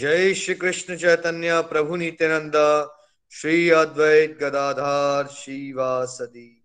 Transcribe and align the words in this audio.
जय 0.00 0.34
श्री 0.34 0.54
कृष्ण 0.54 0.96
चैतन्य 0.96 1.62
प्रभु 1.62 1.96
नित्यानंदा, 1.96 2.98
श्री 3.30 3.70
अद्वैत 3.70 4.38
गदाधार 4.40 5.26
शिवासदी 5.26 6.62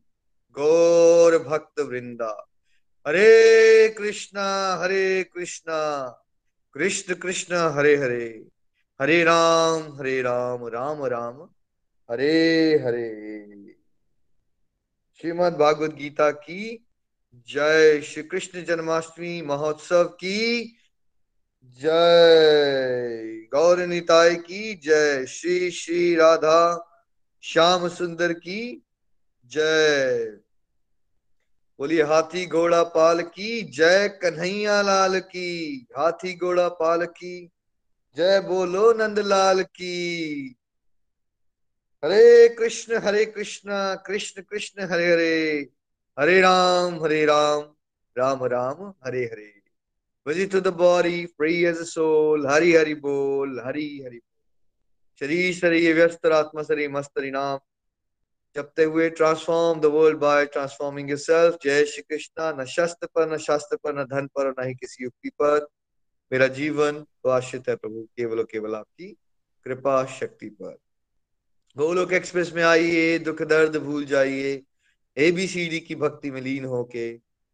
गौर 0.51 1.37
भक्त 1.37 1.79
वृंदा। 1.79 2.49
हरे 3.07 3.89
कृष्णा 3.89 4.75
हरे 4.75 5.23
कृष्णा। 5.23 6.07
कृष्ण 6.73 7.13
कृष्ण, 7.13 7.55
हरे 7.55 7.95
हरे। 7.95 8.45
हरे 9.01 9.23
राम 9.23 9.81
हरे 9.81 10.21
राम 10.21 10.67
राम 10.67 11.05
राम। 11.05 11.49
हरे 12.11 12.75
हरे। 12.75 13.75
श्रीमद 15.21 15.53
भागवत 15.53 15.93
गीता 15.93 16.31
की 16.31 16.85
जय 17.35 18.01
श्री 18.01 18.23
कृष्ण 18.23 18.63
जन्माष्टमी 18.63 19.41
महोत्सव 19.41 20.03
की 20.03 20.75
जय। 21.65 23.47
गौर 23.53 23.79
निताय 23.79 24.35
की 24.35 24.75
जय। 24.75 25.25
श्री 25.25 25.71
श्री 25.71 26.15
राधा। 26.15 26.91
श्याम 27.43 27.89
सुंदर 27.89 28.33
की 28.33 28.85
जय। 29.45 30.25
बोलिए, 31.79 32.03
हाथी 32.03 32.45
घोड़ा 32.45 32.83
पाल 32.83 33.21
की 33.21 33.61
जय। 33.61 34.09
कन्हैया 34.09 34.81
लाल 34.81 35.19
की, 35.19 35.87
हाथी 35.97 36.35
घोड़ा 36.35 36.69
पाल 36.69 37.05
की 37.05 37.49
जय। 38.17 38.39
बोलो 38.41 38.93
नंदलाल 38.93 39.63
की। 39.63 40.55
हरे 42.05 42.49
कृष्ण 42.49 42.97
हरे 42.97 43.25
कृष्ण 43.25 43.69
कृष्ण 43.95 44.41
कृष्ण, 44.41 44.83
हरे 44.83 45.11
हरे। 45.11 45.69
हरे 46.19 46.41
राम 46.41 47.03
हरे 47.03 47.25
राम। 47.25 47.61
राम 48.17 48.45
राम, 48.45 48.93
हरे 49.07 49.25
हरे। 49.25 49.54
Visit 50.25 50.51
to 50.51 50.61
the 50.61 50.71
body, 50.71 51.27
free 51.27 51.65
as 51.65 51.79
a 51.79 51.85
soul, 51.85 52.47
Hari 52.47 52.73
Hari 52.73 52.95
Bol, 52.95 53.59
Hari 53.63 54.03
Hari 54.03 54.21
शरीर 55.21 55.53
शरीर 55.53 55.93
व्यस्त 55.95 56.25
आत्मा 56.25 56.63
शरीर 56.63 56.89
मस्तरी 56.91 57.29
नाम 57.31 57.59
जपते 58.55 58.83
हुए 58.83 59.09
transform 59.19 59.79
the 59.81 59.85
world 59.93 60.17
by 60.19 60.45
transforming 60.55 61.09
yourself 61.09 61.57
जय 61.63 61.85
श्री 61.91 62.01
कृष्णा 62.09 62.51
न 62.59 62.65
शस्त्र 62.73 63.07
पर 63.15 63.31
न 63.33 63.37
शास्त्र 63.45 63.77
पर 63.83 63.95
न 63.99 64.03
धन 64.11 64.27
पर 64.35 64.49
न 64.59 64.67
ही 64.67 64.73
किसी 64.75 65.03
युक्ति 65.03 65.29
पर 65.41 65.67
मेरा 66.31 66.47
जीवन 66.57 67.01
तो 67.01 67.29
आश्रित 67.29 67.69
है 67.69 67.75
प्रभु 67.75 68.03
केवल 68.17 68.39
और 68.39 68.47
केवल 68.51 68.75
आपकी 68.75 69.07
कृपा 69.65 70.03
शक्ति 70.19 70.49
पर 70.61 70.75
गोलोक 71.77 72.13
एक्सप्रेस 72.13 72.51
में 72.55 72.63
आइए 72.63 73.17
दुख 73.19 73.41
दर्द 73.53 73.77
भूल 73.83 74.05
जाइए 74.05 74.51
एबीसीडी 75.17 75.79
की 75.87 75.95
भक्ति 76.03 76.31
में 76.31 76.41
लीन 76.41 76.65
होके 76.75 77.07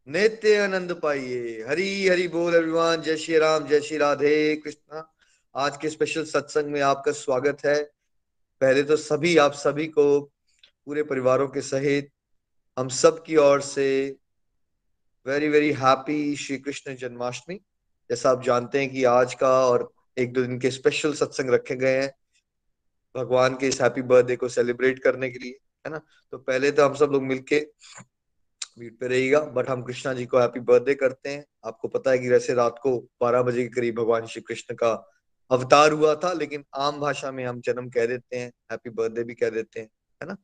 नित्य 0.08 0.58
आनंद 0.58 1.00
पाइए। 1.04 1.66
हरी 1.70 2.08
हरी 2.08 2.28
बोल 2.28 2.56
एवरीवन 2.56 3.02
जय 3.02 3.18
श्री 3.18 3.38
राम, 3.38 3.68
जय 3.68 3.82
श्री 3.82 3.98
राधे 3.98 4.56
कृष्णा। 4.56 5.14
आज 5.56 5.78
के 5.78 5.90
स्पेशल 5.90 6.24
सत्संग 6.24 6.66
में 6.66 6.82
आपका 6.82 7.12
स्वागत 7.12 7.58
है। 7.66 7.84
पहले 8.62 8.84
तो 8.84 8.96
सभी, 8.96 9.38
आप 9.38 9.54
सभी 9.54 9.88
को, 9.88 10.22
पूरे 10.86 11.04
परिवारों 11.04 11.48
के 11.48 11.62
सहित, 11.62 12.10
हम 12.80 12.90
सब 12.90 13.24
की 13.24 13.36
ओर 13.36 13.62
से 13.62 14.16
very 15.28 15.48
very 15.48 15.72
happy 15.72 16.36
Shri 16.36 16.58
Krishna 16.58 16.96
Janmashtami. 16.96 17.56
जैसा 18.10 18.30
आप 18.30 18.44
जानते 18.44 18.80
हैं 18.80 18.90
कि 18.90 19.04
आज 19.04 19.34
का 19.34 19.68
और 19.68 19.92
एक 20.18 20.34
दो 20.34 20.42
दिन 20.42 20.60
के 20.60 20.72
स्पेशल 20.72 21.14
सत्संग 21.14 21.50
रखे 21.50 21.76
गए 21.76 22.02
हैं। 22.02 22.14
भगवान 23.16 23.56
के 23.56 23.68
इस 23.68 23.82
हैप्पी 23.82 24.02
बर्थडे 24.02 24.36
को 24.36 24.50
सेलिब्रेट 24.50 25.00
करने 25.00 25.30
के 25.30 25.40
लिए, 25.40 25.58
है 25.86 25.90
ना? 25.90 26.02
तो 26.32 26.38
पहले 26.38 26.72
तो 26.72 26.86
हम 26.86 26.96
सब 26.96 27.10
लोग 27.12 27.24
मिलके 27.24 27.68
म्यूट 28.82 28.98
पे 29.00 29.08
रहेगा 29.08 29.40
बट 29.56 29.70
हम 29.70 29.84
कृष्णा 29.84 30.14
जी 30.14 30.26
को 30.26 30.40
हैप्पी 30.40 30.60
बर्थडे 30.68 30.94
करते 30.96 31.30
हैं। 31.30 31.46
आपको 31.66 31.88
पता 31.88 32.12
है 32.12 32.20
कि 32.20 32.30
वैसे 32.30 32.54
रात 32.54 32.80
को 32.84 32.98
12 33.24 33.42
बजे 33.44 33.64
के 33.64 33.70
करीब 33.76 34.00
भगवान 34.00 34.26
श्री 34.28 34.42
कृष्ण 34.42 34.76
का 34.76 34.92
अवतार 35.52 35.92
हुआ 35.92 36.16
था, 36.16 36.32
लेकिन 36.34 36.64
आम 36.76 37.00
भाषा 37.00 37.32
में 37.32 37.46
हम 37.46 37.60
जन्म 37.62 37.90
कह 37.90 38.06
देते 38.06 38.38
हैं 38.38 38.52
हैप्पी 38.72 38.90
बर्थडे 38.90 39.24
भी 39.24 39.34
कह 39.34 39.50
देते 39.50 39.80
हैं, 39.80 39.88
है 40.22 40.28
ना? 40.28 40.38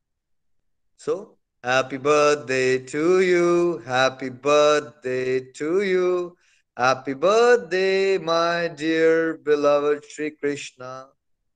So 0.98 1.16
happy 1.64 1.98
birthday 1.98 2.78
to 2.92 3.20
you 3.20 3.78
happy 3.88 4.30
birthday 4.46 5.40
to 5.60 5.82
you 5.82 6.10
happy 6.78 7.14
birthday 7.24 8.18
my 8.24 8.70
dear 8.70 9.32
beloved 9.46 10.04
Shri 10.06 10.30
Krishna 10.30 10.92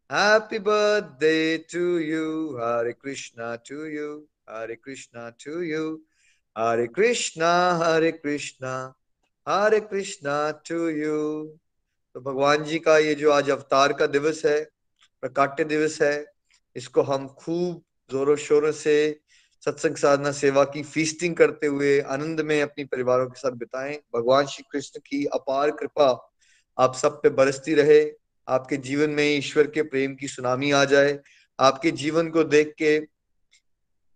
happy 0.09 0.59
birthday 0.59 1.57
to 1.73 1.97
you 1.97 2.25
Hare 2.57 2.93
Krishna 2.93 3.55
to 3.69 3.85
you 3.85 4.07
Hare 4.49 4.75
Krishna 4.75 5.29
to 5.43 5.61
you 5.61 5.83
Hare 6.55 6.85
Krishna 6.87 7.51
Hare 7.81 8.11
Krishna 8.11 8.71
Hare 9.47 9.79
Krishna 9.79 10.35
to 10.69 10.87
you 10.89 11.43
तो 12.15 12.21
भगवान 12.21 12.63
जी 12.63 12.79
का 12.79 12.97
ये 12.97 13.13
जो 13.15 13.31
आज 13.31 13.49
अवतार 13.49 13.93
का 13.93 14.07
दिवस 14.07 14.41
है, 14.45 14.59
प्रकाट्य 15.23 15.63
दिवस 15.63 16.01
है, 16.01 16.25
इसको 16.75 17.01
हम 17.01 17.27
खूब 17.39 17.81
जोरों 18.09 18.35
शोरों 18.35 18.71
से 18.71 18.95
सत्संग 19.63 19.95
साधना 19.95 20.31
सेवा 20.31 20.63
की 20.63 20.83
फीसटिंग 20.83 21.35
करते 21.35 21.67
हुए 21.67 21.99
आनंद 21.99 22.41
में 22.41 22.61
अपनी 22.61 22.85
परिवारों 22.85 23.27
के 23.29 23.39
साथ 23.39 23.51
बिताएँ। 23.51 23.95
भगवान 24.15 24.45
श्री 24.45 24.63
कृष्ण 24.71 24.99
की 24.99 25.23
अपार 25.33 25.71
कृपा 25.71 26.09
आप 26.77 26.95
सब 26.95 27.21
पे 27.21 27.29
बरसती 27.31 27.73
रहे, 27.73 28.03
आपके 28.47 28.77
जीवन 28.79 29.09
में 29.09 29.23
ईश्वर 29.27 29.67
के 29.67 29.81
प्रेम 29.83 30.15
की 30.15 30.27
सुनामी 30.27 30.71
आ 30.71 30.83
जाए, 30.85 31.19
आपके 31.59 31.91
जीवन 31.93 32.29
को 32.29 32.43
देख 32.43 32.73
के 32.77 32.99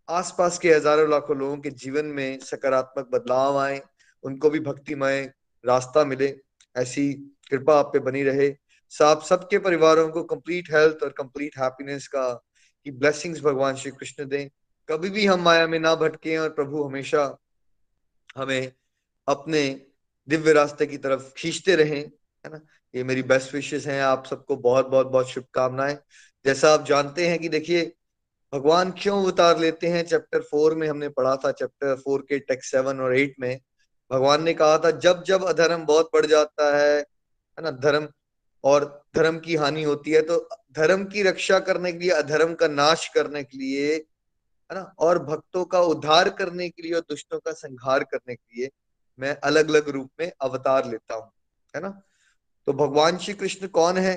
आसपास 0.10 0.58
के 0.60 0.74
हज़ारों 0.74 1.10
लाखों 1.10 1.38
लोगों 1.38 1.58
के 1.58 1.70
जीवन 1.70 2.06
में 2.06 2.40
सकारात्मक 2.40 3.10
बदलाव 3.12 3.58
आए, 3.58 3.82
उनको 4.24 4.50
भी 4.50 4.60
भक्तिमय 4.60 5.34
रास्ता 5.66 6.04
मिले। 6.06 6.36
ऐसी 6.76 7.14
कृपा 7.52 7.80
आप 7.80 7.90
पे 7.94 8.00
बनी 8.00 8.24
रहे। 8.24 8.54
साफ़ 8.90 9.26
सबके 9.26 9.58
परिवारों 9.58 10.10
को 10.10 10.24
कंप्लीट 10.24 10.72
हेल्थ 10.72 11.04
और 11.04 11.10
कंप्लीट 11.10 11.58
हैप्पीनेस 11.58 12.08
का 12.08 12.34
की 12.86 12.92
ब्लेसिंग्स 12.92 13.42
भगवान 13.42 13.76
श्री 13.76 13.92
कृष्ण 13.92 14.26
दें। 14.26 14.50
कभी 14.90 15.10
भी 15.10 15.26
हम 15.26 15.42
माया 15.42 15.68
में 15.68 15.80
ना 15.80 15.96
भटके 15.96 16.38
और 16.38 16.50
प्रभु 16.50 16.84
हमेशा 16.84 17.38
हमें 18.38 18.72
अपने 19.28 19.82
दिव्य 20.28 20.54
रास्ते 20.54 20.86
की 20.86 20.98
तरफ़ 20.98 21.34
खींचते 21.38 21.76
रहें, 21.76 22.02
है 22.46 22.52
ना? 22.52 22.62
ये 22.96 23.04
मेरी 23.04 23.24
बेस्ट 23.24 23.54
विशेष 23.54 23.88
हैं। 23.88 24.02
आप 24.02 24.26
सबको 24.26 24.56
बहुत 24.56 24.88
बहुत 24.88 25.08
बहुत 25.08 25.30
शुभकामनाएँ। 25.30 25.98
जैसा 26.46 26.74
आप 26.74 26.86
जानते 26.86 27.28
हैं 27.28 27.40
कि 27.40 27.50
देखिए 27.50 27.94
भगवान 28.54 28.92
क्यों 28.92 29.24
उतार 29.26 29.60
लेते 29.60 29.88
हैं? 29.88 30.04
चैप्टर 30.06 30.42
फोर 30.42 30.76
में 30.76 30.88
हमने 30.88 31.10
पढ़ा 31.10 31.36
था 31.36 31.52
चैप्टर 31.54 31.96
फोर 31.96 32.22
के 32.30 32.40
टेक्स 32.42 32.72
सेवन 32.72 33.00
और 33.00 33.16
एट 33.18 33.36
में। 33.40 33.60
भगवान 34.12 34.44
ने 34.44 34.54
कहा 34.54 34.78
था, 34.78 34.92
जब 34.92 35.24
जब 35.24 35.44
अधर्म 35.46 35.86
बहुत 35.86 36.10
बढ़ 36.14 36.26
जाता 36.26 36.76
है 36.78 36.98
है 36.98 37.64
ना, 37.64 37.72
धर्म 37.72 38.08
और 38.64 38.84
धर्म 39.16 39.38
की 39.40 39.56
हानि 39.56 39.84
होती 39.84 40.12
है 40.12 40.22
तो 40.22 40.38
धर्म 40.74 41.04
की 41.06 41.24
रक्षा 41.24 41.60
करने 41.60 41.92
के 41.92 42.00
लिए, 42.00 42.10
अधर्म 42.12 42.54
का 42.54 42.68
नाश 42.68 43.08
करने 43.10 43.44
के 43.44 43.58
लिए, 43.58 43.94
है 43.96 44.76
ना, 44.76 44.82
और 45.00 45.20
भक्तों 45.26 45.64
का 45.66 45.80
उद्धार 45.84 46.30
करने 46.30 46.70
के 46.70 46.84
लिए 46.84 46.94
और 46.94 47.02
दुष्टों 47.10 47.40
का 47.40 47.52
संहार 47.54 48.04
करने 48.04 48.36
के 48.36 48.58
लिए 48.58 48.70
मैं 49.20 49.36
अलग 49.44 49.70
अलग 49.70 49.90
रूप 49.90 50.09
में 50.20 50.32
अवतार 50.41 50.90
लेता 50.90 51.16
हूँ, 51.16 51.30
है 51.74 51.82
ना। 51.82 51.90
तो 52.68 52.74
भगवान 52.76 53.18
श्री 53.18 53.34
कृष्ण 53.34 53.68
कौन 53.70 53.98
है? 53.98 54.16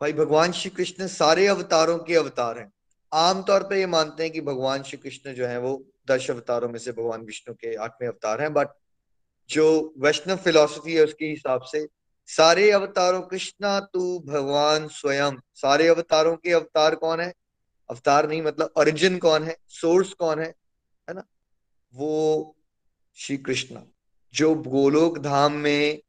भाई, 0.00 0.12
भगवान 0.12 0.52
श्री 0.52 0.70
कृष्ण 0.70 1.06
सारे 1.06 1.46
अवतारों 1.46 1.98
के 1.98 2.14
अवतार 2.14 2.58
हैं। 2.58 2.72
आमतौर 3.12 3.62
पे 3.62 3.78
ये 3.78 3.86
मानते 3.86 4.22
हैं 4.22 4.32
कि 4.32 4.40
भगवान 4.40 4.82
श्री 4.82 4.98
कृष्ण 4.98 5.34
जो 5.34 5.46
है, 5.46 5.58
वो 5.58 5.84
दश 6.10 6.30
अवतारों 6.30 6.68
में 6.68 6.78
से 6.78 6.92
भगवान 6.92 7.20
विष्णु 7.22 7.54
के 7.54 7.74
आठवें 7.74 8.08
अवतार 8.08 8.40
हैं 8.40 8.52
बट 8.52 8.68
जो 9.50 9.94
वैष्णव 9.98 10.36
फिलोसफी 10.36 10.94
है, 10.94 11.04
उसके 11.04 11.26
हिसाब 11.26 11.62
से 11.62 11.88
सारे 12.26 12.70
अवतारों, 12.70 13.22
कृष्णा, 13.22 13.80
तू, 13.80 14.20
भगवान, 14.20 14.88
स्वयं, 14.88 15.32
सारे 15.54 15.88
अवतारों 15.88 16.36
के 16.36 16.52
अवतार 16.52 16.94
कौन 16.94 17.20
है? 17.20 17.32
अवतार 17.90 18.28
नहीं 18.28 18.42
मतलब 18.42 18.72
ओरिजिन 18.76 19.18
कौन 19.18 19.42
है? 19.42 19.56
सोर्स 19.68 20.12
कौन 20.12 20.38
है? 20.38 20.54
है 21.08 21.14
ना? 21.14 21.24
वो 21.94 22.56
श्री 23.14 23.36
कृष्ण। 23.36 23.80
जो 24.34 24.54
गोलोक 24.54 25.18
धाम 25.18 25.52
में 25.52 26.02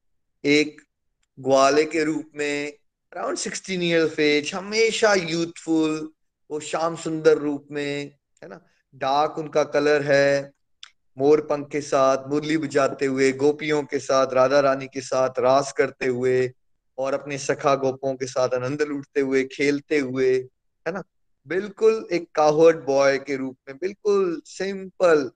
एक 0.45 0.81
ग्वाले 1.39 1.85
के 1.85 2.03
रूप 2.03 2.31
में 2.35 2.73
around 3.13 3.37
sixteen 3.37 3.83
year 3.83 4.03
of 4.03 4.21
age 4.21 4.53
हमेशा 4.53 5.13
यूथफुल 5.13 6.11
वो 6.51 6.59
श्याम 6.59 6.95
सुंदर 6.95 7.37
रूप 7.37 7.67
में, 7.71 8.15
है 8.43 8.49
ना? 8.49 8.65
डार्क 8.95 9.37
उनका 9.37 9.63
कलर 9.63 10.01
है, 10.01 10.51
मोर 11.17 11.41
पंख 11.41 11.69
के 11.69 11.81
साथ, 11.81 12.27
मुरली 12.27 12.57
बजाते 12.57 13.05
हुए, 13.05 13.31
गोपियों 13.31 13.83
के 13.83 13.99
साथ, 13.99 14.27
राधा 14.33 14.59
रानी 14.59 14.87
के 14.87 15.01
साथ, 15.01 15.29
रास 15.39 15.71
करते 15.71 16.05
हुए, 16.05 16.51
और 16.97 17.13
अपने 17.13 17.37
सखा 17.37 17.75
गोपों 17.75 18.15
के 18.15 18.25
साथ 18.25 18.49
आनंद 18.49 18.81
लूटते 18.81 19.21
हुए, 19.21 19.43
खेलते 19.43 19.99
हुए, 19.99 20.35
है 20.87 20.91
ना? 20.91 21.03
बिल्कुल 21.47 22.07
एक 22.11 22.31
कावर्ड 22.35 22.77
बॉय 22.77 23.17
के 23.17 23.35
रूप 23.35 23.57
में, 23.67 23.77
बिल्कुल 23.77 24.41
सिंपल 24.45 25.31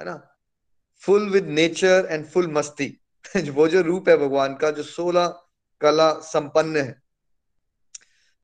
है 0.00 0.04
ना? 0.06 0.36
Full 1.00 1.30
with 1.30 1.46
nature 1.46 2.08
and 2.10 2.26
full 2.26 2.46
मस्ती। 2.46 3.00
वो 3.50 3.68
जो 3.68 3.80
रूप 3.80 4.08
है 4.08 4.16
भगवान 4.16 4.54
का, 4.54 4.70
जो 4.70 4.82
सोलह 4.82 5.42
कला 5.80 6.12
संपन्न 6.22 6.76
है। 6.76 7.00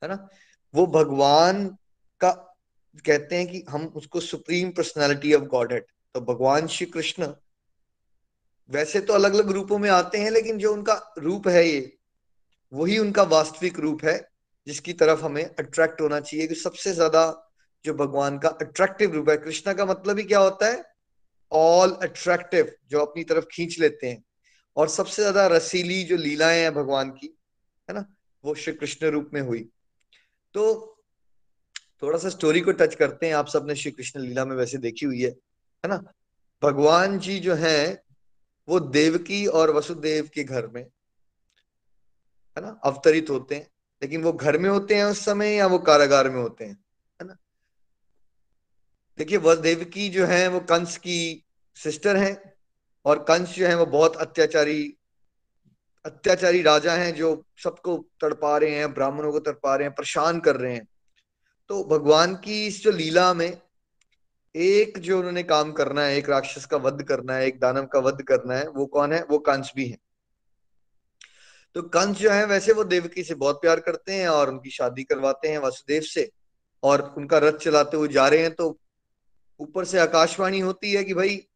है 0.02 0.08
ना? 0.08 0.28
वो 0.74 0.86
भगवान 0.86 1.66
का 2.20 2.30
कहते 3.04 3.36
हैं 3.36 3.46
कि 3.46 3.64
हम 3.68 3.86
उसको 3.96 4.20
supreme 4.20 4.70
personality 4.70 5.32
of 5.34 5.44
God 5.46 5.72
head 5.72 5.84
तो 6.14 6.20
भगवान 6.22 6.66
श्री 6.66 6.86
कृष्ण 6.86 7.32
वैसे 8.70 9.00
तो 9.00 9.12
अलग 9.12 9.34
अलग 9.34 9.50
रूपों 9.50 9.78
में 9.78 9.88
आते 9.90 10.18
हैं, 10.18 10.30
लेकिन 10.30 10.58
जो 10.58 10.72
उनका 10.72 10.94
रूप 11.18 11.46
है 11.48 11.66
ये, 11.68 11.96
वही 12.72 12.98
उनका 12.98 13.22
वास्तविक 13.22 13.78
रूप 13.78 14.04
है, 14.04 14.16
जिसकी 14.66 14.92
तरफ़ 14.92 15.20
हमें 15.20 15.44
अट्रैक्ट 15.44 16.00
होना 16.00 16.20
चाहिए 16.20 16.46
कि 16.46 16.54
सबसे 16.54 16.92
ज़्यादा 16.92 17.22
जो 17.84 17.94
भगवान 17.94 18.38
का 18.38 18.48
अट्रैक्टिव 18.48 19.12
रूप 19.14 19.28
है। 19.30 19.36
कृष्णा 19.36 19.72
का 19.72 19.84
मतलब 19.84 20.18
ही 20.18 20.24
क्या 20.24 20.38
होता 20.38 20.66
है? 20.66 20.84
ऑल 21.52 21.92
अट्रैक्टिव 22.02 22.72
जो 22.90 23.00
अपनी 23.00 23.24
तरफ़ 23.24 23.44
खींच 23.52 23.78
लेते 23.80 24.06
हैं। 24.06 24.22
और 24.76 24.88
सबसे 24.88 25.22
ज़्यादा 25.22 25.46
रसीली 25.46 26.04
जो 26.04 26.16
लीलाएँ 26.16 26.62
हैं 26.62 26.74
भगवान 26.74 27.10
की, 27.10 27.38
है 27.88 27.94
ना, 27.94 28.04
वो 28.44 28.54
श्री 28.54 28.72
कृष्ण 28.72 29.06
रूप 29.06 29.30
में 29.34 29.40
हुई। 29.40 29.68
तो 30.54 30.92
थोड़ा 32.02 32.18
सा 32.18 32.28
स्टोरी 32.28 32.60
को 32.60 32.72
टच 32.72 32.94
करते 32.94 33.26
हैं। 33.26 33.34
आप 33.34 33.48
सबने 33.48 33.74
श्री 33.74 33.90
कृष्ण 33.90 34.20
लीला 34.20 34.44
में 34.44 34.56
वैसे 34.56 34.78
देखी 34.78 35.06
हुई 35.06 35.22
है 35.22 35.30
है 35.30 35.88
ना? 35.88 35.96
भगवान 36.62 37.18
जी 37.18 37.38
जो 37.38 37.54
है, 37.54 38.02
वो 38.68 38.80
देवकी 38.80 39.46
और 39.46 39.70
वसुदेव 39.70 40.30
के 40.34 40.44
घर 40.44 40.66
में, 40.66 40.82
है 42.56 42.62
ना, 42.62 42.80
अवतरित 42.84 43.30
होते 43.30 43.54
हैं। 43.54 43.70
लेकिन 44.02 44.22
वो 44.22 44.32
घर 44.32 44.58
में 44.58 44.70
होते 44.70 44.94
हैं 44.94 45.04
उस 45.04 45.24
समय 45.24 45.54
या 45.54 45.66
वो 45.66 45.78
कारागार 45.78 46.30
में 46.30 46.40
होते 46.42 46.64
हैं, 46.64 46.78
है 47.20 47.26
ना? 47.26 47.36
देखिए 49.18 49.38
वह 49.38 49.54
देवकी 49.54 50.08
जो 50.08 50.26
है, 50.26 50.48
वो 50.48 50.60
कंस 50.60 50.96
की 50.96 51.44
सिस्टर 51.74 52.16
है। 52.16 52.55
और 53.06 53.18
कंस 53.18 53.48
जो 53.48 53.66
है 53.66 53.76
वो 53.76 53.86
बहुत 53.86 54.16
अत्याचारी 54.16 54.96
अत्याचारी 56.04 56.62
राजा 56.62 56.92
हैं 56.92 57.14
जो 57.14 57.44
सबको 57.64 58.06
तड़पा 58.20 58.58
रहे 58.58 58.70
हैं, 58.70 58.94
ब्राह्मणों 58.94 59.32
को 59.32 59.38
तड़पा 59.38 59.76
रहे 59.76 59.86
हैं, 59.86 59.94
परेशान 59.94 60.40
कर 60.40 60.56
रहे 60.56 60.74
हैं। 60.74 60.88
तो 61.68 61.84
भगवान 61.84 62.34
की 62.34 62.66
इस 62.66 62.82
जो 62.82 62.90
लीला 62.90 63.34
में 63.34 63.60
एक 64.56 64.98
जो 64.98 65.18
उन्होंने 65.18 65.42
काम 65.42 65.72
करना 65.72 66.02
है, 66.02 66.16
एक 66.16 66.30
राक्षस 66.30 66.66
का 66.66 66.76
वध 66.76 67.02
करना 67.02 67.34
है, 67.34 67.46
एक 67.46 67.60
दानव 67.60 67.86
का 67.86 67.98
वध 67.98 68.22
करना 68.22 68.54
है, 68.54 68.68
वो 68.68 68.86
कौन 68.86 69.12
है? 69.12 69.24
वो 69.24 69.38
कंस 69.38 69.72
भी 69.76 69.86
है। 69.88 69.98
तो 71.74 71.82
कंस 71.82 72.16
जो 72.16 72.30
है 72.30 72.46
वैसे 72.46 72.72
वो 72.72 72.84
देवकी 72.84 73.22
से 73.22 73.34
बहुत 73.34 73.56
प्यार 73.56 73.80
करते 73.80 74.12
हैं 74.12 74.28
और 74.28 74.50
उनकी 74.50 74.70
शादी 74.70 75.04
करवाते 75.04 75.48
हैं 75.48 75.58
वासुदेव 75.58 76.02
से 76.02 76.30
और 76.82 77.14
उनका 77.18 77.38
रथ 77.38 77.52
चलाते 77.52 77.96
हुए 77.96 78.08
जा 78.08 78.28
रहे 78.28 78.40
हैं। 78.40 78.54
तो 78.54 78.80
ऊपर 79.60 79.84
से 79.84 79.98
आकाशवाणी 79.98 80.60
होती 80.60 80.92
है 80.92 81.04
कि 81.04 81.14
भाई 81.14 81.48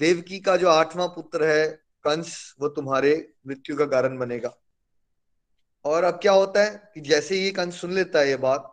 देवकी 0.00 0.38
का 0.40 0.56
जो 0.56 0.68
आठवां 0.68 1.08
पुत्र 1.08 1.44
है, 1.44 1.66
कंस, 2.04 2.54
वो 2.60 2.68
तुम्हारे 2.68 3.14
मृत्यु 3.46 3.76
का 3.76 3.86
कारण 3.86 4.18
बनेगा। 4.18 4.54
और 5.84 6.04
अब 6.04 6.18
क्या 6.22 6.32
होता 6.32 6.64
है 6.64 6.90
कि 6.94 7.00
जैसे 7.00 7.34
ही 7.34 7.50
कंस 7.50 7.80
सुन 7.80 7.92
लेता 7.92 8.18
है 8.18 8.28
ये 8.28 8.36
बात 8.36 8.68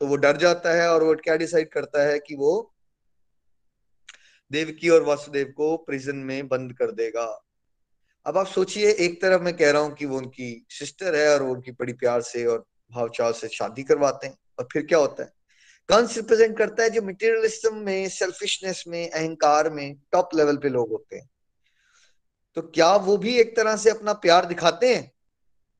तो 0.00 0.06
वो 0.06 0.16
डर 0.16 0.36
जाता 0.36 0.72
है 0.74 0.88
और 0.88 1.02
वो 1.02 1.14
क्या 1.14 1.36
डिसाइड 1.36 1.68
करता 1.72 2.02
है 2.02 2.18
कि 2.18 2.34
वो 2.34 2.74
देवकी 4.50 4.88
और 4.88 5.02
वासुदेव 5.02 5.52
को 5.56 5.76
प्रिजन 5.76 6.16
में 6.16 6.48
बंद 6.48 6.72
कर 6.72 6.90
देगा। 6.92 7.24
अब 8.26 8.38
आप 8.38 8.46
सोचिए, 8.46 8.90
एक 8.90 9.20
तरफ़ 9.22 9.42
मैं 9.42 9.56
कह 9.56 9.70
रहा 9.70 9.82
हूँ 9.82 9.94
कि 9.94 10.06
वो 10.06 10.18
उनकी 10.18 10.66
सिस्टर 10.70 11.14
है 11.14 11.28
और 11.34 11.42
वो 11.42 11.52
उनकी 11.54 11.72
बड़ी 11.72 11.92
प्यार 11.92 12.22
से 12.22 12.44
और 12.46 12.64
भावचाव 12.92 13.32
से 13.32 13.48
शादी 13.48 13.82
करवाते 13.82 14.26
हैं, 14.26 14.36
और 14.58 14.68
फिर 14.72 14.86
क्या 14.86 14.98
होता 14.98 15.22
है? 15.22 15.32
कंस 15.88 16.16
रिप्रेजेंट 16.16 16.58
करता 16.58 16.82
है 16.82 16.90
जो 16.90 17.02
मटेरियलिज्म 17.02 17.76
में 17.76 18.08
सेल्फिशनेस 18.08 18.84
में, 18.88 19.10
अहंकार 19.10 19.70
में 19.70 19.96
टॉप 20.12 20.28
लेवल 20.34 20.56
पे 20.56 20.68
लोग 20.68 20.88
होते 20.88 21.16
हैं? 21.16 21.30
तो 22.54 22.62
क्या 22.62 22.96
वो 22.96 23.16
भी 23.16 23.38
एक 23.38 23.56
तरह 23.56 23.76
से 23.76 23.90
अपना 23.90 24.12
प्यार 24.12 24.44
दिखाते 24.44 24.94
हैं? 24.94 25.12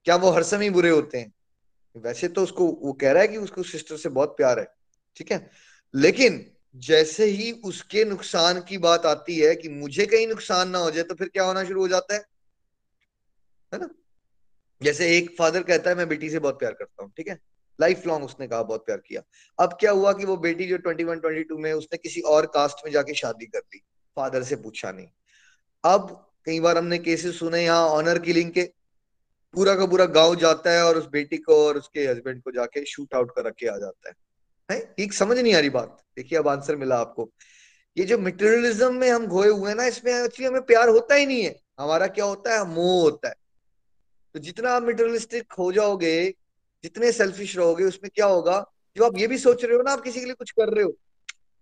क्या 0.05 0.17
वो 0.17 0.31
हर 0.31 0.43
समय 0.43 0.71
बुरे 0.71 0.91
होते 0.91 1.19
हैं? 1.19 1.33
वैसे 1.97 2.29
तो 2.29 2.43
उसको, 2.43 2.67
वो 2.67 2.93
कह 2.93 3.13
रहा 3.13 3.23
है 3.23 3.29
कि 3.29 3.37
उसको 3.37 3.63
सिस्टर 3.63 3.97
से 3.97 4.09
बहुत 4.09 4.37
प्यार 4.37 4.59
है, 4.59 4.67
ठीक 5.17 5.33
है? 5.33 5.51
लेकिन 5.95 6.53
जैसे 6.77 7.25
ही 7.25 7.53
उसके 7.53 8.05
नुकसान 8.05 8.61
की 8.61 8.79
बात 8.79 9.07
आती 9.07 9.39
है 9.39 9.55
कि 9.55 9.69
मुझे 9.69 10.07
कहीं 10.07 10.27
नुकसान 10.27 10.71
ना 10.71 10.79
हो 10.79 10.91
जाए 10.91 11.05
तो 11.05 11.15
फिर 11.15 11.29
क्या 11.29 11.45
होना 11.45 11.65
शुरू 11.65 11.81
हो 11.81 11.89
जाता 11.89 12.15
है? 12.15 12.25
है 13.75 13.81
ना? 13.81 13.89
जैसे 14.83 15.19
एक 15.19 15.37
फादर 15.39 15.63
कहता 15.63 15.91
है, 15.91 15.97
मैं 15.97 16.09
बेटी 16.09 16.31
से 16.31 16.39
बहुत 16.39 16.59
प्यार 16.59 16.73
करता 16.73 17.03
हूँ 17.03 17.13
ठीक 17.17 17.29
है? 17.29 17.39
लाइफ 17.81 18.07
लॉन्ग 18.07 18.25
उसने 18.25 18.49
कहा, 18.49 18.63
बहुत 18.63 18.87
प्यार 18.87 18.99
किया। 18.99 19.23
अब 19.61 19.77
क्या 19.81 19.91
हुआ 19.91 20.13
कि 20.13 20.25
वो 20.25 20.37
बेटी 20.37 20.67
जो 20.67 20.77
ट्वेंटी 20.77 21.05
वन 21.05 21.21
ट्वेंटी 21.21 21.43
टू 21.43 21.59
में 21.59 21.73
उसने 21.73 21.99
किसी 21.99 22.21
और 22.21 22.47
कास्ट 22.47 22.77
में 22.85 22.93
जाके 22.93 23.15
शादी 23.15 23.47
कर 23.47 23.59
ली। 23.59 23.83
फादर 24.17 24.43
से 24.43 24.57
पूछा 24.57 24.93
नहीं। 24.93 25.09
अब 25.85 26.33
कई 26.47 26.61
बार 26.61 26.79
हमने 26.79 26.99
केसेस 26.99 27.39
सुने 27.39 27.65
यहाँ 27.65 27.89
ऑनर 27.89 28.19
किलिंग 28.19 28.53
के। 28.53 28.73
पूरा 29.55 29.77
का 29.77 29.87
पूरा 29.87 30.05
गाँव 30.05 30.37
जाता 30.37 30.71
है 30.71 30.85
और 30.85 30.99
उस 30.99 31.07
बेटी 31.07 31.37
को 31.37 31.67
और 31.67 31.77
उसके 31.77 32.01
हस्बैंड 32.07 32.43
को 32.43 32.51
जाके 32.51 32.85
शूट 32.85 33.15
आउट 33.15 33.31
कर 33.31 33.51
के 33.51 33.67
आ 33.67 33.77
जाता 33.79 34.09
है। 34.09 34.15
है? 34.71 34.95
एक 34.99 35.13
समझ 35.13 35.39
नहीं 35.39 35.55
आ 35.55 35.59
रही 35.59 35.71
बात। 35.71 36.03
देखिए, 36.17 36.39
अब 36.39 36.49
आंसर 36.49 36.77
मिला 36.77 36.97
आपको। 36.97 37.33
ये 37.99 38.05
जो 38.05 38.19
मटेरियलिज्म 38.19 38.95
में 38.95 39.11
हम 39.11 39.27
घोए 39.27 39.49
हुए 39.49 39.69
हैं 39.69 39.77
ना, 39.77 39.85
इसमें 39.85 40.13
एक्चुअली 40.13 40.47
हमें 40.47 40.63
प्यार 40.63 40.89
होता 40.89 41.15
ही 41.15 41.27
नहीं 41.27 41.43
है। 41.43 41.61
हमारा 41.81 42.07
क्या 42.07 42.25
होता 42.25 42.59
है? 42.59 42.65
मोह 42.65 43.03
होता 43.03 43.29
है। 43.29 43.35
तो 44.35 44.41
जितना 44.41 44.71
आप 44.71 44.83
मटेरियलिस्टिक 44.83 45.53
हो 45.53 45.73
जाओगे 45.73 46.35
जितने 46.85 47.13
सेल्फिश 47.13 47.57
रहोगे, 47.57 47.85
उसमें 47.85 48.11
क्या 48.15 48.27
होगा? 48.27 48.65
जो 48.97 49.05
आप 49.05 49.19
ये 49.19 49.27
भी 49.27 49.39
सोच 49.39 49.65
रहे 49.65 49.77
हो 49.77 49.83
ना, 49.83 49.93
आप 49.93 50.01
किसी 50.01 50.21
के 50.21 50.27
लिए 50.27 50.35
कुछ 50.35 50.51
कर 50.51 50.69
रहे 50.69 50.85
हो। 50.85 50.91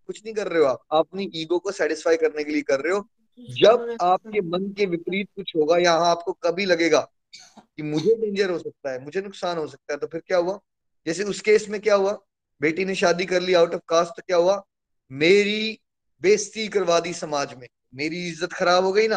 कुछ 0.06 0.24
नहीं 0.24 0.34
कर 0.34 0.48
रहे 0.48 0.58
हो 0.58 0.66
आप। 0.66 0.82
अपनी 0.92 1.30
ईगो 1.34 1.58
को 1.58 1.72
सेटिस्फाई 1.72 2.16
करने 2.16 2.44
के 2.44 2.52
लिए 2.52 2.62
कर 2.62 2.80
रहे 2.80 2.92
हो। 2.92 3.08
जब 3.50 3.96
आपके 4.02 4.40
मन 4.40 4.72
के 4.72 4.86
विपरीत 4.86 5.28
कुछ 5.36 5.52
होगा, 5.56 5.78
या 5.78 5.92
आपको 5.92 6.32
कभी 6.32 6.64
लगेगा 6.64 7.00
कि 7.36 7.82
मुझे 7.82 8.14
डेंजर 8.14 8.50
हो 8.50 8.58
सकता 8.58 8.92
है, 8.92 9.04
मुझे 9.04 9.20
नुकसान 9.20 9.58
हो 9.58 9.66
सकता 9.66 9.92
है 9.92 9.98
तो 9.98 10.06
फिर 10.06 10.22
क्या 10.26 10.38
हुआ? 10.38 10.58
जैसे 11.06 11.24
उस 11.24 11.40
केस 11.40 11.68
में 11.68 11.80
क्या 11.80 11.94
हुआ? 11.94 12.18
बेटी 12.60 12.84
ने 12.84 12.94
शादी 12.94 13.24
कर 13.24 13.42
ली 13.42 13.54
आउट 13.54 13.74
ऑफ़ 13.74 13.82
कास्ट 13.88 14.10
तो 14.10 14.22
क्या 14.26 14.36
हुआ? 14.36 14.62
मेरी 15.10 15.78
बेइज्जती 16.22 16.68
करवा 16.68 17.00
दी 17.00 17.12
समाज 17.12 17.54
में। 17.54 17.68
मेरी 17.94 18.28
इज़्ज़त 18.28 18.52
खराब 18.52 18.84
हो 18.84 18.92
गई 18.92 19.08
ना। 19.08 19.16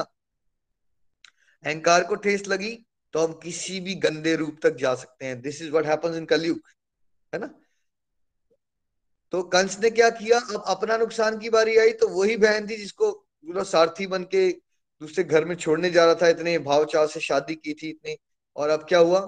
अहंकार 1.63 2.03
को 2.03 2.15
ठेस 2.15 2.47
लगी। 2.47 2.85
तो 3.13 3.19
हम 3.19 3.33
किसी 3.33 3.79
भी 3.79 3.95
गंदे 3.95 4.35
रूप 4.35 4.57
तक 4.63 4.75
जा 4.75 4.93
सकते 4.95 5.25
हैं। 5.25 5.41
दिस 5.41 5.61
इज़ 5.61 5.75
हैपेंस 5.77 6.15
इन 6.15 6.25
कलयुग 6.25 6.59
है 7.33 7.39
ना? 7.39 7.49
तो 9.33 9.41
कंस 9.43 9.79
ने 9.79 9.89
क्या 9.89 10.09
किया? 10.09 10.39
अब 10.39 10.63
अपना 10.67 10.97
नुकसान 10.97 11.37
की 11.39 11.49
बारी 11.49 11.77
आई 11.77 11.91
तो 11.93 12.07
वही 12.09 12.37
बहन 12.37 12.67
थी 12.69 12.77
जिसको 12.77 13.11
सारथी 13.63 14.07
बन 14.07 14.23
के 14.23 14.49
दूसरे 15.01 15.23
घर 15.23 15.45
में 15.45 15.55
छोड़ने 15.55 15.89
जा 15.89 16.05
रहा 16.05 16.15
था। 16.15 16.27
इतने 16.27 16.57
भाव 16.59 16.85
चाव 16.85 17.07
से 17.07 17.19
शादी 17.19 17.55
की 17.55 17.73
थी 17.73 17.89
इतनी, 17.89 18.15
और 18.55 18.69
अब 18.69 18.85
क्या 18.89 18.99
हुआ? 18.99 19.19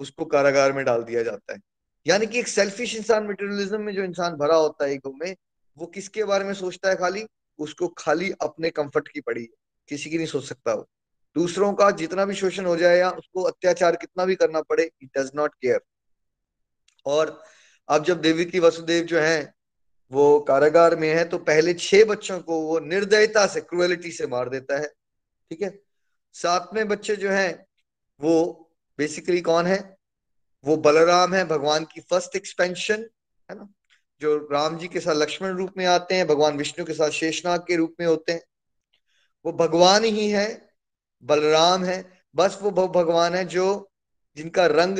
उसको 0.00 0.24
कारागार 0.24 0.72
में 0.72 0.84
डाल 0.84 1.02
दिया 1.02 1.22
जाता 1.22 1.52
है। 1.52 1.60
यानी 2.06 2.26
कि 2.26 2.38
एक 2.38 2.48
सेल्फिश 2.48 2.94
इंसान 2.96 3.26
मटेरियलिज्म 3.26 3.80
में 3.80 3.94
जो 3.94 4.04
इंसान 4.04 4.36
भरा 4.36 4.56
होता 4.56 4.84
है 4.84 4.94
ईगो 4.94 5.12
में, 5.16 5.34
वो 5.76 5.86
किसके 5.86 6.24
बारे 6.24 6.44
में 6.44 6.54
सोचता 6.54 6.88
है 6.88 6.96
खाली? 6.96 7.24
उसको 7.58 7.88
खाली 7.88 8.32
अपने 8.40 8.70
कंफर्ट 8.70 9.08
की 9.08 9.20
पड़ी 9.20 9.42
है। 9.42 9.48
किसी 9.88 10.10
की 10.10 10.16
नहीं 10.16 10.26
सोच 10.26 10.44
सकता 10.44 10.74
वो। 10.74 10.88
दूसरों 11.36 11.74
का 11.74 11.90
जितना 11.90 12.24
भी 12.24 12.34
शोषण 12.34 12.64
हो 12.64 12.76
जाए 12.76 12.98
या 12.98 13.10
उसको 13.10 13.42
अत्याचार 13.42 13.96
कितना 13.96 14.24
भी 14.24 14.34
करना 14.34 14.60
पड़े 14.60 14.90
इट 15.02 15.18
डज 15.18 15.30
नॉट 15.34 15.54
केयर 15.54 15.80
और 17.06 17.42
अब 17.88 18.04
जब 18.04 18.20
देवी 18.20 18.44
की 18.44 18.60
वसुदेव 18.60 19.04
जो 19.04 19.20
है, 19.20 19.54
वो 20.12 20.40
कारागार 20.40 20.96
में 20.96 21.14
है 21.14 21.24
तो 21.24 21.38
पहले 21.38 21.74
छह 21.74 22.04
बच्चों 22.04 22.40
को 22.40 22.60
वो 22.60 22.78
निर्दयता 22.78 23.46
से 23.46 23.60
क्रुएलिटी 23.60 24.12
से 24.12 24.26
मार 24.26 24.48
देता 24.48 24.78
है, 24.78 24.86
ठीक 25.50 25.62
है? 25.62 25.78
सातवें 26.32 26.88
बच्चे 26.88 27.16
जो 27.16 27.30
है, 27.30 27.66
वो 28.20 28.70
बेसिकली 28.98 29.40
कौन 29.40 29.66
है? 29.66 29.96
वो 30.64 30.76
बलराम 30.76 31.34
है, 31.34 31.44
भगवान 31.44 31.84
की 31.84 32.00
फ़र्स्ट 32.00 32.36
एक्सपेंशन 32.36 33.08
है 33.50 33.56
ना? 33.56 33.72
जो 34.20 34.48
राम 34.52 34.78
जी 34.78 34.88
के 34.88 35.00
साथ 35.00 35.14
लक्ष्मण 35.14 35.50
रूप 35.50 35.70
में 35.76 35.86
आते 35.86 36.14
हैं, 36.14 36.26
भगवान 36.26 36.56
विष्णु 36.56 36.84
के 36.86 36.92
साथ 36.92 37.10
शेषनाग 37.10 37.60
के 37.60 37.76
रूप 37.76 37.94
में 38.00 38.06
होते 38.06 38.32
हैं। 38.32 38.42
वो 39.44 39.52
भगवान 39.52 40.04
ही 40.04 40.30
है 40.30 40.71
बलराम 41.24 41.84
है। 41.84 42.04
बस 42.34 42.58
वो 42.62 42.70
भगवान 42.70 43.34
है 43.34 43.44
जो, 43.44 43.90
जिनका 44.36 44.66
रंग 44.66 44.98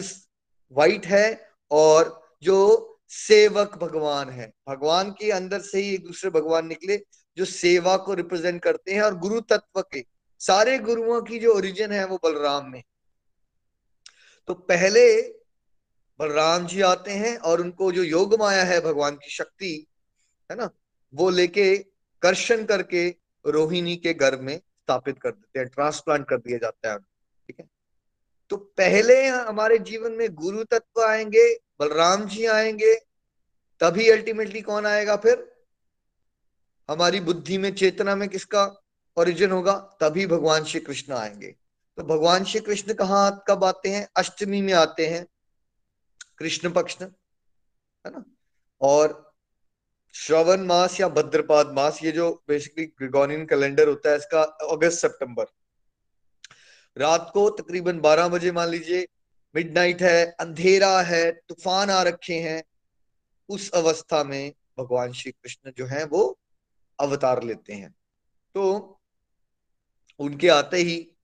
वाइट 0.72 1.06
है 1.06 1.48
और 1.70 2.20
जो 2.42 2.88
सेवक 3.08 3.76
भगवान 3.78 4.30
है। 4.30 4.52
भगवान 4.68 5.10
के 5.10 5.30
अंदर 5.30 5.60
से 5.60 5.80
ही 5.80 5.94
एक 5.94 6.04
दूसरे 6.04 6.30
भगवान 6.30 6.66
निकले 6.66 6.96
जो 7.36 7.44
सेवा 7.44 7.96
को 7.96 8.14
रिप्रेजेंट 8.14 8.62
करते 8.62 8.94
हैं 8.94 9.02
और 9.02 9.18
गुरु 9.18 9.40
तत्व 9.40 9.80
के, 9.82 10.04
सारे 10.40 10.78
गुरुओं 10.78 11.20
की 11.22 11.38
जो 11.38 11.54
ओरिजिन 11.54 11.92
है 11.92 12.04
वो 12.06 12.20
बलराम 12.24 12.70
में। 12.70 12.82
तो 14.48 14.54
पहले 14.54 15.20
बलराम 16.20 16.66
जी 16.66 16.80
आते 16.80 17.10
हैं 17.10 17.36
और 17.36 17.60
उनको 17.60 17.92
जो 17.92 18.02
योग 18.02 18.38
माया 18.38 18.64
है 18.64 18.80
भगवान 18.80 19.16
की 19.16 19.30
शक्ति, 19.30 19.86
है 20.50 20.56
ना, 20.56 20.70
वो 21.14 21.30
लेके, 21.30 21.76
कर्षण 22.22 22.64
करके 22.64 23.08
रोहिणी 23.46 23.96
के 23.96 24.14
गर्भ 24.14 24.40
में 24.40 24.60
स्थापित 24.82 25.18
कर 25.18 25.30
देते 25.30 25.58
हैं 25.58 25.68
ट्रांसप्लांट 25.68 26.28
कर 26.28 26.36
दिया 26.36 26.58
जाता 26.58 26.92
है। 26.92 26.98
ठीक 26.98 27.60
है? 27.60 27.70
तो 28.50 28.56
पहले 28.56 29.26
हमारे 29.26 29.78
जीवन 29.78 30.12
में 30.12 30.34
गुरु 30.34 30.64
तत्व 30.64 31.02
आएँगे, 31.02 31.54
बलराम 31.80 32.28
जी 32.28 32.46
आएँगे, 32.46 32.94
तभी 33.80 34.10
अल्टीमेटली 34.10 34.62
कौन 34.62 34.86
आएगा 34.86 35.16
फिर? 35.16 35.52
हमारी 36.90 37.20
बुद्धि 37.20 37.58
में, 37.58 37.74
चेतना 37.74 38.16
में 38.16 38.28
किसका 38.28 38.82
ओरिजिन 39.16 39.50
होगा? 39.50 39.96
तभी 40.00 40.26
भगवान 40.26 40.64
श्री 40.64 40.80
कृष्ण 40.80 41.12
आएँगे। 41.12 41.56
तो 41.96 42.02
भगवान 42.02 42.44
श्री 42.44 42.60
कृष्ण 42.60 42.94
कहाँ, 42.94 43.44
कब 43.48 43.64
आते 43.64 43.88
हैं? 43.88 44.08
अष्टमी 44.16 44.62
में 44.62 44.72
आते 44.72 45.06
हैं, 45.06 45.26
कृष्ण 46.38 46.70
पक्ष 46.70 47.02
है 47.02 47.08
ना? 48.06 48.24
और 48.80 49.31
श्रवण 50.14 50.60
मास 50.60 51.00
या 51.00 51.08
भद्रपाद 51.08 51.72
मास, 51.72 52.04
ये 52.04 52.12
जो 52.12 52.44
बेसिकली 52.48 52.84
ग्रिगोनियन 52.84 53.46
कैलेंडर 53.46 53.88
होता 53.88 54.10
है, 54.10 54.16
इसका 54.16 54.42
अगस्त 54.42 54.98
सितंबर 54.98 55.44
रात 56.96 57.30
को 57.34 57.50
तकरीबन 57.50 58.00
12 58.00 58.28
बजे 58.28 58.52
मान 58.52 58.68
लीजिए 58.68 59.06
मिडनाइट 59.54 60.02
है, 60.02 60.26
अंधेरा 60.40 61.02
है, 61.02 61.32
तूफ़ान 61.32 61.90
आ 61.90 62.02
रखे 62.02 62.34
हैं, 62.34 62.64
उस 63.48 63.70
अवस्था 63.70 64.24
में 64.24 64.52
भगवान 64.78 65.12
श्री 65.12 65.32
कृष्ण 65.32 65.72
जो 65.78 65.86
है, 65.86 66.04
वो 66.04 66.38
अवतार 67.00 67.42
लेते 67.42 67.72
हैं। 67.72 67.94
तो 68.54 69.00
उनके 70.18 70.48
आते 70.48 70.76
ही, 70.76 71.16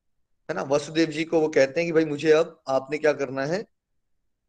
है 0.50 0.54
ना, 0.54 0.62
वसुदेव 0.62 1.10
जी 1.10 1.24
को 1.24 1.40
वो 1.40 1.48
कहते 1.48 1.80
हैं 1.80 1.88
कि 1.88 1.92
भाई 1.92 2.04
मुझे 2.04 2.32
अब, 2.32 2.62
आपने 2.68 2.98
क्या 2.98 3.12
करना 3.12 3.44
है? 3.44 3.66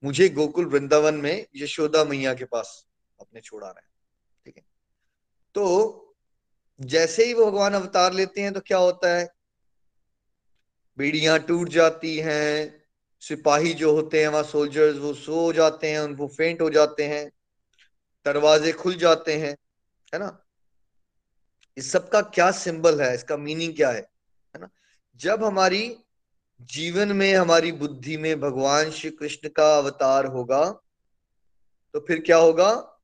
मुझे 0.04 0.30
गोकुल 0.30 0.66
वृंदावन 0.66 1.16
में 1.16 1.46
यशोदा 1.56 2.04
मैया 2.04 2.34
के 2.34 2.46
पास 2.46 2.88
अपने 3.20 3.42
छोड़ा 3.42 3.68
रहे 3.68 3.89
तो 5.56 5.96
जैसे 6.82 7.26
ही 7.26 7.34
वो 7.34 7.46
भगवान 7.46 7.74
अवतार 7.74 8.14
लेते 8.14 8.42
हैं 8.42 8.54
तो 8.54 8.60
क्या 8.60 8.78
होता 8.78 9.16
है? 9.16 9.30
बेड़ियाँ 10.98 11.40
टूट 11.40 11.70
जाती 11.70 12.18
हैं, 12.18 12.84
सिपाही 13.20 13.74
जो 13.74 13.96
होते 13.96 14.22
हैं, 14.22 14.28
वहाँ 14.28 14.44
सोल्जर्स 14.44 14.98
वो 14.98 15.14
सो 15.14 15.54
जाते 15.54 15.92
हैं, 15.92 16.00
उनको 16.00 16.28
फेंट 16.28 16.62
हो 16.62 16.70
जाते 16.70 17.04
हैं, 17.04 17.32
दरवाजे 18.26 18.72
खुल 18.72 18.96
जाते 18.96 19.38
हैं, 19.38 19.58
है 20.14 20.20
ना? 20.20 20.46
इस 21.78 21.92
सब 21.92 22.10
का 22.10 22.22
क्या 22.22 22.52
सिंबल 22.52 23.02
है? 23.02 23.16
इसका 23.16 23.38
मीनिंग 23.38 23.76
क्या 23.76 23.90
है? 23.90 24.02
है 24.56 24.60
ना? 24.60 24.70
जब 25.16 25.44
हमारी 25.44 25.98
जीवन 26.62 27.12
में, 27.12 27.34
हमारी 27.34 27.72
बुद्धि 27.72 28.18
में 28.18 28.40
भगवान 28.40 28.92
श्री 28.92 29.10
कृष्ण 29.10 29.50
का 29.50 29.78
अवतार 29.78 30.26
होगा 30.26 30.82
तो 31.94 32.00
फिर 32.00 32.20
क्या 32.20 32.38
होगा? 32.38 32.99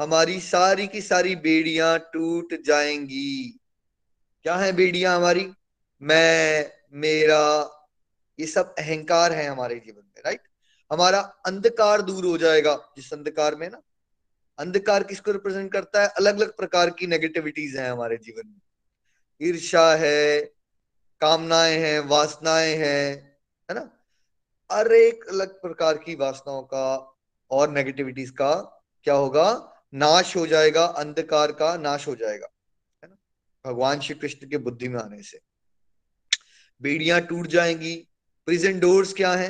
हमारी 0.00 0.40
सारी 0.40 0.86
की 0.86 1.00
सारी 1.00 1.36
बेड़ियाँ 1.36 1.98
टूट 1.98 2.62
जाएँगी। 2.66 3.60
क्या 4.42 4.56
है 4.56 4.72
बेड़ियाँ 4.72 5.16
हमारी? 5.16 5.52
मैं, 6.02 6.72
मेरा, 6.92 7.70
ये 8.40 8.46
सब 8.46 8.74
अहंकार 8.78 9.32
है 9.32 9.46
हमारे 9.46 9.74
जीवन 9.74 10.02
में 10.04 10.22
राइट 10.26 10.40
हमारा 10.92 11.20
अंधकार 11.20 12.02
दूर 12.02 12.24
हो 12.24 12.38
जाएगा, 12.38 12.92
जिस 12.96 13.12
अंधकार 13.12 13.54
में 13.54 13.70
ना, 13.70 13.82
अंधकार 14.58 15.02
किसको 15.02 15.32
रिप्रेजेंट 15.32 15.72
करता 15.72 16.02
है? 16.02 16.08
अलग 16.08 16.36
अलग 16.36 16.56
प्रकार 16.56 16.90
की 16.90 17.06
नेगेटिविटीज 17.06 17.76
हैं 17.76 17.90
हमारे 17.90 18.16
जीवन 18.16 18.48
में। 18.48 18.60
ईर्षा 19.42 19.94
है, 19.94 20.40
कामनाएँ 21.20 21.78
हैं, 21.78 22.00
वासनाएँ 22.00 22.74
हैं, 22.74 23.38
है 23.70 23.74
ना? 23.74 23.90
हर 24.72 24.92
एक 24.92 25.28
अलग 25.28 25.62
प्रकार 25.62 25.98
की 25.98 26.14
वासनाओं 26.14 26.62
का 26.62 27.16
और 27.50 27.70
नेगेटिविटीज 27.70 28.30
का 28.30 28.54
क्या 29.02 29.14
होगा? 29.14 29.69
नाश 29.94 30.36
हो 30.36 30.46
जाएगा, 30.46 30.84
अंधकार 30.84 31.52
का 31.52 31.76
नाश 31.76 32.08
हो 32.08 32.14
जाएगा, 32.14 32.48
है 33.04 33.10
ना? 33.10 33.16
भगवान 33.66 34.00
श्री 34.00 34.14
कृष्ण 34.14 34.48
के 34.48 34.58
बुद्धि 34.58 34.88
में 34.88 35.00
आने 35.00 35.22
से। 35.22 35.40
बेड़ियाँ 36.82 37.20
टूट 37.20 37.46
जाएँगी 37.46 38.08
प्रिजन 38.46 38.80
डोर्स 38.80 39.14
क्या 39.14 39.32
है? 39.32 39.48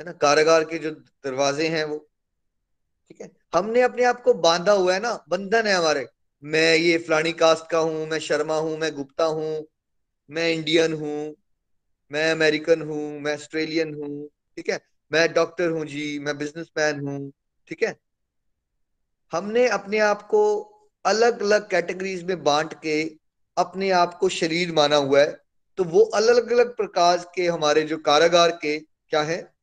है 0.00 0.04
ना? 0.04 0.12
कारागार 0.12 0.64
के 0.64 0.78
जो 0.78 0.90
दरवाजे 0.90 1.68
हैं 1.68 1.84
वो। 1.84 2.10
ठीक 3.08 3.20
है? 3.20 3.30
हमने 3.54 3.82
अपने 3.82 4.04
आप 4.04 4.22
को 4.22 4.34
बांधा 4.34 4.72
हुआ 4.72 4.94
है 4.94 5.00
ना? 5.00 5.24
बंधन 5.28 5.66
है 5.66 5.74
हमारे। 5.74 6.06
मैं 6.44 6.76
ये 6.76 6.98
फलानी 6.98 7.32
कास्ट 7.32 7.70
का 7.70 7.78
हूँ, 7.78 8.06
मैं 8.06 8.18
शर्मा 8.18 8.56
हूँ, 8.56 8.78
मैं 8.78 8.94
गुप्ता 8.94 9.24
हूँ, 9.24 9.66
मैं 10.30 10.50
इंडियन 10.50 10.92
हूँ, 10.92 11.36
मैं 12.12 12.32
अमेरिकन 12.32 12.82
हूँ, 12.82 13.20
मैं 13.20 13.34
ऑस्ट्रेलियन 13.34 13.94
हूँ, 13.94 14.28
ठीक 14.56 14.70
है? 14.70 14.80
मैं 15.12 15.32
डॉक्टर 15.32 15.70
हूँ 15.70 15.86
जी, 15.86 16.18
मैं 16.18 16.38
बिजनेसमैन 16.38 17.00
हूँ, 17.00 17.32
ठीक 17.68 17.82
है? 17.82 17.96
हमने 19.34 19.68
अपने 19.68 19.98
आप 19.98 20.22
को 20.22 20.42
अलग 21.04 21.42
अलग 21.42 21.70
कैटेगरीज 21.70 22.22
में 22.22 22.44
बांट 22.44 22.74
के 22.74 23.16
अपने 23.58 23.90
आप 23.90 24.14
को 24.14 24.28
शरीर 24.28 24.72
माना 24.72 24.96
हुआ 24.96 25.20
है 25.20 25.40
तो 25.76 25.84
वो 25.84 26.00
अलग 26.00 26.52
अलग 26.52 26.76
प्रकार 26.76 27.32
के 27.34 27.46
हमारे 27.46 27.82
जो 27.82 27.96
कारागार 27.98 28.50
के 28.50 28.78
क्या 28.80 29.22
है? 29.22 29.54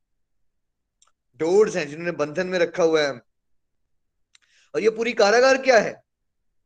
डोर्स 1.38 1.76
हैं, 1.76 1.88
जिन्होंने 1.88 2.12
बंधन 2.12 2.48
में 2.48 2.60
रखा 2.60 2.84
हुआ 2.84 3.02
है 3.02 3.12
और 4.76 4.82
ये 4.82 4.90
पूरी 4.90 5.14
कारागार 5.14 5.58
क्या 5.58 5.80
है? 5.80 6.04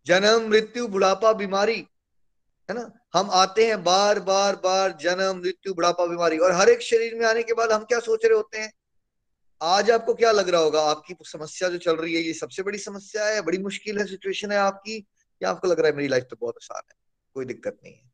जन्म, 0.05 0.49
मृत्यु, 0.49 0.87
बुढ़ापा, 0.87 1.33
बीमारी, 1.33 1.87
है 2.69 2.73
ना? 2.73 2.91
हम 3.13 3.29
आते 3.31 3.67
हैं 3.67 3.83
बार 3.83 4.19
बार 4.19 4.55
बार 4.55 4.97
जन्म, 5.01 5.37
मृत्यु, 5.37 5.73
बुढ़ापा, 5.73 6.05
बीमारी। 6.05 6.37
और 6.37 6.51
हर 6.51 6.69
एक 6.69 6.81
शरीर 6.81 7.15
में 7.15 7.25
आने 7.25 7.43
के 7.43 7.53
बाद 7.53 7.71
हम 7.71 7.83
क्या 7.83 7.99
सोच 7.99 8.25
रहे 8.25 8.33
होते 8.33 8.57
हैं? 8.57 8.73
आज 9.61 9.91
आपको 9.91 10.13
क्या 10.13 10.31
लग 10.31 10.49
रहा 10.49 10.61
होगा? 10.61 10.81
आपकी 10.81 11.15
समस्या 11.21 11.69
जो 11.69 11.77
चल 11.77 11.95
रही 11.95 12.13
है, 12.15 12.21
ये 12.21 12.33
सबसे 12.33 12.63
बड़ी 12.63 12.77
समस्या 12.77 13.25
है 13.25 13.41
बड़ी 13.41 13.57
मुश्किल 13.57 13.99
है 13.99 14.05
सिचुएशन 14.05 14.51
है 14.51 14.57
आपकी? 14.57 15.05
या 15.41 15.49
आपको 15.49 15.67
लग 15.67 15.79
रहा 15.79 15.87
है 15.87 15.95
मेरी 15.95 16.07
लाइफ 16.07 16.23
तो 16.23 16.35
बहुत 16.41 16.55
आसान 16.63 16.81
है, 16.89 16.95
कोई 17.33 17.45
दिक्कत 17.45 17.77
नहीं 17.83 17.93
है। 17.93 18.11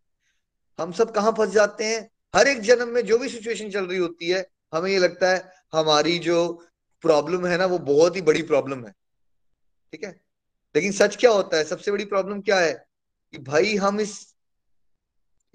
हम 0.79 0.91
सब 0.91 1.11
कहाँ 1.11 1.31
फंस 1.31 1.49
जाते 1.49 1.85
हैं? 1.85 2.09
हर 2.35 2.47
एक 2.47 2.59
जन्म 2.59 2.87
में 2.87 3.05
जो 3.05 3.17
भी 3.17 3.29
सिचुएशन 3.29 3.69
चल 3.69 3.85
रही 3.85 3.97
होती 3.97 4.29
है, 4.29 4.47
हमें 4.73 4.91
ये 4.91 4.97
लगता 4.97 5.29
है 5.29 5.51
हमारी 5.73 6.19
जो 6.19 6.67
प्रॉब्लम 7.01 7.45
है 7.45 7.57
ना, 7.57 7.65
वो 7.65 7.79
बहुत 7.79 8.15
ही 8.15 8.21
बड़ी 8.21 8.41
प्रॉब्लम 8.41 8.85
है। 8.85 8.91
ठीक 9.91 10.03
है? 10.03 10.21
लेकिन 10.75 10.91
सच 10.91 11.15
क्या 11.15 11.31
होता 11.31 11.57
है? 11.57 11.63
सबसे 11.63 11.91
बड़ी 11.91 12.05
प्रॉब्लम 12.05 12.41
क्या 12.41 12.59
है? 12.59 12.85
कि 13.31 13.37
भाई 13.37 13.75
हम 13.75 13.99
इस 14.01 14.30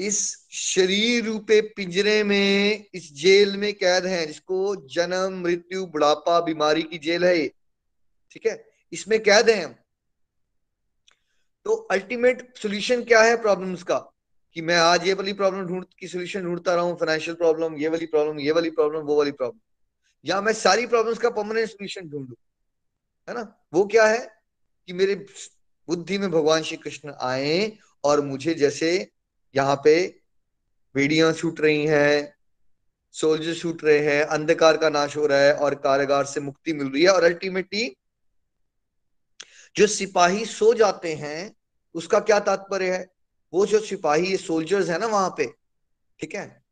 इस 0.01 0.47
शरीर 0.51 1.25
रूपे 1.25 1.61
पिंजरे 1.61 2.23
में, 2.25 2.85
इस 2.95 3.15
जेल 3.15 3.57
में 3.57 3.75
कैद 3.75 4.07
है, 4.07 4.27
जिसको 4.27 4.77
जन्म, 4.77 5.43
मृत्यु, 5.43 5.87
बुढ़ापा, 5.87 6.41
बीमारी 6.41 6.83
की 6.83 6.99
जेल 6.99 7.25
है 7.25 7.49
ठीक 8.31 8.47
है? 8.47 8.69
इसमें 8.93 9.23
कैद 9.23 9.51
हैं 9.51 9.65
हम। 9.65 9.75
तो 11.65 11.75
अल्टीमेट 11.75 12.57
सोल्यूशन 12.57 13.05
क्या 13.05 13.23
है 13.23 13.43
प्रॉब्लम्स 13.43 13.83
का? 13.83 13.99
कि 14.55 14.63
मैं 14.63 14.77
आज 14.77 15.07
ये 15.07 15.15
वाली 15.15 15.33
प्रॉब्लम 15.33 15.67
ढूंढ, 15.67 15.85
की 15.99 16.09
सोल्यूशन 16.09 16.43
ढूंढता 16.43 16.75
रहा 16.75 16.85
हूँ 16.85 16.97
फाइनेंशियल 16.97 17.37
प्रॉब्लम 17.37 17.77
ये 17.77 17.89
वाली 17.89 18.07
प्रॉब्लम 18.07 18.41
ये 18.41 18.53
वाली 18.53 18.71
प्रॉब्लम 18.71 19.01
वो 19.01 19.17
वाली 19.17 19.31
प्रॉब्लम 19.31 19.61
या 20.25 20.41
मैं 20.41 20.53
सारी 20.53 20.87
प्रॉब्लम्स 20.87 21.19
का 21.19 21.31
परमानेंट 21.31 21.69
सोल्यूशन 21.69 22.09
ढूंढू। 22.09 22.35
है 23.29 23.35
ना? 23.35 23.67
वो 23.75 23.87
क्या 23.87 24.07
है? 24.07 24.37
कि 24.87 24.93
मेरे 24.93 25.15
बुद्धि 25.89 26.19
में 26.19 26.31
भगवान 26.31 26.63
श्री 26.63 26.77
कृष्ण 26.77 27.13
आए 27.21 27.79
और 28.05 28.21
मुझे 28.21 28.55
जैसे 28.55 29.11
यहाँ 29.57 29.81
पे 29.85 30.21
बेड़ियाँ 30.95 31.33
छूट 31.33 31.61
रही 31.61 31.87
हैं 31.87 32.35
सोल्जर 33.13 33.55
छूट 33.55 33.85
रहे 33.85 33.99
हैं, 33.99 34.25
अंधकार 34.25 34.77
का 34.77 34.89
नाश 34.89 35.17
हो 35.17 35.27
रहा 35.27 35.39
है 35.39 35.55
और 35.55 35.75
कारागार 35.75 36.25
से 36.25 36.41
मुक्ति 36.41 36.73
मिल 36.73 36.89
रही 36.89 37.03
है 37.03 37.09
और 37.09 37.25
अल्टीमेटली 37.25 37.97
जो 39.77 39.87
सिपाही 39.87 40.45
सो 40.45 40.75
जाते 40.75 41.15
हैं, 41.15 41.55
उसका 41.95 42.21
क्या 42.21 42.41
तात्पर्य 42.41 42.91
है? 42.91 43.09
वो 43.53 43.67
जो 43.67 43.81
सिपाही 43.81 44.37
सोल्जर्स 44.37 44.89
है 44.89 44.99
ना 44.99 45.07
वहाँ 45.07 45.35
पे, 45.37 45.47
ठीक 46.21 46.35
है? 46.35 46.63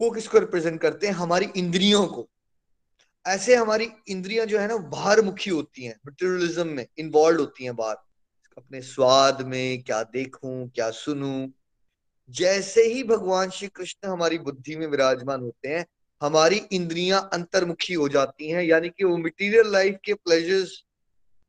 वो 0.00 0.10
किसको 0.10 0.38
रिप्रेजेंट 0.38 0.80
करते 0.80 1.06
हैं? 1.06 1.14
हमारी 1.14 1.46
इंद्रियों 1.56 2.06
को। 2.06 2.28
ऐसे 3.26 3.54
हमारी 3.54 3.88
इंद्रियाँ 4.08 4.46
जो 4.46 4.58
है 4.58 4.68
ना 4.68 4.76
बाहर 4.76 5.20
मुखी 5.20 5.50
होती 5.50 5.84
हैं 5.84 6.00
मटेरियलिज्म 6.06 6.66
में 6.66 6.86
इन्वॉल्व 6.98 7.40
होती 7.40 7.64
हैं 7.64 7.76
बाहर। 7.76 7.96
अपने 8.58 8.80
स्वाद 8.82 9.42
में, 9.42 9.82
क्या 9.82 10.02
देखूँ, 10.02 10.68
क्या 10.68 10.90
सुनूं 10.90 11.48
जैसे 12.30 12.82
ही 12.82 13.02
भगवान 13.02 13.50
श्री 13.50 13.68
कृष्ण 13.68 14.08
हमारी 14.08 14.38
बुद्धि 14.38 14.76
में 14.76 14.86
विराजमान 14.86 15.40
होते 15.40 15.68
हैं, 15.68 15.86
हमारी 16.22 16.56
इंद्रियाँ 16.72 17.30
अंतर्मुखी 17.32 17.94
हो 17.94 18.08
जाती 18.08 18.50
हैं, 18.50 18.62
यानी 18.62 18.88
कि 18.88 19.04
वो 19.04 19.16
मटेरियल 19.16 19.72
लाइफ 19.72 19.98
के 20.04 20.14
प्लेजर्स 20.14 20.84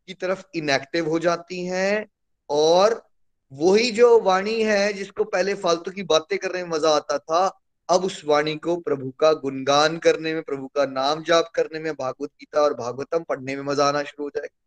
की 0.07 0.13
तरफ़ 0.13 0.43
इनएक्टिव 0.55 1.09
हो 1.09 1.19
जाती 1.19 1.65
हैं, 1.65 2.07
और 2.49 3.07
वही 3.53 3.91
जो 3.91 4.19
वाणी 4.19 4.63
है 4.63 4.93
जिसको 4.93 5.23
पहले 5.23 5.53
फालतू 5.53 5.91
की 5.91 6.03
बातें 6.03 6.39
करने 6.39 6.63
में 6.63 6.69
मज़ा 6.69 6.89
आता 6.89 7.17
था, 7.17 7.59
अब 7.89 8.03
उस 8.03 8.21
वाणी 8.25 8.55
को 8.55 8.75
प्रभु 8.75 9.11
का 9.11 9.33
गुणगान 9.33 9.97
करने 9.97 10.33
में, 10.33 10.43
प्रभु 10.43 10.67
का 10.67 10.85
नाम 10.85 11.23
जाप 11.23 11.51
करने 11.55 11.79
में, 11.79 11.93
भागवत 11.93 12.29
गीता 12.29 12.61
और 12.61 12.73
भागवतम 12.73 13.23
पढ़ने 13.23 13.55
में 13.55 13.63
मज़ा 13.63 13.85
आना 13.85 14.03
शुरू 14.03 14.23
हो 14.23 14.29
जाएगा। 14.29 14.57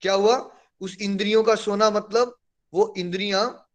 क्या 0.00 0.14
हुआ? 0.14 0.50
उस 0.80 0.96
इंद्रियों 1.00 1.42
का 1.42 1.54
सोना 1.54 1.90
मतलब 1.90 2.36
वो 2.74 2.94
इंद्रियाँ 2.98 3.67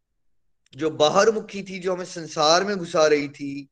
जो 0.76 0.90
बाहर 0.90 1.32
मुखी 1.32 1.64
थी, 1.64 1.80
जो 1.80 1.94
हमें 1.94 2.06
संसार 2.06 2.64
में 2.64 2.78
घुसा 2.78 3.08
रही 3.08 3.30
थी, 3.30 3.70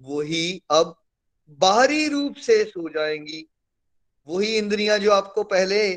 वही 0.00 0.62
अब 0.70 1.02
बाहरी 1.50 2.08
रूप 2.08 2.36
से 2.36 2.64
सो 2.64 2.88
जाएँगी। 2.88 3.50
वही 4.28 4.56
इंद्रियाँ 4.56 4.98
जो 4.98 5.12
आपको 5.12 5.42
पहले 5.42 5.94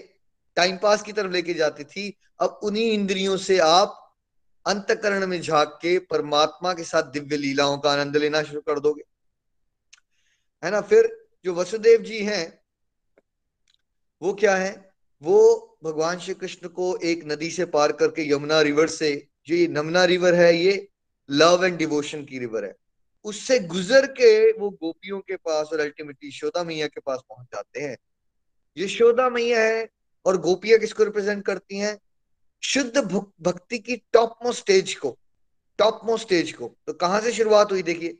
टाइम 0.55 0.77
पास 0.77 1.01
की 1.03 1.13
तरफ़ 1.13 1.31
लेके 1.31 1.53
जाती 1.53 1.83
थी, 1.83 2.17
अब 2.39 2.59
उन्हीं 2.63 2.91
इंद्रियों 2.91 3.37
से 3.37 3.59
आप 3.59 4.17
अंतकरण 4.67 5.27
में 5.27 5.41
झाँक 5.41 5.79
के 5.81 5.99
परमात्मा 5.99 6.73
के 6.73 6.83
साथ 6.83 7.03
दिव्य 7.03 7.37
लीलाओं 7.37 7.77
का 7.77 7.91
आनंद 7.91 8.17
लेना 8.17 8.43
शुरू 8.43 8.61
कर 8.61 8.79
दोगे। 8.79 9.03
है 10.65 10.71
ना? 10.71 10.81
फिर 10.81 11.27
जो 11.45 11.53
वसुदेव 11.53 12.01
जी 12.01 12.23
हैं, 12.23 12.61
वो 14.21 14.33
क्या 14.33 14.55
है? 14.55 14.93
वो 15.21 15.65
भगवान 15.83 16.19
श्री 16.19 16.33
कृष्ण 16.33 16.67
को 16.67 16.97
एक 16.97 17.23
नदी 17.25 17.51
से 17.51 17.65
पार 17.65 17.91
करके 17.91 18.31
यमुना 18.31 18.61
रिवर 18.61 18.87
से 18.87 19.28
जो 19.49 19.55
ये 19.55 19.67
नमना 19.67 20.05
रिवर 20.05 20.35
है, 20.35 20.55
ये 20.55 20.87
लव 21.29 21.65
एंड 21.65 21.77
डिवोशन 21.77 22.25
की 22.25 22.39
रिवर 22.39 22.65
है। 22.65 22.75
उससे 23.23 23.59
गुजर 23.59 24.05
के 24.05 24.51
वो 24.51 24.69
गोपियों 24.69 25.19
के 25.19 25.35
पास 25.35 25.69
और 25.73 25.79
अल्टीमेटली 25.79 26.29
यशोदा 26.29 26.63
मैया 26.63 26.87
के 26.87 26.99
पास 26.99 27.19
पहुँच 27.29 27.47
जाते 27.47 27.79
हैं। 27.79 27.97
यशोदा 28.77 29.29
मैया 29.29 29.63
है 29.63 29.89
और 30.25 30.37
गोपियाँ 30.37 30.79
किसको 30.79 31.03
रिप्रेजेंट 31.03 31.45
करती 31.45 31.77
हैं? 31.77 31.99
शुद्ध 32.63 32.97
भक्ति 33.41 33.79
की 33.79 33.95
टॉप 33.95 34.37
मोस्ट 34.45 34.59
स्टेज 34.59 34.95
को 34.95 35.17
टॉप 35.77 36.01
मोस्ट 36.03 36.25
स्टेज 36.25 36.51
को। 36.51 36.75
तो 36.87 36.93
कहाँ 36.93 37.21
से 37.21 37.31
शुरुआत 37.31 37.71
हुई 37.71 37.83
देखिए? 37.83 38.19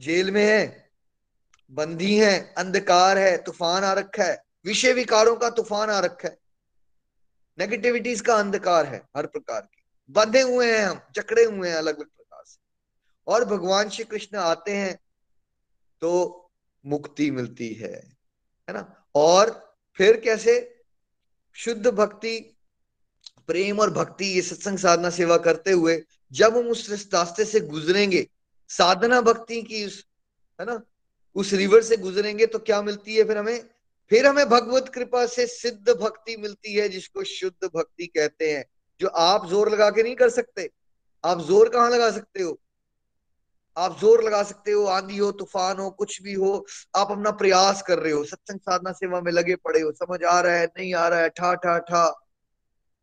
जेल 0.00 0.30
में 0.30 0.44
है, 0.44 0.90
बंदी 1.70 2.16
है, 2.16 2.54
अंधकार 2.58 3.18
है, 3.18 3.36
तूफ़ान 3.42 3.84
आ 3.84 3.92
रखा 3.92 4.24
है, 4.24 4.42
विषय 4.66 4.92
विकारों 4.92 5.36
का 5.36 5.50
तूफ़ान 5.50 5.90
आ 5.90 6.00
रखा 6.00 6.28
है। 6.28 6.38
नेगेटिविटीज 7.58 8.20
का 8.20 8.34
अंधकार 8.34 8.86
है, 8.86 9.02
हर 9.16 9.26
प्रकार 9.26 9.60
की। 9.60 9.85
बंधे 10.10 10.40
हुए 10.40 10.72
हैं 10.72 10.84
हम, 10.86 11.00
जकड़े 11.14 11.44
हुए 11.44 11.68
हैं 11.68 11.76
अलग 11.76 11.96
अलग 11.96 12.06
प्रकार 12.06 12.42
से। 12.46 12.58
और 13.26 13.44
भगवान 13.44 13.88
श्री 13.88 14.04
कृष्ण 14.04 14.38
आते 14.38 14.72
हैं 14.72 14.94
तो 16.00 16.50
मुक्ति 16.86 17.30
मिलती 17.30 17.72
है 17.72 17.92
है 18.68 18.72
ना? 18.72 19.06
और 19.14 19.76
फिर 19.96 20.20
कैसे? 20.20 20.72
शुद्ध 21.52 21.86
भक्ति, 21.86 22.38
प्रेम 23.46 23.80
और 23.80 23.90
भक्ति, 23.90 24.26
ये 24.26 24.42
सत्संग 24.42 24.78
साधना 24.78 25.10
सेवा 25.10 25.36
करते 25.36 25.72
हुए 25.72 26.02
जब 26.32 26.56
हम 26.56 26.68
उस 26.68 27.08
रास्ते 27.14 27.44
से 27.44 27.60
गुजरेंगे, 27.60 28.26
साधना 28.68 29.20
भक्ति 29.20 29.62
की 29.62 29.84
उस, 29.86 30.04
है 30.60 30.66
ना? 30.66 30.82
उस 31.34 31.52
रिवर 31.52 31.82
से 31.82 31.96
गुजरेंगे 31.96 32.46
तो 32.46 32.58
क्या 32.58 32.82
मिलती 32.82 33.16
है 33.16 33.24
फिर 33.24 33.38
हमें? 33.38 33.68
फिर 34.10 34.26
हमें 34.26 34.48
भगवत 34.48 34.90
कृपा 34.94 35.26
से 35.26 35.46
सिद्ध 35.46 35.92
भक्ति 35.92 36.36
मिलती 36.36 36.74
है, 36.74 36.88
जिसको 36.88 37.24
शुद्ध 37.24 37.70
भक्ति 37.74 38.06
कहते 38.06 38.52
हैं। 38.52 38.64
जो 39.00 39.08
आप 39.08 39.46
ज़ोर 39.46 39.70
लगा 39.70 39.90
के 39.90 40.02
नहीं 40.02 40.14
कर 40.14 40.30
सकते। 40.30 40.70
आप 41.24 41.40
ज़ोर 41.40 41.68
कहाँ 41.68 41.90
लगा 41.90 42.10
सकते 42.10 42.42
हो? 42.42 42.58
आप 43.76 43.98
ज़ोर 44.00 44.22
लगा 44.24 44.42
सकते 44.42 44.72
हो, 44.72 44.84
आंधी 44.84 45.16
हो, 45.16 45.30
तूफ़ान 45.32 45.78
हो, 45.78 45.90
कुछ 45.90 46.22
भी 46.22 46.32
हो, 46.32 46.66
आप 46.96 47.10
अपना 47.10 47.30
प्रयास 47.30 47.82
कर 47.82 47.98
रहे 47.98 48.12
हो, 48.12 48.24
सत्संग 48.24 48.60
साधना 48.60 48.92
सेवा 48.92 49.20
में 49.20 49.32
लगे 49.32 49.56
पड़े 49.56 49.80
हो, 49.80 49.92
समझ 49.92 50.22
आ 50.24 50.40
रहा 50.40 50.54
है, 50.54 50.66
नहीं 50.66 50.94
आ 50.94 51.08
रहा 51.08 51.20
है, 51.20 51.28
ठा 51.28 51.54
ठा 51.54 51.78
ठा। 51.78 52.06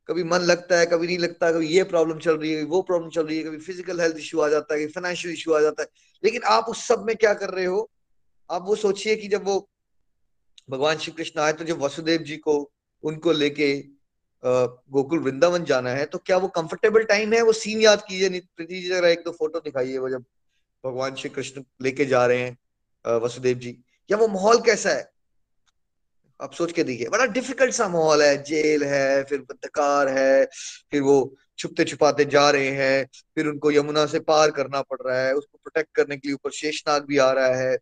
कभी 0.10 0.24
मन 0.24 0.40
लगता 0.40 0.78
है, 0.80 0.86
कभी 0.86 1.08
नहीं 1.08 1.18
लगता, 1.18 1.52
कभी 1.52 1.68
ये 1.68 1.84
प्रॉब्लम 1.84 2.20
चल 2.20 2.38
रही 2.38 2.54
है 2.54 2.64
वो 2.64 2.82
प्रॉब्लम 2.82 3.10
चल 3.10 3.28
रही 3.28 3.38
है, 3.38 3.44
कभी 3.44 3.58
फ़िज़िकल 3.58 4.02
हेल्थ 4.02 4.18
इशू 4.18 4.40
आ 4.40 4.50
जाता 4.50 4.74
है, 4.74 4.80
कभी 4.80 4.92
फाइनेंशियल 4.92 5.34
इशू 5.34 5.54
आ 5.54 5.60
जाता 5.60 5.84
है। 5.84 5.90
लेकिन 6.24 6.44
आप 6.44 6.66
उस 6.70 6.88
सब 6.88 7.04
में 7.06 7.16
क्या 7.16 7.34
कर 7.34 7.50
रहे 7.50 7.66
हो? 7.66 7.90
आप 8.52 8.64
वो 8.66 8.76
सोचिए 8.76 9.16
कि 9.16 9.28
जब 9.28 9.46
वो 9.46 9.70
भगवान 10.70 10.98
श्री 10.98 11.12
कृष्ण 11.14 11.42
आए 11.42 11.54
तो 11.54 11.64
जब 11.64 11.82
वसुदेव 11.82 12.22
जी 12.22 12.38
को, 12.38 12.72
उनको 13.04 13.32
लेके 13.32 13.74
गोकुल 14.44 15.20
वृंदावन 15.20 15.64
जाना 15.66 15.90
है 15.90 16.06
तो 16.06 16.18
क्या 16.18 16.38
वो 16.38 16.48
कंफर्टेबल 16.48 17.04
टाइम 17.04 17.34
है? 17.34 17.42
वो 17.42 17.54
सीन 17.54 17.82
याद 17.82 18.04
कीजिए 18.08 18.30
प्रीति 18.30 18.76
जी, 18.76 18.88
जरा 18.90 19.10
एक 19.10 19.24
दो 19.26 19.32
फ़ोटो 19.32 19.60
दिखाइए 19.60 19.98
वो 19.98 20.10
जब 20.10 20.26
भगवान 20.84 21.16
श्री 21.16 21.30
कृष्ण 21.30 21.64
लेके 21.82 22.06
जा 22.06 22.26
रहे 22.26 22.40
हैं 22.40 23.18
वसुदेव 23.20 23.58
जी। 23.58 23.78
या 24.10 24.18
वो 24.18 24.28
माहौल 24.28 24.62
कैसा 24.62 24.90
है? 24.90 25.12
आप 26.40 26.54
सोच 26.54 26.72
के 26.72 26.84
देखिए। 26.84 27.10
बड़ा 27.10 27.26
डिफ़िकल्ट 27.28 27.74
सा 27.74 27.88
माहौल 27.88 28.22
है। 28.24 28.36
जेल 28.44 28.84
है, 28.84 29.24
फिर 29.24 29.40
बंधकार 29.40 30.10
है, 30.10 30.46
फिर 30.92 31.02
वो 31.02 31.36
छुपते 31.58 31.84
छुपाते 31.84 32.26
जा 32.26 32.50
रहे 32.50 32.70
हैं, 32.70 33.06
फिर 33.36 33.48
उनको 33.48 33.72
यमुना 33.72 34.06
से 34.06 34.20
पार 34.22 34.52
करना 34.52 34.82
पड़ 34.82 34.98
रहा 35.02 35.20
है, 35.20 35.34
उसको 35.34 35.58
प्रोटेक्ट 35.58 35.96
करने 35.96 36.18
के 36.18 36.28
लिए 36.28 36.36
ऊपर 36.36 36.52
शेषनाग 36.52 37.06
भी 37.06 37.18
आ 37.18 37.32
रहा 37.32 37.56
है। 37.56 37.76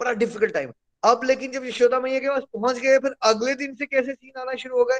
बड़ा 0.00 0.12
डिफ़िकल्ट 0.14 0.52
टाइम 0.54 0.72
अब 1.02 1.24
लेकिन 1.24 1.52
जब 1.52 1.64
यशोदा 1.64 2.00
मैया 2.00 2.18
के 2.18 2.28
पास 2.28 2.42
पहुँच 2.52 2.78
गए, 2.78 2.98
फिर 2.98 3.14
अगले 3.22 3.54
दिन 3.54 3.74
से 3.74 3.86
कैसे 3.86 4.14
सीन 4.14 4.40
आना 4.40 4.54
शुरू 4.54 4.78
हो 4.78 4.84
गए? 4.84 4.98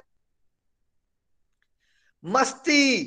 मस्ती, 2.27 2.99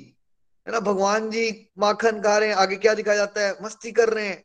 है 0.67 0.73
ना? 0.73 0.79
भगवान 0.79 1.29
जी 1.29 1.71
माखन 1.77 2.21
खा 2.21 2.37
रहे 2.37 2.49
हैं, 2.49 2.55
आगे 2.55 2.75
क्या 2.75 2.93
दिखाया 2.93 3.17
जाता 3.17 3.41
है? 3.41 3.55
मस्ती 3.63 3.91
कर 3.91 4.09
रहे 4.09 4.27
हैं। 4.27 4.43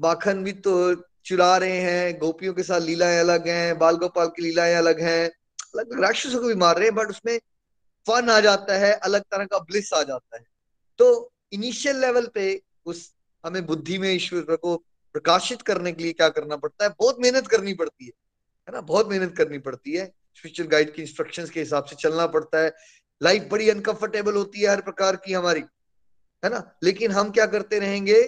माखन 0.00 0.44
भी 0.44 0.52
तो 0.52 0.94
चुरा 1.24 1.56
रहे 1.56 1.80
हैं, 1.80 2.18
गोपियों 2.18 2.54
के 2.54 2.62
साथ 2.62 2.80
लीलाएँ 2.80 3.18
अलग 3.18 3.48
हैं, 3.48 3.78
बाल 3.78 3.96
गोपाल 3.96 4.26
की 4.26 4.42
लीलाएँ 4.42 4.74
अलग 4.74 5.00
हैं। 5.00 5.30
अलग 5.74 6.02
राक्षसों 6.02 6.40
को 6.40 6.48
भी 6.48 6.54
मार 6.54 6.76
रहे 6.76 6.84
हैं 6.84 6.94
बट 6.94 7.06
उसमें 7.06 7.40
फन 8.06 8.30
आ 8.30 8.40
जाता 8.40 8.78
है, 8.78 8.92
अलग 8.92 9.22
तरह 9.22 9.44
का 9.44 9.58
ब्लिस 9.58 9.92
आ 9.92 10.02
जाता 10.02 10.36
है। 10.36 10.44
तो 10.98 11.32
इनिशियल 11.52 11.96
लेवल 11.96 12.26
पे 12.26 12.62
उस 12.86 13.14
हमें 13.46 13.66
बुद्धि 13.66 13.98
में, 13.98 14.14
ईश्वर 14.14 14.56
को 14.56 14.76
प्रकाशित 15.12 15.62
करने 15.62 15.92
के 15.92 16.02
लिए 16.02 16.12
क्या 16.12 16.28
करना 16.28 16.56
पड़ता 16.56 16.84
है? 16.84 16.90
बहुत 16.90 17.16
मेहनत 17.20 17.46
करनी 17.46 17.74
पड़ती 17.74 18.04
है 18.04 18.12
है 18.68 18.74
ना? 18.74 18.80
बहुत 18.80 19.08
मेहनत 19.08 19.34
करनी 19.38 19.58
पड़ती 19.58 19.92
है। 19.92 20.06
स्पिरिचुअल 20.06 20.68
गाइड 20.68 20.94
की 20.94 21.02
इंस्ट्रक्शंस 21.02 21.50
के 21.50 21.60
हिसाब 21.60 21.84
से 21.84 21.96
चलना 21.96 22.26
पड़ता 22.26 22.58
है। 22.58 22.74
लाइफ 23.22 23.48
बड़ी 23.50 23.68
अनकंफर्टेबल 23.70 24.34
होती 24.34 24.60
है 24.60 24.68
हर 24.68 24.80
प्रकार 24.80 25.16
की 25.16 25.32
हमारी, 25.32 25.62
है 26.42 26.50
ना? 26.50 26.62
लेकिन 26.82 27.10
हम 27.10 27.30
क्या 27.30 27.46
करते 27.46 27.78
रहेंगे? 27.78 28.22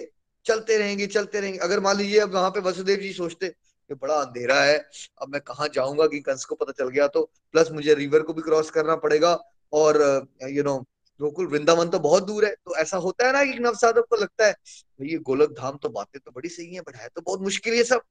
चलते 0.45 0.77
रहेंगे 0.77 1.07
चलते 1.07 1.39
रहेंगे। 1.39 1.59
अगर 1.59 1.79
मान 1.79 1.97
लीजिए 1.97 2.19
अब 2.19 2.33
वहाँ 2.33 2.49
पे 2.49 2.59
वसुदेव 2.59 2.99
जी 2.99 3.11
सोचते, 3.13 3.45
ये 3.45 3.95
बड़ा 3.95 4.15
अंधेरा 4.15 4.61
है, 4.63 4.77
अब 5.21 5.29
मैं 5.29 5.41
कहा 5.41 5.67
जाऊँगा 5.67 6.07
कि 6.07 6.19
कंस 6.19 6.45
को 6.45 6.55
पता 6.55 6.71
चल 6.71 6.89
गया 6.89 7.07
तो? 7.07 7.23
प्लस 7.51 7.71
मुझे 7.71 7.93
रिवर 7.93 8.21
को 8.21 8.33
भी 8.33 8.41
क्रॉस 8.41 8.69
करना 8.69 8.95
पड़ेगा 8.95 9.33
और 9.73 10.27
यू 10.49 10.63
नो 10.63 10.77
गोकुल 11.19 11.47
वृंदावन 11.47 11.89
तो 11.89 11.99
बहुत 11.99 12.23
दूर 12.23 12.45
है 12.45 12.51
तो 12.65 12.75
ऐसा 12.75 12.97
होता 12.97 13.27
है 13.27 13.33
ना 13.33 13.43
कि 13.43 13.59
नवसाधक 13.59 14.05
को 14.09 14.15
लगता 14.15 14.47
है 14.47 14.55
ये 15.01 15.17
गोलक 15.19 15.51
धाम 15.51 15.77
तो 15.77 15.89
बातें 15.89 16.19
तो 16.25 16.31
बड़ी 16.31 16.49
सही 16.49 16.73
है 16.75 16.81
बट 16.81 16.95
है 16.95 17.07
तो 17.15 17.21
बहुत 17.21 17.41
मुश्किल 17.41 17.73
है 17.73 17.83
सब। 17.83 18.01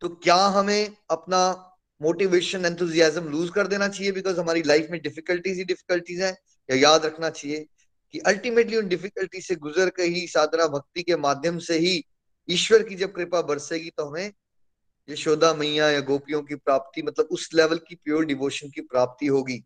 तो 0.00 0.08
क्या 0.08 0.36
हमें 0.36 0.96
अपना 1.10 1.40
मोटिवेशन 2.00 2.64
एंथुजियाजम 2.66 3.28
लूज 3.28 3.50
कर 3.50 3.66
देना 3.66 3.88
चाहिए 3.88 4.12
बिकॉज़ 4.12 4.40
हमारी 4.40 4.62
लाइफ 4.62 4.88
में 4.90 5.00
डिफिकल्टीज 5.02 5.58
ही 5.58 5.64
डिफिकल्टीज 5.64 6.20
हैं, 6.22 6.36
या 6.68 6.76
याद 6.76 7.06
रखना 7.06 7.30
चाहिए 7.30 7.66
कि 8.14 8.18
अल्टीमेटली 8.26 8.76
उन 8.76 8.88
डिफिकल्टी 8.88 9.40
से 9.40 9.54
गुजर 9.56 9.90
कर 9.90 10.02
ही 10.02 10.26
साधना 10.28 10.66
भक्ति 10.68 11.02
के 11.02 11.16
माध्यम 11.18 11.58
से 11.58 11.78
ही 11.78 12.02
ईश्वर 12.48 12.82
की 12.82 12.94
जब 12.94 13.12
कृपा 13.12 13.40
बरसेगी 13.42 13.90
तो 13.90 14.04
हमें 14.04 14.32
यशोदा 15.08 15.52
मैया 15.54 15.88
या 15.90 16.00
गोपियों 16.02 16.42
की 16.42 16.54
प्राप्ति 16.54 17.02
मतलब 17.02 17.28
उस 17.30 17.48
लेवल 17.54 17.78
की 17.78 17.94
प्योर 17.94 18.24
डिवोशन 18.24 18.70
की 18.70 18.80
प्राप्ति 18.82 19.26
होगी, 19.26 19.56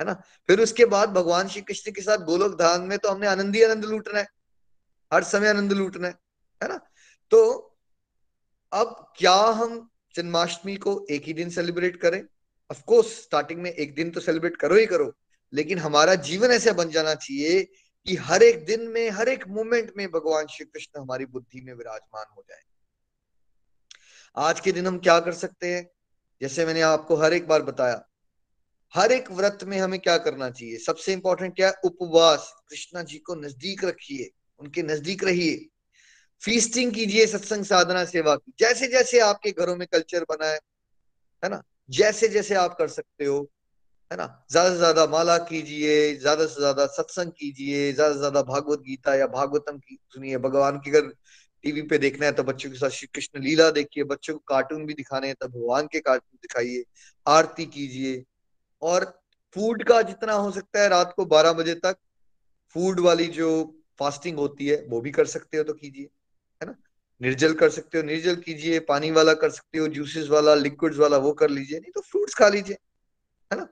है 0.00 0.04
ना? 0.06 0.14
फिर 0.48 0.60
उसके 0.60 0.84
बाद 0.86 1.08
भगवान 1.08 1.48
श्री 1.48 1.62
कृष्ण 1.62 1.92
के 1.92 2.02
साथ 2.02 2.24
गोलोक 2.24 2.58
धाम 2.58 2.82
में 2.82 2.98
तो 2.98 3.08
हमने 3.08 3.26
आनंद 3.26 3.56
ही 3.56 3.62
आनंद 3.62 3.84
लूटना 3.84 4.18
है, 4.18 4.26
हर 5.12 5.24
समय 5.24 5.48
आनंद 5.48 5.72
लूटना 5.72 6.08
है 6.08 6.14
है 6.62 6.68
ना? 6.68 6.80
तो 7.32 7.40
अब 8.72 9.12
क्या 9.18 9.34
हम 9.34 9.88
जन्माष्टमी 10.14 10.76
को 10.76 11.06
एक 11.10 11.22
ही 11.22 11.32
दिन 11.32 11.50
सेलिब्रेट 11.50 11.96
करें। 11.96 12.22
ऑफ़ 12.70 12.82
कोर्स 12.82 13.22
स्टार्टिंग 13.22 13.60
में 13.60 13.70
एक 13.72 13.94
दिन 13.94 14.10
तो 14.10 14.20
सेलिब्रेट 14.20 14.56
करो 14.56 14.76
ही 14.76 14.86
करो, 14.86 15.12
लेकिन 15.52 15.78
हमारा 15.78 16.14
जीवन 16.14 16.50
ऐसा 16.50 16.72
बन 16.72 16.90
जाना 16.90 17.14
चाहिए 17.14 17.62
कि 18.06 18.16
हर 18.16 18.42
एक 18.42 18.64
दिन 18.64 18.80
में, 18.80 19.10
हर 19.10 19.28
एक 19.28 19.48
मोमेंट 19.48 19.92
में 19.96 20.10
भगवान 20.10 20.46
श्री 20.46 20.66
कृष्ण 20.66 21.00
हमारी 21.00 21.26
बुद्धि 21.26 21.60
में 21.60 21.74
विराजमान 21.74 22.24
हो 22.36 22.44
जाए। 22.48 22.60
आज 24.36 24.60
के 24.60 24.72
दिन 24.72 24.86
हम 24.86 24.98
क्या 24.98 25.20
कर 25.20 25.32
सकते 25.32 25.74
हैं? 25.74 25.90
जैसे 26.40 26.66
मैंने 26.66 26.80
आपको 26.80 27.16
हर 27.16 27.32
एक 27.32 27.48
बार 27.48 27.62
बताया, 27.62 28.04
हर 28.94 29.12
एक 29.12 29.30
व्रत 29.30 29.58
में 29.64 29.78
हमें 29.78 30.00
क्या 30.00 30.18
करना 30.18 30.50
चाहिए? 30.50 30.78
सबसे 30.78 31.12
इंपॉर्टेंट 31.12 31.56
क्या? 31.56 31.68
है 31.68 31.74
उपवास। 31.84 32.54
कृष्णा 32.68 33.02
जी 33.02 33.18
को 33.18 33.34
नज़दीक 33.34 33.84
रखिए, 33.84 34.30
उनके 34.58 34.82
नज़दीक 34.82 35.24
रहिए। 35.24 35.68
फीस्टिंग 36.42 36.92
कीजिए, 36.94 37.26
सत्संग 37.26 37.64
साधना, 37.64 38.04
सेवा 38.06 38.34
की। 38.36 38.52
जैसे 38.60 38.86
जैसे 38.88 39.20
आपके 39.22 39.50
घरों 39.52 39.76
में 39.76 39.86
कल्चर 39.88 40.24
बना 40.30 40.46
है 40.46 40.58
है 41.42 41.48
ना? 41.50 41.62
जैसे 41.90 42.28
जैसे 42.28 42.54
आप 42.56 42.76
कर 42.78 42.88
सकते 42.88 43.24
हो, 43.24 43.40
है 44.10 44.16
ना? 44.18 44.26
ज़्यादा 44.50 44.70
से 44.70 44.76
ज़्यादा 44.76 45.06
माला 45.08 45.36
कीजिए, 45.40 46.14
ज़्यादा 46.16 46.46
से 46.46 46.60
ज़्यादा 46.60 46.86
सत्संग 46.88 47.32
कीजिए, 47.32 47.92
ज़्यादा 47.92 48.12
से 48.14 48.18
ज़्यादा 48.18 48.42
भागवत 48.44 48.80
गीता 48.82 49.14
या 49.14 49.26
भागवतम 49.28 49.78
की 49.78 49.98
सुनिए। 50.06 50.38
भगवान 50.40 50.78
की 50.80 50.90
अगर 50.90 51.08
टीवी 51.64 51.82
पे 51.84 51.98
देखना 51.98 52.26
है 52.26 52.32
तो 52.32 52.42
बच्चों 52.44 52.70
के 52.70 52.76
साथ 52.76 52.90
श्री 52.90 53.08
कृष्ण 53.14 53.42
लीला 53.42 53.70
देखिए, 53.72 54.04
बच्चों 54.06 54.34
को 54.34 54.40
कार्टून 54.48 54.86
भी 54.86 54.94
दिखाने 54.94 55.26
हैं 55.26 55.36
तो 55.40 55.48
भगवान 55.50 55.86
के 55.92 56.00
कार्टून 56.00 56.38
दिखाइए, 56.38 56.84
आरती 57.26 57.66
कीजिए। 57.68 58.24
और 58.82 59.04
फ़ूड 59.56 59.82
का 59.84 60.00
जितना 60.04 60.32
हो 60.34 60.50
सकता 60.52 60.82
है 60.82 60.88
रात 60.88 61.12
को 61.16 61.24
बारह 61.26 61.52
बजे 61.54 61.74
तक 61.76 61.96
फ़ूड 62.76 63.00
वाली 63.00 63.26
जो 63.30 63.50
फास्टिंग 64.00 64.38
होती 64.38 64.66
है, 64.68 64.76
वो 64.88 65.00
भी 65.00 65.10
कर 65.12 65.26
सकते 65.28 65.58
हो 65.58 65.64
तो 65.64 65.72
कीजिए। 65.74 66.08
निर्जल 67.20 67.54
कर 67.54 67.70
सकते 67.70 67.98
हो, 67.98 68.04
निर्जल 68.04 68.36
कीजिए, 68.36 68.78
पानी 68.80 69.10
वाला 69.10 69.34
कर 69.34 69.50
सकते 69.50 69.78
हो 69.78 69.88
जूसेस 69.88 70.28
वाला 70.28 70.54
लिक्विड्स 70.54 70.98
वाला, 70.98 71.16
वो 71.16 71.32
कर 71.32 71.50
लीजिए, 71.50 71.78
नहीं 71.80 71.92
तो 71.92 72.00
फ्रूट्स 72.00 72.34
खा 72.34 72.48
लीजिए, 72.48 72.76
है 73.50 73.58
ना? 73.58 73.68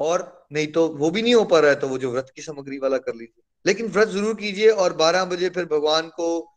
और 0.00 0.46
नहीं 0.52 0.66
तो 0.66 0.88
वो 0.88 1.10
भी 1.10 1.22
नहीं 1.22 1.34
हो 1.34 1.44
पा 1.44 1.58
रहा 1.60 1.70
है 1.70 1.76
तो 1.80 1.88
वो 1.88 1.98
जो 1.98 2.10
व्रत 2.12 2.32
की 2.36 2.42
सामग्री 2.42 2.78
वाला 2.78 2.98
कर 2.98 3.14
लीजिए। 3.14 3.42
लेकिन 3.66 3.86
व्रत 3.86 4.08
ज़रूर 4.08 4.34
कीजिए 4.34 4.68
और 4.68 4.92
12 4.92 5.24
बजे 5.24 5.48
फिर 5.48 5.64
भगवान 5.64 6.08
को 6.08 6.54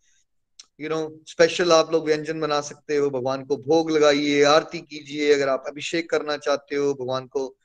यू 0.80 0.90
नो 0.90 0.98
स्पेशल 1.28 1.72
आप 1.72 1.92
लोग 1.92 2.06
व्यंजन 2.06 2.40
बना 2.40 2.62
सकते 2.62 2.98
हो, 2.98 3.10
भगवान 3.10 3.44
को 3.44 3.58
भोग 3.58 3.92
लगाइए, 3.92 4.44
आरती 4.44 4.80
कीजिए, 4.80 5.34
अगर 5.34 5.50
आप 5.50 5.64
अभिषेक 5.68 6.10
करना 6.10 6.38
चाहते 6.38 6.76
हो, 6.76 6.94
भगवान 6.94 7.28
को 7.28 7.56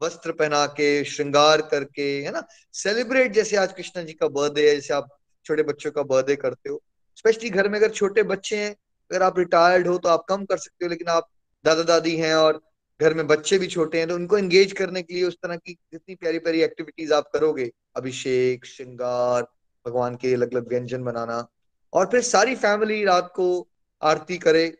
वस्त्र 0.00 0.32
पहना 0.32 0.66
के, 0.66 1.04
श्रृंगार 1.04 1.62
करके, 1.62 2.22
है 2.22 2.30
ना? 2.30 2.46
सेलिब्रेट 2.72 3.32
जैसे 3.32 3.56
आज 3.56 3.72
कृष्ण 3.72 4.04
जी 4.04 4.12
का 4.12 4.28
बर्थडे 4.28 4.68
है, 4.68 4.74
जैसे 4.74 4.94
आप 4.94 5.08
छोटे 5.44 5.62
बच्चों 5.62 5.90
का 5.90 6.02
बर्थडे 6.02 6.36
करते 6.36 6.70
हो 6.70 6.82
स्पेशली 7.20 7.48
घर 7.50 7.68
में 7.68 7.78
अगर 7.78 7.90
छोटे 7.90 8.22
बच्चे 8.24 8.56
हैं, 8.56 8.70
अगर 9.10 9.22
आप 9.22 9.38
रिटायर्ड 9.38 9.86
हो 9.86 9.96
तो 9.98 10.08
आप 10.08 10.24
कम 10.28 10.44
कर 10.44 10.56
सकते 10.58 10.84
हो, 10.84 10.88
लेकिन 10.88 11.08
आप 11.08 11.28
दादा 11.64 11.82
दादी 11.84 12.16
हैं 12.16 12.34
और 12.34 12.60
घर 13.00 13.14
में 13.14 13.26
बच्चे 13.26 13.58
भी 13.58 13.66
छोटे 13.66 13.98
हैं 13.98 14.08
तो 14.08 14.14
उनको 14.14 14.38
एंगेज 14.38 14.72
करने 14.72 15.02
के 15.02 15.14
लिए 15.14 15.24
उस 15.24 15.36
तरह 15.42 15.56
की 15.56 15.72
जितनी 15.92 16.14
प्यारी 16.14 16.38
प्यारी 16.38 16.62
एक्टिविटीज़ 16.62 17.12
आप 17.14 17.30
करोगे, 17.32 17.70
अभिषेक, 17.96 18.66
श्रृंगार, 18.66 19.42
भगवान 19.86 20.16
के 20.16 20.32
अलग 20.34 20.54
अलग 20.54 20.68
व्यंजन 20.68 21.04
बनाना, 21.04 21.46
और 21.92 22.06
फिर 22.06 22.20
सारी 22.22 22.54
फैमिली 22.56 23.04
रात 23.04 23.32
को 23.36 23.68
आरती 24.02 24.38
करे, 24.38 24.72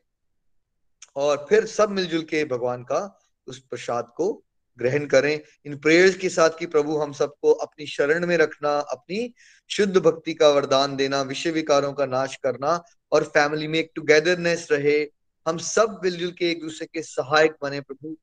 और 1.16 1.46
फिर 1.48 1.66
सब 1.68 1.90
मिलजुल 1.90 2.22
के 2.24 2.44
भगवान 2.46 2.83
का 2.85 3.00
उस 3.48 3.59
प्रसाद 3.61 4.12
को 4.16 4.33
ग्रहण 4.80 5.06
करें। 5.06 5.40
इन 5.66 5.78
प्रेयर्स 5.78 6.16
के 6.16 6.28
साथ 6.28 6.50
कि 6.58 6.66
प्रभु 6.66 6.96
हम 6.96 7.12
सबको 7.12 7.52
अपनी 7.52 7.86
शरण 7.86 8.26
में 8.26 8.36
रखना, 8.36 8.78
अपनी 8.78 9.34
शुद्ध 9.68 9.96
भक्ति 9.96 10.34
का 10.34 10.48
वरदान 10.48 10.96
देना 10.96 11.22
विषय 11.22 11.50
विकारों 11.50 11.92
का 11.92 12.06
नाश 12.06 12.36
करना 12.36 12.84
और 13.12 13.24
फैमिली 13.24 13.68
में 13.68 13.78
एक 13.78 13.92
टुगेदरनेस 13.94 14.68
रहे। 14.70 15.06
हम 15.48 15.58
सब 15.58 16.00
मिलजुल 16.04 16.32
के 16.32 16.50
एक 16.50 16.60
दूसरे 16.60 16.86
के 16.86 17.02
सहायक 17.02 17.56
बने 17.62 17.80
प्रभु। 17.80 18.16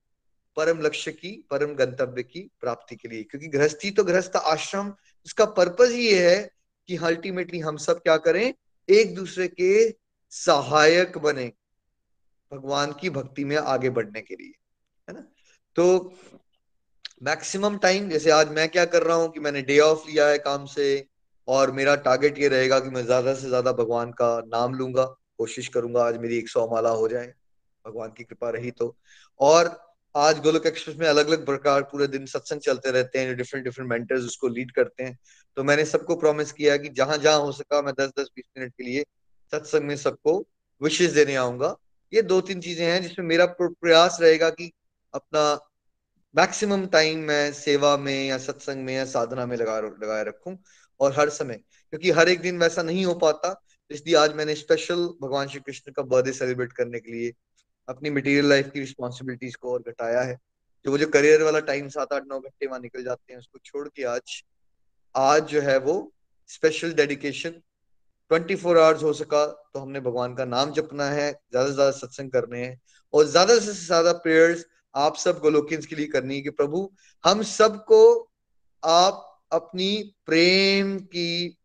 परम 0.55 0.81
लक्ष्य 0.81 1.11
की, 1.11 1.47
परम 1.49 1.73
गंतव्य 1.73 2.23
की 2.23 2.51
प्राप्ति 2.61 2.95
के 2.95 3.07
लिए। 3.07 3.23
क्योंकि 3.23 3.47
गृहस्थी 3.47 3.91
तो 3.91 4.03
गृहस्थ 4.03 4.35
आश्रम 4.35 4.93
इसका 5.25 5.45
पर्पज 5.45 5.91
ये 5.91 6.29
है 6.29 6.51
कि 6.87 6.97
अल्टीमेटली 6.97 7.59
हम 7.59 7.77
सब 7.77 7.99
क्या 7.99 8.17
करें? 8.17 8.53
एक 8.89 9.15
दूसरे 9.15 9.47
के 9.47 9.95
सहायक 10.29 11.17
बने। 11.17 11.53
भगवान 12.53 12.91
की 12.91 13.09
भक्ति 13.09 13.45
में 13.45 13.57
आगे 13.57 13.89
बढ़ने 13.89 14.21
के 14.21 14.35
लिए। 14.35 14.53
है 15.09 15.13
ना? 15.13 15.27
तो 15.75 16.13
मैक्सिमम 17.21 17.77
टाइम 17.77 18.09
जैसे 18.09 18.31
आज 18.31 18.49
मैं 18.51 18.67
क्या 18.69 18.83
कर 18.85 19.03
रहा 19.03 19.15
हूँ 19.17 19.29
कि 19.31 19.39
मैंने 19.39 19.61
डे 19.61 19.77
ऑफ़ 19.79 20.07
लिया 20.07 20.27
है 20.27 20.37
काम 20.37 20.65
से, 20.65 21.05
और 21.47 21.71
मेरा 21.71 21.95
टारगेट 21.97 22.37
ये 22.39 22.47
रहेगा 22.47 22.79
कि 22.79 22.89
मैं 22.89 23.03
ज़्यादा 23.05 23.33
से 23.33 23.47
ज़्यादा 23.47 23.71
भगवान 23.71 24.11
का 24.11 24.27
नाम 24.47 24.73
लूँगा, 24.73 25.03
कोशिश 25.37 25.67
करूँगा 25.67 26.03
आज 26.03 26.17
मेरी 26.17 26.37
एक 26.37 26.49
सौ 26.49 26.67
माला 26.71 26.89
हो 26.91 27.07
जाए, 27.07 27.33
भगवान 27.85 28.09
की 28.17 28.23
कृपा 28.23 28.49
रही 28.49 28.71
तो। 28.71 28.95
और 29.39 29.69
आज 30.15 30.39
गोलोक 30.39 30.65
एक्सप्रेस 30.65 30.97
में 30.97 31.07
अलग 31.07 31.27
अलग 31.27 31.45
प्रकार 31.45 31.81
पूरे 31.91 32.07
दिन 32.07 32.25
सत्संग 32.25 32.59
चलते 32.61 32.91
रहते 32.91 33.19
हैं 33.19 33.35
डिफरेंट 33.37 33.65
डिफरेंट 33.65 33.89
मेंटर्स 33.89 34.25
उसको 34.25 34.47
लीड 34.49 34.71
करते 34.71 35.03
हैं। 35.03 35.17
तो 35.57 35.63
मैंने 35.63 35.85
सबको 35.85 36.15
प्रॉमिस 36.17 36.51
किया 36.51 36.77
कि 36.77 36.89
जहाँ 36.91 37.17
जहाँ 37.17 37.39
हो 37.39 37.51
सका 37.53 37.81
मैं 37.81 37.93
दस 37.99 38.11
दस 38.19 38.29
बीस 38.35 38.45
मिनट 38.57 38.73
के 38.73 38.83
लिए 38.83 39.03
सत्संग 39.53 39.83
में 39.83 39.95
सबको 39.97 40.37
विशेष 40.81 41.11
देने 41.13 41.35
आऊँगा। 41.37 41.75
ये 42.13 42.21
दो 42.23 42.39
तीन 42.41 42.61
चीज़ें 42.61 42.85
हैं 42.85 43.01
जिसमें 43.01 43.25
मेरा 43.27 43.45
प्रयास 43.59 44.17
रहेगा 44.21 44.49
कि 44.51 44.71
अपना 45.13 45.53
मैक्सिमम 46.37 46.85
टाइम 46.85 47.19
मैं 47.19 47.51
सेवा 47.53 47.95
में 47.97 48.27
या 48.27 48.37
सत्संग 48.37 48.83
में 48.85 48.93
या 48.93 49.05
साधना 49.05 49.45
में 49.45 49.55
लगा 49.57 49.79
लगाए 49.79 50.23
रखूँ 50.23 50.55
और 50.99 51.13
हर 51.19 51.29
समय, 51.29 51.55
क्योंकि 51.93 52.11
हर 52.11 52.29
एक 52.29 52.41
दिन 52.41 52.59
वैसा 52.59 52.83
नहीं 52.83 53.05
हो 53.05 53.13
पाता। 53.15 53.53
इसलिए 53.91 54.15
आज 54.15 54.33
मैंने 54.35 54.55
स्पेशल 54.55 55.05
भगवान 55.21 55.47
श्री 55.47 55.59
कृष्ण 55.59 55.91
का 55.91 56.03
बर्थडे 56.03 56.31
सेलिब्रेट 56.33 56.73
करने 56.73 56.99
के 56.99 57.11
लिए 57.11 57.31
अपनी 57.87 58.09
मटेरियल 58.09 58.49
लाइफ 58.49 58.69
की 58.73 58.79
रिस्पॉन्सिबिलिटीज 58.79 59.55
को 59.55 59.71
और 59.73 59.83
घटाया 59.87 60.21
है। 60.21 60.37
जो 60.85 60.91
वो 60.91 60.97
जो 60.97 61.07
करियर 61.07 61.43
वाला 61.43 61.59
टाइम 61.61 61.89
सात, 61.89 62.13
आठ, 62.13 62.23
नौ 62.23 62.39
घंटे 62.39 62.67
वहाँ 62.67 62.79
निकल 62.79 63.03
जाते 63.03 63.33
हैं, 63.33 63.39
उसको 63.39 63.59
छोड़ 63.65 63.87
के 63.87 64.03
आज 64.05 64.41
आज 65.15 65.43
जो 65.47 65.61
है 65.61 65.77
वो 65.79 65.99
special 66.49 66.93
dedication 66.93 67.61
twenty 68.31 68.55
four 68.57 68.77
hours 68.79 69.03
हो 69.03 69.13
सका 69.15 69.45
तो 69.45 69.79
हमने 69.79 69.99
भगवान 70.01 70.35
का 70.35 70.45
नाम 70.45 70.71
जपना 70.73 71.09
है, 71.09 71.31
ज़्यादा 71.31 71.67
से 71.67 71.73
ज़्यादा 71.73 71.91
सत्संग 71.97 72.31
करने 72.31 72.65
हैं 72.65 72.79
और 73.13 73.25
ज़्यादा 73.27 73.59
से 73.59 73.73
ज़्यादा 73.75 74.11
प्रेयर्स 74.23 74.65
आप 74.95 75.15
सब 75.15 75.39
गोलोकिंस 75.39 75.85
के 75.85 75.95
लिए 75.95 76.07
करनी 76.07 76.35
है 76.35 76.41
कि 76.41 76.49
प्रभु, 76.49 76.93
हम 77.25 77.43
सबको 77.43 78.31
आप 78.83 79.39
अपनी 79.51 80.15
प्रेम 80.25 80.99
की 80.99 81.57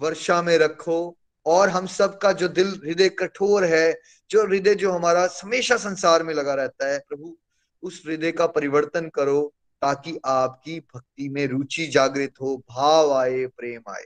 वर्षा 0.00 0.42
में 0.42 0.58
रखो 0.58 1.18
और 1.46 1.68
हम 1.68 1.86
सबका 1.86 2.32
जो 2.32 2.48
दिल, 2.48 2.80
हृदय 2.84 3.08
कठोर 3.08 3.64
है, 3.64 4.00
जो 4.30 4.46
हृदय 4.46 4.74
जो 4.74 4.92
हमारा 4.92 5.28
हमेशा 5.44 5.76
संसार 5.76 6.22
में 6.22 6.34
लगा 6.34 6.54
रहता 6.54 6.92
है, 6.92 6.98
प्रभु, 6.98 7.38
उस 7.82 8.02
हृदय 8.06 8.32
का 8.32 8.46
परिवर्तन 8.46 9.08
करो 9.08 9.54
ताकि 9.82 10.18
आपकी 10.24 10.80
भक्ति 10.80 11.28
में 11.28 11.46
रुचि 11.46 11.86
जागृत 11.86 12.34
हो, 12.40 12.62
भाव 12.70 13.12
आए, 13.12 13.46
प्रेम 13.46 13.82
आए। 13.88 14.04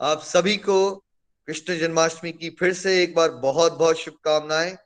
आप 0.00 0.22
सभी 0.22 0.56
को 0.56 1.04
कृष्ण 1.46 1.78
जन्माष्टमी 1.78 2.32
की 2.32 2.50
फिर 2.50 2.72
से 2.72 3.02
एक 3.02 3.14
बार 3.14 3.30
बहुत 3.30 3.72
बहुत 3.72 3.96
शुभकामनाएँ। 3.96 4.76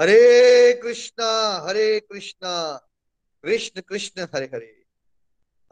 हरे 0.00 0.80
कृष्णा 0.82 1.64
हरे 1.68 2.00
कृष्णा, 2.00 2.86
कृष्ण 3.42 3.80
कृष्ण 3.80 4.26
हरे 4.34 4.50
हरे। 4.54 4.84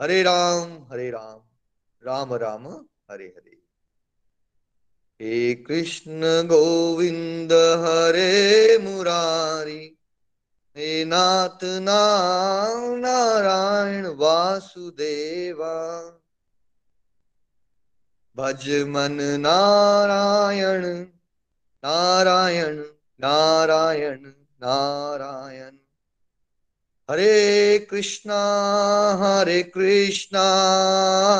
हरे 0.00 0.22
राम 0.22 0.86
हरे 0.92 1.10
राम 1.10 1.40
राम 2.02 2.34
राम, 2.34 2.86
हरे 3.10 3.24
हरे। 3.24 3.62
हे 5.20 5.54
कृष्ण 5.54 6.46
गोविंद 6.46 7.52
हरे 7.52 8.78
मुरारी, 8.78 9.98
हे 10.76 11.04
नाथ 11.04 11.64
नारायण 11.64 14.06
वासुदेवा। 14.06 16.02
भज 18.36 18.84
मन 18.88 19.40
नारायण 19.40 21.06
नारायण 21.84 22.91
नारायण 23.24 24.20
नारायण। 24.62 25.70
हरे 27.10 27.78
कृष्णा 27.78 28.40
हरे 29.14 29.62
कृष्णा 29.62 30.42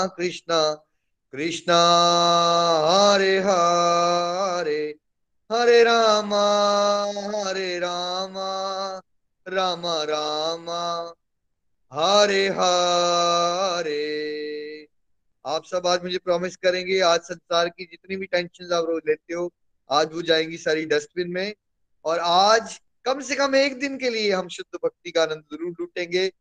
कृष्णा 0.07 0.75
कृष्णा, 1.33 1.79
हरे 2.91 3.39
हरे। 3.39 4.95
हरे 5.53 5.85
रामा 5.85 7.05
हरे 7.09 7.79
रामा, 7.79 9.01
राम 9.49 9.83
रामा। 9.87 11.15
हरे 11.93 12.49
हरे। 12.49 14.03
आप 15.47 15.65
सब 15.65 15.87
आज 15.87 16.03
मुझे 16.03 16.19
प्रॉमिस 16.19 16.57
करेंगे, 16.57 17.01
आज 17.01 17.21
संसार 17.21 17.69
की 17.69 17.85
जितनी 17.85 18.17
भी 18.17 18.27
टेंशन 18.27 18.73
आप 18.75 18.85
रोज 18.85 19.03
लेते 19.09 19.35
हो, 19.35 19.53
आज 19.91 20.13
वो 20.13 20.23
जाएँगी 20.23 20.57
सारी 20.57 20.85
डस्टबिन 20.87 21.29
में। 21.29 21.55
और 22.05 22.19
आज 22.19 22.81
कम 23.05 23.21
से 23.21 23.35
कम 23.35 23.55
एक 23.55 23.79
दिन 23.79 23.99
के 23.99 24.11
लिए 24.11 24.33
हम 24.33 24.49
शुद्ध 24.49 24.79
भक्ति 24.85 25.11
का 25.11 25.23
आनंद 25.23 25.45
ज़रूर 25.53 25.75
लूटेंगे। 25.81 26.33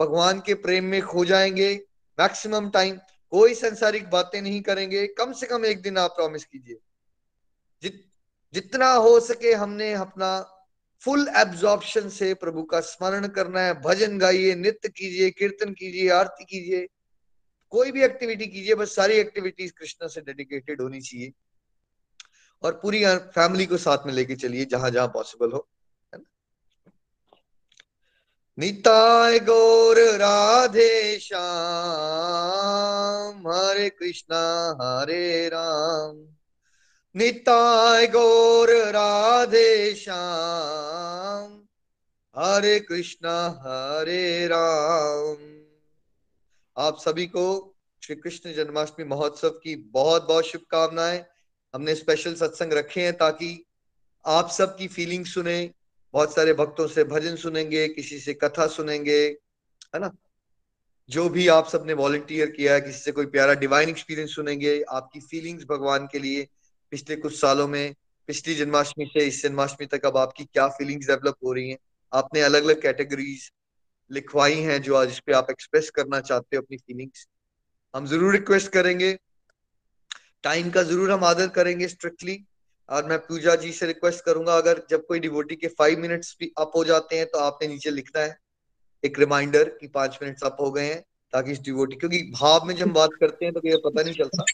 भगवान 0.00 0.40
के 0.40 0.54
प्रेम 0.54 0.84
में 0.84 1.02
खो 1.02 1.24
जाएँगे। 1.24 1.84
मैक्सिमम 2.20 2.70
टाइम 2.70 2.96
कोई 3.30 3.54
संसारिक 3.54 4.10
बातें 4.10 4.42
नहीं 4.42 4.62
करेंगे। 4.62 5.06
कम 5.06 5.32
से 5.32 5.46
कम 5.46 5.66
एक 5.66 5.82
दिन 5.82 5.98
आप 5.98 6.10
प्रॉमिस 6.10 6.44
कीजिए। 6.44 6.76
जित, 7.82 8.04
जितना 8.54 8.92
हो 8.92 9.20
सके 9.20 9.52
हमने 9.52 9.92
अपना 9.92 10.50
फुल 11.00 11.28
एब्जॉर्प्शन 11.36 12.08
से 12.08 12.34
प्रभु 12.34 12.62
का 12.62 12.80
स्मरण 12.80 13.28
करना 13.28 13.60
है। 13.60 13.80
भजन 13.80 14.18
गाइए, 14.18 14.54
नृत्य 14.54 14.88
कीजिए, 14.88 15.30
कीर्तन 15.30 15.72
कीजिए, 15.72 16.10
आरती 16.10 16.44
कीजिए। 16.44 16.88
कोई 17.70 17.92
भी 17.92 18.02
एक्टिविटी 18.02 18.46
कीजिए, 18.46 18.74
बस 18.74 18.94
सारी 18.94 19.14
एक्टिविटीज़ 19.14 19.72
कृष्ण 19.72 20.08
से 20.08 20.20
डेडिकेटेड 20.20 20.80
होनी 20.80 21.00
चाहिए। 21.00 21.32
और 22.64 22.72
पूरी 22.72 23.06
फैमिली 23.06 23.66
को 23.66 23.76
साथ 23.76 23.98
में 24.06 24.12
लेके 24.12 24.36
चलिए, 24.36 24.64
जहाँ 24.64 24.90
जहाँ 24.90 25.08
पॉसिबल 25.08 25.52
हो 25.52 25.68
निताय 28.58 29.38
गौर, 29.38 29.98
राधे 29.98 31.18
श्याम, 31.18 33.48
हरे 33.48 33.90
कृष्णा, 33.90 34.78
हरे 34.82 35.48
राम। 35.48 36.28
निताय 37.16 38.06
गौर, 38.06 38.70
राधे 38.70 39.94
श्याम, 39.94 41.62
हरे 42.38 42.80
कृष्णा, 42.80 43.46
हरे 43.46 44.46
राम। 44.46 45.64
आप 46.78 47.00
सभी 47.00 47.26
को 47.26 47.76
श्री 48.04 48.16
कृष्ण 48.16 48.52
जन्माष्टमी 48.52 49.04
महोत्सव 49.04 49.50
की 49.50 49.76
बहुत 49.76 50.28
बहुत 50.28 50.44
शुभकामनाएँ। 50.44 51.26
हमने 51.74 51.94
स्पेशल 51.94 52.34
सत्संग 52.34 52.72
रखे 52.72 53.00
हैं 53.00 53.12
ताकि 53.12 53.64
आप 54.26 54.50
सबकी 54.50 54.88
फीलिंग 54.88 55.24
सुने, 55.24 55.70
बहुत 56.12 56.34
सारे 56.34 56.52
भक्तों 56.52 56.86
से 56.86 57.04
भजन 57.04 57.36
सुनेंगे, 57.36 57.88
किसी 57.88 58.18
से 58.18 58.34
कथा 58.34 58.66
सुनेंगे, 58.66 59.20
है 59.94 59.98
ना? 59.98 60.10
जो 61.10 61.28
भी 61.28 61.48
आप 61.48 61.68
सबने 61.68 61.92
वॉलंटियर 61.92 62.50
किया 62.50 62.74
है, 62.74 62.80
किसी 62.80 62.98
से 62.98 63.12
कोई 63.12 63.26
प्यारा 63.26 63.54
डिवाइन 63.54 63.88
एक्सपीरियंस 63.88 64.34
सुनेंगे, 64.34 64.82
आपकी 64.82 65.20
फीलिंग्स 65.20 65.64
भगवान 65.64 66.06
के 66.06 66.18
लिए 66.18 66.48
पिछले 66.90 67.16
कुछ 67.16 67.40
सालों 67.40 67.68
में, 67.68 67.94
पिछली 68.26 68.54
जन्माष्टमी 68.54 69.04
से 69.04 69.26
इस 69.26 69.42
जन्माष्टमी 69.42 69.86
तक 69.86 70.06
अब 70.06 70.16
आपकी 70.16 70.44
क्या 70.44 70.68
फीलिंग्स 70.68 71.06
डेवलप 71.06 71.36
हो 71.44 71.52
रही 71.52 71.70
हैं, 71.70 71.78
आपने 72.12 72.40
अलग 72.40 72.64
अलग 72.64 72.82
कैटेगरीज 72.82 73.50
लिखवाई 74.10 74.54
हैं 74.54 74.82
जो 74.82 74.94
आज 74.94 75.08
इस 75.08 75.20
पे 75.20 75.32
आप 75.32 75.50
एक्सप्रेस 75.50 75.90
करना 75.90 76.20
चाहते 76.20 76.56
हो 76.56 76.62
अपनी 76.62 76.76
फीलिंग्स 76.76 77.26
हम 77.94 78.06
ज़रूर 78.06 78.32
रिक्वेस्ट 78.32 78.72
करेंगे। 78.72 79.18
टाइम 80.44 80.70
का 80.70 80.82
ज़रूर 80.82 81.10
हम 81.10 81.24
आदर 81.24 81.48
करेंगे 81.50 81.88
स्ट्रिक्टली 81.88 82.38
और 82.88 83.04
मैं 83.08 83.18
पूजा 83.20 83.54
जी 83.56 83.72
से 83.72 83.86
रिक्वेस्ट 83.86 84.24
करूँगा, 84.24 84.56
अगर 84.56 84.82
जब 84.90 85.06
कोई 85.06 85.20
डिवोटी 85.20 85.56
के 85.56 85.68
फाइव 85.70 85.98
मिनट्स 86.00 86.36
भी 86.40 86.50
अप 86.58 86.72
हो 86.76 86.84
जाते 86.84 87.16
हैं 87.16 87.26
तो 87.26 87.38
आपने 87.40 87.68
नीचे 87.68 87.90
लिखना 87.90 88.20
है। 88.20 88.36
एक 89.04 89.18
रिमाइंडर 89.18 89.68
कि 89.70 89.86
पाँच 89.88 90.18
मिनट्स 90.22 90.42
अप 90.44 90.56
हो 90.60 90.70
गए 90.72 90.84
हैं, 90.84 91.00
ताकि 91.32 91.52
इस 91.52 91.60
डिवोटी 91.62 91.96
क्योंकि 91.96 92.22
भाव 92.32 92.66
में 92.66 92.74
जब 92.76 92.92
बात 92.92 93.10
करते 93.20 93.44
हैं 93.44 93.54
तो 93.54 93.60
ये 93.64 93.76
पता 93.84 94.02
नहीं 94.02 94.14
चलता। 94.14 94.44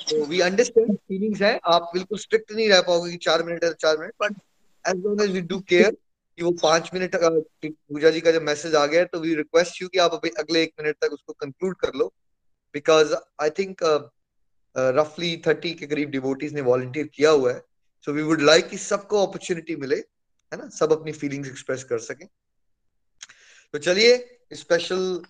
तो 0.00 0.24
वी 0.26 0.40
अंडरस्टैंड 0.40 0.96
फीलिंग्स 0.98 1.42
है, 1.42 1.58
आप 1.64 1.90
बिल्कुल 1.94 2.18
स्ट्रिक्ट 2.18 2.52
नहीं 2.52 2.68
रह 2.68 2.80
पाओगे 2.82 3.10
कि 3.10 3.16
चार 3.22 3.42
मिनट 3.42 3.64
है 3.64 3.72
चार 3.74 3.98
minute 3.98 4.12
but 4.22 4.36
as 4.84 5.04
long 5.04 5.22
as 5.22 5.30
we 5.30 5.40
do 5.42 5.58
care 5.68 5.90
कि 6.38 6.44
वो 6.44 6.50
पाँच 6.62 6.90
मिनट 6.94 7.16
पूजा 7.64 8.10
जी 8.10 8.20
का 8.20 8.30
जब 8.32 8.42
मैसेज 8.44 8.74
आ 8.74 8.86
गया 8.86 9.04
तो 9.04 9.20
वी 9.20 9.34
रिक्वेस्ट 9.34 9.82
यू 9.82 9.88
कि 9.88 9.98
आप 9.98 10.14
अभी 10.14 10.30
अगले 10.38 10.62
एक 10.62 10.72
मिनट 10.80 10.96
तक 11.00 11.12
उसको 11.12 11.32
कंक्लूड 11.34 11.76
कर 11.76 11.94
लो। 11.94 12.12
बिकॉज़ 12.74 13.14
आई 13.14 13.50
थिंक 13.50 13.82
रफली 14.76 15.36
थर्टी 15.46 15.72
के 15.74 15.86
करीब 15.86 16.10
डिवोटीज 16.10 16.54
ने 16.54 16.60
वॉलंटियर 16.62 17.06
किया 17.14 17.30
हुआ 17.30 17.52
है। 17.52 17.62
सो 18.06 18.12
वी 18.12 18.22
वुड 18.22 18.40
लाइक 18.42 18.68
कि 18.68 18.78
सबको 18.78 19.26
अपॉर्चुनिटी 19.26 19.76
मिले, 19.76 19.96
है 19.96 20.58
ना? 20.58 20.68
सब 20.70 20.92
अपनी 20.92 21.12
फीलिंग्स 21.12 21.48
एक्सप्रेस 21.48 21.84
कर 21.84 21.98
सकें। 22.00 22.26
तो 23.74 23.78
चलिए 23.78 24.16
स्पेशल 24.52 25.22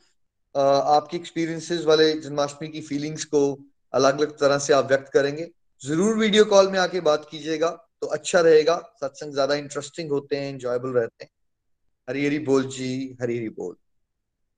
आपकी 0.54 1.16
एक्सपीरियंसेस 1.16 1.84
वाले 1.84 2.12
जन्माष्टमी 2.20 2.68
की 2.68 2.80
फीलिंग्स 2.80 3.24
को 3.24 3.42
अलग 3.94 4.18
अलग 4.18 4.38
तरह 4.38 4.58
से 4.58 4.72
आप 4.72 4.88
व्यक्त 4.88 5.12
करेंगे। 5.12 5.50
ज़रूर 5.82 6.16
वीडियो 6.16 6.44
कॉल 6.44 6.70
में 6.70 6.78
आके 6.78 7.00
बात 7.02 7.26
कीजिएगा 7.30 7.70
तो 8.00 8.06
अच्छा 8.08 8.40
रहेगा। 8.40 8.76
सत्संग 9.00 9.32
ज़्यादा 9.32 9.54
इंटरेस्टिंग 9.54 10.10
होते 10.10 10.36
हैं 10.36 10.52
इंजॉयबल 10.52 10.90
रहते 10.90 11.24
हैं। 11.24 11.30
हरी 12.08 12.26
हरी 12.26 12.38
बोल 12.40 12.64
जी, 12.66 13.16
हरी 13.22 13.36
हरी 13.38 13.48
बोल। 13.50 13.74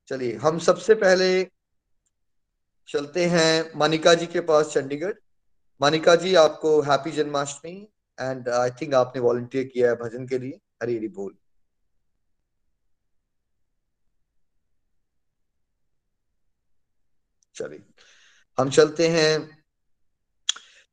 चलिए, 0.09 0.35
हम 0.35 0.59
सबसे 0.59 0.95
पहले 0.95 1.27
चलते 2.87 3.25
हैं 3.25 3.71
मानिका 3.75 4.13
जी 4.13 4.25
के 4.27 4.41
पास, 4.41 4.73
चंडीगढ़। 4.73 5.13
मानिका 5.81 6.15
जी, 6.15 6.35
आपको 6.35 6.81
happy 6.81 7.11
Janmashtami 7.11 7.87
and 8.17 8.49
I 8.49 8.69
think 8.71 8.93
आपने 8.93 9.21
वॉलंटियर 9.21 9.65
किया 9.65 9.89
है 9.89 9.95
भजन 9.95 10.27
के 10.27 10.37
लिए। 10.39 10.59
हरी 10.83 10.97
हरी 10.97 11.07
बोल। 11.07 11.35
चलिए, 17.55 17.83
हम 18.57 18.69
चलते 18.69 19.07
हैं 19.07 19.63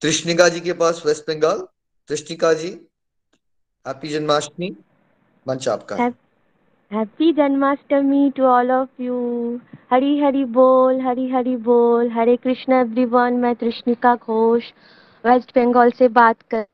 कृष्णिका 0.02 0.48
जी 0.48 0.60
के 0.60 0.72
पास 0.72 1.02
वेस्ट 1.06 1.24
बंगाल 1.28 1.66
कृष्णिका 2.08 2.52
जी 2.52 2.70
हैप्पी 3.86 4.08
जन्माष्टमी 4.08 4.76
मंच 5.48 5.68
आपका। 5.68 5.96
Happy 6.92 7.32
Janmashtami 7.32 8.30
to 8.36 8.44
all 8.44 8.70
of 8.72 9.02
you 9.02 9.16
Hari 9.92 10.18
Hari 10.18 10.44
बोल 10.56 11.00
हरी 11.00 11.28
हरी 11.30 11.56
बोल 11.68 12.10
हरे 12.10 12.36
कृष्ण 12.36 12.72
एवरीवन 12.72 13.34
मैं 13.42 13.54
कृष्णिका 13.56 14.14
घोष 14.16 14.72
वेस्ट 15.24 15.58
बंगाल 15.58 15.90
से 15.98 16.08
बात 16.20 16.42
कर 16.50 16.64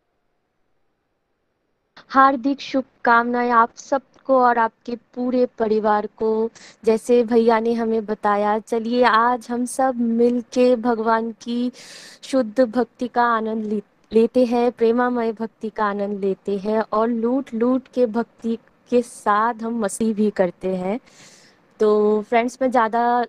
हार्दिक 2.10 2.60
शुभकामनाएँ 2.60 3.50
आप 3.52 3.74
सबको 3.76 4.38
और 4.40 4.58
आपके 4.58 4.94
पूरे 5.14 5.44
परिवार 5.58 6.06
को। 6.16 6.30
जैसे 6.84 7.22
भैया 7.24 7.58
ने 7.60 7.72
हमें 7.72 8.04
बताया, 8.06 8.58
चलिए 8.58 9.02
आज 9.04 9.46
हम 9.50 9.64
सब 9.66 10.00
मिल 10.00 10.40
के 10.52 10.74
भगवान 10.76 11.30
की 11.42 11.70
शुद्ध 12.22 12.60
भक्ति 12.60 13.08
का 13.08 13.24
आनंद 13.36 13.80
लेते 14.12 14.44
हैं, 14.44 14.70
प्रेमामय 14.72 15.32
भक्ति 15.32 15.70
का 15.70 15.84
आनंद 15.84 16.20
लेते 16.20 16.56
हैं 16.58 16.80
और 16.92 17.08
लूट 17.08 17.54
लूट 17.54 17.88
के 17.94 18.06
भक्ति 18.08 18.58
के 18.90 19.02
साथ 19.02 19.62
हम 19.62 19.78
मसीह 19.80 20.12
भी 20.14 20.30
करते 20.32 20.74
हैं। 20.76 20.98
तो 21.80 22.20
फ्रेंड्स 22.28 22.58
मैं 22.62 22.70
ज़्यादा 22.70 23.20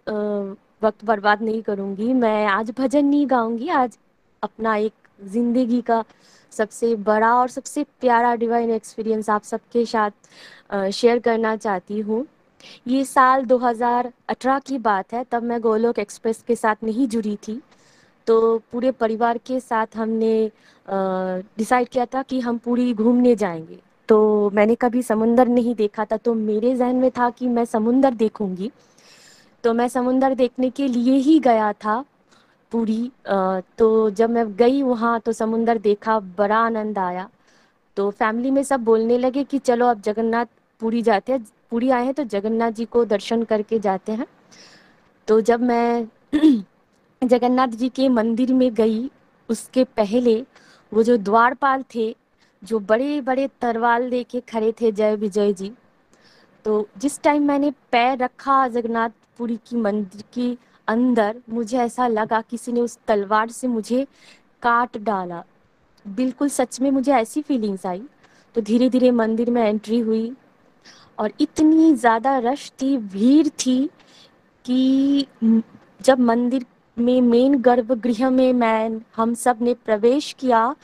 वक्त 0.83 1.05
बर्बाद 1.05 1.41
नहीं 1.41 1.61
करूँगी। 1.61 2.13
मैं 2.15 2.45
आज 2.47 2.71
भजन 2.77 3.05
नहीं 3.05 3.27
गाऊँगी, 3.29 3.67
आज 3.69 3.97
अपना 4.43 4.75
एक 4.77 4.93
ज़िंदगी 5.21 5.81
का 5.81 6.03
सबसे 6.51 6.95
बड़ा 6.97 7.33
और 7.35 7.49
सबसे 7.49 7.83
प्यारा 8.01 8.33
डिवाइन 8.35 8.71
एक्सपीरियंस 8.71 9.29
आप 9.29 9.43
सबके 9.43 9.85
साथ 9.85 10.91
शेयर 10.91 11.19
करना 11.19 11.55
चाहती 11.55 11.99
हूँ। 11.99 12.25
ये 12.87 13.03
साल 13.05 13.45
2018 13.45 14.59
की 14.59 14.77
बात 14.79 15.13
है, 15.13 15.23
तब 15.31 15.43
मैं 15.43 15.59
गोलोक 15.61 15.99
एक्सप्रेस 15.99 16.43
के 16.47 16.55
साथ 16.55 16.83
नहीं 16.83 17.07
जुड़ी 17.07 17.35
थी। 17.47 17.61
तो 18.27 18.57
पूरे 18.71 18.91
परिवार 18.93 19.37
के 19.37 19.59
साथ 19.59 19.95
हमने 19.97 20.51
डिसाइड 20.87 21.87
किया 21.89 22.05
था 22.05 22.21
कि 22.23 22.39
हम 22.39 22.57
पूरी 22.57 22.93
घूमने 22.93 23.35
जाएँगे। 23.35 23.79
तो 24.09 24.49
मैंने 24.53 24.75
कभी 24.75 25.01
समुंदर 25.03 25.47
नहीं 25.47 25.73
देखा 25.75 26.05
था 26.05 26.17
तो 26.17 26.33
मेरे 26.33 26.75
जहन 26.75 26.95
में 26.95 27.09
था 27.11 27.29
कि 27.29 27.47
मैं 27.47 27.65
समुंदर 27.65 28.13
देखूँगी। 28.13 28.71
तो 29.63 29.73
मैं 29.73 29.87
समुंदर 29.87 30.35
देखने 30.35 30.69
के 30.69 30.87
लिए 30.87 31.15
ही 31.17 31.39
गया 31.39 31.71
था 31.75 32.03
पूरी 32.71 33.11
तो 33.77 34.09
जब 34.09 34.29
मैं 34.29 34.45
गई 34.57 34.81
वहाँ 34.83 35.19
तो 35.19 35.31
समुंदर 35.33 35.77
देखा, 35.77 36.19
बड़ा 36.19 36.57
आनंद 36.57 36.97
आया। 36.99 37.29
तो 37.97 38.09
फैमिली 38.11 38.51
में 38.51 38.61
सब 38.63 38.83
बोलने 38.83 39.17
लगे 39.17 39.43
कि 39.43 39.59
चलो 39.59 39.87
अब 39.87 40.01
जगन्नाथ 40.01 40.45
पूरी 40.81 41.01
जाते 41.01 41.31
हैं, 41.31 41.45
पूरी 41.71 41.89
आए 41.89 42.05
हैं 42.05 42.13
तो 42.13 42.23
जगन्नाथ 42.25 42.71
जी 42.71 42.85
को 42.85 43.03
दर्शन 43.05 43.43
करके 43.43 43.79
जाते 43.79 44.11
हैं। 44.11 44.27
तो 45.27 45.39
जब 45.41 45.61
मैं 45.61 46.07
जगन्नाथ 47.23 47.67
जी 47.69 47.89
के 47.89 48.09
मंदिर 48.09 48.53
में 48.53 48.73
गई, 48.73 49.09
उसके 49.49 49.83
पहले 49.97 50.41
वो 50.91 51.03
जो 51.03 51.17
द्वारपाल 51.19 51.83
थे 51.95 52.15
जो 52.61 52.79
बड़े 52.81 53.19
बड़े 53.21 53.47
तरवाल 53.61 54.03
लेके 54.03 54.39
खड़े 54.49 54.71
थे 54.81 54.91
जय 54.91 55.15
विजय 55.15 55.53
जी। 55.53 55.71
तो 56.65 56.87
जिस 56.97 57.21
टाइम 57.21 57.43
मैंने 57.47 57.71
पैर 57.91 58.17
रखा 58.17 58.67
जगन्नाथपुरी 58.67 59.57
की 59.67 59.75
मंदिर 59.77 60.23
की 60.33 60.57
अंदर, 60.87 61.41
मुझे 61.49 61.77
ऐसा 61.77 62.07
लगा 62.07 62.41
किसी 62.41 62.71
ने 62.71 62.81
उस 62.81 62.97
तलवार 63.07 63.49
से 63.49 63.67
मुझे 63.67 64.05
काट 64.61 64.97
डाला। 64.99 65.43
बिल्कुल 66.05 66.49
सच 66.49 66.79
में 66.81 66.89
मुझे 66.91 67.11
ऐसी 67.13 67.41
फीलिंग्स 67.41 67.85
आई। 67.85 68.01
तो 68.55 68.61
धीरे 68.61 68.89
धीरे 68.89 69.11
मंदिर 69.11 69.49
में 69.49 69.61
एंट्री 69.63 69.99
हुई 69.99 70.31
और 71.17 71.31
इतनी 71.41 71.93
ज़्यादा 71.93 72.37
रश 72.41 72.71
थी, 72.81 72.97
भीड़ 72.97 73.47
थी 73.47 73.89
कि 74.65 75.25
जब 76.01 76.19
मंदिर 76.19 76.65
में 76.97 77.21
मेन 77.21 77.55
गर्भगृह 77.61 78.29
में 78.29 78.53
मैं, 78.53 79.01
हम 79.15 79.33
सबने 79.35 79.73
प्रवेश 79.75 80.35
किया 80.39 80.75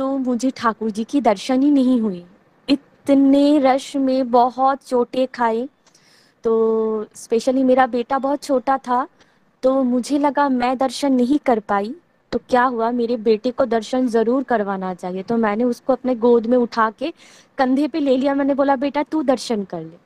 तो 0.00 0.16
मुझे 0.18 0.50
ठाकुर 0.50 0.90
जी 0.90 1.02
की 1.04 1.20
दर्शन 1.20 1.62
ही 1.62 1.70
नहीं 1.70 2.00
हुई। 2.00 2.24
इतने 2.68 3.58
रश 3.58 3.96
में 3.96 4.30
बहुत 4.30 4.84
चोटें 4.84 5.26
खाई। 5.26 5.68
तो 6.44 7.06
स्पेशली 7.14 7.64
मेरा 7.64 7.86
बेटा 7.86 8.18
बहुत 8.18 8.42
छोटा 8.42 8.76
था 8.78 9.06
तो 9.62 9.82
मुझे 9.82 10.18
लगा 10.18 10.48
मैं 10.48 10.76
दर्शन 10.78 11.12
नहीं 11.12 11.38
कर 11.38 11.60
पाई। 11.60 11.94
तो 12.32 12.38
क्या 12.48 12.62
हुआ, 12.64 12.90
मेरे 12.90 13.16
बेटे 13.16 13.50
को 13.50 13.64
दर्शन 13.66 14.06
ज़रूर 14.08 14.42
करवाना 14.42 14.94
चाहिए। 14.94 15.22
तो 15.22 15.36
मैंने 15.36 15.64
उसको 15.64 15.92
अपने 15.92 16.14
गोद 16.14 16.46
में 16.46 16.56
उठा 16.58 16.90
के 16.90 17.12
कंधे 17.58 17.88
पे 17.88 18.00
ले 18.00 18.16
लिया। 18.16 18.34
मैंने 18.34 18.54
बोला, 18.54 18.76
बेटा, 18.76 19.02
तू 19.02 19.22
दर्शन 19.22 19.64
कर 19.64 19.80
ले। 19.80 19.96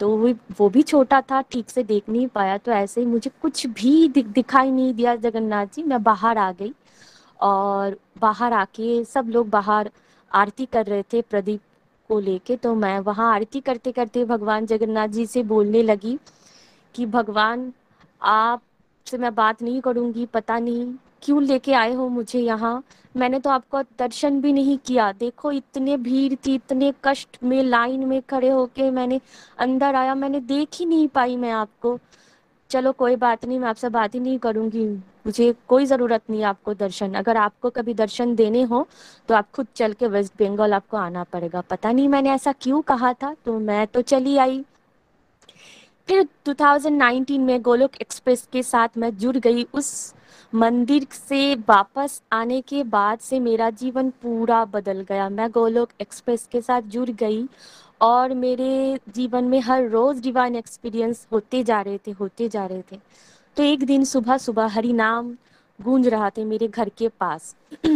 तो 0.00 0.08
वो 0.16 0.34
वो 0.58 0.68
भी 0.68 0.82
छोटा 0.82 1.20
था, 1.20 1.40
ठीक 1.42 1.70
से 1.70 1.82
देख 1.82 2.08
नहीं 2.08 2.26
पाया। 2.28 2.58
तो 2.58 2.72
ऐसे 2.72 3.00
ही 3.00 3.06
मुझे 3.06 3.30
कुछ 3.42 3.66
भी 3.66 4.08
दिखाई 4.08 4.70
नहीं 4.70 4.94
दिया 4.94 5.16
जगन्नाथ 5.16 5.66
जी। 5.66 5.82
मैं 5.82 6.02
बाहर 6.02 6.38
आ 6.38 6.50
गई। 6.52 6.72
और 7.40 7.96
बाहर 8.18 8.52
आके 8.52 9.04
सब 9.04 9.28
लोग 9.28 9.48
बाहर 9.50 9.90
आरती 10.34 10.66
कर 10.66 10.86
रहे 10.86 11.02
थे 11.02 11.22
प्रदीप 11.22 11.60
को 12.08 12.20
लेके। 12.20 12.56
तो 12.56 12.74
मैं 12.74 13.00
वहाँ 13.00 13.34
आरती 13.34 13.60
करते 13.60 13.92
करते 13.92 14.24
भगवान 14.24 14.66
जगन्नाथ 14.66 15.08
जी 15.08 15.26
से 15.26 15.42
बोलने 15.42 15.82
लगी 15.82 16.18
कि, 16.94 17.06
भगवान, 17.06 17.72
आप 18.22 18.62
से 19.06 19.18
मैं 19.18 19.34
बात 19.34 19.62
नहीं 19.62 19.80
करूँगी, 19.80 20.26
पता 20.26 20.58
नहीं 20.58 20.94
क्यों 21.22 21.42
लेके 21.42 21.72
आए 21.72 21.92
हो 21.92 22.08
मुझे 22.08 22.40
यहाँ? 22.40 22.82
मैंने 23.16 23.38
तो 23.38 23.50
आपको 23.50 23.82
दर्शन 23.82 24.40
भी 24.40 24.52
नहीं 24.52 24.78
किया। 24.78 25.12
देखो, 25.12 25.52
इतने 25.52 25.96
भीड़ 25.96 26.34
थी, 26.34 26.54
इतने 26.54 26.92
कष्ट 27.04 27.38
में, 27.42 27.62
लाइन 27.62 28.04
में 28.04 28.22
खड़े 28.22 28.48
होके 28.48 28.90
मैंने 28.90 29.20
अंदर 29.58 29.94
आया, 29.94 30.14
मैंने 30.14 30.40
देख 30.40 30.68
ही 30.74 30.86
नहीं 30.86 31.08
पाई 31.08 31.36
मैं 31.36 31.50
आपको। 31.50 31.98
चलो 32.70 32.90
कोई 32.92 33.16
बात 33.16 33.44
नहीं, 33.44 33.58
मैं 33.58 33.68
आपसे 33.68 33.88
बात 33.88 34.14
ही 34.14 34.20
नहीं 34.20 34.38
करूँगी। 34.38 34.84
मुझे 35.26 35.52
कोई 35.68 35.86
ज़रूरत 35.86 36.22
नहीं 36.30 36.42
आपको 36.44 36.74
दर्शन। 36.74 37.14
अगर 37.14 37.36
आपको 37.36 37.70
कभी 37.70 37.94
दर्शन 37.94 38.34
देने 38.34 38.62
हो 38.62 38.86
तो 39.28 39.34
आप 39.34 39.50
खुद 39.54 39.66
चल 39.76 39.92
के 39.92 40.06
वेस्ट 40.08 40.32
बंगाल 40.42 40.74
आपको 40.74 40.96
आना 40.96 41.24
पड़ेगा। 41.24 41.60
पता 41.60 41.92
नहीं 41.92 42.08
मैंने 42.08 42.30
ऐसा 42.30 42.52
क्यों 42.52 42.80
कहा 42.82 43.12
था 43.12 43.34
तो 43.44 43.58
मैं 43.60 43.86
तो 43.86 44.02
चली 44.02 44.36
आई। 44.38 44.64
फिर 46.08 46.22
2019 46.46 47.38
में 47.38 47.60
गोलोक 47.62 47.96
एक्सप्रेस 48.00 48.48
के 48.52 48.62
साथ 48.62 48.96
मैं 48.98 49.16
जुड़ 49.16 49.36
गई 49.38 49.66
उस 49.74 50.14
मंदिर 50.52 51.06
से 51.12 51.54
वापस 51.68 52.20
आने 52.32 52.60
के 52.60 52.82
बाद 52.86 53.18
से 53.18 53.38
मेरा 53.40 53.68
जीवन 53.72 54.10
पूरा 54.22 54.64
बदल 54.66 55.04
गया। 55.08 55.28
मैं 55.28 55.50
गोलोक 55.50 55.90
एक्सप्रेस 56.00 56.48
के 56.52 56.60
साथ 56.60 56.82
जुड़ 56.88 57.10
गई 57.10 57.46
और 58.00 58.34
मेरे 58.34 58.98
जीवन 59.08 59.44
में 59.44 59.60
हर 59.60 59.88
रोज़ 59.88 60.22
डिवाइन 60.22 60.56
एक्सपीरियंस 60.56 61.26
होते 61.32 61.64
जा 61.64 61.80
रहे 61.80 61.98
थे, 61.98 62.10
होते 62.10 62.48
जा 62.48 62.66
रहे 62.66 62.82
थे। 62.92 62.98
तो 63.56 63.62
एक 63.62 63.84
दिन 63.84 64.04
सुबह 64.04 64.38
सुबह 64.38 64.66
हरि 64.66 64.92
नाम 64.92 65.36
गूंज 65.82 66.08
रहा 66.08 66.30
थे 66.30 66.44
मेरे 66.44 66.68
घर 66.68 66.88
के 66.88 67.08
पास। 67.08 67.56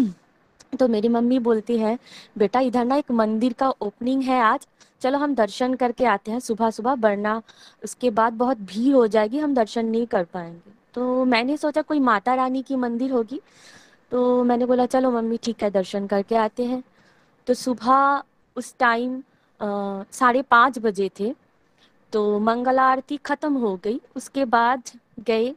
तो 0.79 0.89
मेरी 0.89 1.09
मम्मी 1.09 1.39
बोलती 1.39 1.79
है, 1.79 1.99
बेटा, 2.39 2.61
इधर 2.61 2.85
ना 2.85 2.97
एक 2.97 3.11
मंदिर 3.11 3.53
का 3.53 3.71
ओपनिंग 3.71 4.23
है 4.23 4.41
आज। 4.41 4.67
चलो 5.01 5.19
हम 5.19 5.35
दर्शन 5.35 5.75
करके 5.75 6.05
आते 6.05 6.31
हैं 6.31 6.41
सुबह 6.41 6.71
सुबह 6.71 6.93
वरना 6.93 7.43
उसके 7.85 8.11
बाद 8.11 8.33
बहुत 8.33 8.59
भीड़ 8.59 8.95
हो 8.95 9.07
जाएगी, 9.07 9.39
हम 9.39 9.55
दर्शन 9.55 9.87
नहीं 9.87 10.07
कर 10.07 10.25
पाएँगे। 10.25 10.73
तो 10.95 11.25
मैंने 11.25 11.57
सोचा 11.57 11.83
कोई 11.83 12.01
माता 12.01 12.35
रानी 12.35 12.63
की 12.63 12.77
मंदिर 12.77 13.11
होगी। 13.11 13.41
तो 14.11 14.45
मैंने 14.45 14.67
बोला, 14.67 14.87
चलो 14.87 15.11
मम्मी, 15.11 15.37
ठीक 15.37 15.63
है, 15.63 15.71
दर्शन 15.71 16.07
करके 16.07 16.37
आते 16.37 16.65
हैं। 16.65 16.85
तो 17.47 17.55
सुबह 17.55 18.23
उस 18.57 18.75
टाइम 18.79 19.23
साढ़े 20.13 20.43
पाँच 20.43 20.79
बजे 20.79 21.11
थे 21.21 21.35
तो 22.13 22.39
मंगल 22.41 22.79
आरती 22.79 23.17
ख़त्म 23.17 23.53
हो 23.57 23.75
गई। 23.85 24.01
उसके 24.17 24.45
बाद 24.47 24.91
गए 25.27 25.55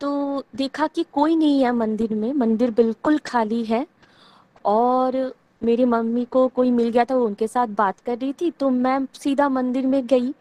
तो 0.00 0.42
देखा 0.56 0.86
कि 0.86 1.04
कोई 1.12 1.36
नहीं 1.36 1.62
है 1.62 1.72
मंदिर 1.72 2.14
में, 2.14 2.32
मंदिर 2.32 2.70
बिल्कुल 2.72 3.18
खाली 3.26 3.64
है 3.64 3.86
और 4.66 5.34
मेरी 5.62 5.84
मम्मी 5.84 6.24
को 6.24 6.46
कोई 6.48 6.70
मिल 6.70 6.88
गया 6.90 7.04
था, 7.04 7.14
वो 7.14 7.26
उनके 7.26 7.46
साथ 7.48 7.66
बात 7.68 8.00
कर 8.00 8.18
रही 8.18 8.32
थी 8.32 8.50
तो 8.50 8.70
मैं 8.70 8.98
सीधा 9.14 9.48
मंदिर 9.48 9.86
में 9.86 10.06
गई। 10.06 10.32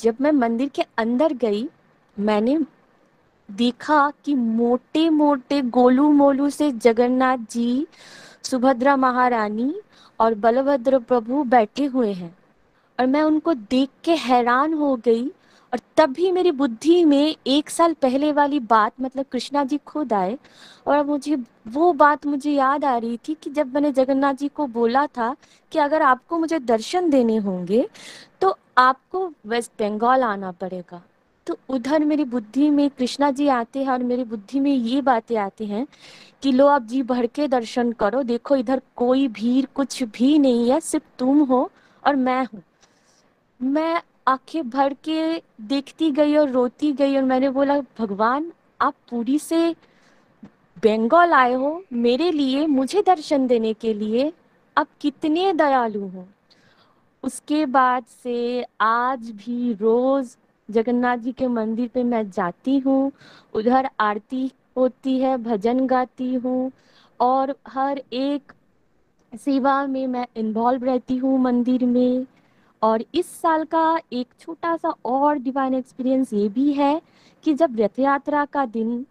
जब 0.00 0.16
मैं 0.20 0.32
मंदिर 0.32 0.68
के 0.68 0.82
अंदर 0.98 1.32
गई, 1.34 1.68
मैंने 2.16 2.58
देखा 3.48 4.10
कि 4.24 4.34
मोटे 4.34 5.08
मोटे 5.10 5.60
गोलू 5.62 6.10
मोलू 6.12 6.48
से 6.50 6.70
जगन्नाथ 6.72 7.38
जी 7.50 7.86
सुभद्रा 8.46 8.96
महारानी 8.96 9.74
और 10.20 10.34
बलभद्र 10.34 10.98
प्रभु 10.98 11.42
बैठे 11.44 11.84
हुए 11.84 12.12
हैं 12.12 12.36
और 12.98 13.06
मैं 13.06 13.22
उनको 13.22 13.54
देख 13.54 13.88
के 14.04 14.14
हैरान 14.14 14.74
हो 14.74 14.94
गई 14.96 15.26
और 15.72 15.80
तब 15.96 16.12
भी 16.12 16.30
मेरी 16.32 16.50
बुद्धि 16.50 17.04
में 17.04 17.36
एक 17.46 17.70
साल 17.70 17.92
पहले 17.92 18.32
वाली 18.32 18.60
बात 18.60 18.92
मतलब 19.00 19.24
कृष्णा 19.32 19.64
जी 19.64 19.78
खुद 19.86 20.12
आए 20.12 20.38
और 20.86 21.04
मुझे, 21.04 21.36
वो 21.68 21.92
बात 21.92 22.26
मुझे 22.26 22.52
याद 22.52 22.84
आ 22.84 22.96
रही 22.96 23.16
थी 23.28 23.34
कि 23.34 23.50
जब 23.50 23.74
मैंने 23.74 23.92
जगन्नाथ 23.92 24.34
जी 24.34 24.48
को 24.48 24.66
बोला 24.66 25.06
था 25.06 25.34
कि 25.72 25.78
अगर 25.78 26.02
आपको 26.02 26.38
मुझे 26.38 26.58
दर्शन 26.58 27.10
देने 27.10 27.36
होंगे 27.36 27.88
तो 28.40 28.56
आपको 28.78 29.30
वेस्ट 29.46 29.72
बंगाल 29.80 30.22
आना 30.22 30.52
पड़ेगा। 30.52 31.02
तो 31.46 31.58
उधर 31.68 32.04
मेरी 32.04 32.24
बुद्धि 32.24 32.70
में 32.70 32.90
कृष्णा 32.90 33.30
जी 33.30 33.48
आते 33.48 33.82
हैं 33.82 33.90
और 33.90 34.02
मेरी 34.02 34.24
बुद्धि 34.24 34.60
में 34.60 34.74
ये 34.74 35.00
बातें 35.00 35.36
आती 35.36 35.66
हैं 35.66 35.86
कि 36.42 36.52
लो, 36.52 36.66
आप 36.66 36.82
जी 36.82 37.02
भर 37.02 37.26
के 37.26 37.48
दर्शन 37.48 37.92
करो। 37.92 38.22
देखो, 38.22 38.56
इधर 38.56 38.82
कोई 38.96 39.28
भीड़ 39.28 39.66
कुछ 39.66 40.02
भी 40.02 40.38
नहीं 40.38 40.70
है, 40.70 40.80
सिर्फ़ 40.80 41.04
तुम 41.18 41.40
हो 41.40 41.70
और 42.06 42.16
मैं 42.16 42.44
हूँ। 42.44 42.62
मैं 43.62 44.02
आँखें 44.28 44.70
भर 44.70 44.94
के 44.94 45.42
देखती 45.60 46.10
गई 46.10 46.36
और 46.36 46.50
रोती 46.50 46.92
गई 46.92 47.16
और 47.16 47.22
मैंने 47.22 47.50
बोला, 47.50 47.80
भगवान, 47.80 48.52
आप 48.80 48.94
पूरी 49.10 49.38
से 49.38 49.70
बंगाल 50.84 51.32
आए 51.32 51.52
हो 51.52 51.84
मेरे 51.92 52.30
लिए, 52.32 52.66
मुझे 52.66 53.02
दर्शन 53.02 53.46
देने 53.46 53.72
के 53.72 53.94
लिए। 53.94 54.32
आप 54.78 54.88
कितने 55.00 55.52
दयालु 55.52 56.06
हो। 56.06 56.28
उसके 57.22 57.66
बाद 57.66 58.04
से 58.22 58.66
आज 58.80 59.30
भी 59.30 59.72
रोज 59.72 60.36
जगन्नाथ 60.68 61.16
जी 61.16 61.32
के 61.32 61.46
मंदिर 61.48 61.88
पे 61.88 62.02
मैं 62.04 62.30
जाती 62.30 62.78
हूँ, 62.78 63.12
उधर 63.54 63.88
आरती 64.00 64.50
होती 64.76 65.18
है, 65.20 65.36
भजन 65.36 65.86
गाती 65.86 66.34
हूँ 66.34 66.70
और 67.20 67.54
हर 67.68 68.02
एक 68.12 68.52
सेवा 69.32 69.86
में 69.86 70.06
मैं 70.06 70.26
इन्वॉल्व 70.36 70.84
रहती 70.84 71.16
हूँ 71.16 71.38
मंदिर 71.38 71.84
में 71.86 72.26
और 72.82 73.04
इस 73.14 73.30
साल 73.40 73.64
का 73.64 73.98
एक 74.12 74.28
छोटा 74.40 74.76
सा 74.76 74.94
और 75.04 75.38
डिवाइन 75.38 75.74
एक्सपीरियंस 75.74 76.32
ये 76.32 76.48
भी 76.48 76.72
है 76.72 77.00
कि 77.44 77.54
जब 77.54 77.76
रथ 77.80 77.98
यात्रा 77.98 78.44
का 78.44 78.64
दिन 78.66 79.04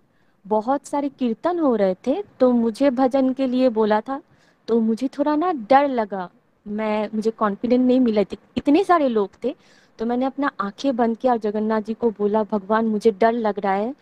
बहुत 0.45 0.87
सारे 0.87 1.09
कीर्तन 1.09 1.59
हो 1.59 1.75
रहे 1.75 1.95
थे 2.07 2.21
तो 2.39 2.51
मुझे 2.51 2.89
भजन 2.89 3.33
के 3.33 3.47
लिए 3.47 3.69
बोला 3.69 3.99
था 4.01 4.21
तो 4.67 4.79
मुझे 4.79 5.07
थोड़ा 5.07 5.35
ना 5.35 5.51
डर 5.69 5.87
लगा। 5.87 6.29
मैं, 6.65 7.09
मुझे 7.15 7.31
कॉन्फिडेंट 7.31 7.85
नहीं 7.87 7.99
मिला 7.99 8.23
थी। 8.23 8.37
इतने 8.57 8.83
सारे 8.83 9.09
लोग 9.09 9.29
थे 9.43 9.55
तो 9.99 10.05
मैंने 10.05 10.25
अपना 10.25 10.51
आँखें 10.59 10.95
बंद 10.95 11.17
किया 11.17 11.33
और 11.33 11.39
जगन्नाथ 11.39 11.81
जी 11.81 11.93
को 11.93 12.09
बोला, 12.09 12.43
भगवान, 12.43 12.85
मुझे 12.85 13.11
डर 13.11 13.31
लग 13.31 13.59
रहा 13.59 13.73
है। 13.73 13.93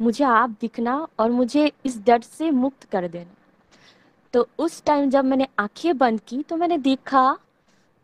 मुझे 0.00 0.24
आप 0.24 0.50
दिखना 0.60 1.08
और 1.18 1.30
मुझे 1.30 1.72
इस 1.84 2.00
डर 2.04 2.20
से 2.20 2.50
मुक्त 2.50 2.84
कर 2.84 3.08
देना। 3.08 3.34
तो 4.34 4.48
उस 4.58 4.82
टाइम 4.84 5.10
जब 5.10 5.24
मैंने 5.24 5.46
आँखें 5.58 5.98
बंद 5.98 6.20
की 6.20 6.42
तो 6.42 6.56
मैंने 6.56 6.78
देखा, 6.78 7.38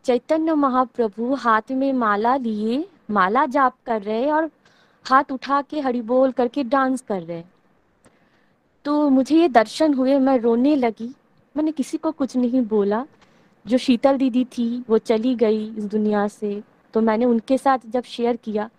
चैतन्य 0.05 0.53
महाप्रभु 0.53 1.33
हाथ 1.33 1.71
में 1.71 1.93
माला 1.93 2.35
लिए, 2.35 2.87
माला 3.11 3.45
जाप 3.45 3.75
कर 3.85 4.01
रहे 4.01 4.31
और 4.31 4.49
हाथ 5.05 5.31
उठा 5.31 5.61
के 5.61 5.79
हरि 5.79 6.01
बोल 6.01 6.31
करके 6.31 6.63
डांस 6.63 7.01
कर 7.01 7.21
रहे 7.21 7.43
तो 8.85 9.09
मुझे 9.09 9.37
ये 9.37 9.47
दर्शन 9.49 9.93
हुए, 9.93 10.19
मैं 10.19 10.37
रोने 10.37 10.75
लगी। 10.75 11.15
मैंने 11.55 11.71
किसी 11.71 11.97
को 11.97 12.11
कुछ 12.11 12.35
नहीं 12.37 12.61
बोला। 12.61 13.05
जो 13.65 13.77
शीतल 13.77 14.17
दीदी 14.17 14.45
थी, 14.45 14.83
वो 14.89 14.97
चली 14.97 15.35
गई 15.35 15.75
इस 15.77 15.85
दुनिया 15.85 16.27
से। 16.27 16.63
तो 16.97 17.01
मैंने 17.01 17.25
उनके 17.25 17.57
साथ 17.57 17.79
जब 17.85 18.03
शेयर 18.03 18.35
किया 18.35 18.69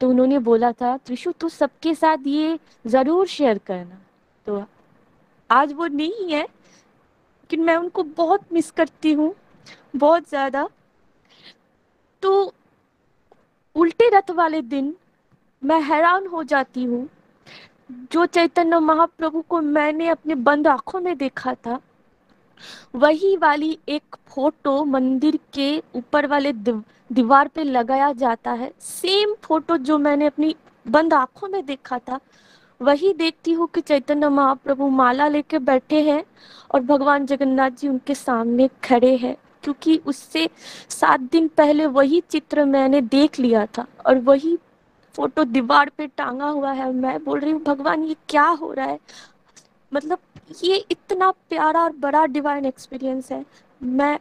तो 0.00 0.08
उन्होंने 0.10 0.38
बोला 0.38 0.70
था, 0.72 0.96
त्रिशु, 0.96 1.30
तू 1.32 1.48
सबके 1.48 1.94
साथ 1.94 2.26
ये 2.26 2.58
ज़रूर 2.86 3.26
शेयर 3.26 3.58
करना। 3.66 3.98
तो 4.46 4.64
आज 5.50 5.72
वो 5.72 5.86
नहीं 5.86 6.30
है, 6.32 6.42
लेकिन 6.42 7.60
मैं 7.60 7.76
उनको 7.76 8.02
बहुत 8.02 8.52
मिस 8.52 8.70
करती 8.70 9.12
हूँ, 9.12 9.34
बहुत 9.96 10.28
ज़्यादा। 10.28 10.68
तो 12.22 12.52
उल्टे 13.76 14.08
रथ 14.08 14.30
वाले 14.32 14.62
दिन 14.62 14.94
मैं 15.62 15.80
हैरान 15.82 16.26
हो 16.26 16.42
जाती 16.44 16.84
हूँ, 16.84 17.08
जो 18.12 18.26
चैतन्य 18.26 18.78
महाप्रभु 18.80 19.42
को 19.42 19.60
मैंने 19.62 20.08
अपने 20.08 20.34
बंद 20.36 20.68
आँखों 20.68 21.00
में 21.00 21.16
देखा 21.18 21.54
था 21.56 21.80
वही 22.94 23.36
वाली 23.36 23.78
एक 23.88 24.16
फ़ोटो 24.28 24.82
मंदिर 24.84 25.38
के 25.54 25.76
ऊपर 25.94 26.26
वाले 26.26 26.52
दीवार 26.52 27.48
पे 27.48 27.64
लगाया 27.64 28.12
जाता 28.14 28.52
है। 28.52 28.72
सेम 28.80 29.34
फ़ोटो 29.42 29.76
जो 29.78 29.98
मैंने 29.98 30.26
अपनी 30.26 30.54
बंद 30.86 31.14
आँखों 31.14 31.48
में 31.48 31.64
देखा 31.66 31.98
था, 31.98 32.18
वही 32.80 33.12
देखती 33.14 33.52
हूँ 33.52 33.68
कि 33.74 33.80
चैतन्य 33.80 34.28
महाप्रभु 34.28 34.88
माला 34.90 35.28
लेके 35.28 35.58
बैठे 35.60 36.02
हैं 36.02 36.22
और 36.70 36.80
भगवान 36.82 37.26
जगन्नाथ 37.26 37.70
जी 37.70 37.88
उनके 37.88 38.14
सामने 38.14 38.68
खड़े 38.84 39.16
हैं, 39.16 39.36
क्योंकि 39.64 39.96
उससे 40.06 40.48
सात 40.90 41.20
दिन 41.22 41.48
पहले 41.48 41.86
वही 41.88 42.20
चित्र 42.22 42.64
मैंने 42.66 43.00
देख 43.02 43.38
लिया 43.38 43.66
था 43.68 43.86
और 44.06 44.18
वही 44.20 44.56
फ़ोटो 45.14 45.44
दीवार 45.44 45.90
पे 45.98 46.06
टांगा 46.08 46.46
हुआ 46.46 46.72
है। 46.72 46.92
मैं 46.92 47.22
बोल 47.24 47.40
रही 47.40 47.50
हूँ, 47.50 47.62
भगवान 47.62 48.04
ये 48.04 48.16
क्या 48.28 48.46
हो 48.46 48.72
रहा 48.72 48.86
है? 48.86 48.98
मतलब 49.92 50.18
ये 50.64 50.76
इतना 50.90 51.30
प्यारा 51.30 51.82
और 51.82 51.92
बड़ा 51.96 52.24
डिवाइन 52.26 52.64
एक्सपीरियंस 52.66 53.30
है। 53.32 53.44
मैं 53.82 54.18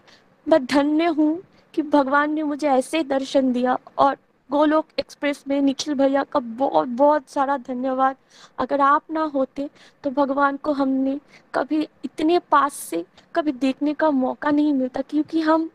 मैं 0.47 0.65
धन्य 0.65 1.05
हूँ 1.07 1.41
कि 1.73 1.81
भगवान 1.81 2.33
ने 2.33 2.43
मुझे 2.43 2.67
ऐसे 2.69 3.03
दर्शन 3.03 3.51
दिया 3.53 3.77
और 3.97 4.17
गोलोक 4.49 4.87
एक्सप्रेस 4.99 5.43
में 5.47 5.59
निखिल 5.61 5.93
भैया 5.95 6.23
का 6.23 6.39
बहुत 6.39 6.87
बहुत 6.87 7.29
सारा 7.29 7.57
धन्यवाद। 7.57 8.15
अगर 8.59 8.81
आप 8.81 9.11
ना 9.11 9.23
होते 9.25 9.69
तो 10.03 10.09
भगवान 10.11 10.57
को 10.57 10.71
हमने 10.73 11.19
कभी 11.53 11.87
इतने 12.05 12.39
पास 12.51 12.73
से 12.73 13.03
कभी 13.35 13.51
देखने 13.51 13.93
का 13.93 14.09
मौका 14.11 14.51
नहीं 14.51 14.73
मिलता 14.73 15.01
क्योंकि 15.01 15.41
हम 15.41 15.69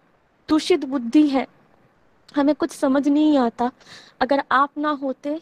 दूषित 0.49 0.85
बुद्धि 0.85 1.27
है। 1.29 1.47
हमें 2.37 2.55
कुछ 2.55 2.71
समझ 2.71 3.07
नहीं 3.09 3.39
आता। 3.39 3.71
अगर 4.21 4.43
आप 4.53 4.79
ना 4.79 4.91
होते 5.03 5.41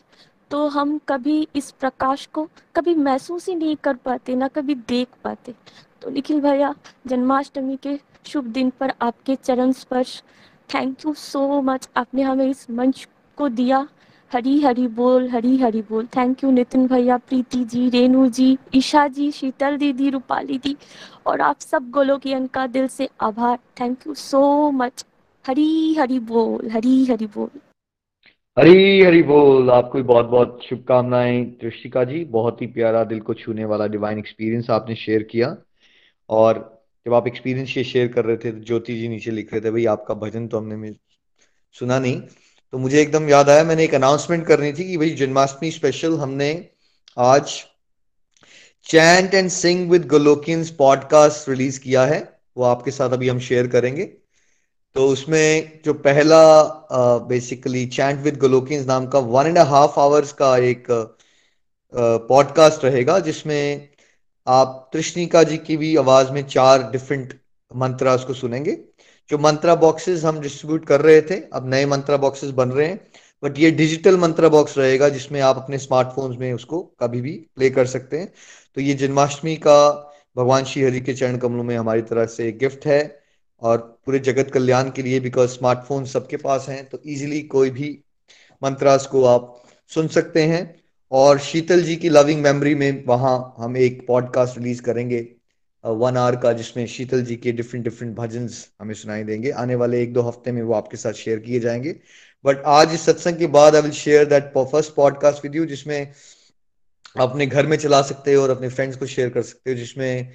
तो 0.50 0.66
हम 0.68 0.98
कभी 1.08 1.48
इस 1.56 1.70
प्रकाश 1.70 2.26
को 2.26 2.48
कभी 2.76 2.94
महसूस 2.94 3.48
ही 3.48 3.54
नहीं 3.54 3.76
कर 3.76 3.94
पाते, 3.94 4.34
ना 4.34 4.48
कभी 4.48 4.74
देख 4.74 5.08
पाते। 5.24 5.54
तो 6.02 6.10
निखिल 6.10 6.40
भैया, 6.40 6.74
जन्माष्टमी 7.06 7.76
के 7.76 7.98
शुभ 8.26 8.44
दिन 8.44 8.70
पर 8.70 8.92
आपके 9.02 9.34
चरण 9.34 9.72
स्पर्श 9.72 10.22
थैंक 10.74 11.06
यू 11.06 11.14
सो 11.14 11.60
मच 11.62 11.88
आपने 11.96 12.22
हमें 12.22 12.46
इस 12.46 12.70
मंच 12.70 13.08
को 13.36 13.48
दिया। 13.48 13.88
हरी 14.32 14.60
हरी 14.60 14.88
बोल, 14.88 15.28
हरी 15.28 15.56
हरी 15.56 15.82
बोल। 15.82 16.06
थैंक 16.06 16.44
यू 16.44 16.50
नितिन 16.50 16.86
भैया, 16.86 17.16
प्रीति 17.16 17.64
जी, 17.64 17.88
रेणु 17.88 18.26
जी, 18.28 18.58
ईशा 18.74 19.08
जी, 19.08 19.30
शीतल 19.32 19.76
दीदी, 19.76 20.10
रूपाली 20.10 20.58
दी। 20.58 20.76
और 21.26 21.40
आप 21.40 21.60
सब 21.60 21.90
गोलोकियन 21.90 22.46
का 22.46 22.66
दिल 22.66 22.88
से 22.88 23.08
आभार। 23.20 23.58
Thank 23.80 24.06
you 24.06 24.14
so 24.14 24.70
much 24.70 25.04
Hari 25.46 25.94
Hari 25.94 26.18
बोल, 26.18 26.70
हरी 26.70 27.04
हरी 27.04 27.26
बोल। 27.26 27.60
हरी 28.58 29.02
हरी 29.02 29.22
बोल। 29.22 29.70
आपको 29.70 30.02
बहुत 30.02 30.26
बहुत 30.26 30.60
शुभकामनाएँ 30.70 31.44
दृष्टिका 31.44 32.04
जी। 32.04 32.24
बहुत 32.24 32.62
ही 32.62 32.66
प्यारा 32.66 33.04
दिल 33.04 33.20
को 33.20 33.34
छूने 33.34 33.64
वाला 33.64 33.86
डिवाइन 33.86 34.18
एक्सपीरियंस 34.18 34.70
आपने 34.70 34.96
शेयर 34.96 35.22
किया। 35.22 35.56
और 36.28 36.82
जब 37.06 37.14
आप 37.14 37.26
एक्सपीरियंस 37.26 37.76
ये 37.76 37.84
शेयर 37.84 38.08
कर 38.08 38.24
रहे 38.24 38.36
थे 38.36 38.52
तो 38.52 38.64
ज्योति 38.64 38.96
जी 38.96 39.08
नीचे 39.08 39.30
लिख 39.30 39.52
रहे 39.52 39.60
थे, 39.60 39.70
भाई, 39.70 39.84
आपका 39.84 40.14
भजन 40.14 40.48
तो 40.48 40.58
हमने 40.58 40.92
सुना 41.72 41.98
नहीं। 41.98 42.22
तो 42.72 42.78
मुझे 42.78 43.02
एकदम 43.02 43.28
याद 43.28 43.50
आया, 43.50 43.64
मैंने 43.64 43.84
एक 43.84 43.94
अनाउंसमेंट 43.94 44.46
करनी 44.46 44.72
थी 44.72 44.84
कि, 44.84 44.96
भाई, 44.96 45.10
जन्माष्टमी 45.10 45.70
स्पेशल 45.70 46.18
हमने 46.18 46.68
आज 47.18 47.64
chant 48.84 49.34
and 49.34 49.48
sing 49.48 49.90
with 49.90 50.08
Golokians 50.08 50.70
podcast 50.70 51.48
release 51.48 51.80
किया 51.80 52.04
है। 52.04 52.40
वो 52.56 52.64
आपके 52.64 52.90
साथ 52.90 53.10
अभी 53.10 53.28
हम 53.28 53.38
शेयर 53.38 53.66
करेंगे। 53.66 54.25
तो 54.96 55.06
उसमें 55.08 55.80
जो 55.84 55.92
पहला 55.94 56.38
बेसिकली 57.28 57.84
चैंट 57.86 58.20
विद 58.22 58.36
गोलोकियंस 58.38 58.86
नाम 58.86 59.06
का 59.06 59.18
वन 59.32 59.46
एंड 59.46 59.58
हाफ़ 59.70 59.98
आवर्स 60.00 60.32
का 60.32 60.56
एक 60.58 60.86
पॉडकास्ट 62.28 62.84
रहेगा, 62.84 63.18
जिसमें 63.18 63.88
आप 64.46 64.88
तृष्णिका 64.92 65.42
जी 65.42 65.56
की 65.58 65.76
भी 65.76 65.94
आवाज़ 65.96 66.30
में 66.32 66.42
चार 66.46 66.90
डिफरेंट 66.92 67.34
मंत्रा 67.70 68.14
उसको 68.14 68.34
सुनेंगे। 68.34 68.76
जो 69.30 69.38
मंत्रा 69.38 69.74
बॉक्सेस 69.74 70.24
हम 70.24 70.40
डिस्ट्रीब्यूट 70.40 70.86
कर 70.86 71.00
रहे 71.00 71.20
थे, 71.20 71.40
अब 71.52 71.68
नए 71.70 71.86
मंत्रा 71.86 72.16
बॉक्सेस 72.16 72.50
बन 72.52 72.70
रहे 72.70 72.86
हैं 72.86 73.00
बट 73.42 73.58
ये 73.58 73.70
डिजिटल 73.72 74.16
मंत्रा 74.16 74.48
बॉक्स 74.48 74.78
रहेगा, 74.78 75.08
जिसमें 75.08 75.40
आप 75.40 75.56
अपने 75.56 75.78
स्मार्टफोन्स 75.78 76.38
में 76.38 76.52
उसको 76.52 76.82
कभी 77.00 77.20
भी 77.20 77.32
प्ले 77.56 77.70
कर 77.70 77.86
सकते 77.86 78.18
हैं। 78.18 78.32
तो 78.76 78.80
ये 78.80 78.94
जन्माष्टमी 78.96 79.56
का 79.56 79.78
भगवान 80.36 80.64
श्री 80.64 80.82
हरि 80.82 81.00
के 81.00 81.14
चरण 81.14 81.36
कमलों 81.38 81.64
में 81.64 81.76
हमारी 81.76 82.02
तरफ़ 82.04 82.30
से 82.30 82.50
गिफ्ट 82.54 82.86
है। 82.86 83.25
और 83.62 83.78
पूरे 84.06 84.18
जगत 84.18 84.50
कल्याण 84.50 84.90
के 84.90 85.02
लिए 85.02 85.20
बिकॉज़ 85.20 85.50
स्मार्टफ़ोन 85.50 86.04
सबके 86.04 86.36
पास 86.36 86.66
हैं 86.68 86.84
तो 86.88 87.00
इजीली 87.06 87.40
कोई 87.44 87.70
भी 87.70 87.98
मंत्रास 88.62 89.06
को 89.06 89.24
आप 89.24 89.62
सुन 89.90 90.08
सकते 90.08 90.42
हैं। 90.42 90.74
और 91.12 91.38
शीतल 91.38 91.82
जी 91.82 91.96
की 91.96 92.08
लविंग 92.08 92.42
मेमोरी 92.42 92.74
में 92.74 93.04
वहाँ 93.06 93.54
हम 93.58 93.76
एक 93.76 94.06
पॉडकास्ट 94.08 94.58
रिलीज़ 94.58 94.82
करेंगे 94.82 95.20
वन 95.84 96.16
आवर 96.16 96.36
का, 96.36 96.52
जिसमें 96.52 96.86
शीतल 96.86 97.22
जी 97.24 97.36
के 97.36 97.52
डिफरेंट 97.52 97.84
डिफरेंट 97.84 98.16
भजन 98.16 98.48
हमें 98.80 98.94
सुनाई 98.94 99.22
देंगे। 99.24 99.50
आने 99.52 99.74
वाले 99.74 100.02
एक 100.02 100.12
दो 100.12 100.22
हफ़्ते 100.22 100.52
में 100.52 100.62
वो 100.62 100.74
आपके 100.74 100.96
साथ 100.96 101.12
शेयर 101.14 101.38
किए 101.38 101.60
जाएँगे। 101.60 101.92
बट 102.44 102.62
आज 102.66 102.94
इस 102.94 103.04
सत्संग 103.06 103.36
के 103.36 103.46
बाद 103.48 103.76
I 103.76 103.82
will 103.82 103.90
share 103.92 104.24
that 104.24 104.52
first 104.56 104.94
podcast 104.94 105.44
with 105.44 105.56
you 105.56 105.66
जिसमें 105.66 106.12
अपने 107.16 107.46
घर 107.46 107.66
में 107.66 107.76
चला 107.76 108.00
सकते 108.02 108.34
हो 108.34 108.42
और 108.42 108.50
अपने 108.50 108.68
फ्रेंड्स 108.68 108.96
को 108.96 109.06
शेयर 109.06 109.28
कर 109.30 109.42
सकते 109.42 109.70
हो, 109.70 109.76
जिसमें 109.76 110.32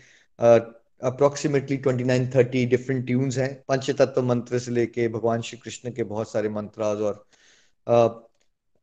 approximately 1.04 1.78
twenty 1.78 2.04
nine 2.04 2.30
thirty 2.36 2.66
different 2.66 3.06
tunes 3.06 3.38
हैं। 3.38 3.54
पंच 3.68 3.90
तत्व 3.92 4.24
मंत्र 4.24 4.60
से 4.60 4.72
लेके 4.72 5.08
भगवान 5.08 5.42
श्री 5.42 5.58
कृष्ण 5.58 5.92
के 5.92 6.04
बहुत 6.06 6.32
सारे 6.32 6.50
मंत्राज 6.50 7.02
और 7.02 7.26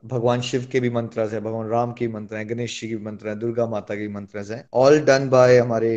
भगवान 0.04 0.40
शिव 0.40 0.66
के 0.72 0.80
भी 0.80 0.90
मंत्र 0.90 1.28
हैं, 1.28 1.42
भगवान 1.44 1.68
राम 1.68 1.92
के 1.92 2.08
मंत्र 2.08 2.36
हैं, 2.36 2.48
गणेश 2.50 2.80
जी 2.80 2.88
के 2.88 2.96
मंत्र 3.04 3.28
हैं, 3.28 3.38
दुर्गा 3.38 3.66
माता 3.66 3.94
के 3.94 4.08
मंत्र 4.08 4.44
हैं। 4.52 4.68
ऑल 4.74 5.00
डन 5.00 5.28
बाय 5.28 5.58
हमारे 5.58 5.90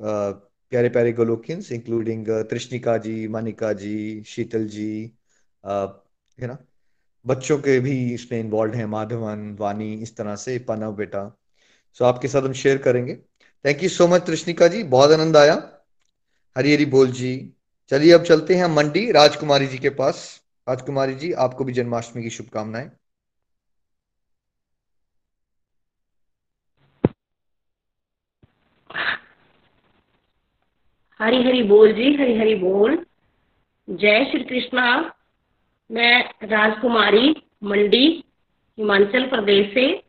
प्यारे 0.00 0.88
प्यारे 0.88 1.12
गोलोकियंस 1.12 1.70
इंक्लूडिंग 1.72 2.26
त्रिष्णिका 2.50 2.96
जी, 2.98 3.28
मानिका 3.28 3.72
जी, 3.72 4.22
शीतल 4.26 4.66
जी 4.68 5.12
है 5.64 6.46
ना? 6.46 6.56
बच्चों 7.26 7.58
के 7.58 7.78
भी 7.80 7.94
इसमें 8.14 8.38
इन्वॉल्व 8.40 8.74
हैं, 8.74 8.86
माधवन 8.86 9.56
वानी 9.60 9.92
इस 9.94 10.16
तरह 10.16 10.36
से, 10.36 10.58
पनव 10.58 10.92
बेटा। 10.96 11.22
सो 11.96 12.04
आपके 12.04 12.28
साथ 12.28 12.42
हम 12.42 12.52
शेयर 12.54 12.78
करेंगे। 12.78 13.18
थैंक 13.66 13.82
यू 13.82 13.88
सो 13.88 14.06
मच 14.08 14.26
कृष्णिका 14.26 14.68
जी 14.68 14.82
बहुत 14.82 15.10
आनंद 15.10 15.36
आया। 15.36 15.78
हरी 16.58 16.74
हरी 16.74 16.84
बोल 16.86 17.12
जी। 17.12 17.52
चलिए, 17.90 18.12
अब 18.12 18.22
चलते 18.22 18.54
हैं 18.54 18.66
मंडी 18.66 19.12
राजकुमारी 19.12 19.66
जी 19.66 19.78
के 19.78 19.90
पास। 19.90 20.42
राजकुमारी 20.68 21.14
जी, 21.14 21.32
आपको 21.32 21.64
भी 21.64 21.72
जन्माष्टमी 21.72 22.22
की 22.22 22.30
शुभकामनाएँ। 22.30 22.90
हरी 31.20 31.42
हरी 31.42 31.62
बोल 31.62 31.92
जी 31.92 32.14
हरी 32.14 32.38
हरी 32.38 32.54
बोल। 32.54 33.06
जय 33.90 34.24
श्री 34.24 34.44
कृष्णा। 34.44 35.14
मैं 35.90 36.30
राजकुमारी, 36.42 37.34
मंडी, 37.64 38.24
हिमाचल 38.78 39.28
प्रदेश 39.28 39.74
से। 39.74 40.07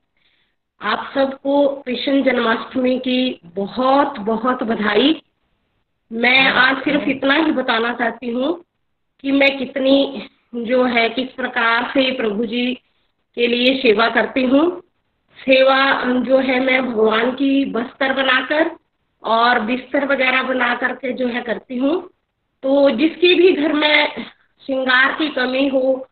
आप 0.82 1.11
सबको 1.15 1.67
कृष्ण 1.86 2.23
जन्माष्टमी 2.23 2.99
की 2.99 3.39
बहुत 3.45 4.19
बहुत 4.19 4.63
बधाई। 4.63 5.21
मैं 6.11 6.47
आज 6.47 6.77
सिर्फ़ 6.77 7.09
इतना 7.09 7.34
ही 7.34 7.51
बताना 7.51 7.93
चाहती 7.93 8.30
हूँ 8.30 8.53
कि 9.19 9.32
मैं 9.32 9.57
कितनी 9.57 10.27
जो 10.55 10.84
है, 10.84 11.09
किस 11.09 11.30
प्रकार 11.30 11.89
से 11.89 12.11
प्रभु 12.11 12.45
जी 12.45 12.73
के 13.36 13.47
लिए 13.47 13.75
सेवा 13.82 14.09
करती 14.09 14.43
हूँ। 14.43 14.82
सेवा 15.38 16.03
जो 16.19 16.38
है, 16.38 16.59
मैं 16.59 16.86
भगवान 16.86 17.32
की 17.32 17.65
बस्तर 17.65 18.13
बनाकर 18.13 18.71
और 19.23 19.59
बिस्तर 19.59 20.05
वगैरह 20.05 20.43
बना 20.43 20.73
करके 20.75 21.13
जो 21.13 21.27
है 21.27 21.41
करती 21.41 21.77
हूँ। 21.77 22.01
तो 22.63 22.89
जिसकी 22.89 23.34
भी 23.36 23.51
घर 23.51 23.73
में 23.73 24.25
श्रृंगार 24.65 25.13
की 25.13 25.30
कमी 25.30 25.67
हो, 25.67 26.07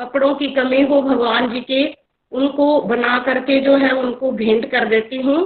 कपड़ों 0.00 0.34
की 0.34 0.48
कमी 0.48 0.82
हो 0.82 1.02
भगवान 1.02 1.50
जी 1.50 1.60
के 1.60 2.07
उनको 2.32 2.80
बना 2.82 3.18
करके 3.18 3.60
जो 3.60 3.76
है 3.76 3.90
उनको 3.92 4.30
भेंट 4.32 4.70
कर 4.70 4.88
देती 4.88 5.16
हूँ। 5.16 5.38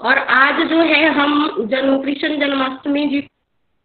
और 0.00 0.18
आज 0.18 0.62
जो 0.68 0.80
है 0.82 1.04
हम 1.08 1.50
जन्म, 1.60 1.98
कृष्ण 2.02 2.38
जन्माष्टमी 2.40 3.06
जी 3.06 3.28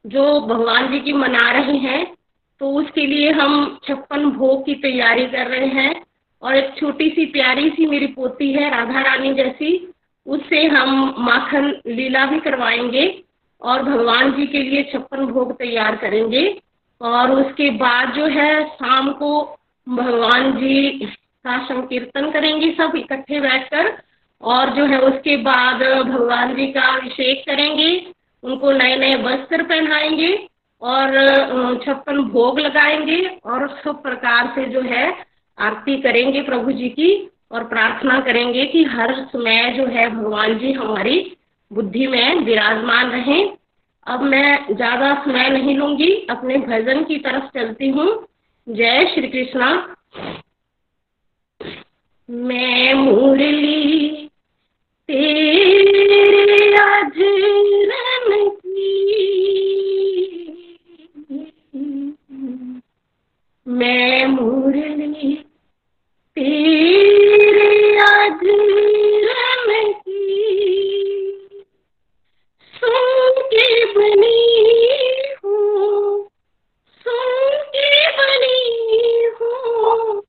जो 0.06 0.40
भगवान 0.42 0.92
जी 0.92 1.00
की 1.00 1.14
मना 1.14 1.52
रहे 1.52 1.78
हैं 1.78 2.06
तो 2.62 2.70
उसके 2.72 3.06
लिए 3.06 3.32
हम 3.32 3.80
छप्पन 3.84 4.26
भोग 4.26 4.66
की 4.66 4.74
तैयारी 4.76 5.26
कर 5.26 5.48
रहे 5.48 5.68
हैं। 5.68 6.04
और 6.44 6.56
एक 6.56 6.74
छोटी 6.78 7.10
सी 7.10 7.26
प्यारी 7.26 7.70
सी 7.70 7.86
मेरी 7.86 8.08
पोती 8.08 8.52
है, 8.54 8.70
राधा 8.70 9.02
रानी 9.02 9.34
जैसी, 9.34 9.94
उससे 10.26 10.64
हम 10.66 11.16
माखन 11.20 11.68
लीला 11.88 12.26
भी 12.26 12.40
करवाएँगे 12.40 13.24
और 13.62 13.84
भगवान 13.84 14.32
जी 14.32 14.46
के 14.48 14.62
लिए 14.64 14.84
छप्पन 14.84 15.26
भोग 15.26 15.58
तैयार 15.58 15.96
करेंगे। 15.96 16.62
और 17.02 17.32
उसके 17.32 17.70
बाद 17.70 18.14
जो 18.14 18.26
है 18.26 18.68
शाम 18.68 19.12
को 19.12 19.58
भगवान 19.90 20.52
जी 20.52 21.06
का 21.50 21.58
संकीर्तन 21.66 22.30
करेंगे 22.32 22.72
सब 22.74 22.96
इकट्ठे 22.96 23.40
बैठकर 23.40 23.92
और 24.44 24.70
जो 24.70 24.86
है 24.86 25.00
उसके 25.02 25.38
बाद 25.38 25.82
भगवान 26.08 26.56
जी 26.56 26.68
का 26.72 26.82
अभिषेक 26.90 27.44
करेंगे। 27.46 27.90
उनको 28.44 28.72
नए 28.72 28.96
नए 28.96 29.16
वस्त्र 29.24 29.64
पहनाएँगे 29.64 30.34
और 30.82 31.10
छप्पन 31.86 32.22
भोग 32.34 32.60
लगाएँगे 32.60 33.20
और 33.46 33.68
सब 33.84 34.02
प्रकार 34.04 34.52
से 34.56 34.66
जो 34.66 34.82
है 34.82 35.08
आरती 35.58 35.96
करेंगे 36.02 36.42
प्रभु 36.42 36.72
जी 36.72 36.90
की 36.90 37.10
और 37.52 37.64
प्रार्थना 37.64 38.20
करेंगे 38.20 38.66
कि 38.66 38.84
हर 38.84 39.14
समय 39.26 39.70
जो 39.78 39.86
है 39.88 40.10
भगवान 40.10 40.58
जी 40.60 40.72
हमारी 40.72 41.20
बुद्धि 41.72 42.08
में 42.08 42.36
विराजमान 42.36 43.12
रहें। 43.12 43.52
अब 44.08 44.22
मैं 44.24 44.76
ज़्यादा 44.76 45.14
समय 45.24 45.50
नहीं 45.50 45.78
लूँगी, 45.78 46.12
अपने 46.30 46.58
भजन 46.58 47.04
की 47.04 47.18
तरफ़ 47.18 47.46
चलती 47.58 47.90
हूँ। 47.90 48.08
जय 48.68 49.06
श्री 49.06 49.28
कृष्णा। 49.28 49.72
मैं 52.30 52.94
मुरली, 52.94 54.30
तेरे 55.10 56.76
अजरन 56.78 58.50
मैं 63.68 64.26
मुरली, 64.26 65.34
तेरे 66.36 68.00
अधूरम 68.00 69.94
की। 69.94 70.20
सुन 72.74 73.42
के 73.54 73.86
बनी 73.86 74.48
हूँ 75.44 76.30
सुन 77.06 77.58
के 77.76 78.08
बनी 78.12 79.26
हूँ। 79.42 80.29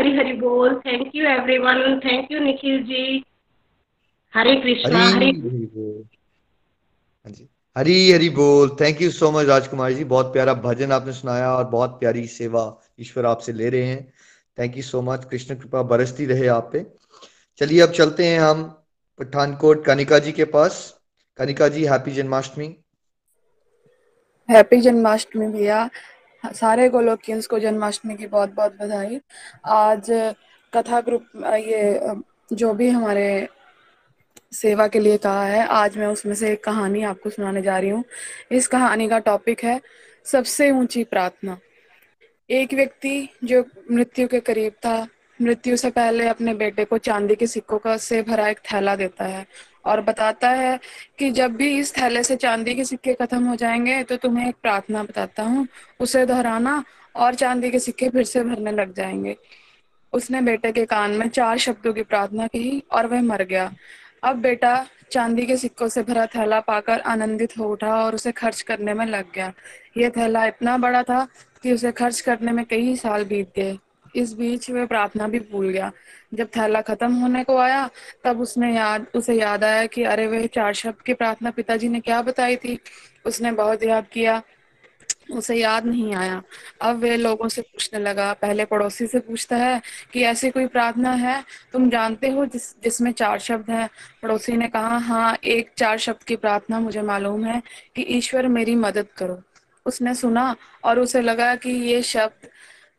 हरी 0.01 0.17
हरी 0.17 0.33
बोल। 0.33 0.75
Thank 0.87 1.11
you 1.15 1.25
everyone 1.29 1.99
thank 2.01 2.31
you 2.33 2.39
Nikhil 2.41 2.83
ji. 2.83 3.25
Hare 4.35 4.55
Krishna 4.57 4.99
Hare 4.99 5.27
Hari 5.27 5.31
हाँ 7.27 7.33
जी। 7.33 7.49
हरी 7.77 8.13
हरी 8.13 8.29
बोल। 8.31 8.69
Thank 8.81 9.03
you 9.03 9.11
so 9.11 9.31
much 9.31 9.47
Rajkumar 9.47 9.93
ji. 9.93 10.05
बहुत 10.05 10.33
प्यारा 10.33 10.55
भजन 10.55 10.93
आपने 10.93 11.13
सुनाया 11.13 11.53
और 11.53 11.65
बहुत 11.65 11.99
प्यारी 12.01 12.27
सेवा 12.27 12.65
ईश्वर 13.01 13.27
आपसे 13.27 13.53
ले 13.53 13.69
रहे 13.71 13.83
हैं। 13.83 14.13
Thank 14.59 14.77
you 14.77 14.83
so 14.83 15.03
much 15.03 15.25
Krishna 15.25 15.55
कृपा 15.55 15.83
बरसती 15.83 16.27
रहे 16.27 16.47
आप 16.47 16.71
पे। 16.73 16.85
चलिए 17.59 17.81
अब 17.81 17.93
चलते 17.93 18.27
हैं 18.27 18.39
हम 18.41 18.63
पठानकोट 19.21 19.85
कनिका 19.85 20.19
जी 20.19 20.33
के 20.33 20.45
पास। 20.45 20.83
कनिका 21.39 21.69
जी 21.69 21.85
हैप्पी 21.85 22.13
जन्माष्टमी 22.13 22.75
हैप्पी 24.49 24.81
जन्माष्टमी 24.81 25.47
भैया। 25.49 25.89
सारे 26.45 26.89
गोलोकियंस 26.89 27.47
को 27.47 27.59
जन्माष्टमी 27.59 28.17
की 28.17 28.27
बहुत 28.27 28.55
बहुत 28.55 28.77
बधाई। 28.81 29.21
आज 29.67 30.07
कथा 30.75 31.01
ग्रुप, 31.01 31.27
ये, 31.37 32.01
जो 32.53 32.75
भी 32.75 32.89
हमारे 32.89 33.49
सेवा 34.53 34.89
के 34.89 35.01
लिए 35.01 35.17
कहा 35.17 35.45
है, 35.45 35.67
आज 35.67 35.97
मैं 35.99 36.07
उसमें 36.07 36.35
से 36.35 36.53
एक 36.53 36.65
कहानी 36.65 37.03
आपको 37.03 37.31
सुनाने 37.31 37.63
जा 37.63 37.79
रही 37.79 37.91
हूँ। 37.91 38.05
इस 38.53 38.67
कहानी 38.67 39.09
का 39.09 39.19
टॉपिक 39.19 39.65
है, 39.65 39.81
सबसे 40.25 40.71
ऊँची 40.71 41.05
प्रार्थना। 41.05 41.59
एक 42.51 42.75
व्यक्ति 42.75 43.29
जो 43.45 43.65
मृत्यु 43.91 44.29
के 44.29 44.41
करीब 44.41 44.73
था, 44.73 45.07
मृत्यु 45.43 45.77
से 45.77 45.91
पहले 45.91 46.29
अपने 46.29 46.55
बेटे 46.55 46.85
को 46.85 46.99
चांदी 46.99 47.35
के 47.35 47.47
सिक्कों 47.47 47.79
का 47.79 47.97
से 47.97 48.23
भरा 48.23 48.49
एक 48.49 48.59
थैला 48.59 48.97
देता 48.97 49.25
है। 49.25 49.47
और 49.85 50.01
बताता 50.01 50.49
है 50.51 50.79
कि 51.19 51.31
जब 51.31 51.55
भी 51.57 51.69
इस 51.79 51.97
थैले 51.97 52.23
से 52.23 52.37
चांदी 52.37 52.75
के 52.75 52.85
सिक्के 52.85 53.15
खत्म 53.15 53.45
हो 53.45 53.57
जाएँगे 53.57 54.03
तो 54.03 54.17
तुम्हें 54.17 54.49
एक 54.49 54.57
प्रार्थना 54.63 55.03
बताता 55.03 55.43
हूँ, 55.43 55.67
उसे 56.01 56.25
दोहराना 56.27 56.83
और 57.17 57.35
चांदी 57.35 57.71
के 57.71 57.79
सिक्के 57.79 58.09
फिर 58.09 58.25
से 58.25 58.45
भरने 58.45 58.73
लग 58.73 58.95
जाएँगे। 58.95 59.37
उसने 60.13 60.41
बेटे 60.41 60.73
के 60.73 60.85
कान 60.87 61.11
में 61.11 61.29
चार 61.29 61.59
शब्दों 61.59 61.93
की 61.93 62.03
प्रार्थना 62.03 62.47
की 62.47 62.83
और 62.93 63.07
वह 63.07 63.23
मर 63.23 63.43
गया। 63.43 63.71
अब 64.25 64.37
बेटा 64.37 64.87
चांदी 65.13 65.47
के 65.47 65.57
सिक्कों 65.57 65.89
से 65.89 66.03
भरा 66.03 66.27
थैला 66.27 66.61
पाकर 66.61 67.01
आनंदित 67.01 67.59
हो 67.59 67.69
उठा 67.69 67.95
और 68.05 68.15
उसे 68.15 68.33
खर्च 68.33 68.61
करने 68.63 68.95
में 68.95 69.07
लग 69.07 69.33
गया। 69.35 69.53
यह 69.97 70.11
थैला 70.11 70.45
इतना 70.47 70.77
बड़ा 70.79 71.03
था 71.03 71.27
कि 71.63 71.73
उसे 71.73 71.93
खर्च 71.93 72.21
करने 72.21 72.53
में 72.53 72.65
कई 72.65 72.97
साल 72.97 73.25
बीत 73.25 73.53
गए। 73.57 73.79
इस 74.17 74.33
बीच 74.33 74.71
वह 74.71 74.87
प्रार्थना 74.87 75.29
भी 75.29 75.39
भूल 75.39 75.69
गया। 75.69 75.93
जब 76.35 76.47
थैला 76.47 76.81
खत्म 76.81 77.15
होने 77.15 77.45
को 77.45 77.57
आया, 77.57 77.91
तब 78.25 78.41
उसने 78.41 78.75
याद, 78.77 79.07
उसे 79.15 79.35
याद 79.35 79.65
आया 79.65 79.87
कि 79.87 80.03
अरे 80.03 80.27
वह 80.27 80.47
चार 80.47 80.75
शब्द 80.75 81.03
की 81.03 81.15
प्रार्थना 81.15 81.51
पिताजी 81.51 81.89
ने 81.89 82.01
क्या 82.01 82.23
बताई 82.23 82.57
थी? 82.57 82.79
उसने 83.27 83.53
बहुत 83.53 83.83
याद 83.83 84.07
किया, 84.13 84.43
उसे 85.33 85.57
याद 85.57 85.87
नहीं 85.87 86.15
आया। 86.15 86.43
अब 86.83 86.97
वे 86.97 87.17
लोगों 87.17 87.49
से 87.49 87.63
पूछने 87.63 88.01
लगा, 88.01 88.33
पहले 88.33 88.65
पड़ोसी 88.65 89.07
से 89.07 89.19
पूछता 89.19 89.57
है 89.57 89.81
कि 90.13 90.23
ऐसी 90.23 90.51
कोई 90.51 90.67
प्रार्थना 90.67 91.11
है? 91.11 91.45
तुम 91.73 91.91
जानते 91.91 92.29
हो 92.29 92.47
जिस, 92.47 92.83
जिसमें 92.83 93.13
चार 93.13 93.39
शब्द 93.39 93.71
हैं? 93.71 93.89
पड़ोसी 94.23 94.53
ने 94.53 94.69
कहा 94.69 94.97
हाँ 94.99 95.37
एक 95.45 95.71
चार 95.77 95.99
शब्द 95.99 96.23
की 96.23 96.37
प्रार्थना 96.37 96.81
मुझे 96.81 97.03
मालूम 97.03 97.45
है 97.45 97.63
कि 97.97 98.03
ईश्वर 98.03 98.49
मेरी 98.49 98.75
मदद 98.75 99.07
करो। 99.17 99.43
उसने 99.87 100.15
सुना 100.15 100.57
और 100.85 100.99
उसे 100.99 101.21
लगा 101.21 101.55
कि 101.55 101.71
ये 101.71 102.03
शब्द 102.03 102.49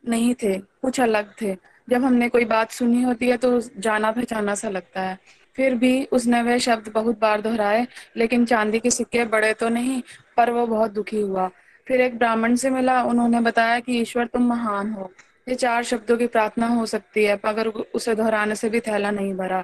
नहीं 0.08 0.36
थे, 0.36 0.58
कुछ 0.58 1.00
अलग 1.00 1.34
थे। 1.42 1.58
जब 1.90 2.04
हमने 2.04 2.30
कोई 2.30 2.46
बात 2.46 2.72
सुनी 2.72 3.04
होती 3.04 3.30
है 3.30 3.38
तो 3.38 3.60
जाना 3.60 4.12
पहचाना 4.12 4.56
सा 4.56 4.70
लगता 4.70 5.02
है। 5.02 5.18
फिर 5.56 5.76
भी 5.76 6.06
उसने 6.06 6.42
वह 6.44 6.58
शब्द 6.58 6.92
बहुत 6.94 7.20
बार 7.20 7.42
दोहराए, 7.42 7.88
लेकिन 8.18 8.46
चांदी 8.46 8.80
के 8.80 8.92
सिक्के 8.92 9.26
बड़े 9.26 9.54
तो 9.54 9.70
नहीं, 9.70 10.02
पर 10.38 10.50
वो 10.50 10.68
बहुत 10.68 10.92
दुखी 10.92 11.22
हुआ। 11.22 11.50
फिर 11.88 12.02
एक 12.02 12.18
ब्राह्मण 12.18 12.56
से 12.56 12.70
मिला, 12.70 13.04
उन्होंने 13.04 13.40
बताया 13.40 13.80
कि 13.80 14.00
ईश्वर 14.00 14.26
तुम 14.26 14.48
महान 14.48 14.92
हो। 14.92 15.12
ये 15.50 15.56
चार 15.56 15.84
शब्दों 15.84 16.18
की 16.18 16.28
प्रार्थना 16.28 16.68
हो 16.68 16.86
सकती 16.86 17.24
है, 17.24 17.40
मगर 17.46 17.68
उसे 17.68 18.16
दोहराने 18.16 18.56
से 18.56 18.70
भी 18.70 18.80
थैला 18.80 19.12
नहीं 19.12 19.34
भरा। 19.34 19.64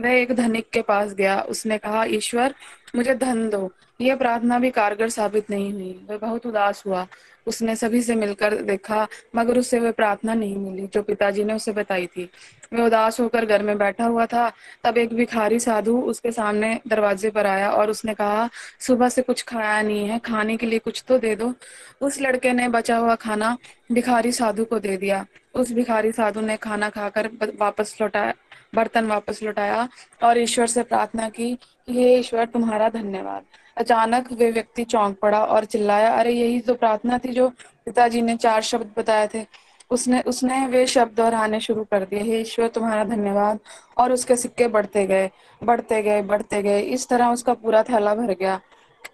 वह 0.00 0.10
एक 0.10 0.32
धनिक 0.32 0.70
के 0.70 0.82
पास 0.82 1.12
गया। 1.14 1.40
उसने 1.40 1.78
कहा, 1.78 2.04
ईश्वर, 2.04 2.54
मुझे 2.96 3.14
धन 3.14 3.48
दो। 3.50 3.72
यह 4.00 4.16
प्रार्थना 4.16 4.58
भी 4.58 4.70
कारगर 4.70 5.08
साबित 5.08 5.50
नहीं 5.50 5.72
हुई। 5.72 6.06
वह 6.10 6.16
बहुत 6.16 6.46
उदास 6.46 6.82
हुआ। 6.86 7.06
उसने 7.46 7.76
सभी 7.76 8.02
से 8.02 8.14
मिलकर 8.14 8.54
देखा, 8.56 9.06
मगर 9.36 9.58
उसे 9.58 9.78
वह 9.80 9.90
प्रार्थना 9.90 10.34
नहीं 10.34 10.56
मिली। 10.56 10.86
जो 10.86 11.02
पिताजी 11.02 11.44
ने 11.44 11.54
उसे 11.54 11.72
बताई 11.72 12.06
थी, 12.06 12.30
वह 12.74 12.84
उदास 12.86 13.20
होकर 13.20 13.44
घर 13.44 13.62
में 13.62 13.78
बैठा 13.78 14.04
हुआ 14.04 14.26
था। 14.26 14.52
तब 14.84 14.98
एक 14.98 15.14
भिखारी 15.14 15.60
साधु 15.60 15.98
उसके 16.00 16.32
सामने 16.32 16.80
दरवाजे 16.88 17.30
पर 17.30 17.46
आया 17.46 17.70
और 17.70 17.90
उसने 17.90 18.14
कहा, 18.14 18.48
सुबह 18.80 19.08
से 19.08 19.22
कुछ 19.22 19.42
खाया 19.42 19.82
नहीं 19.82 20.08
है, 20.08 20.18
खाने 20.18 20.56
के 20.56 20.66
लिए 20.66 20.78
कुछ 20.78 21.04
तो 21.08 21.18
दे 21.18 21.36
दो। 21.36 21.54
उस 22.00 22.20
लड़के 22.20 22.52
ने 22.52 22.68
बचा 22.68 22.96
हुआ 22.96 23.14
खाना 23.14 23.56
भिखारी 23.92 24.32
साधु 24.32 24.64
को 24.64 24.78
दे 24.78 24.96
दिया। 24.96 25.26
उस 25.54 25.72
भिखारी 25.72 26.12
साधु 26.12 26.40
ने 26.40 26.56
खाना 26.56 26.88
खाकर 26.88 27.30
वापस 27.60 27.96
लौटाया 28.00 28.32
बर्तन 28.76 29.06
वापस 29.06 29.42
लौटाया 29.42 29.88
और 30.22 30.38
ईश्वर 30.38 30.66
से 30.66 30.82
प्रार्थना 30.82 31.28
की 31.28 31.58
हे 31.90 32.18
ईश्वर, 32.18 32.44
तुम्हारा 32.44 32.88
धन्यवाद। 32.88 33.42
अचानक 33.76 34.32
वे 34.32 34.50
व्यक्ति 34.50 34.84
चौंक 34.84 35.18
पड़ा 35.18 35.44
और 35.44 35.64
चिल्लाया, 35.64 36.14
अरे, 36.14 36.32
यही 36.32 36.60
तो 36.60 36.74
प्रार्थना 36.74 37.18
थी 37.18 37.28
जो 37.28 37.48
पिताजी 37.84 38.22
ने 38.22 38.36
चार 38.36 38.62
शब्द 38.62 38.90
बताए 38.98 39.28
थे। 39.34 39.46
उसने 39.90 40.20
उसने 40.20 40.66
वे 40.66 40.86
शब्द 40.86 41.16
दोहराने 41.16 41.60
शुरू 41.60 41.84
कर 41.84 42.04
दिए। 42.04 42.18
हे 42.18 42.40
ईश्वर, 42.40 42.68
तुम्हारा 42.68 43.04
धन्यवाद। 43.04 43.58
और 43.98 44.12
उसके 44.12 44.36
सिक्के 44.36 44.68
बढ़ते 44.68 45.06
गए 45.06 45.30
बढ़ते 45.64 46.02
गए 46.02 46.22
बढ़ते 46.22 46.62
गए। 46.62 46.80
इस 46.80 47.08
तरह 47.08 47.26
उसका 47.26 47.54
पूरा 47.54 47.82
थैला 47.82 48.14
भर 48.14 48.34
गया। 48.34 48.60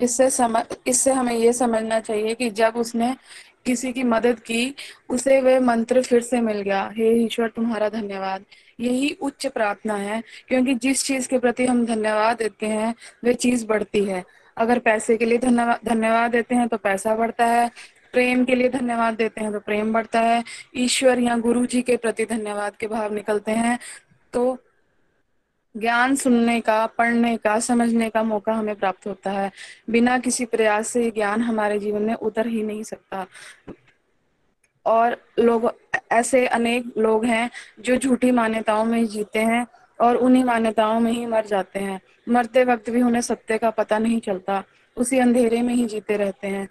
इससे 0.00 0.30
समझ 0.30 0.64
इससे 0.86 1.12
हमें 1.12 1.34
ये 1.34 1.52
समझना 1.52 2.00
चाहिए 2.00 2.34
कि 2.34 2.50
जब 2.50 2.72
उसने 2.76 3.16
किसी 3.66 3.92
की 3.92 4.02
मदद 4.02 4.40
की, 4.40 4.74
उसे 5.08 5.40
वह 5.40 5.60
मंत्र 5.60 6.02
फिर 6.02 6.22
से 6.22 6.40
मिल 6.40 6.60
गया। 6.60 6.92
हे 6.96 7.12
ईश्वर, 7.12 7.48
तुम्हारा 7.48 7.88
धन्यवाद। 7.88 8.44
यही 8.80 9.18
उच्च 9.20 9.46
प्रार्थना 9.46 9.94
है, 9.94 10.22
क्योंकि 10.48 10.74
जिस 10.74 11.04
चीज़ 11.04 11.28
के 11.28 11.38
प्रति 11.38 11.66
हम 11.66 11.86
धन्यवाद 11.86 12.36
देते 12.36 12.66
हैं, 12.66 12.94
वह 13.24 13.32
चीज़ 13.32 13.66
बढ़ती 13.66 14.04
है। 14.04 14.24
अगर 14.56 14.78
पैसे 14.78 15.16
के 15.16 15.24
लिए 15.24 15.38
धन्यवाद 15.38 15.80
धन्यवाद 15.84 16.30
देते 16.30 16.54
हैं 16.54 16.68
तो 16.68 16.76
पैसा 16.76 17.14
बढ़ता 17.14 17.46
है। 17.46 17.70
प्रेम 18.12 18.44
के 18.44 18.54
लिए 18.54 18.68
धन्यवाद 18.68 19.14
देते 19.14 19.40
हैं 19.40 19.52
तो 19.52 19.60
प्रेम 19.60 19.92
बढ़ता 19.92 20.20
है। 20.20 20.44
ईश्वर 20.76 21.18
या 21.18 21.36
गुरु 21.36 21.66
जी 21.66 21.82
के 21.82 21.96
प्रति 21.96 22.24
धन्यवाद 22.24 22.76
के 22.76 22.86
भाव 22.86 23.14
निकलते 23.14 23.52
हैं। 23.52 23.78
तो 24.32 24.58
ज्ञान 25.76 26.16
सुनने 26.16 26.60
का, 26.60 26.86
पढ़ने 26.86 27.36
का, 27.36 27.58
समझने 27.60 28.10
का 28.10 28.22
मौका 28.22 28.52
हमें 28.52 28.74
प्राप्त 28.74 29.06
होता 29.06 29.30
है। 29.30 29.50
बिना 29.90 30.18
किसी 30.18 30.44
प्रयास 30.44 30.88
से 30.88 31.10
ज्ञान 31.10 31.40
हमारे 31.40 31.78
जीवन 31.78 32.02
में 32.02 32.14
उतर 32.14 32.46
ही 32.46 32.62
नहीं 32.62 32.82
सकता। 32.82 33.26
और 34.86 35.16
लोग, 35.38 35.70
ऐसे 36.12 36.46
अनेक 36.48 36.92
लोग 36.98 37.24
हैं 37.24 37.50
जो 37.80 37.96
झूठी 37.96 38.30
मान्यताओं 38.32 38.84
में 38.84 39.06
जीते 39.06 39.38
हैं 39.40 39.66
और 39.98 40.16
उन्हीं 40.18 40.44
मान्यताओं 40.44 41.00
में 41.00 41.10
ही 41.12 41.26
मर 41.26 41.46
जाते 41.46 41.78
हैं। 41.78 42.00
मरते 42.28 42.64
वक्त 42.64 42.90
भी 42.90 43.02
उन्हें 43.02 43.22
सत्य 43.22 43.58
का 43.58 43.70
पता 43.72 43.98
नहीं 43.98 44.20
चलता, 44.20 44.62
उसी 44.96 45.18
अंधेरे 45.18 45.62
में 45.62 45.74
ही 45.74 45.84
जीते 45.86 46.16
रहते 46.16 46.46
हैं। 46.46 46.68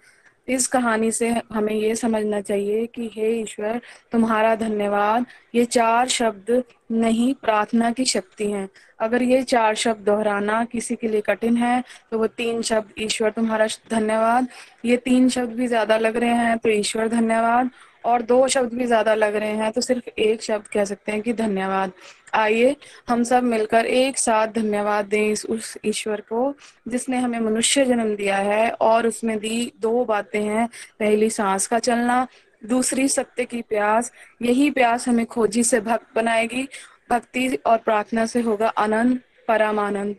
इस 0.48 0.66
कहानी 0.66 1.10
से 1.12 1.28
हमें 1.52 1.72
ये 1.72 1.94
समझना 1.96 2.40
चाहिए 2.40 2.86
कि 2.86 3.10
हे 3.14 3.28
ईश्वर, 3.32 3.80
तुम्हारा 4.12 4.54
धन्यवाद। 4.56 5.26
ये 5.54 5.64
चार 5.66 6.08
शब्द 6.08 6.62
नहीं, 6.92 7.32
प्रार्थना 7.34 7.90
की 7.90 8.04
शक्ति 8.04 8.50
हैं। 8.50 8.68
अगर 9.00 9.22
ये 9.22 9.42
चार 9.44 9.74
शब्द 9.74 10.04
दोहराना 10.06 10.64
किसी 10.64 10.96
के 10.96 11.08
लिए 11.08 11.20
कठिन 11.20 11.56
है 11.56 11.82
तो 12.10 12.18
वो 12.18 12.26
तीन 12.28 12.60
शब्द, 12.62 12.92
ईश्वर 12.98 13.30
तुम्हारा 13.30 13.66
धन्यवाद। 13.90 14.48
ये 14.84 14.96
तीन 14.98 15.28
शब्द 15.28 15.54
भी 15.56 15.66
ज़्यादा 15.66 15.96
लग 15.98 16.16
रहे 16.16 16.34
हैं 16.36 16.58
तो 16.58 16.68
ईश्वर 16.70 17.08
धन्यवाद। 17.10 17.70
और 18.04 18.22
दो 18.22 18.46
शब्द 18.48 18.72
भी 18.74 18.86
ज़्यादा 18.86 19.14
लग 19.14 19.36
रहे 19.36 19.56
हैं 19.56 19.70
तो 19.72 19.80
सिर्फ़ 19.80 20.08
एक 20.20 20.42
शब्द 20.42 20.66
कह 20.66 20.84
सकते 20.84 21.12
हैं 21.12 21.22
कि 21.22 21.32
धन्यवाद। 21.32 21.92
आइए, 22.34 22.76
हम 23.08 23.22
सब 23.24 23.42
मिलकर 23.42 23.86
एक 23.86 24.18
साथ 24.18 24.48
धन्यवाद 24.48 25.06
दें 25.06 25.30
इस, 25.30 25.44
उस 25.46 25.76
ईश्वर 25.84 26.20
को, 26.20 26.54
जिसने 26.88 27.18
हमें 27.18 27.38
मनुष्य 27.40 27.84
जन्म 27.84 28.14
दिया 28.16 28.36
है 28.36 28.70
और 28.70 29.06
उसमें 29.06 29.38
दी 29.38 29.72
दो 29.80 30.04
बातें 30.04 30.42
हैं, 30.42 30.68
पहली 31.00 31.30
सांस 31.30 31.66
का 31.66 31.78
चलना, 31.78 32.26
दूसरी 32.62 33.08
सत्य 33.08 33.44
की 33.44 33.62
प्यास। 33.62 34.12
यही 34.42 34.70
प्यास 34.70 35.08
हमें 35.08 35.26
खोजी 35.26 35.64
से 35.64 35.80
भक्त 35.80 36.14
बनाएगी, 36.16 36.68
भक्ति 37.10 37.48
और 37.56 37.78
प्रार्थना 37.78 38.26
से 38.26 38.40
होगा 38.40 38.68
आनंद 38.68 39.18
परमानंद। 39.48 40.16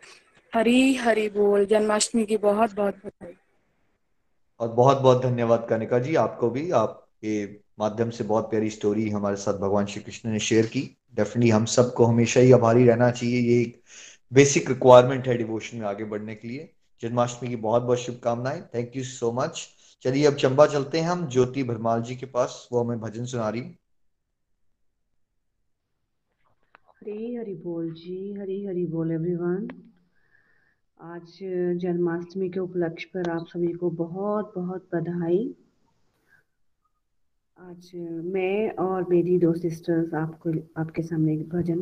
हरी 0.54 0.96
हरी 0.96 1.30
बोल। 1.30 1.66
जन्माष्टमी 1.66 2.26
की 2.26 2.38
बहुत 2.38 2.76
बहुत 2.76 2.96
बधाई। 3.06 3.34
और 4.60 4.68
बहुत 4.68 4.98
बहुत 4.98 5.22
धन्यवाद 5.22 5.66
कनिका 5.70 6.00
जी, 6.00 6.16
आपको 6.16 6.50
भी, 6.50 6.70
आपके 6.72 7.46
माध्यम 7.78 8.10
से 8.10 8.24
बहुत 8.24 8.50
प्यारी 8.50 8.70
स्टोरी 8.70 9.10
हमारे 9.10 9.36
साथ 9.36 9.54
भगवान 9.54 9.86
श्री 9.86 10.02
कृष्ण 10.04 10.30
ने 10.30 10.40
शेयर 10.40 10.66
की। 10.66 10.82
डेफिनेटली 11.16 11.50
हम 11.50 11.66
सबको 11.66 12.06
हमेशा 12.06 12.40
ही 12.40 12.52
आभारी 12.52 12.86
रहना 12.88 13.10
चाहिए। 13.12 13.40
ये 13.42 13.62
एक 13.62 13.82
बेसिक 14.32 14.70
रिक्वायरमेंट 14.70 15.28
है 15.28 15.38
डिवोशन 15.38 15.78
में 15.78 15.86
आगे 15.88 16.06
बढ़ने 16.06 16.36
के 16.36 16.48
लिए। 16.48 16.70
जन्माष्टमी 17.02 17.50
की 17.50 17.56
बहुत 17.56 17.84
बहुत 17.84 18.00
शुभकामनाएँ। 18.00 18.62
थैंक 18.76 18.96
यू 18.96 19.04
सो 19.04 19.32
मच 19.32 19.68
चलिए 20.02 20.26
अब 20.26 20.36
चंबा 20.36 20.66
चलते 20.68 21.00
हैं 21.00 21.10
हम। 21.10 21.28
ज्योति 21.28 21.64
भरमाल 21.64 22.02
जी 22.02 22.16
के 22.16 22.26
पास। 22.26 22.68
वो 22.72 22.84
हमें 22.84 23.00
भजन 23.00 23.26
सुना 23.26 23.50
रही 23.50 23.62
हरी 26.98 27.36
हरी 27.36 27.54
बोल 27.56 27.92
जी। 27.94 28.34
हरी 28.34 28.66
हरी 28.66 28.86
बोल 28.86 29.12
एवरीवन 29.12 29.68
आज 31.00 31.38
जन्माष्टमी 31.82 32.50
के 32.50 32.60
उपलक्ष्य 32.60 33.10
पर 33.14 33.30
आप 33.30 33.46
सभी 33.48 33.74
को 33.74 33.90
बहुत 33.92 34.54
बहुत 34.56 34.88
बधाई। 34.96 35.44
आज 37.58 37.92
मैं 38.26 38.72
और 38.76 39.06
मेरी 39.10 39.38
दो 39.40 39.54
सिस्टर्स 39.54 40.14
आपको, 40.14 40.52
आपके 40.78 41.02
सामने 41.02 41.36
भजन 41.38 41.82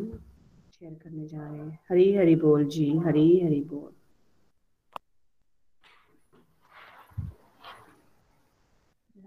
शेयर 0.74 0.92
करने 0.94 1.26
जा 1.26 1.38
रहे 1.38 1.58
हैं। 1.58 1.78
हरी 1.90 2.14
हरी 2.14 2.34
बोल 2.36 2.64
जी, 2.64 2.86
हरी 2.98 3.40
हरी 3.40 3.60
बोल। 3.60 3.90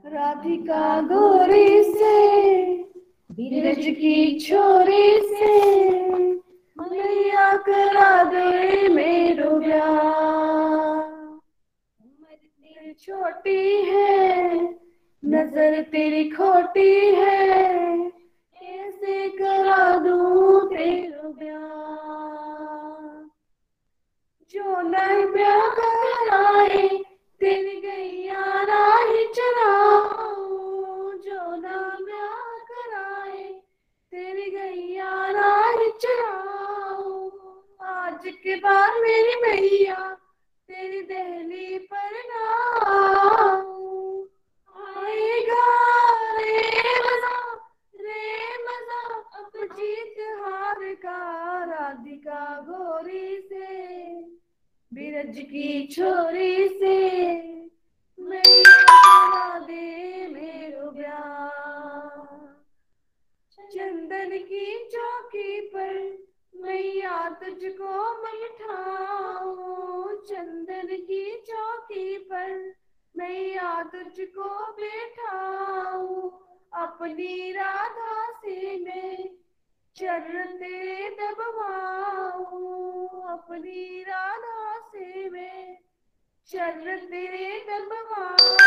राधिका 0.06 1.02
गोरी 1.02 1.84
से, 1.84 2.84
बीरज 3.32 3.86
की 3.98 4.39
छोरी 4.39 5.12
से, 5.28 5.54
मैया 6.78 7.58
करा 7.58 8.24
दे 8.24 8.88
मेरो 8.89 9.60
ब्याह 9.60 11.04
छोटी 13.00 13.60
है 13.86 14.84
नज़र 15.26 15.82
तेरी 15.91 16.23
खोटी 16.30 16.91
है। 17.15 18.09
कैसे 18.55 19.28
करा 19.30 19.78
दू 19.99 20.59
तेरा 20.69 21.30
ब्याह 21.39 21.63
जो 24.53 24.82
नहीं 24.82 25.26
ब्याह 25.34 25.67
कराए 25.80 26.88
तेरी 27.41 27.76
गैया 27.82 28.43
राही 28.69 29.26
चराओ 29.36 30.03
जो 31.26 31.55
ना 31.55 31.80
ब्याह 32.01 32.55
कराए 32.71 33.43
तेरी 34.11 34.49
गैया 34.51 35.11
राही 35.32 35.89
चराओ 36.01 37.30
आज 37.95 38.32
के 38.43 38.55
बाद 38.57 39.01
मेरी 39.03 39.41
मैया 39.41 40.01
तेरी 40.69 41.01
दहली 41.03 41.78
पर 41.91 42.13
ना 42.30 42.45
आएगा 44.76 45.65
रे 46.38 46.53
मज़ा 47.05 47.38
रे 47.95 48.23
मज़ा 48.63 49.01
अब 49.39 49.64
जीत 49.76 50.15
हार 50.39 50.93
का 50.95 51.19
राधिका 51.63 52.43
गोरी 52.61 53.38
से, 53.41 53.67
बिरज 54.91 55.39
की 55.39 55.88
छोरी 55.88 56.67
से 56.69 56.95
दे 59.67 60.28
मेरो 60.28 60.91
चंदन 63.69 64.38
की 64.38 64.89
चौकी 64.91 65.59
पर 65.76 65.95
मैया 66.55 67.17
तुझको 67.30 67.93
बैठाऊं 68.23 70.15
चंदन 70.26 70.95
की 71.01 71.26
चौकी 71.41 72.17
पर 72.17 72.73
मैया 73.15 73.84
तुझको 73.84 74.49
बैठाऊं। 74.71 76.30
अपनी 76.82 77.51
राधा 77.51 78.32
से 78.32 78.78
मैं 78.80 79.24
चरण 79.96 80.58
तेरे 80.58 81.10
दबवाऊं 81.10 83.24
अपनी 83.24 84.04
राधा 84.04 84.88
से 84.88 85.30
मैं। 85.30 85.78
चरण 86.48 87.06
तेरे 87.06 87.66
दबवाऊं, 87.70 88.58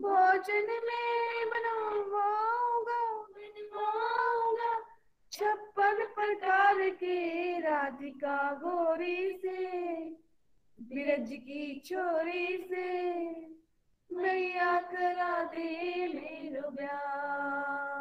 भोजन 0.00 0.66
में 0.86 1.50
बनवाऊँगा 1.50 3.00
छप्पन 5.32 6.04
प्रकार 6.14 6.90
के 6.90 7.60
राधिका 7.60 8.54
गोरी 8.54 9.38
से, 9.42 9.96
बिरज 10.78 11.32
की 11.32 11.80
छोरी 11.80 12.68
से। 12.70 12.90
मैया 14.10 14.80
करा 14.92 15.44
दे 15.44 16.08
मेरो 16.08 16.70
ब्याह। 16.70 17.91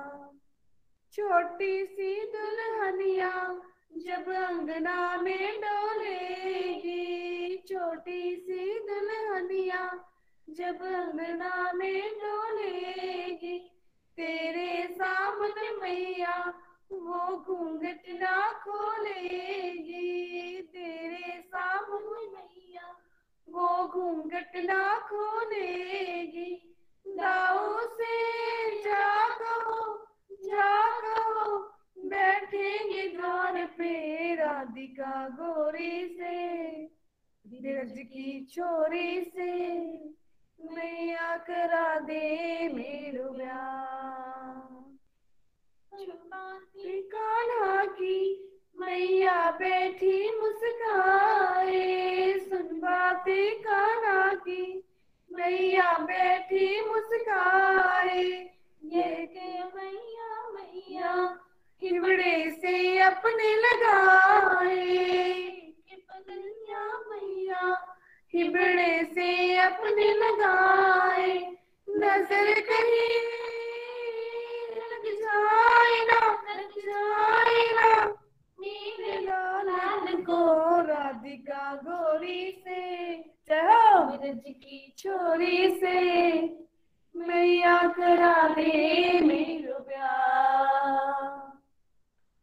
छोटी 1.14 1.86
सी 1.86 2.26
दुल्हनिया 2.26 3.32
जब 3.98 4.28
अंगना 4.34 5.18
में 5.18 5.62
डोलेगी। 5.62 7.58
छोटी 7.58 8.36
सी 8.36 8.80
दुल्हनिया 8.80 9.82
जब 10.50 10.82
अंगना 10.82 11.72
में 11.74 12.02
डोलेगी। 12.14 13.58
तेरे 14.18 14.88
सामने 14.92 15.70
मैया 15.82 16.38
वो 16.92 17.38
घूंघट 17.38 18.10
ना 18.22 18.52
खोलेगी। 18.64 20.62
तेरे 20.62 21.42
सामने 21.42 22.26
मैया 22.28 22.88
वो 23.48 23.88
घूंघट 23.88 24.56
ना 24.56 25.00
खोलेगी। 25.00 26.52
दाऊ 27.08 27.80
से 27.88 28.16
जागो 28.82 29.80
जागो 30.44 31.58
बैठेंगे 32.10 33.08
द्वार 33.08 33.66
पे 33.78 34.36
राधिका 34.36 35.30
गोरी 35.30 36.08
से 36.08 36.86
बिरज 37.46 37.94
की 37.98 38.46
छोरी 38.46 39.22
से 39.22 39.52
मैया 40.60 41.38
करा 41.38 42.00
दे 42.00 42.68
मेरो 42.68 43.30
कान्हा 47.14 47.86
की 47.86 48.50
मैया 48.80 49.52
बैठी 49.52 50.40
मुस्काए 50.40 52.40
सुन 52.40 52.80
बातें 52.80 53.62
कान्हा 53.62 54.34
की 54.34 54.84
मैया 55.32 55.98
बैठी 55.98 56.90
मुस्काए। 56.90 58.50
ये 58.84 59.28
मैया 59.76 60.50
मैया, 60.50 61.12
हिबड़े 61.82 62.52
से 62.52 63.00
अपने 63.00 63.56
लगाए। 63.56 64.98
पगलिया 66.10 66.84
मैया, 67.10 67.64
हिबड़े 68.34 69.04
से 69.14 69.58
अपने 69.58 70.08
लगाए। 70.14 71.30
नज़र 71.88 72.54
कहीं, 72.62 73.20
लग 74.78 75.06
जाए 75.22 76.06
ना, 76.06 76.22
लग 76.50 76.74
जाए 76.80 77.64
ना। 77.74 78.06
मेरे 78.60 79.20
लाल 79.22 80.14
को 80.22 80.42
राधिका 80.82 81.74
गोरी 81.76 82.52
से 82.68 83.16
चहो 83.48 84.04
ब्रज 84.08 84.44
की 84.48 84.94
छोरी 84.98 85.70
से। 85.80 86.00
मैया 87.16 87.78
करा 87.88 88.48
दे 88.48 89.20
मेरो 89.22 89.80
प्यार। 89.80 91.52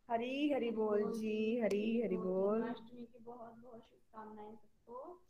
हरी 0.08 0.52
हरी 0.52 0.70
बोल 0.70 1.02
जी 1.12 1.60
हरी 1.60 2.00
हरी 2.02 2.16
बोल। 2.16 2.62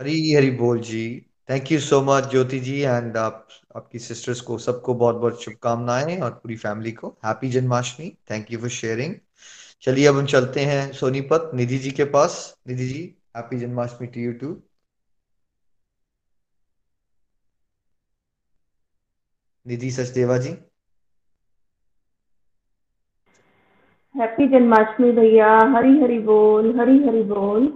हरी 0.01 0.33
हरी 0.35 0.51
बोल 0.51 0.81
जी। 0.81 1.27
Thank 1.51 1.73
you 1.73 1.79
so 1.81 2.01
much 2.03 2.31
Jyoti 2.31 2.59
ji 2.61 2.81
and 2.81 3.17
आप 3.17 3.49
आपकी 3.77 3.99
सिस्टर्स 3.99 4.41
को 4.41 4.59
सबको 4.59 4.95
बहुत 4.95 5.17
बहुत 5.17 5.43
शुभकामनाएँ 5.43 6.21
और 6.21 6.31
पूरी 6.31 6.57
फैमिली 6.57 6.93
को। 6.93 7.09
Happy 7.25 7.51
Janmashtami 7.51 8.11
thank 8.31 8.53
you 8.53 8.59
for 8.59 8.69
sharing 8.69 9.15
चलिए 9.83 10.07
अब 10.07 10.17
हम 10.17 10.27
चलते 10.27 10.61
हैं 10.61 10.93
सोनीपत 10.93 11.51
निधि 11.55 11.79
जी 11.79 11.91
के 11.91 12.05
पास। 12.05 12.57
Nidhi 12.69 12.89
ji 12.89 13.03
happy 13.37 13.59
Janmashtami 13.59 14.07
to 14.07 14.21
you 14.21 14.33
too 14.33 14.57
Nidhi 19.69 19.91
Sachdeva 19.91 20.39
ji. 20.39 20.51
Happy 24.17 24.49
Janmashtami 24.49 25.13
भैया, 25.13 25.59
हरी 25.59 26.01
हरी 26.01 26.19
बोल, 26.19 26.81
हरी 26.81 27.07
हरी 27.07 27.23
बोल। 27.23 27.75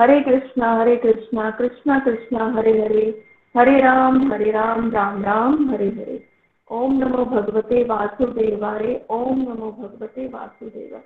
हरे 0.00 0.20
कृष्णा 0.20 0.74
हरे 0.74 0.96
कृष्णा 0.96 1.50
कृष्णा 1.50 1.98
कृष्णा, 1.98 2.52
हरे 2.52 2.82
हरे। 2.82 3.24
हरे 3.56 3.80
राम 3.80 4.32
हरे 4.32 4.50
राम 4.50 4.90
राम 4.90 5.24
राम, 5.24 5.70
हरे 5.70 5.88
हरे। 5.88 6.28
ओम 6.70 6.98
नमो 6.98 7.24
भगवते 7.24 7.84
वासुदेवाय, 7.84 9.06
ओम 9.10 9.42
नमो 9.42 9.72
भगवते 9.72 10.26
वासुदेवा 10.28 10.98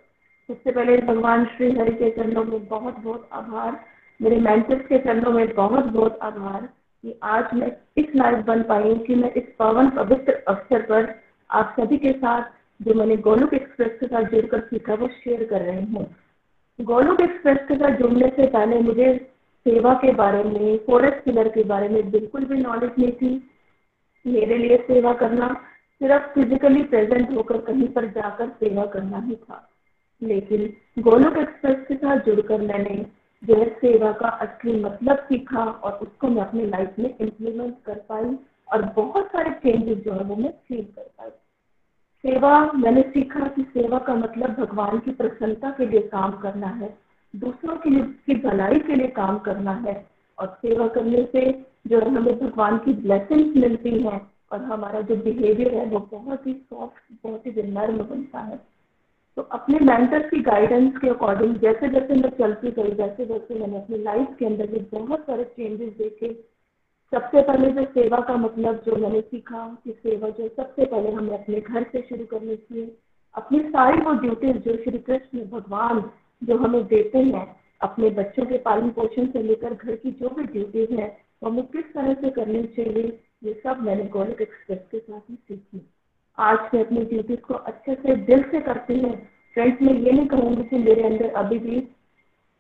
सबसे 0.49 0.71
पहले 0.73 0.99
भगवान 0.99 1.45
श्री 1.45 1.73
हरि 1.73 1.95
के 1.95 2.11
चरणों 2.11 2.45
में 2.45 2.67
बहुत 2.67 2.99
बहुत 2.99 3.29
आभार। 3.33 3.85
मेरे 4.23 4.37
मेंटर्स 4.37 4.87
के 4.87 4.99
चरणों 4.99 5.33
में 5.33 5.55
बहुत 5.55 5.85
बहुत 5.85 6.19
आभार। 6.23 6.69
कि 7.03 7.21
आज 7.23 7.55
मैं 7.55 7.77
इस 7.97 8.07
लायक 8.17 8.45
बन 8.45 8.63
पाई 8.63 8.95
कि 8.95 9.15
मैं 9.15 9.33
इस 9.33 9.45
पावन 9.59 9.91
पवित्र 9.91 10.33
अवसर 10.49 10.83
पर 10.83 11.21
आप 11.51 11.77
सभी 11.81 11.99
के 11.99 12.13
साथ 12.13 12.43
जो 12.83 12.95
मैंने 12.95 13.17
गोलोक 13.17 13.55
एक्सप्रेस 13.55 14.01
के 14.01 14.07
साथ 14.07 14.23
जुड़कर 14.23 14.61
सीखा, 14.61 14.95
वो 14.95 15.09
शेयर 15.09 15.45
कर 15.45 15.61
रही 15.61 15.85
हूँ। 15.85 16.15
गोलोक 16.81 17.21
एक्सप्रेस 17.21 17.59
के 17.69 17.75
साथ 17.75 17.97
जुड़ने 17.97 18.29
से 18.29 18.47
पहले 18.47 18.79
मुझे 18.79 19.31
सेवा 19.67 19.95
के 19.95 20.13
बारे 20.13 20.45
में 20.45 20.79
फॉरेस्ट 20.79 21.25
पिलर 21.25 21.49
के 21.49 21.65
बारे 21.65 21.89
में 21.89 22.11
बिल्कुल 22.11 22.45
भी 22.45 22.57
नॉलेज 22.57 22.91
नहीं 22.99 23.13
थी। 23.13 23.51
मेरे 24.27 24.59
लिए 24.59 24.77
सेवा 24.77 25.13
करना 25.13 25.49
सिर्फ़ 26.03 26.23
फिजिकली 26.23 26.83
प्रेजेंट 26.83 27.31
होकर 27.31 27.59
कहीं 27.59 27.89
पर 27.89 28.07
जाकर 28.07 28.49
सेवा 28.49 28.87
करना 28.87 29.19
ही 29.19 29.37
था। 29.37 29.69
लेकिन 30.23 30.73
गोलोक 31.03 31.37
एक्सप्रेस 31.37 31.77
के 31.89 31.95
साथ 31.95 32.17
जुड़कर 32.17 32.61
मैंने 32.61 33.07
है 33.43 33.69
सेवा 33.75 34.13
का 34.13 34.29
असली 34.29 34.73
मतलब 34.81 35.19
सीखा 35.19 35.65
और 35.65 35.93
उसको 35.93 36.29
मैं 36.29 36.43
अपनी 36.43 36.67
लाइफ 36.67 36.99
में 36.99 37.15
इम्प्लीमेंट 37.21 37.75
कर 37.87 37.95
पाई 38.09 38.37
और 38.73 38.83
बहुत 38.97 39.27
सारे 39.27 39.51
चेंजेस 39.51 39.99
जो 39.99 40.13
है 40.13 40.25
वो 40.25 40.37
मैं 40.37 40.53
फील 40.69 40.83
कर 40.83 41.11
पाई। 41.19 41.31
सेवा, 42.25 42.73
मैंने 42.73 43.03
सीखा 43.03 43.47
कि 43.47 43.63
सेवा 43.63 43.99
का 43.99 44.15
मतलब 44.15 44.51
भगवान 44.51 44.99
की 44.99 45.11
प्रसन्नता 45.11 45.71
के 45.71 45.87
लिए 45.87 46.01
काम 46.01 46.33
करना 46.33 46.67
है, 46.67 46.99
दूसरों 47.37 47.77
के 47.77 47.91
लिए, 47.91 48.03
की 48.03 48.35
भलाई 48.35 48.79
के 48.79 48.95
लिए 48.95 49.09
काम 49.09 49.39
करना 49.39 49.73
है 49.73 50.07
और 50.39 50.59
सेवा 50.63 50.89
करने 50.89 51.29
से 51.33 51.65
जो 51.87 52.01
है 52.01 52.09
हमें 52.09 52.39
भगवान 52.39 52.79
की 52.79 52.93
ब्लेसिंग्स 52.93 53.57
मिलती 53.57 53.99
हैं 54.03 54.31
और 54.53 54.63
हमारा 54.63 55.01
जो 55.01 55.17
बिहेवियर 55.17 55.75
है 55.75 55.87
वो 55.87 55.99
बहुत 56.13 56.47
ही 56.47 56.55
सॉफ्ट 56.55 57.03
बहुत 57.25 57.47
ही 57.47 57.63
नर्म 57.63 57.99
बनता 57.99 58.41
है। 58.41 58.78
तो 59.37 59.43
अपने 59.53 59.79
मेंटर्स 59.81 60.31
की 60.31 60.41
गाइडेंस 60.43 60.97
के 60.99 61.09
अकॉर्डिंग 61.09 61.57
जैसे 61.57 61.89
जैसे 61.89 62.15
मैं 62.15 62.31
चलती 62.31 62.71
गई 62.71 62.95
वैसे 62.95 63.25
वैसे 63.25 63.55
मैंने 63.55 63.77
अपनी 63.77 63.99
लाइफ 63.99 64.37
के 64.39 64.47
अंदर 64.47 64.67
भी 64.67 64.79
बहुत 64.93 65.21
सारे 65.21 65.45
चेंजेस 65.45 65.93
देखे। 65.99 66.33
सबसे 67.13 67.43
पहले 67.43 67.71
जो 67.73 67.85
सेवा 67.93 68.21
का 68.21 68.37
मतलब 68.37 68.83
जो 68.87 68.97
मैंने 68.97 69.21
सीखा, 69.21 69.67
कि 69.85 69.93
सेवा 69.93 70.29
जो 70.29 70.49
सबसे 70.49 70.85
पहले 70.85 71.11
हमें 71.11 71.39
अपने 71.39 71.61
घर 71.61 71.83
से 71.83 72.03
शुरू 72.09 72.25
करनी 72.25 72.57
चाहिए 72.57 72.97
अपनी 73.35 73.59
सारी 73.61 74.01
वो 74.01 74.13
ड्यूटीज़ 74.13 74.57
जो 74.59 74.77
श्री 74.77 74.99
कृष्ण 74.99 75.45
भगवान 75.51 76.01
जो 76.43 76.57
हमें 76.57 76.87
देते 76.87 77.19
हैं, 77.19 77.57
अपने 77.81 78.11
बच्चों 78.11 78.47
के 78.47 78.59
पालन 78.59 78.91
पोषण 78.91 79.27
से 79.27 79.43
लेकर 79.43 79.75
घर 79.75 79.97
की 79.97 80.11
जो 80.11 80.29
भी 80.29 80.45
ड्यूटीज़ 80.45 80.95
है, 80.95 81.07
वो 81.43 81.51
हमें 81.51 81.67
किस 81.67 81.93
तरह 81.95 82.15
से 82.15 82.31
करनी 82.31 82.63
चाहिए, 82.63 83.21
ये 83.45 83.61
सब 83.65 83.83
मैंने 83.83 84.05
गोलक 84.05 84.41
एक्सप्रेस 84.41 84.79
के 84.91 84.99
साथ 84.99 85.31
ही 85.31 85.37
सीखी। 85.37 85.87
आज 86.39 86.59
मैं 86.75 86.85
अपनी 86.85 87.05
ड्यूटीज़ 87.05 87.41
को 87.41 87.55
अच्छे 87.55 87.95
से 87.95 88.17
दिल 88.17 88.43
से 88.43 88.61
करती 88.61 89.01
हूँ। 89.01 89.17
फ्रेंड्स 89.55 89.83
मैं 89.83 89.93
ये 89.93 90.13
नहीं 90.13 90.27
कहूँगी 90.27 90.63
कि 90.63 90.79
मेरे 90.79 91.03
अंदर 91.03 91.29
अभी 91.29 91.59
भी 91.59 91.89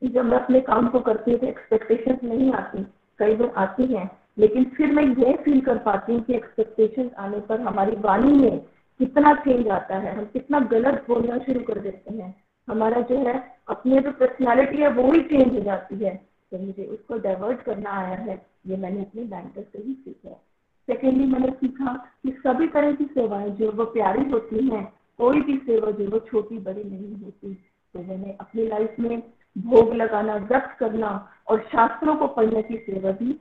जब 0.08 0.24
मैं 0.24 0.38
अपने 0.38 0.60
काम 0.60 0.88
को 0.88 1.00
करती 1.00 1.30
हूँ 1.30 1.40
तो 1.40 1.46
एक्सपेक्टेशन 1.46 2.28
नहीं 2.28 2.52
आती। 2.52 2.86
कई 3.18 3.34
बार 3.34 3.52
आती 3.56 3.94
हैं। 3.94 4.10
लेकिन 4.38 4.64
फिर 4.64 4.92
मैं 4.92 5.04
ये 5.04 5.36
फील 5.36 5.60
कर 5.60 5.78
पाती 5.78 6.12
हूँ 6.12 6.22
कि 6.22 6.34
एक्सपेक्टेशन 6.34 7.10
आने 7.18 7.40
पर 7.40 7.60
हमारी 7.60 7.96
वाणी 7.96 8.32
में 8.32 8.58
कितना 8.98 9.34
चेंज 9.34 9.68
आता 9.68 9.96
है। 9.96 10.16
हम 10.16 10.24
कितना 10.24 10.60
गलत 10.60 11.04
बोलना 11.08 11.38
शुरू 11.38 11.60
कर 11.60 11.78
देते 11.78 12.14
हैं। 12.14 12.44
हमारा 12.68 13.00
जो 13.00 13.16
है, 13.16 13.56
अपनी 13.68 14.00
जो 14.00 14.10
पर्सनैलिटी 14.10 14.76
है, 14.76 14.88
वो 14.88 15.12
ही 15.12 15.20
चेंज 15.20 15.54
हो 15.54 15.60
जाती 15.60 16.04
है। 16.04 16.14
तो 16.50 16.58
मुझे 16.58 16.84
उसको 16.84 17.18
डाइवर्ट 17.18 17.62
करना 17.62 17.90
आया 17.90 18.16
है। 18.16 18.46
ये 18.66 18.76
मैंने 18.76 19.00
अपने 19.00 19.22
बैंकर 19.22 19.62
से 19.62 19.78
ही 19.78 19.94
सीखा 19.94 20.28
है। 20.28 20.47
सेकेंडली 20.88 21.26
मैंने 21.26 21.50
सीखा 21.50 21.92
कि 22.22 22.30
सभी 22.30 22.66
तरह 22.66 22.92
की 22.92 23.04
सेवाएँ 23.04 23.50
जो 23.50 23.70
वो 23.72 23.84
प्यारी 23.84 24.30
होती 24.30 24.68
हैं, 24.68 24.84
कोई 25.18 25.40
भी 25.40 25.56
सेवा 25.56 25.90
जो 25.90 26.10
वो 26.10 26.18
छोटी 26.18 26.58
बड़ी 26.58 26.84
नहीं 26.84 27.24
होती। 27.24 27.54
तो 27.94 28.02
मैंने 28.02 28.36
अपनी 28.40 28.66
लाइफ 28.66 28.94
में 29.00 29.22
भोग 29.58 29.92
लगाना, 29.94 30.36
व्रत 30.36 30.76
करना 30.80 31.28
और 31.48 31.60
शास्त्रों 31.60 32.16
को 32.16 32.26
पढ़ने 32.26 32.62
की 32.62 32.76
सेवा 32.76 33.10
भी 33.10 33.32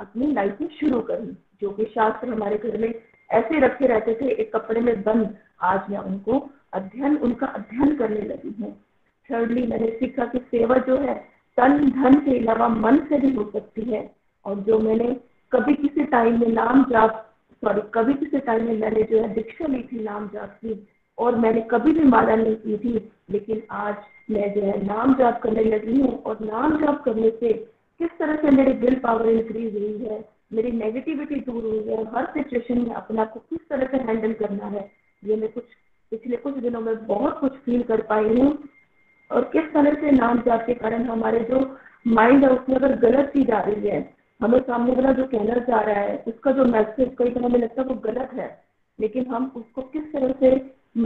अपनी 0.00 0.32
लाइफ 0.32 0.60
में 0.60 0.68
शुरू 0.80 1.00
करी, 1.00 1.36
जो 1.60 1.70
कि 1.70 1.84
शास्त्र 1.84 2.28
हमारे 2.28 2.56
घर 2.58 2.78
में 2.78 2.94
ऐसे 3.30 3.60
रखे 3.60 3.86
रहते 3.86 4.14
थे, 4.14 4.30
एक 4.30 4.56
कपड़े 4.56 4.80
में 4.80 5.02
बंद। 5.02 5.36
आज 5.62 5.80
मैं 5.90 5.98
उनको 5.98 6.50
अध्ययन, 6.72 7.16
उनका 7.16 7.46
अध्ययन 7.46 7.96
करने 7.96 8.20
लगी 8.20 8.62
हूँ। 8.62 8.72
थर्डली 9.30 9.66
मैंने 9.66 9.90
सीखा 9.90 10.24
कि 10.24 10.38
सेवा 10.38 10.76
जो 10.76 10.96
है 10.96 11.14
तन 11.56 11.90
धन 11.90 12.20
के 12.20 12.38
अलावा 12.38 12.68
मन 12.68 12.98
से 12.98 13.18
भी 13.18 13.34
हो 13.34 13.50
सकती 13.50 13.82
है। 13.82 14.14
और 14.44 14.56
जो 14.56 14.78
मैंने 14.78 15.16
कभी 15.54 15.74
किसी 15.74 16.04
टाइम 16.06 16.40
में 16.40 16.48
नाम 16.48 16.82
जाप 16.90 17.20
सॉरी 17.62 17.80
कभी 17.94 18.14
किसी 18.14 18.38
टाइम 18.46 18.64
में 18.66 18.78
मैंने 18.78 19.02
जो 19.10 19.20
है 19.22 19.32
दीक्षा 19.34 19.66
ली 19.66 19.82
थी 19.82 20.02
नाम 20.04 20.28
जाप 20.28 20.58
की, 20.64 20.86
और 21.18 21.36
मैंने 21.36 21.60
कभी 21.70 21.92
भी 21.92 22.04
माला 22.04 22.34
नहीं 22.36 22.54
की 22.56 22.76
थी, 22.78 22.92
लेकिन 23.30 23.62
आज 23.72 23.94
मैं 24.30 24.52
जो 24.54 24.60
है 24.60 24.84
नाम 24.86 25.14
जाप 25.14 25.40
करने 25.42 25.64
लगी 25.64 26.00
हूँ, 26.00 26.22
और 26.22 26.38
नाम 26.42 26.76
जाप 26.80 27.02
करने 27.04 27.30
से 27.30 27.52
किस 28.00 28.10
तरह 28.18 28.36
से 28.36 28.50
मेरी 28.50 28.72
विल 28.78 28.94
पावर 28.94 29.28
इंक्रीज 29.28 29.74
हुई 29.74 30.06
है, 30.08 30.18
मेरी 30.52 30.72
नेगेटिविटी 30.72 31.40
दूर 31.40 31.64
हुई 31.64 31.84
है, 31.88 32.02
हर 32.14 32.26
सिचुएशन 32.34 32.80
में 32.80 32.94
अपने 32.94 33.20
आप 33.20 33.32
को 33.32 33.40
किस 33.40 33.68
तरह 33.68 33.86
से 33.86 34.02
हैंडल 34.02 34.32
करना 34.32 34.66
है, 34.66 34.90
ये 35.22 35.36
मैं 35.36 35.52
कुछ, 35.52 35.64
पिछले 36.12 36.36
कुछ 36.36 36.58
दिनों 36.58 36.80
में 36.80 37.06
बहुत 37.06 37.38
कुछ 37.40 37.52
फील 37.66 37.82
कर 37.82 38.00
पाई 38.10 38.38
हूँ, 38.38 38.52
और 39.30 39.44
किस 39.52 39.72
तरह 39.74 39.94
से 40.00 40.10
नाम 40.10 40.42
जाप 40.46 40.66
के 40.66 40.74
कारण 40.74 41.04
हमारे 41.04 41.40
जो 41.50 41.60
माइंड 42.06 42.44
है, 42.44 42.50
उसमें 42.50 42.76
अगर 42.76 42.96
गलत 43.00 43.28
चीज़ 43.28 43.50
आ 43.52 43.60
रही 43.60 43.88
है 43.88 44.02
हमें 44.44 44.58
सामने 44.60 44.92
वाला 44.92 45.12
जो 45.12 45.24
कहना 45.26 45.60
चाह 45.66 45.80
रहा 45.80 46.00
है 46.00 46.22
उसका 46.28 46.52
जो 46.52 46.64
मैसेज 46.66 47.14
कई 47.18 47.30
बार 47.30 47.44
हमें 47.44 47.58
लगता 47.58 47.82
है 47.82 47.88
वो 47.88 47.94
गलत 48.04 48.30
है 48.34 48.48
लेकिन 48.98 49.26
हम 49.26 49.52
उसको 49.56 49.82
किस 49.82 50.12
तरह 50.12 50.32
से 50.40 50.54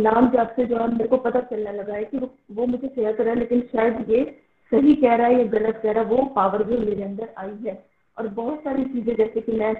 नाम 0.03 0.29
जाप 0.31 0.53
से 0.57 0.65
जो 0.67 0.77
है 0.77 0.87
मेरे 0.93 1.09
को 1.09 1.17
पता 1.19 1.41
चलने 1.43 1.73
लगा 1.73 1.95
है 1.95 2.05
कि 2.05 2.19
वो, 2.19 2.31
वो 2.53 2.67
मुझे 2.67 2.89
शेयर 2.89 3.13
कर 3.13 3.25
रहा 3.25 3.35
है 3.35 3.39
लेकिन 3.39 3.61
शायद 3.73 4.11
ये 4.11 4.25
सही 4.73 4.95
कह 4.95 5.15
रहा 5.15 5.27
है 5.27 5.39
या 5.39 5.45
गलत 5.53 5.81
कह 5.83 5.93
रहा 5.93 6.03
है 6.03 6.09
वो 6.09 6.25
पावर 6.35 6.63
भी 6.63 6.77
मेरे 6.79 7.03
अंदर 7.03 7.29
आई 7.39 7.55
है। 7.67 7.77
और 8.17 8.29
बहुत 8.31 8.59
सारी 8.65 8.85
चीज़ें 8.85 9.15
जैसे 9.17 9.41
कि 9.41 9.53
मैं 9.53 9.75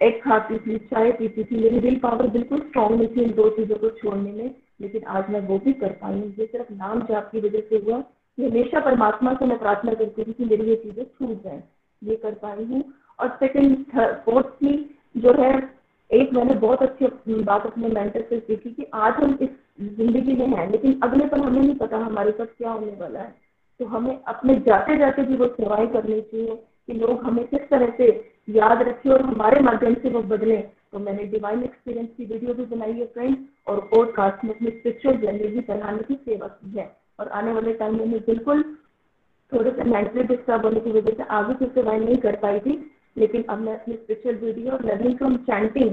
एग 0.00 0.20
खाती 0.22 0.58
थी 0.58 0.78
चाय 0.90 1.12
पीती 1.12 1.44
थी 1.44 1.62
मेरी 1.62 1.78
विल 1.78 1.98
पावर 1.98 2.26
बिल्कुल 2.30 2.60
स्ट्रांग 2.60 2.94
नहीं 2.96 3.08
थी 3.08 3.22
इन 3.22 3.30
दो 3.32 3.48
चीज़ों 3.50 3.76
को 3.76 3.90
छोड़ने 4.00 4.32
में 4.32 4.54
लेकिन 4.80 5.04
आज 5.08 5.30
मैं 5.30 5.40
वो 5.40 5.58
भी 5.58 5.72
कर 5.72 5.92
पाई 6.02 6.14
हूँ। 6.14 6.34
ये 6.38 6.46
सिर्फ़ 6.46 6.72
नाम 6.72 7.00
जाप 7.02 7.30
की 7.32 7.40
वजह 7.40 7.60
से 7.60 7.76
हुआ। 7.76 8.02
हमेशा 8.38 8.80
परमात्मा 8.80 9.32
से 9.34 9.46
मैं 9.46 9.58
प्रार्थना 9.58 9.92
करती 9.94 10.24
थी 10.24 10.32
कि 10.32 10.44
मेरी 10.44 10.68
ये 10.70 10.76
चीज़ें 10.76 11.04
छूट 11.04 11.42
जाए। 11.44 11.62
ये 12.02 12.16
कर 12.16 12.34
पाई 12.34 12.64
हूँ। 12.64 12.82
और 13.18 13.28
सेकंड 13.40 13.84
फोर्थली 14.24 14.76
जो 15.16 15.32
है, 15.32 15.52
एक 16.10 16.32
मैंने 16.32 16.54
बहुत 16.56 16.82
अच्छी 16.82 17.42
बात 17.42 17.66
अपने 17.66 17.88
मेंटर 17.88 18.20
से 18.20 18.38
सीखी 18.40 18.70
कि 18.70 18.86
आज 18.94 19.14
हम 19.14 19.38
इस 19.42 19.48
ज़िंदगी 19.96 20.34
में 20.34 20.46
हैं, 20.48 20.70
लेकिन 20.70 21.00
अगले 21.02 21.26
पर 21.26 21.40
हमें 21.40 21.60
नहीं 21.60 21.74
पता 21.76 21.98
हमारे 21.98 22.30
साथ 22.32 22.46
क्या 22.58 22.70
होने 22.70 22.96
वाला 23.00 23.20
है। 23.20 23.34
तो 23.80 23.86
हमें 23.86 24.18
अपने 24.24 24.54
जाते 24.66 24.96
जाते 24.98 25.22
भी 25.22 25.36
वो 25.36 25.46
सेवाएँ 25.50 25.86
करनी 25.86 26.20
चाहिए 26.20 26.54
कि 26.88 26.92
लोग 26.94 27.22
हमें 27.22 27.44
किस 27.46 27.68
तरह 27.70 27.92
से 27.96 28.08
याद 28.50 28.82
रखें 28.82 29.10
और 29.10 29.22
हमारे 29.22 29.60
माध्यम 29.60 29.94
से 29.94 30.10
वो 30.10 30.22
बदले। 30.24 30.56
तो 30.92 30.98
मैंने 30.98 31.24
डिवाइन 31.26 31.62
एक्सपीरियंस 31.64 32.08
की 32.16 32.24
वीडियो 32.24 32.54
भी 32.54 32.64
बनाई 32.66 32.92
है 32.92 33.06
फ्रेंड 33.06 33.36
और 33.66 33.80
पॉडकास्ट 33.90 34.44
में 34.44 34.54
अपनी 34.54 34.70
स्पिरिचुअल 34.70 35.16
जर्नी 35.16 35.48
भी 35.48 35.60
बनाने 35.68 36.02
की 36.02 36.14
सेवा 36.14 36.46
की 36.48 36.78
है। 36.78 36.90
और 37.20 37.28
आने 37.30 37.52
वाले 37.52 37.72
टाइम 37.74 37.96
में 37.98 38.04
मैं 38.06 38.20
बिल्कुल 38.20 38.62
थोड़े 39.52 39.70
से 39.70 39.84
मेंटली 39.84 40.22
डिस्टर्ब 40.24 40.64
होने 40.64 40.80
की 40.80 40.90
वजह 40.90 41.16
से 41.16 41.22
आगे 41.30 41.54
से 41.54 41.66
सेवाएँ 41.74 41.98
नहीं 42.00 42.16
कर 42.18 42.36
पाई 42.36 42.60
थी। 42.60 42.72
लेकिन 43.16 43.42
अब 43.42 43.58
मैं 43.58 43.74
अपनी 43.74 43.94
spiritual 43.94 44.36
video 44.36 44.78
learning 44.84 45.16
from 45.18 45.36
chanting 45.48 45.90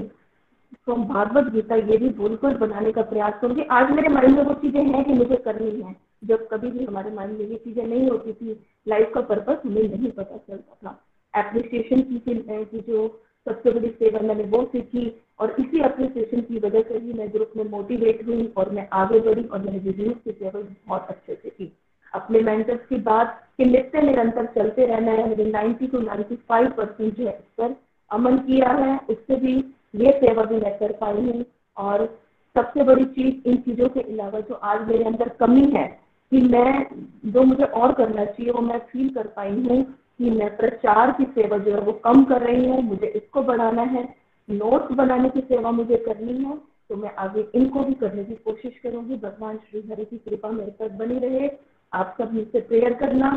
from 0.84 1.04
Bhagavad 1.04 1.52
Gita 1.52 1.74
ये 1.74 1.96
भी 1.96 2.08
बिल्कुल 2.18 2.54
बनाने 2.56 2.92
का 2.92 3.02
प्रयास 3.02 3.34
करूँगी। 3.40 3.62
आज 3.70 3.90
मेरे 3.90 4.08
माइंड 4.08 4.36
में 4.36 4.42
वो 4.44 4.54
चीज़ें 4.54 4.84
हैं 4.84 5.04
कि 5.04 5.12
मुझे 5.12 5.36
करनी 5.44 5.80
है। 5.80 5.94
जब 6.24 6.46
कभी 6.48 6.70
भी 6.70 6.84
हमारे 6.84 7.10
माइंड 7.10 7.38
में 7.38 7.46
ये 7.46 7.56
चीज़ें 7.56 7.86
नहीं 7.86 8.08
होती 8.10 8.32
थी 8.32 8.58
लाइफ 8.88 9.10
का 9.14 9.20
पर्पस 9.20 9.60
हमें 9.66 9.82
नहीं 9.82 10.10
पता 10.10 10.36
चलता 10.36 10.74
था। 10.74 11.00
एप्रिसिएशन 11.34 12.02
की 12.02 12.18
की 12.64 12.80
जो 12.80 13.06
सबसे 13.46 13.70
बड़ी 13.70 13.88
सेवा 13.88 14.20
मैंने 14.20 14.44
वो 14.44 14.64
सीखी 14.64 15.06
और 15.40 15.54
इसी 15.60 15.80
अप्रिसिएशन 15.80 16.40
की 16.40 16.58
वजह 16.58 16.82
से 16.82 16.98
ही 16.98 17.12
मैं 17.12 17.28
ग्रुप 17.32 17.52
में 17.56 17.64
मोटिवेट 17.70 18.26
हुई 18.26 18.46
और 18.56 18.70
मैं 18.70 18.88
आगे 18.92 19.20
बढ़ी 19.20 19.44
और 19.44 19.58
मैंने 19.58 19.78
रिव्यूज़ 19.78 20.18
की 20.24 20.32
सेवा 20.32 20.60
बहुत 20.88 21.06
अच्छे 21.08 21.34
से 21.34 21.50
की 21.50 21.72
अपने 22.14 22.40
मेंटर्स 22.40 22.86
की 22.86 22.96
बात 22.96 23.40
कि 23.58 23.64
नित्य 23.64 24.02
निरंतर 24.02 24.46
चलते 24.46 24.86
रहना 24.86 25.12
है। 25.12 25.28
मुझे 25.28 25.44
ninety 25.44 25.86
two 25.86 26.00
ninety 26.00 26.36
five 26.36 26.70
percent 26.70 27.16
जो 27.16 27.26
है 27.26 27.32
इस 27.32 27.54
पर 27.58 27.76
अमन 28.10 28.38
किया 28.38 28.68
है। 28.68 28.98
उससे 29.10 29.36
भी 29.36 29.54
ये 29.94 30.12
सेवा 30.12 30.42
भी 30.42 30.56
मैं 30.56 30.78
कर 30.78 30.92
पाई 30.92 31.14
हूँ। 31.14 31.44
और 31.76 32.18
सबसे 32.56 32.82
बड़ी 32.82 33.04
चीज़ 33.04 33.48
इन 33.48 33.56
चीज़ों 33.56 33.88
के 33.88 34.00
अलावा 34.00 34.40
जो 34.40 34.54
आज 34.54 34.88
मेरे 34.88 35.04
अंदर 35.04 35.28
कमी 35.28 35.64
है 35.70 36.00
कि 36.32 36.40
मैं 36.40 36.86
जो 37.26 37.42
मुझे 37.42 37.64
और 37.64 37.92
करना 37.92 38.24
चाहिए, 38.24 38.52
वो 38.52 38.60
मैं 38.60 38.78
फील 38.78 39.08
कर 39.08 39.26
पाई 39.26 39.50
हूँ 39.50 39.82
कि 40.18 40.30
मैं 40.30 40.56
प्रचार 40.56 41.10
की 41.12 41.24
सेवा 41.24 41.58
जो 41.58 41.72
है 41.72 41.80
वो 41.80 41.92
कम 41.92 42.24
कर 42.24 42.40
रही 42.40 42.68
हूँ। 42.68 42.82
मुझे 42.82 43.06
इसको 43.06 43.42
बढ़ाना 43.42 43.82
है। 43.82 44.14
नोट्स 44.50 44.94
बनाने 44.94 45.28
की 45.28 45.40
सेवा 45.40 45.70
मुझे 45.70 45.96
करनी 45.96 46.44
है। 46.44 46.56
तो 46.88 46.96
मैं 46.96 47.14
आगे 47.14 47.46
इनको 47.54 47.80
भी 47.80 47.94
करने 47.94 48.24
की 48.24 48.34
कोशिश 48.34 48.78
करूँगी। 48.82 49.16
भगवान 49.16 49.56
श्री 49.56 49.80
हरि 49.90 50.04
की 50.04 50.18
कृपा 50.18 50.48
मेरे 50.48 50.70
पर 50.70 50.88
बनी 50.88 51.18
रहे। 51.18 51.48
आप 51.92 52.14
सब 52.18 52.32
मुझसे 52.34 52.60
प्रेयर 52.60 52.94
करना। 52.94 53.28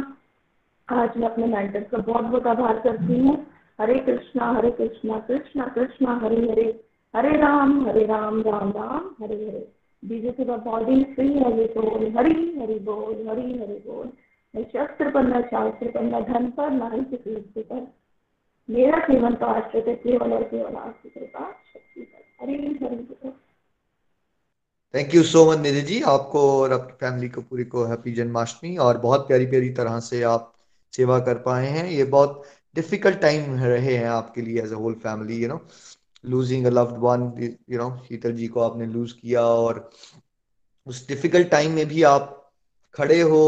आज 0.89 1.17
मैं 1.17 1.27
अपने 1.29 1.45
मेंटर्स 1.45 1.89
का 1.89 1.97
बहुत 1.97 2.25
बहुत 2.25 2.47
आभार 2.47 2.79
करती 2.79 3.19
हूँ। 3.19 3.35
हरे 3.81 3.99
कृष्णा 3.99 4.51
हरे 4.51 4.69
कृष्णा 4.71 5.19
कृष्णा 5.19 5.65
कृष्णा, 5.67 6.19
हरे 6.23 6.35
हरे 6.51 6.83
हरे 7.13 7.37
राम 7.37 7.87
हरे 7.87 8.05
राम 8.05 8.41
राम 8.41 8.71
राम, 8.71 9.15
हरे 9.23 9.35
हरे। 9.35 9.67
डीजे 10.03 10.31
से 10.31 10.43
बॉडी 10.45 11.03
फ्री 11.03 11.27
हरि 11.39 11.65
बोल 11.77 12.11
हरी 12.17 12.59
हरि 12.59 12.79
बोल, 12.79 13.27
हरी 13.29 13.57
हरि 13.59 13.81
बोल। 13.87 14.11
शस्त्र 14.53 15.09
पर 15.11 15.23
न 15.23 15.41
शास्त्र 15.41 15.89
पर 15.89 16.03
न 16.03 16.23
धन 16.23 16.49
पर 16.51 16.69
न 16.71 16.91
ही 16.93 17.17
किसी 17.17 17.61
पर। 17.61 17.87
मेरा 18.69 18.99
जीवन 18.99 19.35
तो 19.35 19.45
आश्रित 19.45 19.87
है, 19.87 19.95
केवल 19.95 20.33
और 20.33 20.43
केवल 20.43 20.75
आपकी 20.75 21.09
कृपा 21.09 21.51
शक्ति 21.73 22.01
पर। 22.01 22.43
Hari 22.43 22.77
Hari 22.83 22.95
thank 24.93 25.15
you 25.15 25.23
so 25.23 25.51
much 25.51 25.57
Nidhi 25.57 25.81
ji 25.81 26.01
आपको 26.01 26.41
और 26.61 26.73
आपकी 26.73 26.93
फैमिली 26.99 27.29
को 27.29 27.41
पूरी 27.41 27.63
को 27.63 27.83
हैप्पी 27.85 28.11
जन्माष्टमी 28.11 28.75
और 28.77 28.97
बहुत 28.97 29.27
प्यारी 29.27 29.45
प्यारी 29.45 29.69
तरह 29.69 29.99
से 29.99 30.21
आप 30.23 30.53
सेवा 30.93 31.19
कर 31.19 31.37
पाए 31.37 31.67
हैं। 31.67 31.85
ये 31.89 32.03
बहुत 32.03 32.43
डिफ़िकल्ट 32.75 33.19
टाइम 33.19 33.55
रहे 33.55 33.95
हैं 33.95 34.07
आपके 34.07 34.41
लिए 34.41 34.61
as 34.61 34.71
a 34.71 34.75
whole 34.75 34.93
family 34.93 35.41
you 35.41 35.47
know 35.47 35.59
losing 36.25 36.65
a 36.65 36.69
loved 36.69 36.97
one 36.97 37.31
you 37.69 37.79
know 37.79 37.89
Sheetal 38.07 38.31
ji 38.31 38.47
को 38.47 38.59
आपने 38.59 38.85
लूज 38.85 39.11
किया 39.11 39.41
और 39.41 39.89
उस 40.87 41.07
डिफ़िकल्ट 41.07 41.49
टाइम 41.49 41.71
में 41.71 41.85
भी 41.85 42.03
आप 42.03 42.53
खड़े 42.95 43.21
हो 43.21 43.43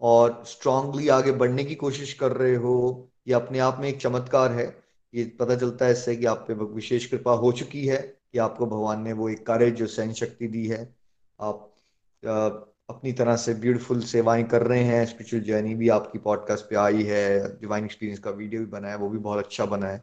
और 0.00 0.42
स्ट्रांगली 0.46 1.08
आगे 1.08 1.32
बढ़ने 1.32 1.64
की 1.64 1.74
कोशिश 1.74 2.12
कर 2.14 2.32
रहे 2.32 2.54
हो। 2.54 3.08
ये 3.28 3.34
अपने 3.34 3.58
आप 3.58 3.78
में 3.80 3.88
एक 3.88 4.00
चमत्कार 4.00 4.52
है। 4.52 4.66
ये 5.14 5.24
पता 5.40 5.56
चलता 5.56 5.84
है 5.84 5.92
इससे 5.92 6.16
कि 6.16 6.26
आप 6.26 6.44
पे 6.48 6.54
विशेष 6.54 7.06
कृपा 7.06 7.32
हो 7.32 7.52
चुकी 7.52 7.86
है। 7.86 8.19
कि 8.34 8.38
आपको 8.38 8.66
भगवान 8.66 9.02
ने 9.02 9.12
वो 9.12 9.28
एक 9.28 9.46
कार्य 9.46 9.70
जो 9.70 9.86
सहन 9.86 10.12
शक्ति 10.12 10.48
दी 10.48 10.66
है, 10.66 10.82
आप 11.40 11.66
अपनी 12.90 13.12
तरह 13.12 13.36
से 13.36 13.54
ब्यूटीफुल 13.54 14.00
सेवाएँ 14.02 14.44
कर 14.44 14.62
रहे 14.62 14.82
हैं 14.84 15.04
स्पिरिचुअल 15.06 15.42
जर्नी 15.42 15.74
भी 15.74 15.88
आपकी 15.88 16.18
पॉडकास्ट 16.18 16.64
पे 16.64 16.76
आई 16.76 17.02
है 17.02 17.58
डिवाइन 17.60 17.84
एक्सपीरियंस 17.84 18.18
का 18.18 18.30
वीडियो 18.30 18.60
भी 18.60 18.66
बना 18.66 18.88
है 18.88 18.96
वो 18.96 19.08
भी 19.08 19.18
बहुत 19.18 19.44
अच्छा 19.44 19.64
बना 19.66 19.88
है। 19.88 20.02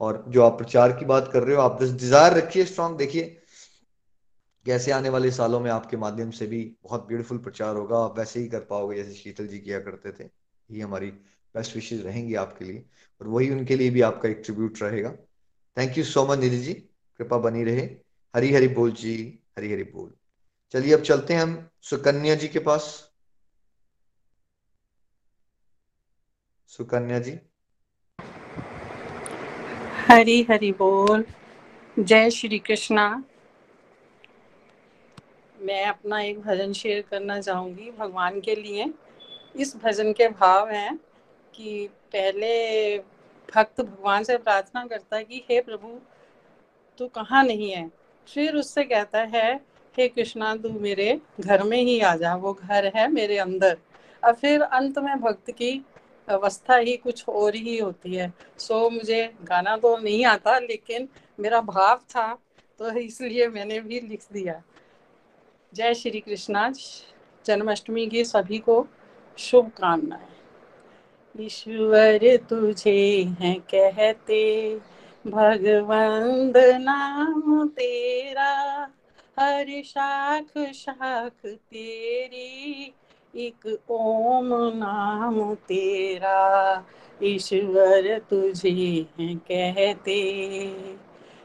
और 0.00 0.24
जो 0.28 0.42
आप 0.42 0.58
प्रचार 0.58 0.92
की 0.92 1.04
बात 1.04 1.30
कर 1.32 1.42
रहे 1.42 1.56
हो, 1.56 1.62
आप 1.62 1.82
डिज़ायर 1.82 2.32
रखिए 2.32 2.64
स्ट्रांग 2.64 2.96
देखिए, 2.96 3.22
कैसे 4.66 4.90
आने 4.92 5.08
वाले 5.08 5.30
सालों 5.30 5.60
में 5.60 5.70
आपके 5.70 5.96
माध्यम 5.96 6.30
से 6.30 6.46
भी 6.46 6.62
बहुत 6.82 7.06
ब्यूटीफुल 7.08 7.38
प्रचार 7.38 7.76
होगा, 7.76 7.98
आप 7.98 8.18
वैसे 8.18 8.40
ही 8.40 8.48
कर 8.48 8.60
पाओगे, 8.60 8.96
जैसे 8.96 9.14
शीतल 9.14 9.46
जी 9.46 9.58
किया 9.58 9.78
करते 9.80 10.12
थे, 10.12 10.28
ये 10.70 10.82
हमारी 10.82 11.10
बेस्ट 11.54 11.74
विशेष 11.74 12.04
रहेंगी 12.04 12.34
आपके 12.34 12.64
लिए, 12.64 12.84
और 13.20 13.28
वही 13.28 13.50
उनके 13.50 13.76
लिए 13.76 13.90
भी 13.90 14.00
आपका 14.00 14.28
एक 14.28 14.42
ट्रिब्यूट 14.44 14.82
रहेगा। 14.82 15.12
Thank 15.76 15.98
you 15.98 16.04
so 16.04 16.26
much 16.26 16.38
Nidhi 16.38 16.58
ji. 16.58 16.87
कृपा 17.18 17.38
बनी 17.38 17.64
रहे। 17.64 17.82
हरी 18.36 18.52
हरी 18.52 18.68
बोल 18.68 18.92
जी 18.92 19.38
हरी 19.58 19.72
हरी 19.72 19.82
बोल। 19.82 20.14
चलिए 20.70 20.94
अब 20.94 21.02
चलते 21.02 21.34
हैं 21.34 21.40
हम 21.40 21.68
सुकन्या 21.82 22.34
जी 22.34 22.48
के 22.48 22.58
पास। 22.58 23.12
सुकन्या 26.66 27.18
जी। 27.18 27.38
हरी 30.06 30.42
हरी 30.42 30.72
बोल। 30.72 31.24
जय 31.98 32.30
श्री 32.30 32.58
कृष्णा। 32.58 33.24
मैं 35.60 35.86
अपना 35.86 36.20
एक 36.20 36.40
भजन 36.40 36.72
शेयर 36.72 37.02
करना 37.02 37.40
चाहूँगी 37.40 37.90
भगवान 37.90 38.40
के 38.40 38.54
लिए। 38.54 38.94
इस 39.56 39.76
भजन 39.76 40.12
के 40.12 40.28
भाव 40.28 40.70
हैं 40.70 40.96
कि 41.54 41.88
पहले 41.88 42.98
भक्त 43.54 43.80
भगवान 43.80 44.24
से 44.24 44.38
प्रार्थना 44.38 44.86
करता 44.86 45.16
है 45.16 45.24
कि, 45.24 45.44
हे 45.50 45.60
प्रभु 45.60 46.00
तू 46.98 47.08
कहाँ 47.08 47.44
नहीं 47.44 47.70
है? 47.70 47.90
फिर 48.28 48.56
उससे 48.56 48.84
कहता 48.84 49.18
है, 49.18 49.60
हे 49.96 50.08
कृष्णा, 50.08 50.56
तू 50.56 50.70
मेरे 50.70 51.20
घर 51.40 51.62
में 51.62 51.78
ही 51.78 52.00
आ 52.00 52.16
जा। 52.16 52.34
वो 52.34 52.52
घर 52.52 52.92
है 52.96 53.08
मेरे 53.08 53.38
अंदर। 53.38 53.78
और 54.22 54.32
फिर 54.32 54.62
अंत 54.62 54.98
में 54.98 55.20
भक्त 55.20 55.50
की 55.50 55.84
अवस्था 56.28 56.76
ही 56.76 56.96
कुछ 56.96 57.28
और 57.28 57.54
ही 57.54 57.78
होती 57.78 58.14
है। 58.14 58.32
सो 58.58 58.90
मुझे 58.90 59.34
गाना 59.42 59.76
तो 59.76 59.96
नहीं 59.96 60.24
आता, 60.24 60.58
लेकिन 60.58 61.08
मेरा 61.40 61.60
भाव 61.60 62.00
था 62.10 62.38
तो 62.78 62.90
इसलिए 62.90 63.48
मैंने 63.48 63.80
भी 63.80 64.00
लिख 64.00 64.20
दिया। 64.32 64.62
जय 65.74 65.94
श्री 65.94 66.20
कृष्णा, 66.20 66.72
जन्माष्टमी 67.46 68.06
की 68.06 68.24
सभी 68.24 68.58
को 68.58 68.86
शुभकामनाएँ। 69.38 70.28
ईश्वर 71.40 72.38
तुझे 72.50 73.34
हैं 73.40 73.60
कहते। 73.60 74.80
भगवंत 75.26 76.56
नाम 76.56 77.68
तेरा, 77.68 78.82
हर 79.38 79.82
शाख 79.84 80.58
शाख 80.58 81.46
तेरी, 81.46 82.94
एक 83.34 83.78
ओम 83.90 84.48
नाम 84.54 85.54
तेरा। 85.54 86.84
ईश्वर 87.22 88.18
तुझे 88.18 89.06
कहते, 89.20 90.22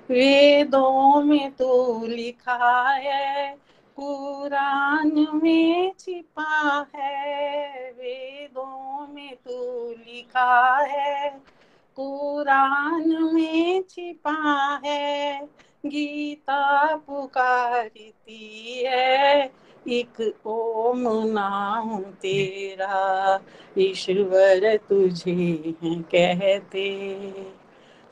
वेदों 0.10 1.22
में 1.22 1.52
तो 1.52 2.06
लिखा 2.08 2.90
है, 2.90 3.58
कुरान 3.98 5.40
में 5.44 5.92
छिपा 6.00 6.88
है, 6.96 7.92
वेदों 7.92 9.08
में 9.08 9.36
तो 9.36 9.90
लिखा 9.92 10.78
है 10.78 11.53
कुरान 11.96 13.34
में 13.34 13.84
छिपा 13.90 14.82
है, 14.86 15.46
गीता 15.86 16.96
पुकारती 16.96 18.84
है। 18.88 19.52
एक 19.88 20.34
ओम 20.46 21.04
नाम 21.26 22.04
तेरा, 22.04 23.40
ईश्वर 23.78 24.78
तुझे 24.78 25.74
है 25.84 26.02
कहते। 26.02 27.32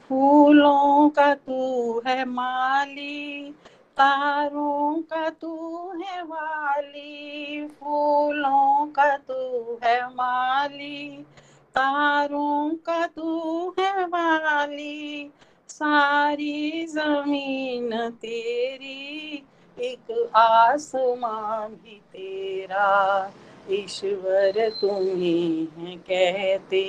फूलों 0.10 1.10
का 1.10 1.34
तू 1.34 2.00
है 2.08 2.26
माली, 2.26 3.52
तारों 3.98 5.02
का 5.02 5.30
तू 5.30 5.88
है 6.02 6.24
वाली। 6.24 7.68
फूलों 7.68 8.88
का 8.88 9.18
तू 9.18 9.74
है 9.84 10.08
माली 10.08 11.26
तारों 11.72 12.70
का 12.70 13.08
तू 13.08 13.70
है 13.80 14.06
वाली 14.06 15.32
सारी 15.68 16.86
ज़मीन 16.86 18.10
तेरी, 18.10 19.44
एक 19.80 20.32
आसमां 20.36 21.70
भी 21.70 22.02
तेरा, 22.14 23.32
ईश्वर 23.72 24.70
तुम्हें 24.70 25.68
है 25.78 25.96
कहते। 25.98 26.84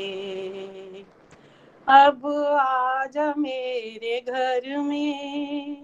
अब 1.89 2.27
आजा 2.61 3.35
मेरे 3.39 4.21
घर 4.21 4.77
में, 4.77 5.77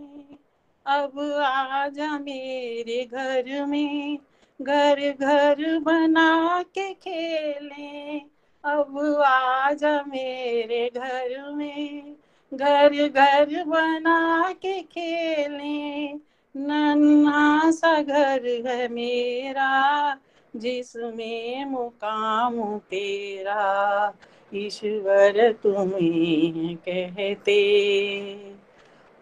अब 0.86 1.42
आजा 1.44 2.18
मेरे 2.18 3.04
घर 3.04 3.66
में, 3.66 4.18
घर 4.62 5.12
घर 5.12 5.78
बना 5.78 6.62
के 6.62 6.94
खेलें। 6.94 8.20
अब 8.64 9.22
आजा 9.26 10.02
मेरे 10.02 10.90
घर 10.96 11.52
में 11.52 12.16
घर 12.54 13.08
घर 13.08 13.64
बना 13.64 14.52
के 14.52 14.82
खेले। 14.82 16.14
नन्हा 16.56 17.70
सा 17.70 18.02
घर 18.02 18.66
है 18.66 18.88
मेरा, 18.88 20.16
जिसमें 20.56 21.64
मुकाम 21.64 22.78
तेरा। 22.78 24.14
ईश्वर 24.54 25.52
तुम्हें 25.52 26.76
कहते। 26.76 27.58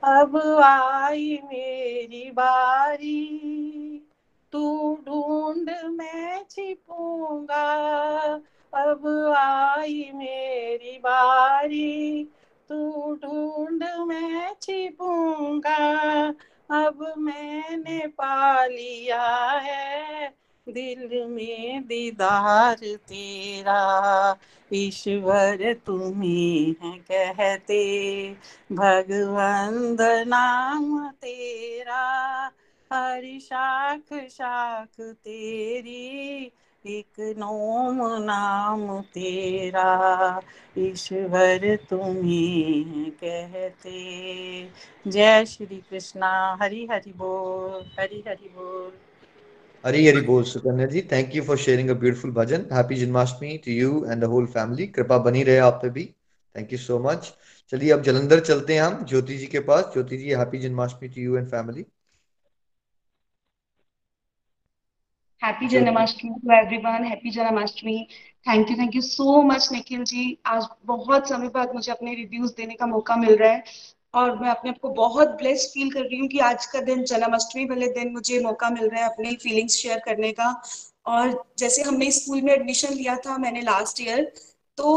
अब 0.05 0.61
आई 0.65 1.39
मेरी 1.45 2.31
बारी, 2.31 3.39
तू 4.53 4.97
ढूंढ 5.07 5.71
मैं 5.85 6.45
छिपूँगा। 6.51 7.67
अब 8.77 9.35
आई 9.39 10.11
मेरी 10.15 10.99
बारी। 10.99 12.29
तू 12.69 13.15
ढूंढ 13.15 13.83
मैं 14.09 14.55
छिपूँगा। 14.63 16.29
अब 16.71 17.15
मैंने 17.19 18.07
पा 18.07 18.67
लिया 18.67 19.31
है। 19.51 20.29
दिल 20.69 21.25
में 21.27 21.83
दीदार 21.87 22.77
तेरा। 22.85 24.37
ईश्वर 24.73 25.77
तुम्हें 25.87 26.75
है 26.83 26.99
कहते। 26.99 28.31
भगवंत 28.73 30.27
नाम 30.29 31.09
तेरा। 31.09 32.47
हरि 32.93 33.41
शाख 33.41 34.15
शाख 34.15 35.01
तेरी। 35.01 36.53
एक 36.89 37.35
नोम 37.39 38.23
नाम 38.25 39.01
तेरा, 39.01 40.41
ईश्वर 40.79 41.77
तुम्हें 41.91 43.11
कहते। 43.11 43.93
जय 45.11 45.45
श्री 45.47 45.83
कृष्णा। 45.91 46.59
हरि 46.63 46.89
हरि 46.93 47.13
बोल, 47.17 48.01
हरि 48.01 48.25
हरि 48.29 48.49
बोल। 48.49 48.93
हरी 49.87 50.07
हरी 50.09 50.21
बोल, 50.21 50.43
Sukanya 50.43 50.87
ji. 50.87 51.01
Thank 51.01 51.37
you 51.37 51.43
for 51.43 51.57
sharing 51.57 51.89
a 51.89 51.95
beautiful 51.95 52.31
bhajan 52.31 52.67
happy 52.73 52.95
Janmashtami 52.95 53.59
to 53.59 53.73
you 53.73 54.07
and 54.11 54.21
the 54.21 54.25
whole 54.25 54.47
family 54.47 54.87
कृपा 54.87 55.19
बनी 55.19 55.43
रहे 55.43 55.59
आप 55.59 55.79
पे 55.83 55.91
भी 55.91 56.05
थैंक 56.57 56.73
यू 56.73 56.79
सो 56.79 56.99
मच 56.99 57.35
चलिए 57.71 57.91
अब 57.91 58.03
जलंधर 58.03 58.41
चलते 58.41 58.75
हैं 58.75 58.83
हम 58.83 59.05
ज्योति 59.05 59.37
जी 59.37 59.47
के 59.47 59.61
पास 59.61 59.91
Jyoti 59.93 60.17
ji 60.17 60.31
happy 60.31 60.59
Janmashtami 60.59 61.09
to 61.09 61.21
you 61.21 61.37
and 61.37 61.49
family 61.49 61.87
happy 65.47 65.67
Janmashtami 65.69 66.31
to 66.31 66.53
everyone 66.53 67.05
happy 67.05 67.31
Janmashtami 67.31 67.99
thank 68.47 68.71
you 68.71 68.77
thank 68.77 68.95
you 68.95 69.01
so 69.03 69.43
much 69.43 69.69
Nikhil 69.73 70.03
ji 70.05 70.25
आज 70.47 70.67
बहुत 70.85 71.29
समय 71.29 71.49
बाद 71.49 71.75
मुझे 71.75 71.91
अपने 71.93 72.15
रिव्यूज़ 72.15 72.53
देने 72.57 72.75
का 72.75 72.87
मौका 72.87 73.17
मिल 73.17 73.37
रहा 73.37 73.51
है 73.53 73.63
और 74.15 74.39
मैं 74.39 74.49
अपने 74.51 74.71
आप 74.71 74.79
को 74.83 74.89
बहुत 74.89 75.29
ब्लेस्ड 75.39 75.71
फील 75.71 75.91
कर 75.91 76.01
रही 76.01 76.19
हूँ 76.19 76.29
कि 76.29 76.39
आज 76.39 76.67
का 76.67 76.81
दिन 76.81 77.05
जन्माष्टमी 77.05 77.65
वाले 77.65 77.87
दिन 77.93 78.13
मुझे 78.13 78.41
मौका 78.41 78.71
मिल 78.71 78.89
रहा 78.89 79.01
है 79.01 79.11
अपनी 79.11 79.35
फीलिंग्स 79.43 79.77
शेयर 79.77 79.99
करने 80.05 80.33
का। 80.33 80.51
और 81.07 81.45
जैसे 81.59 81.83
हमने 81.83 82.11
स्कूल 82.11 82.41
में 82.43 82.53
एडमिशन 82.53 82.95
लिया 82.95 83.17
था 83.17 83.37
मैंने 83.39 83.61
लास्ट 83.63 84.01
ईयर 84.01 84.33
तो 84.79 84.95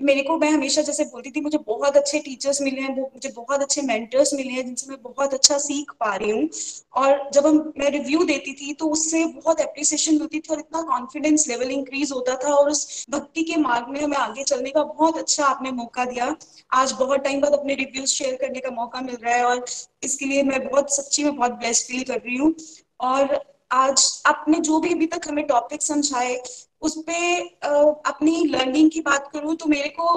मेरे 0.00 0.22
को, 0.22 0.36
मैं 0.38 0.50
हमेशा 0.50 0.82
जैसे 0.82 1.04
बोलती 1.04 1.30
थी, 1.30 1.40
मुझे 1.40 1.58
बहुत 1.58 1.96
अच्छे 1.96 2.18
टीचर्स 2.18 2.60
मिले 2.62 2.80
हैं 2.80 2.94
मुझे 2.94 3.28
बहुत 3.28 3.62
अच्छे 3.62 3.82
मेंटर्स 3.82 4.32
मिले 4.34 4.50
हैं, 4.50 4.64
जिनसे 4.66 4.86
मैं 4.90 5.00
बहुत 5.02 5.34
अच्छा 5.34 5.58
सीख 5.58 5.90
पा 6.00 6.14
रही 6.16 6.30
हूँ। 6.30 6.48
और 6.94 7.30
जब 7.34 7.46
हम, 7.46 7.72
मैं 7.78 7.90
रिव्यू 7.90 8.24
देती 8.24 8.52
थी 8.52 8.72
तो 8.74 8.88
उससे 8.90 9.24
बहुत 9.26 9.60
अप्रिसिएशन 9.60 10.14
मिलती 10.14 10.40
थी 10.40 10.52
और 10.52 10.58
इतना 10.58 10.82
कॉन्फिडेंस 10.82 11.48
लेवल 11.48 11.70
इंक्रीज 11.70 12.12
होता 12.12 12.36
था 12.44 12.54
और 12.54 12.70
उस 12.70 13.06
भक्ति 13.10 13.42
के 13.42 13.56
मार्ग 13.56 13.88
में 13.88 14.00
हमें 14.00 14.16
आगे 14.16 14.44
चलने 14.44 14.70
का 14.70 14.82
बहुत 14.84 15.18
अच्छा 15.18 15.44
आपने 15.44 15.70
मौका 15.72 16.04
दिया। 16.04 16.34
आज 16.72 16.92
बहुत 17.00 17.24
टाइम 17.24 17.40
बाद 17.40 17.52
अपने 17.52 17.74
रिव्यूज़ 17.74 18.10
शेयर 18.12 18.36
करने 18.36 18.60
का 18.60 18.70
मौका 18.70 19.00
मिल 19.00 19.16
रहा 19.16 19.34
है 19.34 19.44
और 19.44 19.64
इसके 20.04 20.26
लिए 20.26 20.42
मैं 20.42 20.66
बहुत 20.68 20.94
सच्ची 20.96 21.24
में 21.24 21.34
बहुत 21.36 21.52
ब्लेस्ड 21.54 21.86
फील 21.86 22.02
कर 22.04 22.18
रही 22.18 22.36
हूँ। 22.36 22.54
और 23.00 23.40
आज 23.70 24.22
आपने 24.26 24.60
जो 24.60 24.78
भी 24.80 24.92
अभी 24.92 25.06
तक 25.06 25.28
हमें 25.28 25.46
टॉपिक 25.46 25.82
समझाए 25.82 26.36
उस 26.82 26.96
पे 27.06 27.38
अपनी 28.06 28.44
लर्निंग 28.44 28.90
की 28.90 29.00
बात 29.00 29.30
करूँ 29.32 29.56
तो 29.56 29.66
मेरे 29.66 29.88
को 29.98 30.14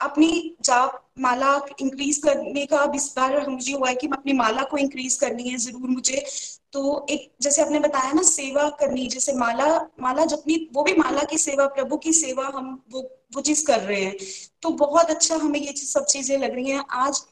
अपनी 0.00 0.56
जाप 0.64 1.02
माला 1.18 1.54
इंक्रीज 1.80 2.16
करने 2.18 2.64
का 2.66 2.78
अब 2.78 2.94
इस 2.94 3.12
बार 3.16 3.48
मुझे 3.48 3.72
हुआ 3.72 3.88
है 3.88 3.94
कि 3.94 4.08
मैं 4.08 4.18
अपनी 4.18 4.32
माला 4.32 4.62
को 4.62 4.76
इंक्रीज 4.76 5.14
करनी 5.16 5.48
है 5.48 5.56
ज़रूर 5.58 5.88
मुझे। 5.90 6.24
तो 6.72 7.06
एक 7.10 7.30
जैसे 7.42 7.62
आपने 7.62 7.78
बताया 7.80 8.12
ना 8.12 8.22
सेवा 8.22 8.68
करनी 8.80 9.06
जैसे 9.06 9.32
माला 9.32 9.68
माला 10.00 10.24
जपनी 10.24 10.56
वो 10.74 10.82
भी 10.82 10.94
माला 10.94 11.22
की 11.30 11.38
सेवा 11.38 11.66
प्रभु 11.66 11.96
की 11.96 12.12
सेवा 12.12 12.46
हम 12.54 12.82
वो 12.92 13.00
वो 13.34 13.42
चीज़ 13.42 13.64
कर 13.66 13.80
रहे 13.80 14.02
हैं। 14.04 14.16
तो 14.62 14.70
बहुत 14.84 15.10
अच्छा 15.10 15.36
हमें 15.36 15.58
ये 15.60 15.72
चीज़ 15.72 15.88
सब 15.90 16.04
चीज़ें 16.06 16.36
लग 16.38 16.54
रही 16.54 16.70
हैं। 16.70 16.84
आज 16.90 17.22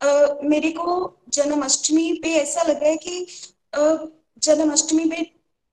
आ, 0.00 0.08
मेरे 0.44 0.70
को 0.72 1.16
जन्माष्टमी 1.28 2.12
पे 2.22 2.34
ऐसा 2.36 2.62
लग 2.62 2.80
रहा 2.82 2.90
है 2.90 2.96
कि 2.96 3.26
जन्माष्टमी 4.42 5.04
पे, 5.04 5.24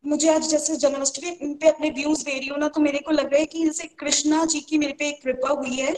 मुझे 0.04 0.30
आज 0.30 0.48
जैसे 0.50 0.76
जन्माष्टमी 0.78 1.54
पे 1.54 1.68
अपने 1.68 1.90
व्यूज़ 1.92 2.24
दे 2.26 2.38
रही 2.40 2.48
हूँ 2.48 2.58
ना 2.60 2.68
तो 2.68 2.82
मेरे 2.82 3.00
को 3.00 3.12
लग 3.12 3.32
रहा 3.34 3.40
है 3.40 3.46
कि 3.46 3.64
जैसे 3.66 3.88
कृष्णा 4.00 4.44
जी 4.46 4.60
की 4.60 4.78
मेरे 4.78 4.94
पे 4.94 5.08
एक 5.10 5.22
कृपा 5.24 5.50
हुई 5.52 5.76
है। 5.76 5.96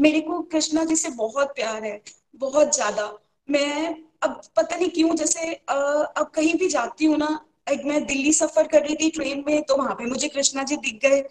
मेरे 0.00 0.20
को 0.20 0.40
कृष्णा 0.52 0.84
जी 0.84 0.96
से 0.96 1.10
बहुत 1.16 1.54
प्यार 1.54 1.84
है, 1.84 2.00
बहुत 2.36 2.74
ज़्यादा। 2.74 3.12
मैं 3.48 3.96
अब 4.22 4.40
पता 4.56 4.76
नहीं 4.76 4.88
क्यों, 4.90 5.14
जैसे 5.14 5.52
अब 5.52 6.30
कहीं 6.34 6.54
भी 6.54 6.68
जाती 6.68 7.04
हूँ 7.04 7.16
ना, 7.18 7.38
एक 7.70 7.84
मैं 7.84 8.04
दिल्ली 8.06 8.32
सफ़र 8.32 8.66
कर 8.66 8.82
रही 8.82 8.94
थी 8.94 9.10
ट्रेन 9.10 9.44
में 9.46 9.62
तो 9.62 9.76
वहाँ 9.76 9.94
पे 9.94 10.04
मुझे 10.06 10.28
कृष्णा 10.28 10.62
जी 10.62 10.76
दिख 10.76 11.00
गए। 11.02 11.22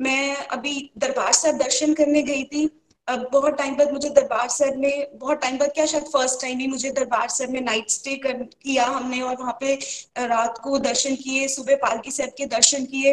मैं 0.00 0.36
अभी 0.36 0.90
दरबार 0.98 1.32
साहब 1.32 1.58
दर्शन 1.58 1.94
करने 1.94 2.22
गई 2.22 2.44
थी। 2.44 2.66
अब 3.08 3.28
बहुत 3.32 3.56
टाइम 3.58 3.76
बाद 3.76 3.92
मुझे 3.92 4.08
दरबार 4.10 4.48
सर 4.48 4.76
में 4.76 5.18
बहुत 5.18 5.40
टाइम 5.42 5.58
बाद 5.58 5.72
क्या 5.74 5.86
शायद 5.86 6.04
फ़र्स्ट 6.04 6.40
टाइम 6.42 6.58
ही 6.58 6.66
मुझे 6.66 6.90
दरबार 6.90 7.28
सर 7.28 7.46
में 7.48 7.60
नाइट 7.60 7.90
स्टे 7.90 8.16
कर, 8.16 8.32
किया 8.32 8.84
हमने 8.86 9.20
और 9.22 9.36
वहाँ 9.36 9.56
पे 9.60 9.74
रात 10.18 10.58
को 10.64 10.78
दर्शन 10.80 11.14
किए, 11.16 11.46
सुबह 11.48 11.76
पालकी 11.76 12.10
साहब 12.10 12.30
के 12.38 12.46
दर्शन 12.46 12.84
किए। 12.84 13.12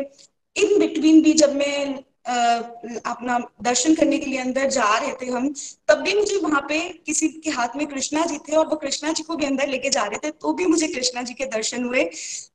इन 0.55 0.79
बिटवीन 0.79 1.21
भी 1.23 1.33
जब 1.33 1.55
मैं 1.55 2.03
अपना 2.25 3.37
दर्शन 3.63 3.95
करने 3.95 4.17
के 4.17 4.25
लिए 4.25 4.39
अंदर 4.39 4.69
जा 4.69 4.97
रहे 4.97 5.13
थे 5.21 5.25
हम, 5.27 5.47
तब 5.87 6.01
भी 6.01 6.13
मुझे 6.13 6.37
वहाँ 6.37 6.61
पे 6.69 6.79
किसी 7.05 7.27
के 7.27 7.49
हाथ 7.51 7.75
में 7.77 7.85
कृष्णा 7.87 8.25
जी 8.25 8.37
थे 8.47 8.55
और 8.55 8.67
वो 8.67 8.75
कृष्णा 8.75 9.11
जी 9.11 9.23
को 9.23 9.35
भी 9.35 9.45
अंदर 9.45 9.67
लेके 9.67 9.89
जा 9.89 10.03
रहे 10.03 10.17
थे 10.17 10.31
तो 10.31 10.53
भी 10.53 10.65
मुझे 10.65 10.87
कृष्णा 10.87 11.21
जी 11.21 11.33
के 11.33 11.45
दर्शन 11.47 11.83
हुए। 11.83 12.03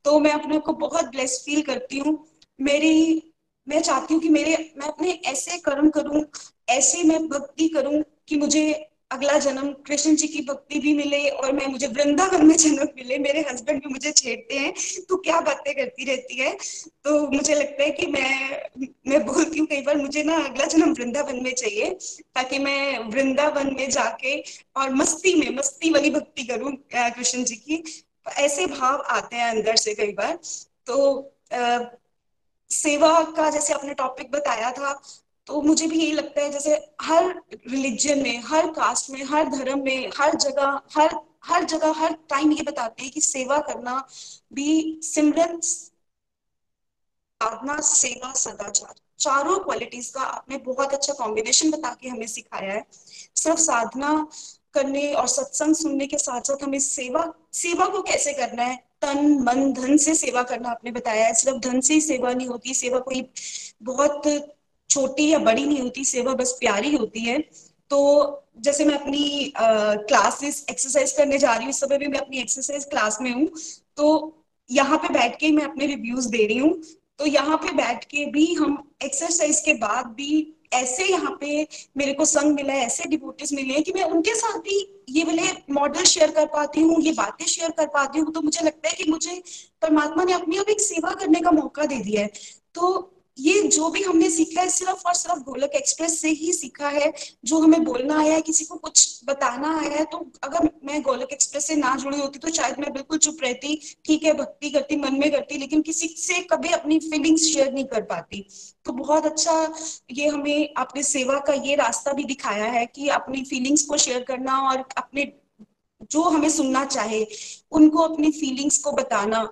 तो 0.04 0.18
मैं 0.20 0.32
अपने 0.32 0.58
को 0.58 0.72
बहुत 0.78 1.10
ब्लेस 1.10 1.42
फील 1.46 1.62
करती 1.62 1.98
हूँ। 1.98 2.18
मेरी 2.58 3.27
मैं 3.68 3.80
चाहती 3.82 4.14
हूँ 4.14 4.22
कि 4.22 4.28
मेरे 4.28 4.56
मैं 4.78 4.86
अपने 4.88 5.10
ऐसे 5.26 5.58
कर्म 5.58 5.90
करूँ 5.90 6.24
ऐसे 6.70 7.02
मैं 7.04 7.26
भक्ति 7.28 7.68
करूँ 7.68 8.02
कि 8.28 8.36
मुझे 8.36 8.72
अगला 9.12 9.38
जन्म 9.38 9.70
कृष्ण 9.86 10.14
जी 10.16 10.26
की 10.28 10.40
भक्ति 10.42 10.78
भी 10.78 10.92
मिले 10.94 11.28
और 11.28 11.52
मैं 11.52 11.66
मुझे 11.66 11.86
वृंदावन 11.86 12.46
में 12.46 12.56
जन्म 12.56 12.82
मिले 12.96 13.18
मेरे 13.18 13.40
हस्बैंड 13.50 13.80
भी 13.82 13.92
मुझे 13.92 14.10
छेड़ते 14.12 14.58
हैं 14.58 14.72
तो 15.08 15.16
क्या 15.16 15.40
बातें 15.40 15.72
करती 15.74 16.04
रहती 16.04 16.36
है? 16.36 16.52
तो 17.04 17.30
मुझे 17.30 17.54
लगता 17.54 17.82
है 17.82 17.90
कि 17.90 18.06
मैं 18.06 18.88
मैं 19.08 19.24
बोलती 19.26 19.58
हूँ 19.58 19.66
कई 19.66 19.80
बार 19.82 19.96
मुझे 19.96 20.22
ना 20.22 20.36
अगला 20.44 20.64
जन्म 20.66 20.92
वृंदावन 20.92 21.42
में 21.44 21.52
चाहिए 21.54 21.90
ताकि 22.34 22.58
मैं 22.58 22.98
वृंदावन 23.10 23.74
में 23.74 23.88
जाके 23.90 24.36
और 24.76 24.94
मस्ती 24.94 25.34
में 25.34 25.56
मस्ती 25.56 25.90
वाली 25.90 26.10
भक्ति 26.10 26.44
करूँ 26.44 26.72
कृष्ण 26.94 27.44
जी 27.44 27.56
की। 27.56 27.82
ऐसे 28.38 28.66
भाव 28.66 29.02
आते 29.10 29.36
हैं 29.36 29.50
अंदर 29.50 29.76
से 29.76 29.94
कई 29.94 30.12
बार। 30.12 30.38
तो 30.86 31.18
आ, 31.52 31.78
सेवा 32.70 33.20
का 33.36 33.48
जैसे 33.50 33.74
आपने 33.74 33.94
टॉपिक 33.94 34.30
बताया 34.30 34.70
था 34.72 34.92
तो 35.46 35.60
मुझे 35.62 35.86
भी 35.86 35.98
यही 36.00 36.12
लगता 36.12 36.40
है 36.42 36.50
जैसे 36.50 36.74
हर 37.02 37.24
रिलीजन 37.68 38.22
में, 38.22 38.42
हर 38.46 38.70
कास्ट 38.72 39.10
में, 39.10 39.22
हर 39.24 39.48
धर्म 39.48 39.84
में, 39.84 40.10
हर 40.18 40.34
जगह, 40.36 40.80
हर 40.96 41.14
हर 41.44 41.64
जगह, 41.64 41.92
हर 41.92 42.14
टाइम 42.30 42.52
ये 42.52 42.62
बताते 42.62 43.02
हैं 43.02 43.12
कि 43.12 43.20
सेवा 43.20 43.58
करना 43.60 43.98
भी 44.52 45.00
सिमरन 45.04 45.60
साधना 47.40 47.76
सेवा, 47.80 48.32
सदाचार। 48.32 48.94
चारों 49.18 49.58
क्वालिटीज 49.60 50.08
का 50.10 50.20
आपने 50.20 50.58
बहुत 50.58 50.92
अच्छा 50.94 51.12
कॉम्बिनेशन 51.12 51.70
बता 51.70 51.94
के 51.94 52.08
हमें 52.08 52.26
सिखाया 52.26 52.72
है। 52.72 52.84
सिर्फ़ 53.36 53.60
साधना 53.60 54.12
करने 54.74 55.12
और 55.14 55.28
सत्संग 55.28 55.74
सुनने 55.74 56.06
के 56.06 56.18
साथ 56.18 56.40
साथ 56.40 56.62
हमें 56.64 56.78
सेवा 56.80 57.24
सेवा 57.54 57.86
को 57.86 58.02
कैसे 58.02 58.32
करना 58.32 58.62
है 58.62 58.78
तन, 59.02 59.26
मन, 59.42 59.72
धन 59.72 59.96
से 59.96 60.14
सेवा 60.14 60.42
करना 60.42 60.70
आपने 60.70 60.90
बताया 60.90 61.32
सिर्फ़ 61.32 61.58
धन 61.58 61.80
से 61.80 61.94
ही 61.94 62.00
सेवा 62.00 62.32
नहीं 62.32 62.48
होती, 62.48 62.74
सेवा 62.74 62.98
कोई 63.00 63.22
बहुत 63.82 64.22
छोटी 64.90 65.28
या 65.30 65.38
बड़ी 65.38 65.64
नहीं 65.64 65.80
होती, 65.80 66.04
सेवा 66.04 66.34
बस 66.34 66.56
प्यारी 66.60 66.94
होती 66.96 67.20
है। 67.20 67.38
तो 67.90 67.98
जैसे 68.58 68.84
मैं 68.84 68.94
अपनी 68.94 69.52
क्लासेस 69.58 70.64
एक्सरसाइज 70.70 71.12
करने 71.12 71.38
जा 71.38 71.54
रही 71.54 71.64
हूँ, 71.64 71.70
इस 71.70 71.80
समय 71.80 71.98
भी 71.98 72.06
मैं 72.06 72.18
अपनी 72.18 72.38
एक्सरसाइज 72.38 72.84
क्लास 72.84 73.18
में 73.20 73.30
हूँ। 73.32 73.48
तो 73.96 74.34
यहाँ 74.70 74.98
पे 74.98 75.12
बैठ 75.12 75.38
के 75.40 75.50
मैं 75.52 75.64
अपने 75.64 75.86
रिव्यूज़ 75.86 76.28
दे 76.28 76.46
रही 76.46 76.58
हूँ। 76.58 76.72
तो 77.18 77.26
यहाँ 77.26 77.56
पे 77.56 77.72
बैठ 77.72 78.04
के 78.04 78.24
भी 78.30 78.52
हम 78.54 78.76
एक्सरसाइज 79.04 79.60
के 79.60 79.74
बाद 79.74 80.06
भी 80.06 80.40
ऐसे 80.72 81.04
यहाँ 81.04 81.36
पे 81.40 81.66
मेरे 81.96 82.12
को 82.12 82.24
संग 82.24 82.54
मिला 82.54 82.72
है, 82.72 82.86
ऐसे 82.86 83.08
डिवोटिस 83.08 83.52
मिले 83.52 83.74
हैं 83.74 83.82
कि 83.82 83.92
मैं 83.92 84.02
उनके 84.04 84.34
साथ 84.34 84.58
भी 84.60 84.78
ये 85.10 85.24
वाले 85.24 85.42
मॉडल 85.70 86.04
शेयर 86.04 86.30
कर 86.30 86.46
पाती 86.46 86.80
हूँ, 86.80 87.00
ये 87.02 87.12
बातें 87.12 87.44
शेयर 87.46 87.70
कर 87.70 87.86
पाती 87.86 88.18
हूँ। 88.18 88.32
तो 88.32 88.40
मुझे 88.42 88.64
लगता 88.64 88.88
है 88.88 88.94
कि 88.94 89.10
मुझे 89.10 89.42
परमात्मा 89.82 90.24
ने 90.24 90.32
अपनी 90.32 90.56
अब 90.56 90.68
एक 90.70 90.80
सेवा 90.80 91.14
करने 91.14 91.40
का 91.40 91.50
मौका 91.50 91.84
दे 91.84 91.98
दिया 92.00 92.22
है। 92.22 92.30
तो 92.74 93.14
ये 93.38 93.62
जो 93.62 93.88
भी 93.90 94.02
हमने 94.02 94.28
सीखा 94.30 94.60
है, 94.60 94.68
सिर्फ़ 94.68 95.06
और 95.06 95.14
सिर्फ़ 95.14 95.40
गोलक 95.40 95.70
एक्सप्रेस 95.74 96.20
से 96.20 96.28
ही 96.30 96.52
सीखा 96.52 96.88
है। 96.88 97.12
जो 97.44 97.58
हमें 97.58 97.84
बोलना 97.84 98.18
आया 98.20 98.34
है, 98.34 98.40
किसी 98.40 98.64
को 98.64 98.76
कुछ 98.76 99.20
बताना 99.24 99.68
आया 99.80 99.90
है 99.90 100.04
तो 100.04 100.18
अगर 100.42 100.68
मैं 100.84 101.00
गोलक 101.02 101.32
एक्सप्रेस 101.32 101.66
से 101.66 101.76
ना 101.76 101.94
जुड़ी 101.96 102.20
होती 102.20 102.38
तो 102.38 102.50
शायद 102.50 102.78
मैं 102.78 102.92
बिल्कुल 102.92 103.18
चुप 103.18 103.38
रहती। 103.42 103.80
ठीक 104.04 104.24
है, 104.24 104.32
भक्ति 104.32 104.70
करती, 104.70 104.96
मन 104.96 105.14
में 105.14 105.30
करती, 105.30 105.58
लेकिन 105.58 105.82
किसी 105.82 106.08
से 106.08 106.40
कभी 106.42 106.68
अपनी 106.68 106.98
फीलिंग्स 107.00 107.42
शेयर 107.44 107.72
नहीं 107.72 107.84
कर 107.84 108.02
पाती। 108.04 108.46
तो 108.84 108.92
बहुत 108.92 109.26
अच्छा 109.26 109.52
ये 110.12 110.28
हमें 110.28 110.74
अपने 110.76 111.02
सेवा 111.02 111.38
का 111.38 111.52
ये 111.52 111.74
रास्ता 111.74 112.12
भी 112.12 112.24
दिखाया 112.24 112.70
है 112.72 112.86
कि 112.86 113.08
अपनी 113.08 113.42
फीलिंग्स 113.44 113.82
को 113.82 113.96
शेयर 113.96 114.22
करना 114.22 114.58
और 114.70 114.84
अपने 114.96 115.32
जो 116.10 116.22
हमें 116.22 116.48
सुनना 116.50 116.84
चाहे, 116.84 117.26
उनको 117.72 117.98
अपनी 117.98 118.30
फीलिंग्स 118.30 118.78
को 118.78 118.92
बताना। 118.92 119.44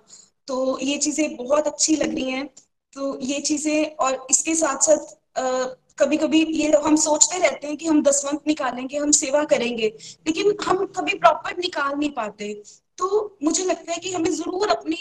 तो 0.48 0.78
ये 0.82 0.96
चीज़ें 0.98 1.36
बहुत 1.36 1.66
अच्छी 1.66 1.96
लग 1.96 2.14
रही 2.14 2.30
हैं। 2.30 2.48
तो 2.96 3.18
ये 3.22 3.40
चीज़ें, 3.40 3.96
और 3.96 4.26
इसके 4.30 4.54
साथ 4.54 4.82
साथ 4.82 5.74
कभी 5.98 6.16
कभी 6.16 6.42
ये 6.52 6.70
हम 6.84 6.96
सोचते 6.98 7.38
रहते 7.38 7.66
हैं 7.66 7.76
कि 7.76 7.86
हम 7.86 8.02
दसवंत 8.02 8.42
निकालेंगे, 8.46 8.96
हम 8.96 9.10
सेवा 9.12 9.44
करेंगे, 9.44 9.86
लेकिन 10.26 10.56
हम 10.64 10.84
कभी 10.96 11.18
प्रॉपर 11.18 11.56
निकाल 11.58 11.94
नहीं 11.94 12.10
पाते। 12.12 12.52
तो 12.98 13.36
मुझे 13.42 13.64
लगता 13.64 13.92
है 13.92 13.98
कि 13.98 14.12
हमें 14.12 14.30
ज़रूर 14.32 14.68
अपनी 14.70 14.96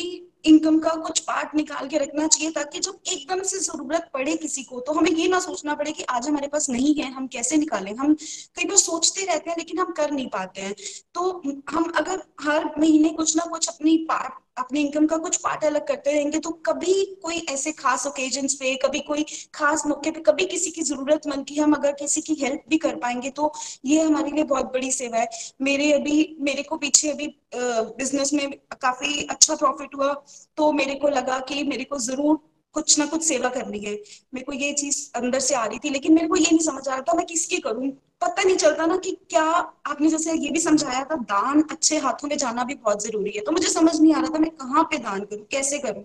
इनकम 0.45 0.77
का 0.79 0.89
कुछ 0.97 1.19
पार्ट 1.21 1.55
निकाल 1.55 1.87
के 1.87 1.97
रखना 1.97 2.27
चाहिए 2.27 2.51
ताकि 2.51 2.79
जब 2.79 2.99
एकदम 3.07 3.41
से 3.43 3.59
ज़रूरत 3.59 4.09
पड़े 4.13 4.35
किसी 4.37 4.63
को 4.63 4.79
तो 4.79 4.93
हमें 4.93 5.11
ये 5.11 5.27
ना 5.27 5.39
सोचना 5.39 5.73
पड़े 5.75 5.91
कि 5.91 6.03
आज 6.05 6.27
हमारे 6.27 6.47
पास 6.47 6.69
नहीं 6.69 6.93
है, 6.95 7.11
हम 7.11 7.27
कैसे 7.27 7.57
निकालें? 7.57 7.93
हम 7.95 8.13
कई 8.13 8.65
बार 8.65 8.77
सोचते 8.77 9.25
रहते 9.25 9.49
हैं 9.49 9.57
लेकिन 9.57 9.79
हम 9.79 9.91
कर 9.93 10.11
नहीं 10.11 10.27
पाते 10.29 10.61
हैं। 10.61 10.75
तो 11.15 11.41
हम 11.69 11.91
अगर 11.97 12.23
हर 12.41 12.71
महीने 12.79 13.09
कुछ 13.11 13.35
ना 13.37 13.45
कुछ 13.51 13.69
अपनी 13.69 13.97
पार्ट, 14.09 14.33
अपने 14.57 14.81
इनकम 14.81 15.05
का 15.07 15.17
कुछ 15.17 15.37
पार्ट 15.37 15.63
अलग 15.65 15.87
करते 15.87 16.11
रहेंगे 16.11 16.39
तो 16.39 16.49
कभी 16.65 16.93
कोई 17.23 17.37
ऐसे 17.49 17.71
खास 17.73 18.05
ओकेजन 18.07 18.47
पे, 18.49 18.75
कभी 18.75 18.99
कोई 19.01 19.25
खास 19.55 19.85
मौके 19.87 20.11
पे, 20.11 20.19
कभी 20.21 20.45
किसी 20.45 20.71
की 20.71 20.81
जरूरतमंद 20.83 21.45
की 21.45 21.55
हम 21.55 21.73
अगर 21.73 21.91
किसी 21.93 22.21
की 22.21 22.33
हेल्प 22.41 22.63
भी 22.69 22.77
कर 22.77 22.95
पाएँगे 22.95 23.29
तो 23.31 23.51
ये 23.85 24.01
हमारे 24.01 24.31
लिए 24.31 24.43
बहुत 24.45 24.71
बड़ी 24.73 24.91
सेवा 24.91 25.17
है। 25.17 25.27
मेरे 25.61 25.91
अभी, 25.93 26.37
मेरे 26.41 26.63
को 26.63 26.77
पीछे 26.77 27.11
अभी 27.11 27.27
बिज़नेस 27.55 28.33
में 28.33 28.49
काफ़ी 28.81 29.21
अच्छा 29.25 29.55
प्रॉफिट 29.55 29.95
हुआ। 29.95 30.13
तो 30.57 30.71
मेरे 30.71 30.95
को 30.95 31.07
लगा 31.09 31.39
कि 31.49 31.63
मेरे 31.63 31.83
को 31.83 31.99
ज़रूर 31.99 32.39
कुछ 32.75 32.97
ना 32.99 33.05
कुछ 33.05 33.23
सेवा 33.23 33.49
करनी 33.49 33.79
है। 33.79 33.93
मेरे 34.33 34.43
को 34.45 34.53
ये 34.53 34.71
चीज़ 34.73 34.97
अंदर 35.15 35.39
से 35.39 35.55
आ 35.55 35.65
रही 35.65 35.79
थी, 35.79 35.89
लेकिन 35.89 36.13
मेरे 36.13 36.27
को 36.27 36.35
ये 36.35 36.45
नहीं 36.45 36.59
समझ 36.59 36.87
आ 36.87 36.93
रहा 36.93 37.01
था 37.01 37.13
मैं 37.13 37.25
किसकी 37.25 37.57
करूँ। 37.59 37.89
पता 38.21 38.43
नहीं 38.43 38.55
चलता 38.57 38.85
ना 38.85 38.97
कि 38.97 39.11
क्या 39.29 39.43
आपने 39.43 40.09
जैसे 40.09 40.33
ये 40.33 40.49
भी 40.51 40.59
समझाया 40.59 41.03
था, 41.03 41.15
दान 41.15 41.61
अच्छे 41.71 41.97
हाथों 41.97 42.27
में 42.27 42.37
जाना 42.37 42.63
भी 42.63 42.75
बहुत 42.75 43.03
ज़रूरी 43.03 43.31
है। 43.31 43.41
तो 43.41 43.51
मुझे 43.51 43.67
समझ 43.69 43.99
नहीं 43.99 44.13
आ 44.13 44.19
रहा 44.19 44.35
था 44.35 44.39
मैं 44.39 44.49
कहाँ 44.51 44.83
पे 44.83 44.97
दान 44.99 45.23
करूँ, 45.23 45.45
कैसे 45.51 45.79
करूँ। 45.79 46.03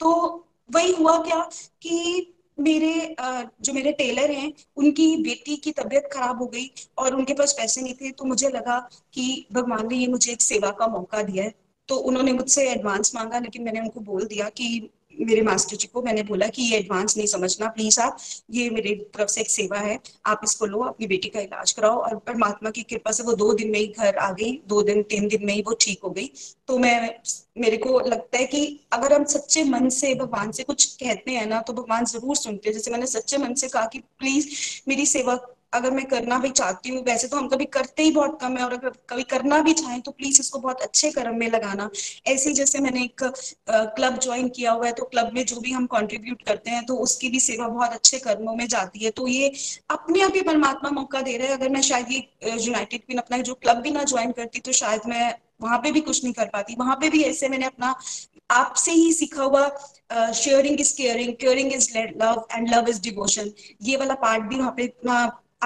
तो 0.00 0.12
वही 0.70 0.92
हुआ 0.94 1.18
क्या 1.22 1.40
कि 1.82 2.32
मेरे 2.58 3.14
जो 3.20 3.72
मेरे 3.72 3.92
टेलर 3.92 4.30
हैं, 4.30 4.52
उनकी 4.76 5.16
बेटी 5.22 5.56
की 5.56 5.72
तबीयत 5.72 6.08
खराब 6.12 6.38
हो 6.42 6.46
गई 6.46 6.70
और 6.98 7.14
उनके 7.14 7.34
पास 7.34 7.52
पैसे 7.52 7.82
नहीं 7.82 7.94
थे 7.94 8.10
तो 8.12 8.24
मुझे 8.24 8.48
लगा 8.48 8.78
कि 9.14 9.46
भगवान 9.52 9.86
ने 9.88 9.96
ये 9.96 10.06
मुझे 10.06 10.32
एक 10.32 10.42
सेवा 10.42 10.70
का 10.70 10.86
मौका 10.88 11.22
दिया 11.22 11.44
है। 11.44 11.54
तो 11.88 11.96
उन्होंने 11.96 12.32
मुझसे 12.32 12.68
एडवांस 12.70 13.14
मांगा, 13.14 13.38
लेकिन 13.38 13.62
मैंने 13.62 13.80
उनको 13.80 14.00
बोल 14.02 14.24
दिया 14.26 14.48
कि 14.48 14.88
मेरे 15.20 15.42
मास्टर 15.42 15.76
जी 15.76 15.86
को 15.86 16.00
मैंने 16.02 16.22
बोला 16.22 16.46
कि 16.46 16.62
ये 16.62 16.78
एडवांस 16.78 17.16
नहीं 17.16 17.26
समझना 17.26 17.68
प्लीज़ 17.68 18.00
आप, 18.00 18.16
ये 18.50 18.68
मेरी 18.70 18.94
तरफ़ 18.94 19.28
से 19.28 19.40
एक 19.40 19.50
सेवा 19.50 19.78
है, 19.78 19.98
आप 20.26 20.40
इसको 20.44 20.66
लो, 20.66 20.78
अपनी 20.80 21.06
बेटी 21.06 21.28
का 21.28 21.40
इलाज 21.40 21.72
कराओ। 21.72 21.98
और 21.98 22.16
परमात्मा 22.16 22.70
की 22.70 22.82
कृपा 22.82 23.12
से 23.12 23.22
वो 23.22 23.32
दो 23.34 23.52
दिन 23.52 23.70
में 23.70 23.78
ही 23.78 23.86
घर 23.88 24.16
आ 24.16 24.30
गई, 24.32 24.52
दो 24.68 24.82
दिन, 24.82 25.02
तीन 25.02 25.28
दिन 25.28 25.46
में 25.46 25.52
ही 25.54 25.62
वो 25.62 25.76
ठीक 25.80 26.00
हो 26.04 26.10
गई। 26.10 26.30
तो 26.68 26.78
मैं, 26.78 27.18
मेरे 27.58 27.76
को 27.76 27.98
लगता 28.00 28.38
है 28.38 28.46
कि 28.46 28.80
अगर 28.92 29.12
हम 29.12 29.24
सच्चे 29.24 29.64
मन 29.64 29.88
से 29.88 30.14
भगवान 30.14 30.52
से 30.52 30.62
कुछ 30.62 30.84
कहते 30.94 31.30
हैं 31.30 31.46
ना 31.46 31.60
तो 31.60 31.72
भगवान 31.72 32.04
ज़रूर 32.04 32.36
सुनते 32.36 32.68
हैं। 32.68 32.74
जैसे 32.74 32.90
मैंने 32.90 33.06
सच्चे 33.06 33.38
मन 33.38 33.54
से 33.54 33.68
कहा 33.68 33.86
कि 33.86 33.98
प्लीज़ 33.98 34.48
मेरी 34.88 35.06
सेवा 35.06 35.36
अगर 35.72 35.90
मैं 35.90 36.04
करना 36.06 36.38
भी 36.38 36.48
चाहती 36.50 36.90
हूँ, 36.90 37.02
वैसे 37.04 37.28
तो 37.28 37.36
हम 37.36 37.48
कभी 37.48 37.64
करते 37.66 38.02
ही 38.02 38.10
बहुत 38.12 38.38
कम 38.40 38.56
है 38.56 38.64
और 38.64 38.72
अगर 38.72 38.90
कभी 39.10 39.22
करना 39.30 39.58
भी 39.60 39.72
चाहें 39.74 40.00
तो 40.00 40.10
प्लीज़ 40.12 40.40
इसको 40.40 40.58
बहुत 40.58 40.82
अच्छे 40.82 41.10
कर्म 41.10 41.36
में 41.38 41.48
लगाना। 41.50 41.88
ऐसे 42.26 42.52
जैसे 42.54 42.78
मैंने 42.80 43.02
एक 43.04 43.24
क्लब 43.70 44.18
ज्वाइन 44.20 44.48
किया 44.50 44.72
हुआ 44.72 44.86
है 44.86 44.92
तो 44.92 45.04
क्लब 45.06 45.30
में 45.34 45.44
जो 45.46 45.60
भी 45.60 45.72
हम 45.72 45.86
कंट्रीब्यूट 45.88 46.42
करते 46.42 46.70
हैं 46.70 46.84
तो 46.86 46.96
उसकी 46.98 47.28
भी 47.28 47.40
सेवा 47.40 47.68
बहुत 47.68 47.92
अच्छे 47.92 48.18
कर्मों 48.18 48.54
में 48.56 48.66
जाती 48.68 49.04
है। 49.04 49.10
तो 49.12 49.26
ये 49.28 49.52
अपने 49.90 50.22
आप 50.22 50.32
ही 50.36 50.42
परमात्मा 50.42 50.90
मौका 50.90 51.20
दे 51.22 51.36
रहे 51.36 51.48
हैं। 51.48 51.56
अगर 51.56 51.68
मैं 51.68 51.82
शायद 51.82 52.12
ये 52.12 52.56
यूनाइटेड 52.56 53.00
क्वीन 53.00 53.18
अपना 53.18 53.38
जो 53.40 53.54
क्लब 53.56 53.80
भी 53.82 53.90
ना 53.90 54.04
ज्वाइन 54.04 54.32
करती 54.32 54.60
तो 54.60 54.72
शायद 54.74 55.08
मैं 55.08 55.34
वहाँ 55.62 55.78
पे 55.78 55.90
भी 55.92 56.00
कुछ 56.02 56.22
नहीं 56.24 56.32
कर 56.34 56.46
पाती। 56.46 56.74
वहाँ 56.78 56.96
पे 57.00 57.08
भी 57.10 57.22
ऐसे 57.24 57.48
मैंने 57.48 57.66
अपना 57.66 57.94
आपसे 58.50 58.92
ही 58.92 59.12
सीखा 59.12 59.42
हुआ 59.42 60.32
sharing 60.34 60.80
is 60.80 60.92
caring 60.96 61.32
caring 61.36 61.72
is 61.72 61.88
love 61.96 62.46
and 62.52 62.68
love 62.70 62.88
is 62.88 63.00
devotion 63.02 63.50
ये 63.82 63.96
वाला 63.96 64.14
पार्ट 64.16 64.44
भी 64.44 64.58
वहाँ 64.58 64.74
पे 64.76 64.86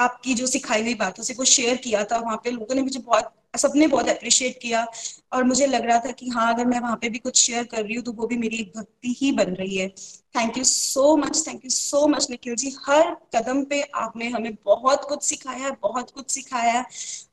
आपकी 0.01 0.35
जो 0.35 0.47
सिखाई 0.47 0.83
हुई 0.83 0.95
बातों 0.97 1.23
से 1.23 1.35
वो 1.35 1.45
शेयर 1.47 1.77
किया 1.79 2.05
था, 2.05 2.19
वहाँ 2.19 2.37
पे 2.45 2.51
लोगों 2.51 2.75
ने 2.75 2.83
मुझे 2.83 3.01
बहुत, 3.01 3.33
सबने 3.57 3.87
बहुत 3.89 4.09
अप्रिशिएट 4.09 4.59
किया 4.63 4.87
और 5.33 5.45
मुझे 5.45 5.67
लग 5.67 5.85
रहा 5.87 5.99
था 5.99 6.11
कि 6.13 6.29
हाँ 6.29 6.53
अगर 6.55 6.67
मैं 6.67 6.81
वहाँ 6.81 6.97
पे 6.97 7.09
भी 7.09 7.19
कुछ 7.19 7.37
शेयर 7.37 7.65
कर 7.65 7.83
रही 7.83 7.95
हूँ 7.95 8.05
तो 8.05 8.13
वो 8.13 8.27
भी 8.27 8.37
मेरी 8.37 8.57
एक 8.57 8.73
भक्ति 8.77 9.15
ही 9.21 9.31
बन 9.33 9.55
रही 9.55 9.77
है। 9.77 9.89
Thank 10.37 10.59
you 10.59 10.65
so 10.65 11.17
much 11.17 11.43
thank 11.47 11.65
you 11.65 11.71
so 11.71 12.07
much 12.09 12.27
Nikhil 12.31 12.55
ji. 12.57 12.75
हर 12.87 13.15
कदम 13.37 13.65
पे 13.65 13.81
आपने 13.97 14.29
हमें 14.29 14.55
बहुत 14.65 15.05
कुछ 15.09 15.23
सिखाया 15.23 15.65
है 15.65 15.71
बहुत 15.83 16.11
कुछ 16.11 16.31
सिखाया 16.31 16.73
है 16.73 16.85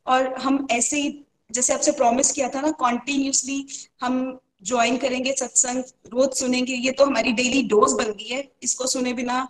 और 0.08 0.34
हम 0.36 0.66
ऐसे 0.72 1.02
ही, 1.02 1.10
जैसे 1.52 1.74
आपसे 1.74 1.92
प्रॉमिस 1.92 2.32
किया 2.32 2.50
था 2.50 2.62
ना 2.62 2.72
कॉन्टिन्यूसली 2.80 3.66
हम 4.02 4.40
ज्वाइन 4.64 4.98
करेंगे, 4.98 5.32
सत्संग 5.34 5.84
रोज 6.08 6.34
सुनेंगे, 6.34 6.74
ये 6.74 6.92
तो 6.92 7.06
हमारी 7.06 7.32
डेली 7.34 7.62
डोज 7.70 7.94
बन 7.94 8.12
गई 8.14 8.28
है। 8.28 8.44
इसको 8.64 8.88
सुने 8.88 9.14
बिना 9.14 9.48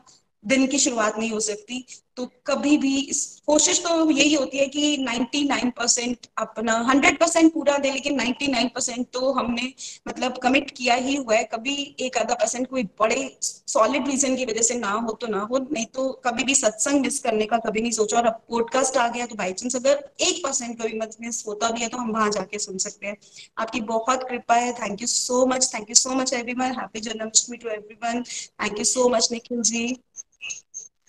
दिन 0.48 0.68
की 0.68 0.80
शुरुआत 0.80 1.18
नहीं 1.20 1.32
हो 1.32 1.40
सकती। 1.42 1.86
तो 2.18 2.26
कभी 2.48 2.78
भी 2.78 3.02
कोशिश 3.48 3.80
तो 3.80 4.10
यही 4.12 4.34
होती 4.34 4.58
है 4.58 4.66
कि 4.68 4.98
99 5.00 5.70
परसेंट 5.72 6.28
अपना 6.38 6.74
100 6.84 7.20
परसेंट 7.20 7.54
पूरा 7.54 7.78
दे, 7.78 7.92
लेकिन 7.92 8.16
99 8.16 8.70
परसेंट 8.76 9.06
तो 9.14 9.32
हमने 9.32 9.74
मतलब 10.08 10.38
कमिट 10.44 10.72
किया 10.72 10.96
ही 10.96 11.16
हुआ 11.16 11.36
है। 11.36 11.44
कभी 11.44 11.76
एक 12.00 12.18
आधा 12.18 12.36
परसेंट 12.36 12.68
कोई 12.70 12.84
बड़े 13.00 13.38
सॉलिड 13.42 14.08
रीजन 14.08 14.36
की 14.36 14.46
वजह 14.46 14.62
से 14.62 14.76
ना 14.76 14.92
हो 14.92 15.12
तो 15.14 15.28
ना 15.28 15.40
हो, 15.42 15.58
नहीं 15.62 15.86
तो 15.86 16.08
कभी 16.26 16.44
भी 16.44 16.56
सत्संग 16.56 17.02
मिस 17.02 17.20
करने 17.20 17.46
का 17.46 17.58
कभी 17.68 17.82
नहीं 17.82 17.92
सोचा। 17.92 18.18
और 18.18 18.26
अब 18.26 18.42
पॉडकास्ट 18.50 18.98
आ 18.98 19.08
गया 19.08 19.26
तो 19.26 19.36
बाई 19.36 19.54
चांस 19.54 19.76
अगर 19.76 20.04
एक 20.22 20.44
परसेंट 20.46 20.78
कभी 20.82 21.00
मत 21.00 21.16
मिस 21.22 21.44
होता 21.48 21.70
भी 21.70 21.82
है 21.82 21.88
तो 21.88 21.98
हम 21.98 22.12
वहाँ 22.12 22.30
जाके 22.32 22.60
सुन 22.60 22.78
सकते 22.78 23.08
हैं। 23.08 23.18
आपकी 23.58 23.82
बहुत 23.94 24.28
कृपा 24.30 24.56
है। 24.56 24.74
Thank 24.74 25.02
you 25.02 25.08
so 25.08 25.46
much 25.46 25.72
thank 25.74 25.90
you 25.90 25.96
so 25.96 26.16
much 26.16 26.34
everyone 26.34 26.76
happy 26.80 27.00
Janmashtami 27.02 27.58
to 27.58 27.70
everyone 27.70 28.24
thank 28.24 28.80
you 28.80 28.86
so 28.86 29.10
much 29.10 29.32
Nikhil 29.32 29.62
ji. 29.64 29.88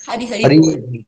Hari 0.08 0.26
Hari 0.26 0.44
Hari 0.44 1.04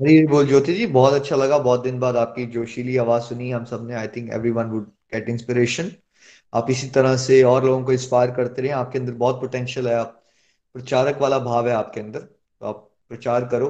Hari 0.00 0.26
बोल 0.26 0.46
ज्योति 0.46 0.74
जी 0.74 0.86
बहुत 0.88 1.12
अच्छा 1.14 1.36
लगा। 1.36 1.58
बहुत 1.58 1.82
दिन 1.82 1.98
बाद 2.00 2.16
आपकी 2.16 2.46
जोशीली 2.56 2.96
आवाज़ 2.96 3.22
सुनी। 3.24 3.50
हम 3.50 3.64
सबने 3.64 3.94
I 3.94 4.08
think 4.08 4.32
everyone 4.32 4.66
would 4.66 4.84
get 5.14 5.28
inspiration 5.28 5.90
आप 6.52 6.70
इसी 6.70 6.88
तरह 6.88 7.16
से 7.16 7.42
और 7.44 7.64
लोगों 7.64 7.84
को 7.84 7.92
इंस्पायर 7.92 8.30
करते 8.30 8.62
रहे। 8.62 8.70
आपके 8.72 8.98
अंदर 8.98 9.12
बहुत 9.14 9.40
पोटेंशियल 9.40 9.88
है। 9.88 9.94
आप 9.94 10.22
प्रचारक 10.74 11.18
वाला 11.20 11.38
भाव 11.38 11.68
है 11.68 11.74
आपके 11.74 12.00
अंदर। 12.00 12.20
तो 12.20 12.66
आप 12.66 12.88
प्रचार 13.08 13.48
करो। 13.48 13.68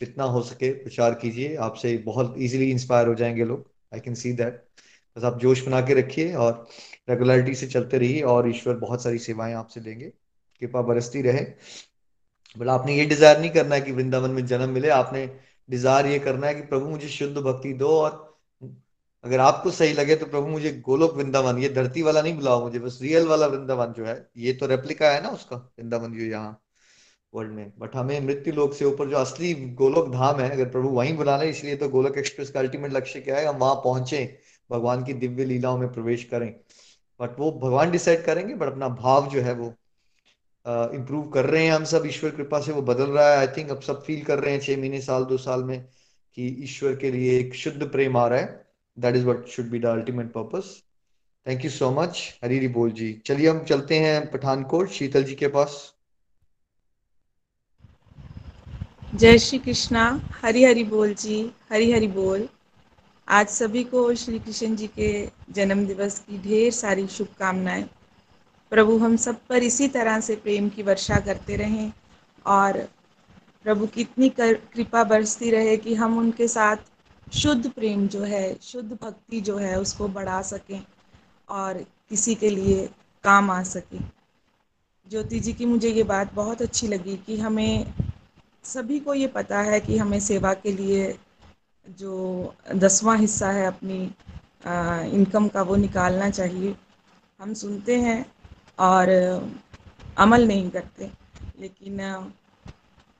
जितना 0.00 0.24
हो 0.24 0.40
सके 0.42 0.70
प्रचार 0.74 1.14
कीजिए। 1.14 1.54
आपसे 1.58 1.96
बहुत 1.98 2.34
इजीली 2.38 2.70
इंस्पायर 2.70 3.06
हो 3.08 3.14
जाएँगे 3.14 3.44
लोग। 3.44 3.70
आई 3.94 4.00
कैन 4.00 4.14
सी 4.14 4.32
दैट 4.32 4.62
बस 5.16 5.24
आप 5.24 5.38
जोश 5.38 5.64
बना 5.66 5.80
के 5.80 5.94
रखिए 5.94 6.34
और 6.36 6.66
रेगुलरिटी 7.10 7.54
से 7.54 7.66
चलते 7.66 7.98
रहिए 7.98 8.20
और 8.28 8.48
ईश्वर 8.50 8.74
बहुत 8.76 9.02
सारी 9.02 9.18
सेवाएँ 9.18 9.54
आपसे 9.54 9.80
देंगे। 9.80 10.12
कृपा 10.62 10.82
बरसती 10.82 11.22
रहे। 11.22 11.44
बोला, 12.56 12.74
आपने 12.74 12.96
ये 12.96 13.04
डिज़ायर 13.06 13.38
नहीं 13.40 13.50
करना 13.50 13.74
है 13.74 13.80
कि 13.80 13.92
वृंदावन 13.92 14.30
में 14.30 14.44
जन्म 14.46 14.70
मिले, 14.70 14.88
आपने 14.90 15.26
डिज़ायर 15.68 16.06
ये 16.06 16.18
करना 16.18 16.46
है 16.46 16.54
कि 16.54 16.62
प्रभु 16.62 16.86
मुझे 16.86 17.08
शुद्ध 17.08 17.36
भक्ति 17.38 17.72
दो 17.74 17.88
और 17.92 18.26
अगर 19.24 19.40
आपको 19.40 19.70
सही 19.70 19.92
लगे 19.92 20.16
तो 20.16 20.26
प्रभु 20.26 20.46
मुझे 20.48 20.70
गोलोक 20.86 21.14
वृंदावन, 21.16 21.58
ये 21.58 21.68
धरती 21.68 22.02
वाला 22.02 22.22
नहीं 22.22 22.34
बुलाओ 22.36 22.62
मुझे, 22.62 22.78
बस 22.78 22.98
रियल 23.02 23.26
वाला 23.26 23.46
वृंदावन 23.46 23.92
जो 23.92 24.04
है, 24.06 24.14
ये 24.36 24.52
तो 24.52 24.66
रेप्लिका 24.66 25.10
है 25.10 25.22
ना 25.22 25.28
उसका, 25.28 25.56
वृंदावन 25.56 26.12
जो 26.12 26.24
यहाँ 26.24 26.60
वर्ल्ड 27.32 27.52
में। 27.52 27.72
बट 27.78 27.96
हमें 27.96 28.20
मृत्यु 28.20 28.52
लोक 28.54 28.74
से 28.74 28.84
ऊपर 28.84 29.08
जो 29.08 29.16
असली 29.16 29.52
गोलोक 29.74 30.08
धाम 30.12 30.40
है, 30.40 30.50
अगर 30.50 30.68
प्रभु 30.70 30.88
वहीं 30.88 31.16
बुला 31.16 31.36
ले, 31.36 31.48
इसलिए 31.50 31.76
तो 31.76 31.88
गोलोक 31.88 32.18
एक्सप्रेस 32.18 32.50
का 32.50 32.60
अल्टीमेट 32.60 32.92
लक्ष्य 32.92 33.20
क्या 33.20 33.36
है, 33.36 33.46
हम 33.46 33.56
वहाँ 33.56 33.74
पहुँचे, 33.84 34.24
भगवान 34.70 35.04
की 35.04 35.12
दिव्य 35.14 35.44
लीलाओं 35.44 35.78
में 35.78 35.92
प्रवेश 35.92 36.24
करें। 36.24 36.52
बट 37.20 37.38
वो 37.40 37.50
भगवान 37.60 37.90
डिसाइड 37.90 38.24
करेंगे 38.24 38.54
बट 38.54 38.66
अपना 38.66 38.88
भाव 38.96 39.28
जो 39.30 39.40
है 39.40 39.52
वो 39.54 39.72
इम्प्रूव 40.68 41.28
कर 41.30 41.46
रहे 41.46 41.64
हैं 41.64 41.72
हम 41.72 41.84
सब, 41.84 42.06
ईश्वर 42.06 42.30
कृपा 42.30 42.60
से 42.60 42.72
वो 42.72 42.82
बदल 42.82 43.10
रहा 43.10 43.30
है। 43.30 43.36
आई 43.38 43.46
थिंक 43.56 43.70
अब 43.70 43.80
सब 43.82 44.02
फील 44.04 44.24
कर 44.24 44.38
रहे 44.38 44.52
हैं 44.52 44.60
छह 44.60 44.76
महीने, 44.78 45.00
साल, 45.00 45.24
दो 45.24 45.36
साल 45.38 45.62
में 45.64 45.80
कि 46.36 46.46
ईश्वर 46.64 46.96
के 46.96 47.10
लिए 47.10 47.38
एक 47.38 47.54
शुद्ध 47.54 47.86
प्रेम 47.86 48.16
आ 48.16 48.26
रहा 48.28 48.38
है। 48.38 48.66
That 48.96 49.16
is 49.16 49.26
what 49.26 49.46
should 49.48 49.70
be 49.70 49.78
the 49.78 49.86
ultimate 49.86 50.32
purpose 50.32 50.64
thank 51.46 51.64
you 51.64 51.70
so 51.70 51.90
much 51.90 52.22
Hari 52.44 52.68
बोल 52.68 52.90
जी 52.92 53.12
चलिए 53.26 53.48
हम 53.48 53.62
चलते 53.64 53.98
हैं 53.98 54.30
पठानकोट, 54.30 54.90
शीतल 54.90 55.24
जी 55.24 55.34
के 55.34 55.48
पास। 55.48 55.94
जय 59.14 59.38
श्री 59.38 59.58
कृष्णा 59.58 60.04
हरी 60.42 60.64
हरी 60.64 60.84
बोल 60.84 61.14
जी 61.14 61.38
हरी 61.70 61.92
हरी 61.92 62.08
बोल 62.08 62.48
आज 63.28 63.48
सभी 63.48 63.84
को 63.84 64.14
श्री 64.14 64.38
कृष्ण 64.38 64.76
जी 64.76 64.86
के 64.98 65.28
जन्म 65.50 65.86
दिवस 65.86 66.18
की 66.18 66.38
ढेर 66.38 66.70
सारी 66.72 67.06
शुभकामनाएँ। 67.08 67.84
प्रभु, 68.72 68.96
हम 68.98 69.16
सब 69.16 69.36
पर 69.48 69.62
इसी 69.62 69.88
तरह 69.88 70.20
से 70.20 70.36
प्रेम 70.36 70.68
की 70.68 70.82
वर्षा 70.82 71.18
करते 71.20 71.56
रहें 71.56 71.92
और 72.46 72.78
प्रभु 73.64 73.86
की 73.86 74.00
इतनी 74.00 74.28
कृपा 74.38 75.04
बरसती 75.04 75.50
रहे 75.50 75.76
कि 75.76 75.94
हम 75.94 76.18
उनके 76.18 76.48
साथ 76.48 76.76
शुद्ध 77.32 77.70
प्रेम 77.70 78.06
जो 78.08 78.22
है, 78.22 78.56
शुद्ध 78.62 78.98
भक्ति 79.02 79.40
जो 79.40 79.56
है, 79.56 79.78
उसको 79.80 80.08
बढ़ा 80.08 80.40
सकें 80.42 80.82
और 81.48 81.82
किसी 82.10 82.34
के 82.34 82.50
लिए 82.50 82.88
काम 83.24 83.50
आ 83.50 83.62
सके। 83.62 83.98
ज्योति 85.06 85.40
जी 85.40 85.52
की 85.52 85.66
मुझे 85.66 85.90
ये 85.90 86.02
बात 86.02 86.32
बहुत 86.34 86.62
अच्छी 86.62 86.88
लगी 86.88 87.16
कि 87.16 87.36
हमें, 87.38 87.92
सभी 88.64 88.98
को 89.00 89.14
ये 89.14 89.26
पता 89.26 89.60
है 89.60 89.80
कि 89.80 89.98
हमें 89.98 90.18
सेवा 90.20 90.52
के 90.54 90.72
लिए 90.72 91.16
जो 91.98 92.54
दसवां 92.74 93.18
हिस्सा 93.18 93.50
है 93.50 93.66
अपनी 93.66 94.02
इनकम 95.16 95.48
का 95.48 95.62
वो 95.62 95.76
निकालना 95.76 96.30
चाहिए। 96.30 96.74
हम 97.40 97.54
सुनते 97.54 97.96
हैं 98.00 98.24
और 98.78 99.08
अमल 100.18 100.46
नहीं 100.46 100.70
करते। 100.70 101.10
लेकिन 101.60 102.00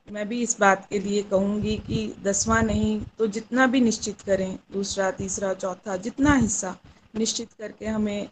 मैं 0.09 0.29
भी 0.29 0.41
इस 0.43 0.57
बात 0.61 0.87
के 0.91 0.99
लिए 0.99 1.23
कहूँगी 1.23 1.77
कि 1.79 2.15
दसवां 2.25 2.63
नहीं 2.65 3.01
तो 3.19 3.27
जितना 3.29 3.67
भी 3.67 3.81
निश्चित 3.81 4.21
करें, 4.21 4.59
दूसरा, 4.73 5.11
तीसरा, 5.13 5.53
चौथा, 5.55 5.97
जितना 5.99 6.35
हिस्सा 6.35 6.77
निश्चित 7.15 7.53
करके 7.53 7.87
हमें 7.89 8.29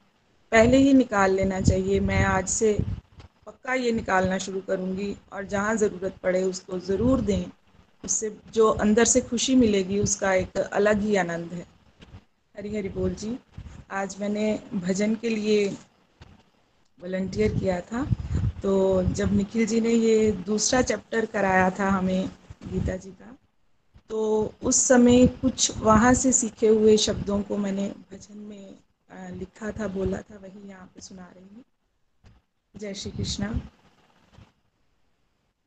पहले 0.52 0.76
ही 0.78 0.92
निकाल 0.94 1.34
लेना 1.34 1.60
चाहिए। 1.60 2.00
मैं 2.02 2.24
आज 2.24 2.48
से 2.48 2.72
पक्का 3.46 3.74
ये 3.74 3.92
निकालना 3.92 4.38
शुरू 4.38 4.60
करूँगी 4.68 5.14
और 5.32 5.44
जहाँ 5.46 5.74
ज़रूरत 5.76 6.16
पड़े 6.22 6.42
उसको 6.44 6.78
ज़रूर 6.80 7.20
दें। 7.22 7.44
उससे 8.04 8.30
जो 8.54 8.68
अंदर 8.80 9.04
से 9.04 9.20
खुशी 9.20 9.54
मिलेगी 9.56 9.98
उसका 10.00 10.32
एक 10.34 10.56
अलग 10.58 11.00
ही 11.00 11.16
आनंद 11.16 11.52
है। 11.52 11.66
हरी 12.54 12.76
हरी 12.76 12.88
बोल 12.88 13.14
जी। 13.14 13.36
आज 13.92 14.16
मैंने 14.20 14.58
भजन 14.74 15.14
के 15.14 15.28
लिए 15.28 15.68
वॉल्टियर 17.00 17.58
किया 17.58 17.80
था। 17.82 18.04
तो 18.62 19.02
जब 19.14 19.32
निखिल 19.32 19.66
जी 19.66 19.80
ने 19.80 19.90
ये 19.90 20.30
दूसरा 20.46 20.82
चैप्टर 20.82 21.26
कराया 21.26 21.70
था 21.78 21.88
हमें, 21.90 22.28
गीता 22.64 22.96
जी 22.96 23.10
का 23.10 23.36
तो 24.10 24.20
उस 24.62 24.76
समय 24.88 25.26
कुछ 25.40 25.76
वहाँ 25.78 26.12
से 26.14 26.32
सीखे 26.32 26.68
हुए 26.68 26.96
शब्दों 26.96 27.40
को 27.42 27.56
मैंने 27.56 27.88
भजन 28.12 28.38
में 28.38 29.38
लिखा 29.38 29.70
था, 29.70 29.88
बोला 29.88 30.18
था, 30.20 30.36
वही 30.36 30.68
यहाँ 30.68 30.86
पे 30.94 31.00
सुना 31.00 31.26
रही 31.26 31.48
हूँ। 31.54 31.64
जय 32.74 32.94
श्री 32.94 33.10
कृष्णा। 33.10 33.48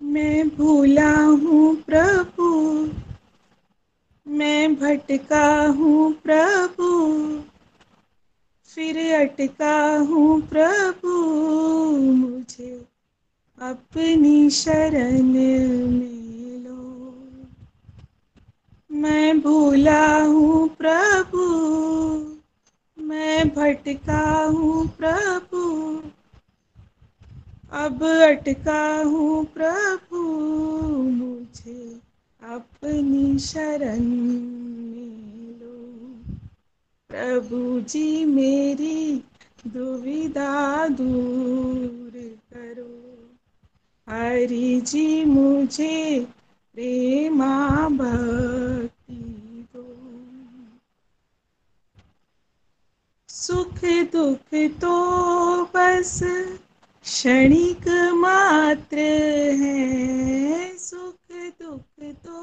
मैं 0.01 0.49
भूला 0.49 1.11
हूँ 1.15 1.75
प्रभु, 1.83 2.49
मैं 4.25 4.75
भटका 4.75 5.47
हूँ 5.69 6.11
प्रभु 6.15 6.89
फिर 8.79 8.97
अटका 9.15 9.97
हूँ 9.97 10.41
प्रभु, 10.41 11.07
मुझे 12.11 12.85
अपनी 13.61 14.49
शरण 14.49 15.23
में 15.23 16.59
लो 16.59 17.13
मैं 18.91 19.41
भूला 19.41 20.23
हूँ 20.23 20.69
प्रभु, 20.69 21.47
मैं 22.97 23.49
भटका 23.49 24.45
हूँ 24.45 24.87
प्रभु, 24.87 25.63
अब 27.71 28.03
अटका 28.03 29.03
हूँ 29.03 29.45
प्रभु, 29.45 30.21
मुझे 31.11 31.99
अपनी 32.41 33.39
शरण 33.39 33.99
में 33.99 35.28
प्रभु 37.09 37.79
जी 37.79 38.25
मेरी 38.25 39.23
दुविधा 39.67 40.87
दूर 40.87 42.11
करो। 42.53 42.89
हरि 44.07 44.81
जी 44.81 45.25
मुझे 45.25 46.27
प्रेमा 46.73 47.89
भक्ति 47.89 49.13
दो। 49.75 49.85
सुख 53.29 53.79
दुख 53.85 54.55
तो 54.81 54.95
बस 55.65 56.19
क्षणिक 57.03 57.87
मात्र 58.15 58.97
है। 59.59 60.77
सुख 60.77 61.35
दुख 61.61 62.13
तो 62.25 62.41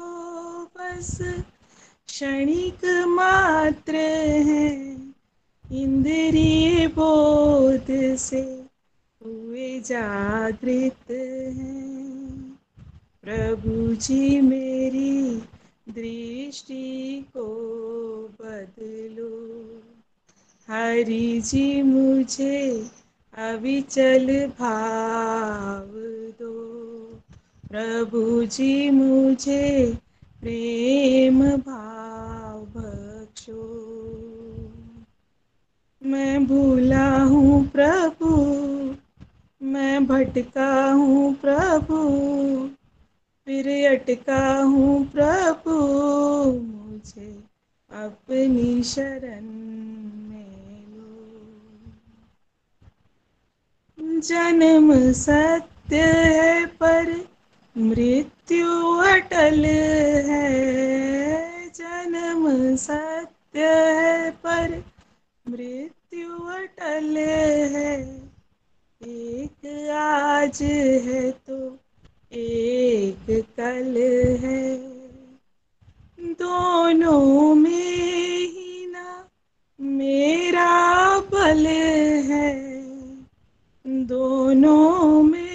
बस 0.65 1.17
क्षणिक 2.07 2.85
मात्र 3.07 3.95
है, 4.47 4.97
इंद्रिय 5.71 6.87
बोध 6.87 8.15
से 8.15 8.41
हुए 9.21 9.79
जागृत 9.79 11.11
हैं। 11.11 12.57
प्रभु 13.23 13.95
जी 13.95 14.41
मेरी 14.41 15.35
दृष्टि 15.89 17.25
को 17.37 17.47
बदलो, 18.41 19.31
हरि 20.69 21.41
जी 21.45 21.81
मुझे 21.81 22.89
अविचल 23.37 24.47
भाव 24.47 25.91
दो। 26.39 26.55
प्रभु 27.69 28.45
जी 28.45 28.89
मुझे 28.89 29.97
प्रेम 30.41 31.39
भाव 31.59 32.65
बख्शो 32.75 33.63
मैं 36.01 36.45
भूला 36.47 37.05
हूँ 37.23 37.63
प्रभु, 37.67 38.29
मैं 39.61 40.05
भटका 40.07 40.69
हूँ 40.91 41.33
प्रभु, 41.35 41.97
फिर 43.47 43.67
अटका 43.89 44.41
हूँ 44.63 45.05
प्रभु, 45.07 45.75
मुझे 46.61 47.31
अपनी 47.91 48.83
शरण 48.83 49.45
में 50.29 50.85
लो। 50.87 51.91
जन्म 54.21 54.91
सत्य 55.13 56.01
है 56.01 56.65
पर 56.79 57.11
मृत्यु 57.77 58.67
अटल 58.93 59.65
है, 60.29 60.49
जन्म 61.69 62.75
सत्य 62.75 63.65
है, 63.93 64.31
पर 64.31 64.85
मृत्यु 65.49 66.29
अटल 66.29 67.17
है। 67.75 68.21
एक 69.07 69.89
आज 69.91 70.63
है 71.03 71.31
तो 71.31 71.77
एक 72.33 73.45
कल 73.57 73.97
है। 74.39 74.77
दोनों 76.19 77.55
में 77.55 78.39
ही 78.39 78.87
ना 78.91 79.29
मेरा 79.81 81.19
बल 81.19 81.67
है। 82.31 82.55
दोनों 83.87 85.21
में 85.21 85.46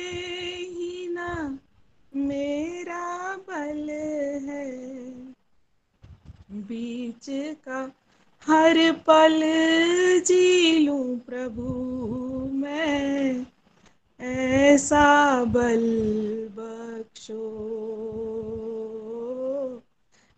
बीच 6.72 7.26
का 7.64 7.92
हर 8.46 8.92
पल 8.92 9.40
जी 10.26 10.78
लूँ 10.78 11.18
प्रभु 11.18 11.68
मैं। 12.54 13.46
ऐसा 14.20 15.44
बल 15.44 15.84
बख्शो। 16.52 17.42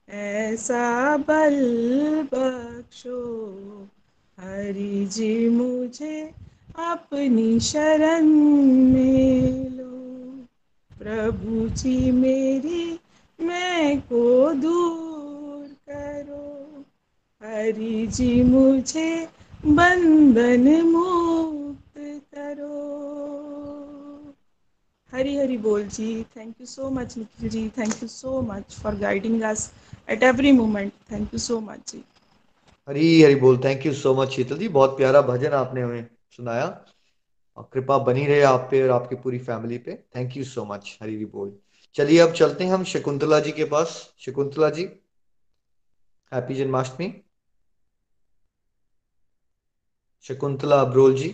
ऐसा 0.09 1.16
बल 1.16 1.59
बख्शो। 2.35 3.20
हरि 4.39 5.06
जी, 5.12 5.48
मुझे 5.48 6.32
अपनी 6.78 7.61
शरण 7.61 8.27
में 8.93 9.70
लो 9.70 9.90
प्रभु 10.90 11.69
जी 11.69 12.11
मेरी 12.11 12.98
मैं 13.40 14.01
को 14.01 14.52
दूर 14.55 15.34
करो। 15.90 16.85
हरि 17.43 18.06
जी 18.06 18.43
मुझे 18.43 19.28
बंधन 19.66 20.82
मुक्त 20.82 22.20
करो। 22.35 22.74
हरी 25.12 25.36
हरी 25.36 25.59
बोल 25.59 25.89
जी। 25.89 26.24
Thank 26.36 26.55
you 26.61 26.66
so 26.66 26.90
much 26.90 27.16
Nikhil 27.16 27.48
ji. 27.48 27.69
Thank 27.69 28.02
you 28.02 28.09
so 28.09 28.40
much 28.40 28.81
for 28.82 28.94
guiding 28.94 29.43
us 29.43 29.73
at 30.11 30.23
every 30.23 30.52
moment 30.52 30.93
thank 31.12 31.35
you 31.35 31.39
so 31.39 31.61
much 31.61 31.93
जी। 31.93 32.05
हरी 32.89 33.23
हरी 33.23 33.35
बोल। 33.35 33.59
Thank 33.59 33.86
you 33.86 33.93
so 33.93 34.15
much 34.15 34.28
Sheetal 34.28 34.59
ji. 34.59 34.69
बहुत 34.69 34.97
प्यारा 34.97 35.23
भजन 35.23 35.51
आपने 35.51 35.82
हमें 35.82 36.09
सुनाया। 36.31 36.85
और 37.56 37.70
कृपा 37.73 37.98
बनी 37.98 38.27
रहे 38.27 38.43
आप 38.43 38.69
पे 38.70 38.82
और 38.82 38.90
आपकी 38.90 39.16
पूरी 39.16 39.39
फैमिली 39.39 39.78
पे। 39.78 40.05
Thank 40.16 40.36
you 40.36 40.44
so 40.44 40.65
much 40.65 40.98
Hari 41.02 41.15
Hari 41.15 41.24
बोल। 41.24 41.59
चलिए, 41.94 42.19
अब 42.19 42.32
चलते 42.32 42.65
हैं 42.65 42.73
हम 42.73 42.85
शकुंतला 42.85 43.40
जी 43.40 43.52
के 43.52 43.65
पास। 43.65 44.15
शकुंतला 44.19 44.70
जी 44.70 44.85
हैप्पी 46.32 46.55
जन्माष्टमी 46.55 47.12
शकुंतला 50.22 50.80
अब्रोल 50.80 51.14
जी 51.14 51.28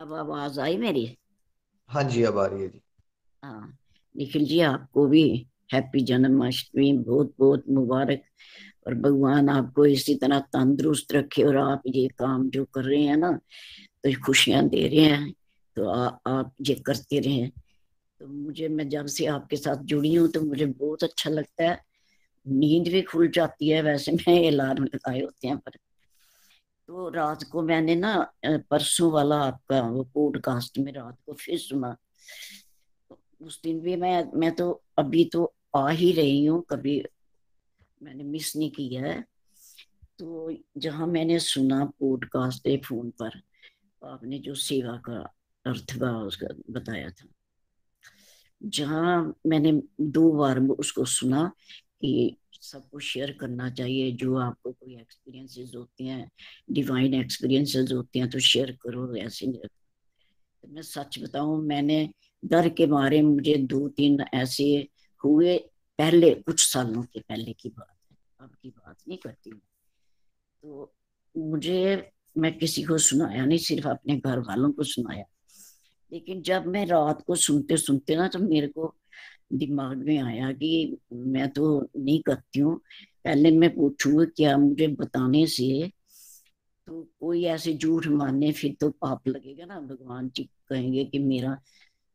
अब 0.00 0.12
आवाज़ 0.12 0.60
आई 0.60 0.76
मेरी? 0.76 1.16
हाँ 1.90 2.02
जी 2.04 2.22
अब 2.22 2.38
आ 2.38 2.46
रही 2.46 2.62
है 2.62 2.68
जी। 2.68 2.82
हाँ। 3.42 3.78
निखिल 4.16 4.44
जी 4.44 4.60
आपको 4.60 5.06
भी 5.06 5.22
हैप्पी 5.72 6.00
जन्माष्टमी 6.00 6.92
बहुत 6.92 7.34
बहुत 7.38 7.64
मुबारक। 7.68 8.22
और 8.86 8.94
भगवान 8.94 9.48
आपको 9.48 9.86
इसी 9.86 10.14
तरह 10.14 10.40
तंदुरुस्त 10.40 11.12
रखे 11.12 11.42
और 11.42 11.56
आप 11.56 11.82
ये 11.86 12.08
काम 12.08 12.50
जो 12.50 12.64
कर 12.64 12.84
रहे 12.84 13.02
हैं 13.02 13.16
ना 13.16 13.32
तो 14.04 14.12
खुशियाँ 14.26 14.68
दे 14.68 14.86
रहे 14.88 15.04
हैं। 15.04 15.32
तो 15.76 15.88
आ, 15.88 16.06
आप 16.26 16.54
ये 16.60 16.74
करते 16.74 17.20
रहे। 17.20 17.48
तो 18.20 18.26
मुझे 18.26 18.68
मैं 18.68 18.88
जब 18.88 19.06
से 19.06 19.26
आपके 19.26 19.56
साथ 19.56 19.76
जुड़ी 19.76 20.14
हूँ 20.14 20.28
तो 20.28 20.40
मुझे 20.40 20.66
बहुत 20.66 21.04
अच्छा 21.04 21.30
लगता 21.30 21.64
है। 21.64 21.82
नींद 22.48 22.88
भी 22.88 23.02
खुल 23.02 23.28
जाती 23.28 23.68
है 23.68 23.82
वैसे 23.82 24.12
मैं 24.28 24.48
अलार्म 24.48 24.84
लगाए 24.84 25.20
होते 25.20 25.48
हैं 25.48 25.58
पर। 25.58 25.70
तो 26.88 27.08
रात 27.08 27.42
को 27.42 27.62
मैंने 27.62 27.94
ना 27.94 28.32
परसों 28.46 29.12
वाला 29.12 29.36
आपका 29.36 29.80
वो 29.80 30.04
पॉडकास्ट 30.04 30.78
में 30.78 30.92
रात 30.92 31.18
को 31.26 31.32
फिर 31.32 31.58
सुना। 31.58 31.96
उस 33.40 33.62
दिन 33.62 33.80
भी 33.80 33.96
मैं 33.96 34.24
मैं 34.34 34.52
तो 34.56 34.82
अभी 34.98 35.24
तो 35.24 35.54
आ 35.76 35.88
ही 35.88 36.12
रही 36.12 36.44
हूँ, 36.46 36.64
कभी 36.70 37.04
मैंने 38.02 38.24
मिस 38.24 38.56
नहीं 38.56 38.70
किया 38.70 39.02
है। 39.02 39.24
तो 40.18 40.56
जहाँ 40.78 41.06
मैंने 41.06 41.38
सुना 41.38 41.84
पॉडकास्ट 41.84 42.66
है 42.66 42.76
फ़ोन 42.76 43.10
पर, 43.10 43.40
आपने 44.02 44.38
जो 44.38 44.54
सेवा 44.54 44.96
का 44.96 45.32
अर्थ 45.66 45.98
का 46.00 46.18
उसका 46.18 46.46
बताया 46.70 47.10
था। 47.10 47.26
जहाँ 48.62 49.34
मैंने 49.46 49.82
दो 50.00 50.32
बार 50.32 50.58
उसको 50.60 51.04
सुना 51.04 51.52
कि 52.00 52.36
सबको 52.62 52.98
शेयर 53.00 53.32
करना 53.40 53.68
चाहिए, 53.70 54.10
जो 54.12 54.36
आपको 54.38 54.72
कोई 54.72 54.96
एक्सपीरियंसेस 54.96 55.72
होते 55.76 56.04
हैं 56.04 56.30
डिवाइन 56.70 57.14
एक्सपीरियंसेस 57.14 57.92
होते 57.92 58.18
हैं 58.18 58.30
तो 58.30 58.38
शेयर 58.40 58.72
करो, 58.82 59.14
ऐसे 59.16 59.46
तो 59.46 60.68
मैं 60.68 60.82
सच 60.82 61.18
बताऊँ, 61.18 61.62
मैंने 61.62 62.08
डर 62.42 62.68
के 62.68 62.86
मारे 62.86 63.20
मुझे 63.22 63.54
दो 63.56 63.88
तीन 63.88 64.20
ऐसे 64.34 64.88
हुए 65.24 65.56
पहले, 65.98 66.34
कुछ 66.34 66.60
सालों 66.62 67.02
के 67.02 67.20
पहले 67.20 67.52
की 67.52 67.68
बात 67.68 67.96
है, 68.10 68.16
अब 68.40 68.54
की 68.62 68.68
बात 68.70 68.96
नहीं 69.08 69.18
करती 69.18 69.50
तो 69.50 70.92
मुझे, 71.34 72.10
मैं 72.36 72.56
किसी 72.58 72.82
को 72.82 72.98
सुनाया 72.98 73.44
नहीं, 73.44 73.58
सिर्फ़ 73.58 73.88
अपने 73.88 74.16
घर 74.16 74.38
वालों 74.38 74.70
को 74.72 74.82
सुनाया। 74.84 75.24
लेकिन 76.12 76.42
जब 76.42 76.66
मैं 76.66 76.84
रात 76.86 77.22
को 77.26 77.34
सुनते 77.36 77.76
सुनते 77.76 78.16
ना 78.16 78.28
तो 78.28 78.38
मेरे 78.38 78.68
को 78.68 78.94
दिमाग 79.52 79.96
में 79.96 80.18
आया 80.18 80.52
कि 80.52 80.96
मैं 81.12 81.48
तो 81.50 81.88
नहीं 81.96 82.20
करती 82.22 82.60
हूँ। 82.60 82.76
पहले 83.24 83.50
मैं 83.50 83.74
पूछूँगा, 83.76 84.24
क्या 84.24 84.56
मुझे 84.56 84.88
बताने 84.88 85.46
से? 85.46 85.90
तो 86.86 87.02
कोई 87.20 87.44
ऐसे 87.44 87.74
झूठ 87.74 88.06
मानने 88.06 88.52
फिर 88.52 88.76
तो 88.80 88.90
पाप 88.90 89.28
लगेगा 89.28 89.64
ना। 89.64 89.80
भगवान 89.80 90.28
जी 90.28 90.48
कहेंगे 90.68 91.04
कि 91.04 91.18
मेरा, 91.18 91.58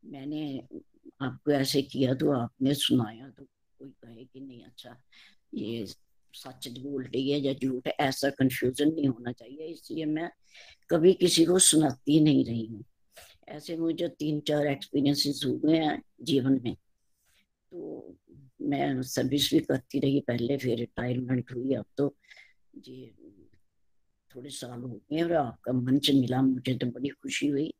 मैंने 0.04 0.62
आपको 1.22 1.50
ऐसे 1.50 1.82
किया 1.82 2.14
तो 2.14 2.30
आपने 2.32 2.74
सुनाया। 2.74 3.28
तो 3.28 3.44
कोई 3.78 3.88
कहे 3.88 4.24
कि 4.24 4.40
नहीं 4.40 4.62
अच्छा 4.62 4.96
ये 5.54 5.86
सच 6.34 6.68
बोल 6.78 7.04
रही 7.04 7.30
है 7.30 7.38
या 7.40 7.52
झूठ 7.52 7.88
ऐसा 8.00 8.30
कंफ्यूजन 8.30 8.88
नहीं 8.88 9.08
होना 9.08 9.32
चाहिए। 9.32 9.66
इसलिए 9.66 10.04
मैं 10.04 10.30
कभी 10.90 11.12
किसी 11.12 11.44
को 11.44 11.58
सुनाती 11.58 12.20
नहीं 12.20 12.44
रही 12.44 12.66
हूँ। 12.66 12.84
ऐसे 13.48 13.76
मुझे 13.76 14.08
तीन 14.08 14.40
चार 14.40 14.66
एक्सपीरियंसेस 14.66 15.42
हुए 15.46 15.76
हैं 15.76 16.02
जीवन 16.22 16.60
में। 16.64 16.76
तो 17.72 18.16
मैं 18.62 19.02
सर्विस 19.02 19.50
भी 19.54 19.60
करती 19.60 20.00
रही 20.00 20.20
पहले, 20.20 20.56
फिर 20.56 20.78
रिटायरमेंट 20.78 21.52
हुई। 21.52 21.74
अब 21.74 21.84
तो 21.96 22.16
जी, 22.76 23.14
थोड़े 24.34 24.50
साल 24.50 24.80
हो 24.80 24.88
गए 24.88 25.22
और 25.22 25.32
आपका 25.32 25.72
मंच 25.72 26.10
मिला, 26.10 26.42
मुझे 26.42 26.74
तो 26.74 26.86
बड़ी 26.86 27.08
खुशी 27.08 27.46
हुई। 27.46 27.74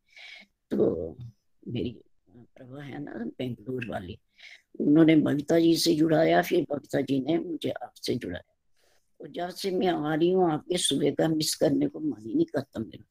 तो 0.70 1.16
मेरी 1.68 2.00
प्रभा 2.28 2.82
है 2.82 3.02
ना, 3.02 3.12
बेंगलुरु 3.12 3.90
वाली, 3.92 4.18
उन्होंने 4.80 5.16
बबीता 5.16 5.58
जी 5.58 5.76
से 5.76 5.94
जुड़ाया, 5.94 6.42
फिर 6.42 6.66
बबीता 6.70 7.00
जी 7.00 7.20
ने 7.20 7.38
मुझे 7.38 7.70
आपसे 7.70 8.14
जुड़ाया। 8.14 8.54
और 9.20 9.28
जब 9.28 9.48
से 9.48 9.70
मैं 9.70 9.88
आ 9.88 10.14
रही 10.14 10.30
हूँ, 10.32 10.52
आपके 10.52 10.76
सुबह 10.78 11.10
का 11.10 11.28
मिस 11.28 11.54
करने 11.54 11.86
को 11.86 12.00
मन 12.00 12.22
ही 12.26 12.34
नहीं 12.34 12.44
करता 12.44 12.80
मेरा। 12.80 13.04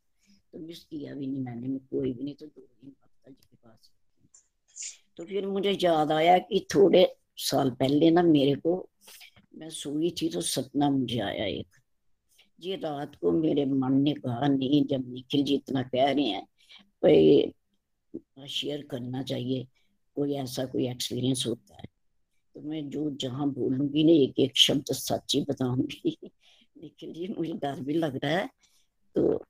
तो 0.54 0.60
मिस 0.60 0.84
किया 0.84 1.16
भी 1.16 1.28
नहीं 1.28 1.44
मैंने, 1.44 1.68
मैं 1.68 1.80
कोई 1.80 2.14
भी 2.14 2.24
नहीं 2.24 2.36
तो 2.36 2.46
दो 2.46 2.62
दिन 2.62 2.90
बबीता 2.90 3.32
जी 3.32 3.48
के 3.52 3.56
पास 3.56 3.92
तो 5.20 5.26
फिर 5.26 5.48
मुझे 5.48 5.78
याद 5.84 6.12
आया 6.12 6.38
कि 6.38 6.68
थोड़े 6.76 7.16
साल 7.38 7.72
पहले 7.72 8.12
ना 8.12 8.22
मेरे 8.22 8.56
को, 8.56 8.90
मैं 9.56 9.70
सोई 9.70 10.16
थी 10.22 10.30
तो 10.30 10.42
सपना 10.42 10.90
मुझे 10.90 11.20
आया 11.20 11.46
एक। 11.46 11.68
ये 12.60 12.76
रात 12.76 13.16
को 13.16 13.32
मेरे 13.32 13.66
मन 13.66 13.94
ने 13.94 14.14
कहा, 14.14 14.48
नहीं, 14.48 14.86
जब 14.86 15.14
निखिल 15.14 15.44
जी 15.44 15.56
इतना 15.56 15.84
कह 15.84 16.12
रहे 16.12 16.26
हैं 16.26 16.44
भाई 17.04 17.54
शेयर 18.48 18.88
करना 18.92 19.24
चाहिए, 19.24 19.68
कोई 20.16 20.34
ऐसा 20.34 20.66
कोई 20.66 20.88
एक्सपीरियंस 20.90 21.44
होता 21.48 21.76
है। 21.76 21.86
तो 22.56 22.62
मैं 22.62 22.90
जो 22.90 23.10
जहाँ 23.12 23.50
बोलूँगी 23.50 24.04
ना 24.04 24.12
एक 24.12 24.40
एक 24.40 24.58
शब्द 24.58 24.86
सच 24.92 25.36
ही 25.36 25.46
बताऊँगी। 25.50 26.18
निखिल 26.78 27.14
जी, 27.14 27.28
मुझे 27.28 27.54
डर 27.54 27.80
भी 27.80 27.94
लग 27.94 28.20
रहा 28.24 28.32
है। 28.32 28.50
तो 29.16 29.46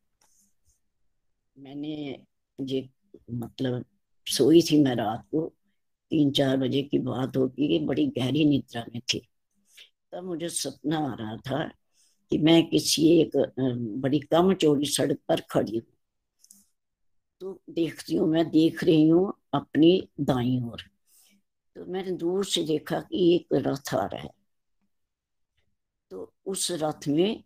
मैंने 1.57 2.19
ये 2.61 2.89
मतलब 3.31 3.85
सोई 4.27 4.61
थी 4.61 4.83
मैं 4.83 4.95
रात 4.95 5.25
को 5.31 5.53
तीन 6.11 6.31
चार 6.31 6.57
बजे 6.57 6.81
की 6.83 6.99
बात 6.99 7.37
होगी 7.37 7.79
बड़ी 7.79 8.05
गहरी 8.07 8.45
निद्रा 8.45 8.85
में 8.93 9.01
थी। 9.13 9.21
तब 10.11 10.23
मुझे 10.23 10.49
सपना 10.49 10.97
आ 11.11 11.13
रहा 11.15 11.35
था 11.37 11.63
कि 12.31 12.37
मैं 12.37 12.63
किसी 12.69 13.07
एक 13.19 13.37
बड़ी 14.01 14.19
कम 14.21 14.53
चौड़ी 14.53 14.85
सड़क 14.87 15.19
पर 15.27 15.41
खड़ी 15.51 15.77
हूँ। 15.77 15.85
तो 17.41 17.59
देखती 17.69 18.15
हूँ, 18.15 18.27
मैं 18.27 18.49
देख 18.49 18.83
रही 18.83 19.07
हूँ 19.09 19.33
अपनी 19.53 20.09
दाई 20.19 20.59
ओर। 20.71 20.81
तो 21.75 21.85
मैंने 21.85 22.11
दूर 22.11 22.45
से 22.45 22.63
देखा 22.63 22.99
कि 23.01 23.35
एक 23.35 23.53
रथ 23.67 23.93
आ 23.95 24.05
रहा 24.05 24.21
है। 24.21 24.29
तो 26.11 26.31
उस 26.45 26.67
रथ 26.71 27.07
में 27.07 27.43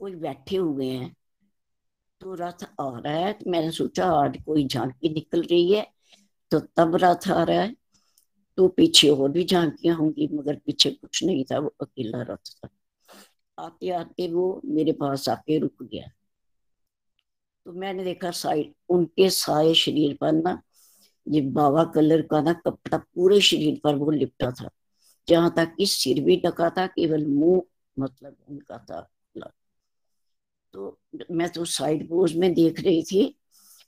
कोई 0.00 0.14
बैठे 0.14 0.56
हुए 0.56 0.86
हैं। 0.86 1.14
तो 2.20 2.34
रथ 2.34 2.64
आ 2.80 2.88
रहा 2.98 3.12
है 3.16 3.32
तो 3.32 3.50
मैंने 3.50 3.70
सोचा, 3.70 4.06
आज 4.06 4.36
कोई 4.46 4.66
झांकी 4.66 5.08
निकल 5.14 5.42
रही 5.42 5.72
है। 5.72 5.86
तो 6.52 6.60
तब 6.60 6.96
रथ 6.96 7.30
आ 7.30 7.42
रहा 7.42 7.60
है। 7.60 7.74
तो 8.56 8.68
पीछे 8.68 9.08
और 9.08 9.30
भी 9.30 9.44
झांकियाँ 9.44 9.96
होंगी, 9.96 10.28
मगर 10.32 10.56
पीछे 10.56 10.90
कुछ 10.90 11.24
नहीं 11.24 11.44
था, 11.44 11.58
वो 11.58 11.74
अकेला 11.80 12.22
रथ 12.22 12.54
था। 12.54 12.68
आते 13.58 13.90
आते 13.90 14.28
वो 14.28 14.60
मेरे 14.64 14.92
पास 14.92 15.28
आके 15.28 15.58
रुक 15.58 15.82
गया। 15.82 16.10
तो 17.66 17.72
मैंने 17.72 18.04
देखा 18.04 18.30
साइड 18.30 18.74
उनके 18.88 19.30
सारे 19.30 19.74
शरीर 19.74 20.18
पर 20.20 20.32
ना, 20.32 20.62
ये 21.28 21.40
बाबा 21.40 21.84
कलर 21.84 22.22
का 22.22 22.40
ना 22.40 22.52
कपड़ा 22.52 22.98
पूरे 22.98 23.40
शरीर 23.40 23.80
पर 23.84 23.94
वो 23.94 24.10
लिपटा 24.10 24.50
था। 24.50 24.68
जहाँ 25.28 25.54
तक 25.56 25.74
कि 25.78 25.86
सिर 25.86 26.24
भी 26.24 26.42
ढका 26.46 26.70
था, 26.70 26.86
केवल 26.86 27.26
मुँह 27.26 27.62
मतलब 27.96 28.36
उनका 28.48 28.78
था। 28.78 29.10
तो 30.74 31.00
मैं 31.30 31.48
तो 31.50 31.64
साइड 31.64 32.08
पोज 32.08 32.36
में 32.36 32.54
देख 32.54 32.80
रही 32.80 33.02
थी 33.02 33.39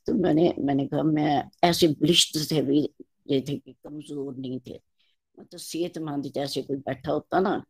तो 0.06 0.14
मैंने 0.14 0.54
मैंने 0.58 0.86
कहा, 0.86 1.02
मैं 1.02 1.44
ऐसे 1.64 1.88
ब्लिश्ट 2.00 2.38
थे 2.52 2.62
भी 2.62 2.80
ये 3.28 3.40
थे 3.40 3.56
कि 3.58 3.72
कमज़ोर 3.84 4.36
नहीं 4.36 4.60
थे। 4.60 4.80
मतलब 5.38 5.60
सेहतमंद 5.60 6.32
जैसे 6.34 6.62
कोई 6.62 6.76
बैठा 6.78 7.12
होता 7.12 7.40
ना, 7.40 7.62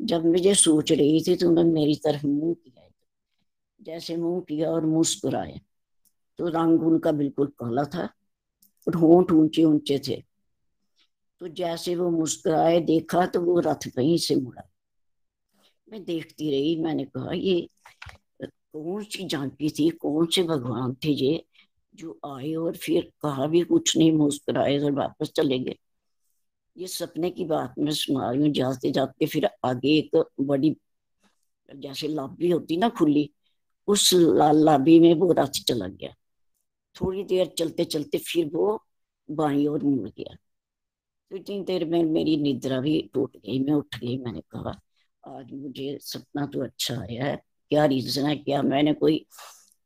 जब 0.00 0.26
मुझे 0.26 0.54
सोच 0.54 0.92
रही 0.92 1.20
थी 1.28 1.36
तो 1.36 1.48
उन्होंने 1.48 1.72
मेरी 1.72 1.94
तरफ़ 1.96 2.26
मुँह 2.26 2.54
किया। 2.54 2.88
जैसे 3.80 4.16
मुँह 4.16 4.40
किया 4.40 4.70
और 4.70 4.86
मुस्कुराए 4.86 5.60
तो 6.38 6.48
रंग 6.48 6.82
उनका 6.82 7.12
बिल्कुल 7.12 7.46
काला 7.58 7.84
था 7.84 8.04
और 8.86 8.96
होंठ 8.96 9.32
ऊँचे 9.32 9.64
ऊँचे 9.64 9.98
थे। 10.08 10.22
तो 11.40 11.48
जैसे 11.48 11.94
वो 11.96 12.10
मुस्कुराए, 12.10 12.80
देखा 12.80 13.26
तो 13.26 13.40
वो 13.40 13.58
रथ 13.60 13.88
कहीं 13.88 14.16
से 14.18 14.36
मुड़ा। 14.36 14.68
मैं 15.88 16.04
देखती 16.04 16.50
रही, 16.50 16.76
मैंने 16.82 17.04
कहा, 17.04 17.32
ये 17.32 17.68
कौन 18.76 19.04
सी 19.04 19.26
झांकी 19.28 19.68
थी, 19.70 19.88
कौन 19.90 20.26
से 20.26 20.42
भगवान 20.42 20.94
थे 21.04 21.10
ये 21.10 21.44
जो 21.94 22.18
आए 22.26 22.52
और 22.54 22.76
फिर 22.76 23.10
कहा 23.22 23.46
भी 23.46 23.62
कुछ 23.62 23.96
नहीं, 23.96 24.12
मुस्कुराए 24.12 24.78
और 24.78 24.92
वापस 24.92 25.30
चले 25.36 25.58
गए। 25.58 25.76
ये 26.76 26.86
सपने 26.86 27.30
की 27.30 27.44
बात 27.44 27.74
मैं 27.78 27.92
सुना 27.92 28.30
रही 28.30 28.42
हूँ 28.42 28.50
जाते 28.50 28.90
जाते 28.90 29.26
फिर 29.26 29.48
आगे 29.64 29.96
एक 29.98 30.16
बड़ी, 30.40 30.76
जैसे 31.68 32.08
लाबी 32.08 32.50
होती 32.50 32.76
ना 32.76 32.88
खुली, 32.88 33.30
उस 33.88 34.10
लाबी 34.14 34.98
में 35.00 35.14
वो 35.14 35.32
रथ 35.32 35.62
चला 35.68 35.88
गया। 35.88 36.14
थोड़ी 36.96 37.24
देर 37.24 37.46
चलते 37.58 37.84
चलते 37.84 38.18
फिर 38.18 38.50
वो 38.54 38.82
बाई 39.28 39.66
और 39.66 39.84
मुड़ 39.84 40.08
गया। 40.08 40.36
तो 41.30 41.36
इतनी 41.36 41.60
देर 41.64 41.84
में 41.84 42.02
मेरी 42.04 42.36
निद्रा 42.36 42.80
भी 42.80 43.00
टूट 43.14 43.36
गई, 43.36 43.58
मैं 43.60 43.74
उठ 43.74 43.96
गई, 43.96 44.18
मैंने 44.18 44.40
कहा, 44.40 44.80
आज 45.24 45.52
मुझे 45.52 45.98
सपना 46.02 46.46
तो 46.46 46.64
अच्छा 46.64 47.00
आया 47.02 47.24
है। 47.24 47.40
क्या 47.70 47.84
रीजन 47.84 48.26
है, 48.26 48.36
क्या 48.36 48.62
मैंने 48.62 48.92
कोई 48.94 49.24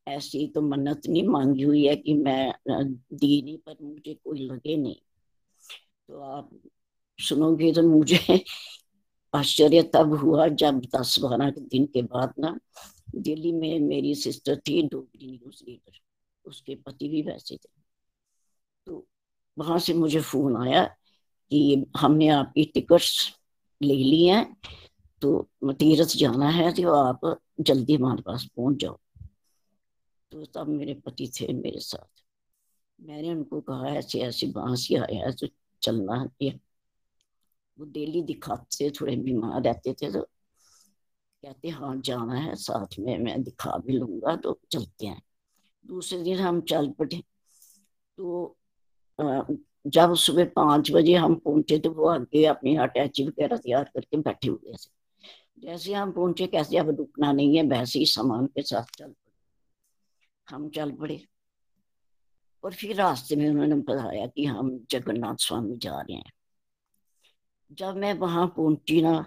ऐसी 0.06 0.46
तो 0.54 0.62
मन्नत 0.62 1.02
नहीं 1.08 1.26
मांगी 1.28 1.62
हुई 1.62 1.86
है 1.86 1.96
कि 1.96 2.14
मैं 2.14 2.52
दी 2.68 3.40
नहीं 3.42 3.56
पर 3.58 3.76
मुझे 3.82 4.14
कोई 4.14 4.46
लगे 4.46 4.76
नहीं। 4.76 4.96
तो 6.08 6.20
आप 6.20 6.50
सुनोगे 7.18 7.72
तो 7.72 7.82
मुझे 7.82 8.42
आश्चर्य 9.34 9.82
तब 9.94 10.12
हुआ 10.14 10.46
जब 10.48 10.80
दस 10.96 11.18
बारह 11.22 11.50
दिन 11.50 11.86
के 11.86 12.02
बाद 12.02 12.34
ना 12.38 12.58
दिल्ली 13.16 13.52
में 13.52 13.80
मेरी 13.80 14.14
सिस्टर 14.14 14.56
थी 14.58 14.82
डोगरी 14.82 15.30
न्यूज़ 15.30 15.62
रीडर 15.64 15.98
उसके 16.44 16.74
पति 16.74 17.08
भी 17.08 17.22
वैसे 17.22 17.56
थे। 17.56 17.68
तो 18.86 19.06
वहाँ 19.56 19.78
से 19.78 19.94
मुझे 19.94 20.20
फ़ोन 20.20 20.56
आया 20.56 20.84
कि 21.52 21.86
हमने 21.96 22.28
आपकी 22.28 22.64
टिकट्स 22.64 23.36
ले 23.80 23.94
ली 23.94 24.24
हैं 24.26 24.44
तो 25.22 25.72
तीरथ 25.72 26.16
जाना 26.16 26.48
है 26.48 26.72
तो 26.72 26.92
आप 26.94 27.20
जल्दी 27.60 27.94
हमारे 27.94 28.22
पास 28.22 28.44
पहुँच 28.56 28.76
जाओ। 28.80 28.98
तो 30.32 30.44
तब 30.54 30.68
मेरे 30.68 30.94
पति 31.06 31.30
थे 31.34 31.52
मेरे 31.52 31.80
साथ। 31.80 32.22
मैंने 32.98 33.30
उनको 33.30 33.60
कहा, 33.60 33.88
ऐसे 33.88 34.20
ऐसे 34.20 34.46
वहाँ 34.56 34.74
आया 35.02 35.24
है 35.26 35.32
तो 35.32 35.46
चलना 35.82 36.24
है 36.42 36.58
वो 37.78 37.84
डेली 37.86 38.22
दिखाते, 38.22 38.90
थोड़े 38.90 39.16
बीमार 39.16 39.62
रहते 39.62 39.92
थे 39.92 40.10
तो 40.12 40.20
कहते 41.42 41.68
हाँ 41.68 41.94
जाना 42.04 42.34
है, 42.34 42.54
साथ 42.54 42.98
में 42.98 43.18
मैं 43.18 43.42
दिखा 43.42 43.76
भी 43.86 43.92
लूँगा 43.92 44.34
तो 44.36 44.58
चलते 44.72 45.06
हैं। 45.06 45.20
दूसरे 45.84 46.22
दिन 46.22 46.38
हम 46.38 46.60
चल 46.60 46.90
पड़े। 46.90 47.22
तो 48.18 48.56
जब 49.86 50.14
सुबह 50.14 50.44
पाँच 50.56 50.90
बजे 50.92 51.14
हम 51.14 51.34
पहुँचे 51.34 51.78
तो 51.78 51.90
वो 51.90 52.08
आगे 52.08 52.44
अपनी 52.46 52.76
अटैची 52.76 53.24
वगैरह 53.24 53.56
तैयार 53.56 53.84
करके 53.94 54.16
बैठे 54.16 54.48
हुए 54.48 54.72
थे। 54.72 54.99
जैसे 55.62 55.94
हम 55.94 56.12
पहुँचे 56.12 56.46
कैसे 56.46 56.76
अब 56.76 56.88
रुकना 56.90 57.32
नहीं 57.32 57.56
है, 57.56 57.62
वैसे 57.62 57.98
ही 57.98 58.06
सामान 58.06 58.46
के 58.46 58.62
साथ 58.62 58.84
चल 58.98 59.04
पड़े। 59.04 59.32
हम 60.48 60.68
चल 60.68 60.92
पड़े। 60.92 61.26
और 62.64 62.74
फिर 62.74 62.96
रास्ते 62.96 63.36
में 63.36 63.48
उन्होंने 63.50 63.74
बताया 63.74 64.26
कि 64.26 64.44
हम 64.44 64.86
जगन्नाथ 64.90 65.36
स्वामी 65.36 65.76
जा 65.76 66.00
रहे 66.00 66.16
हैं। 66.16 66.32
जब 67.72 67.96
मैं 67.96 68.14
वहाँ 68.14 68.46
पहुँची 68.46 69.02
ना 69.02 69.26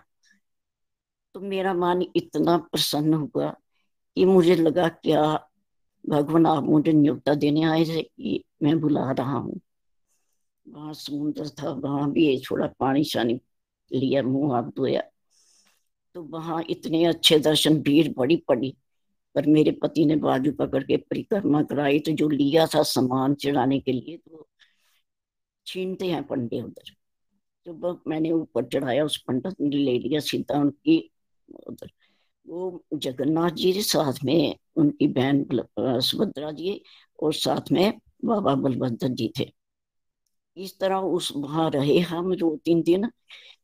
तो 1.33 1.39
मेरा 1.39 1.73
मन 1.73 2.05
इतना 2.15 2.57
प्रसन्न 2.57 3.13
हुआ 3.13 3.49
कि 4.15 4.25
मुझे 4.25 4.55
लगा, 4.55 4.87
क्या 4.87 5.49
भगवान 6.09 6.45
आप 6.45 6.63
मुझे 6.63 6.93
न्योता 6.93 7.33
देने 7.33 7.63
आए 7.63 7.85
थे 7.85 8.03
कि 8.03 8.43
मैं 8.63 8.79
बुला 8.79 9.11
रहा 9.11 9.37
हूँ? 9.37 9.59
वहाँ 10.69 10.93
समुद्र 10.93 11.49
था, 11.49 11.69
वहाँ 11.69 12.11
भी 12.11 12.41
थोड़ा 12.51 12.67
पानी 12.67 13.03
शानी 13.03 13.41
लिया, 13.91 14.23
मुँह 14.23 14.55
हाथ 14.55 14.63
धोया। 14.63 15.01
तो 16.15 16.21
वहाँ 16.23 16.63
इतने 16.69 17.03
अच्छे 17.05 17.39
दर्शन, 17.39 17.81
भीड़ 17.81 18.07
बड़ी 18.17 18.35
पड़ी। 18.47 18.75
पर 19.35 19.45
मेरे 19.47 19.71
पति 19.71 20.05
ने 20.05 20.15
बाजू 20.15 20.51
पकड़ 20.51 20.83
के 20.83 20.97
परिक्रमा 20.99 21.61
कराई 21.63 21.99
तो 21.99 22.11
जो 22.11 22.27
लिया 22.29 22.65
था 22.67 22.81
सामान 22.83 23.33
चढ़ाने 23.35 23.79
के 23.79 23.91
लिए 23.91 24.17
तो 24.17 24.47
छीनते 25.67 26.07
हैं 26.07 26.23
पंडे 26.23 26.61
उधर। 26.61 26.91
तो 27.65 28.01
मैंने 28.07 28.31
ऊपर 28.31 28.65
चढ़ाया, 28.65 29.05
उस 29.05 29.17
पंडित 29.17 29.61
ने 29.61 29.77
ले 29.77 29.97
लिया 29.99 30.19
सीधा 30.19 30.59
उनकी 30.59 30.97
उधर। 31.67 31.91
वो 32.45 32.83
जगन्नाथ 32.93 33.51
जी 33.51 33.81
साथ 33.81 34.23
में, 34.25 34.55
उनकी 34.75 35.07
बहन 35.07 35.45
सुभद्रा 35.79 36.51
जी 36.51 36.81
और 37.19 37.33
साथ 37.33 37.71
में 37.71 37.99
बाबा 38.25 38.55
बलभद्र 38.55 39.07
जी 39.07 39.31
थे। 39.39 39.51
इस 40.57 40.77
तरह 40.79 40.97
उस 40.97 41.31
वहाँ 41.35 41.69
रहे 41.71 41.97
हम 41.99 42.35
दो 42.35 42.55
तीन 42.65 42.81
दिन। 42.83 43.09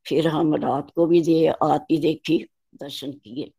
फिर 0.06 0.28
हम 0.28 0.56
रात 0.56 0.92
को 0.96 1.06
भी 1.06 1.22
दे, 1.22 1.48
आती 1.48 1.98
देखी, 1.98 2.48
दर्शन 2.76 3.12
किए। 3.12 3.52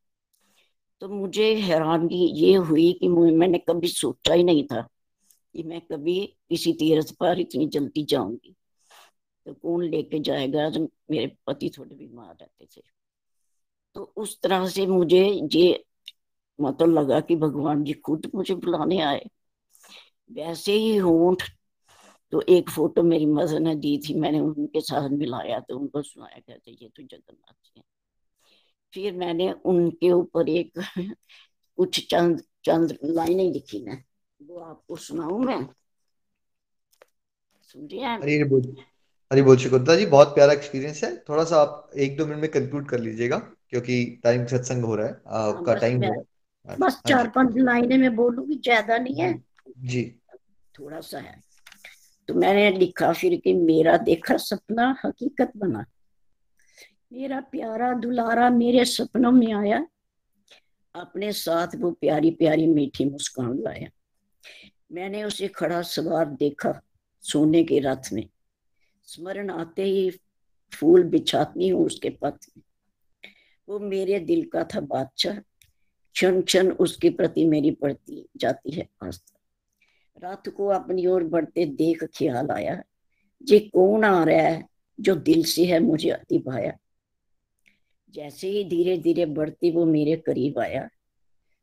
तो 1.01 1.09
मुझे 1.09 1.55
हैरानगी 1.55 2.27
ये 2.27 2.55
हुई 2.55 2.93
कि 2.93 3.09
मैंने 3.09 3.59
कभी 3.59 3.89
सोचा 3.89 4.35
ही 4.35 4.45
नहीं 4.45 4.65
था 4.65 4.89
कि 5.55 5.63
मैं 5.63 5.81
कभी 5.81 6.37
किसी 6.49 6.73
तीर्थ 6.73 7.15
पर 7.15 7.41
इतनी 7.41 7.67
जल्दी 7.67 8.05
जाऊँगी। 8.05 8.57
तो 9.47 9.55
कौन 9.55 9.85
लेके 9.85 10.19
जाएगा? 10.19 10.71
तो 10.71 10.81
मेरे 11.11 11.37
पति 11.47 11.71
थोड़े 11.79 11.97
बीमार 11.97 12.37
रहते 12.41 12.67
थे। 12.77 12.83
तो 13.95 14.13
उस 14.17 14.41
तरह 14.41 14.67
से 14.67 14.87
मुझे 14.87 15.49
ये 15.53 15.85
मतलब 16.61 16.89
लगा 16.89 17.21
कि 17.21 17.37
भगवान 17.37 17.85
जी 17.85 17.93
खुद 17.93 18.31
मुझे 18.35 18.55
बुलाने 18.55 19.01
आए। 19.01 19.27
वैसे 20.33 20.73
ही 20.73 20.97
होंठ 20.97 21.43
तो 22.33 22.41
एक 22.49 22.71
फ़ोटो 22.71 23.03
मेरी 23.03 23.27
मदर 23.27 23.61
ने 23.61 23.75
दी 23.77 23.99
थी 23.99 24.15
मैंने 24.15 24.41
उनके 24.41 24.81
साथ 24.81 25.09
मिलाया 25.11 25.61
तो 25.61 25.79
उनको 25.79 26.03
सुनाया 26.03 26.41
कहते 26.41 26.71
ये 26.71 26.89
तो 26.89 27.03
जगन्नाथ 27.03 27.55
जी 27.65 27.73
है। 27.79 27.85
फिर 28.93 29.15
मैंने 29.15 29.53
उनके 29.53 30.11
ऊपर 30.13 30.49
एक 30.49 30.73
कुछ 31.79 32.07
चंद 32.11 32.43
चंद 32.65 32.99
लाइनें 33.05 33.53
लिखी 33.53 33.85
ना 33.85 34.03
वो 34.41 34.61
आपको 34.61 34.97
सुनाऊ 34.97 35.39
मैं? 35.39 35.67
सुन 37.63 37.89
हरी 38.23 38.45
बोल 38.45 38.63
बोल 39.31 39.97
जी 39.97 40.07
बहुत 40.07 40.29
प्यारा 40.29 40.53
एक्सपीरियंस 40.53 41.05
है। 41.05 41.17
थोड़ा 41.29 41.45
सा 41.45 41.57
आप 41.57 41.91
एक 41.97 42.17
दो 42.17 42.27
मिनट 42.27 42.41
में 42.41 42.51
कंक्लूड 42.51 42.89
कर 42.89 43.01
लीजिएगा 43.01 43.39
क्योंकि 43.39 44.05
टाइम 44.25 44.47
सत्संग 44.47 44.85
हो 44.85 44.95
रहा 44.95 45.07
है 45.07 45.21
आपका 45.41 45.75
टाइम 45.75 46.03
हो 46.03 46.09
रहा 46.09 46.21
है। 46.21 46.25
बस 46.81 47.03
हाँ 47.07 47.13
चार 47.13 47.29
पाँच 47.29 47.57
लाइनें 47.57 47.99
मैं 47.99 48.15
बोलूँगी 48.17 48.55
ज़्यादा 48.55 48.99
नहीं 48.99 49.23
है। 49.23 49.33
जी। 49.79 50.03
थोड़ा 50.75 51.01
सा 51.01 51.19
है। 51.19 51.41
तो 52.31 52.35
मैंने 52.35 52.71
लिखा, 52.71 53.13
फिर 53.13 53.37
कि 53.37 53.55
मेरा 53.55 53.97
देखा 53.97 54.37
सपना 54.37 54.97
हकीकत 55.05 55.53
बना। 55.57 55.85
मेरा 57.13 57.41
प्यारा 57.41 57.93
दुलारा 57.93 58.51
मेरे 58.51 58.85
सपनों 58.85 59.33
में 59.33 59.53
आया। 59.53 59.87
अपने 60.95 61.33
साथ 61.33 61.69
वो 61.77 61.91
प्यारी 61.91 62.31
प्यारी 62.31 62.67
मीठी 62.67 63.05
मुस्कान 63.05 63.59
लाया। 63.59 63.89
मैंने 64.93 65.25
उसे 65.25 65.49
खड़ा 65.49 65.83
सवार 65.83 66.27
देखा 66.27 66.83
सोने 67.21 67.65
के 67.65 67.79
रथ 67.79 68.13
में। 68.13 68.29
स्मरण 69.05 69.51
आते 69.51 69.85
ही 69.85 70.11
फूल 70.75 71.03
बिछाती 71.03 71.69
हूँ 71.69 71.87
उसके 71.87 72.11
पथ 72.11 72.39
में। 72.57 72.63
वो 73.69 73.79
मेरे 73.79 74.21
दिल 74.21 74.45
का 74.45 74.65
था 74.65 74.81
बादशाह। 74.81 75.39
क्षण 76.13 76.43
क्षण 76.43 76.71
उसके 76.71 77.11
प्रति 77.11 77.45
मेरी 77.45 77.71
पड़ती 77.71 78.29
जाती 78.37 78.71
है 78.71 78.89
आस्था। 79.03 79.40
रात 80.17 80.49
को 80.49 80.67
अपनी 80.67 81.07
ओर 81.07 81.25
बढ़ते 81.25 81.67
देख 81.67 82.05
ख्याल 82.05 82.51
आया। 82.51 82.83
जे 83.43 83.59
कौन 83.59 84.05
आ 84.05 84.25
रहा 84.25 84.37
है, 84.37 84.65
जो 85.01 85.15
दिल 85.15 85.45
से 85.45 85.65
है 85.65 85.81
मुझे 85.81 86.11
अति 86.11 86.39
भाया। 86.39 86.79
जैसे 88.15 88.49
ही 88.49 88.65
धीरे 88.65 88.99
धीरे 88.99 89.27
बढ़ती 89.27 89.71
वो 89.71 89.85
मेरे 89.85 90.17
करीब 90.17 90.59
आया। 90.59 90.89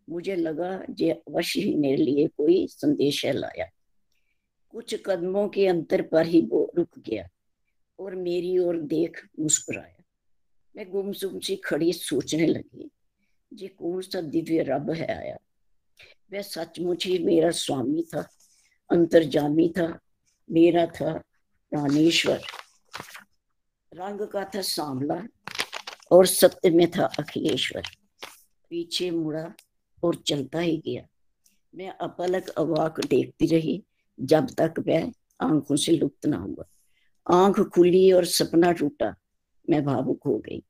मुझे 0.09 0.35
लगा 0.35 0.85
जे 0.89 1.11
अवश्य 1.11 1.61
ही 1.61 1.75
मेरे 1.75 2.03
लिए 2.03 2.27
कोई 2.27 2.67
संदेश 2.67 3.25
है 3.25 3.33
लाया। 3.33 3.69
कुछ 4.69 4.95
कदमों 5.05 5.49
के 5.49 5.67
अंतर 5.67 6.01
पर 6.01 6.25
ही 6.25 6.41
वो 6.41 6.71
रुक 6.77 6.99
गया 6.99 7.27
और 7.99 8.15
मेरी 8.15 8.57
ओर 8.57 8.77
देख 8.77 9.21
मुस्कुराया। 9.39 10.03
मैं 10.75 10.89
गुमसुम 10.91 11.39
सी 11.39 11.55
खड़ी 11.55 11.93
सोचने 11.93 12.47
लगी, 12.47 12.89
जे 13.53 13.67
कौन 13.67 14.01
सा 14.01 14.21
दिव्य 14.21 14.63
रब 14.63 14.91
है 14.91 15.07
आया। 15.17 15.37
वह 16.33 16.41
सचमुच 16.41 17.05
ही 17.05 17.19
मेरा 17.19 17.51
स्वामी 17.51 18.03
था। 18.03 18.27
अंतर्जामी 18.91 19.69
था, 19.69 19.99
मेरा 20.51 20.85
था 20.85 21.13
प्राणेश्वर। 21.69 22.41
रंग 23.93 24.27
का 24.27 24.43
था 24.43 24.61
सांवला 24.61 25.27
और 26.11 26.25
सत्य 26.25 26.69
में 26.69 26.91
था 26.91 27.05
अखिलेश्वर। 27.05 27.83
पीछे 28.69 29.11
मुड़ा 29.11 29.53
और 30.03 30.15
चलता 30.15 30.59
ही 30.59 30.77
गया। 30.77 31.07
मैं 31.75 31.89
अपलक 31.89 32.49
अवाक 32.49 32.99
देखती 32.99 33.45
रही, 33.45 33.83
जब 34.19 34.47
तक 34.59 34.73
वह 34.79 35.11
आँखों 35.41 35.75
से 35.75 35.91
लुप्त 35.91 36.25
ना 36.25 36.37
हुआ। 36.37 36.65
आँख 37.31 37.59
खुली 37.59 38.11
और 38.11 38.25
सपना 38.25 38.71
टूटा, 38.71 39.15
मैं 39.69 39.85
भावुक 39.85 40.23
हो 40.25 40.37
गई। 40.37 40.63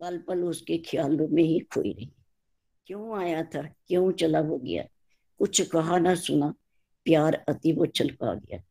पल 0.00 0.18
पल 0.18 0.42
उसके 0.42 0.78
ख्यालों 0.78 1.28
में 1.28 1.42
ही 1.42 1.58
खोई 1.58 1.92
रही। 1.92 2.12
क्यों 2.86 3.18
आया 3.18 3.42
था? 3.42 3.62
क्यों 3.62 4.12
चला 4.12 4.40
वो 4.40 4.58
गया? 4.58 4.84
कुछ 5.38 5.68
कहा 5.68 5.98
ना 5.98 6.14
सुना 6.14 6.54
प्यार 7.04 7.44
अति 7.48 7.72
वो 7.72 7.86
चल 7.86 8.10
पा 8.10 8.34
गया। 8.34 8.62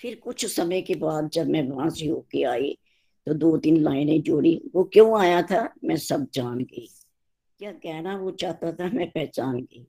फिर 0.00 0.14
कुछ 0.14 0.46
समय 0.46 0.82
के 0.82 0.94
बाद 0.94 1.30
जब 1.30 1.48
मैं 1.48 1.68
वहाँ 1.68 1.90
से 1.90 2.06
होके 2.06 2.42
आई 2.42 2.78
तो 3.26 3.34
दो 3.34 3.56
तीन 3.56 3.76
लाइनें 3.76 4.22
जोड़ी, 4.22 4.70
वो 4.74 4.84
क्यों 4.84 5.20
आया 5.20 5.42
था, 5.42 5.74
मैं 5.84 5.96
सब 5.96 6.26
जान 6.34 6.58
गई। 6.58 6.88
क्या 7.58 7.72
कहना 7.72 8.16
वो 8.16 8.30
चाहता 8.30 8.72
था, 8.72 8.90
मैं 8.90 9.10
पहचान 9.10 9.60
गई। 9.60 9.86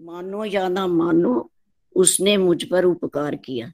मानो 0.00 0.44
या 0.44 0.68
ना 0.68 0.86
मानो, 0.86 1.50
उसने 1.96 2.36
मुझ 2.36 2.64
पर 2.64 2.84
उपकार 2.84 3.36
किया। 3.36 3.72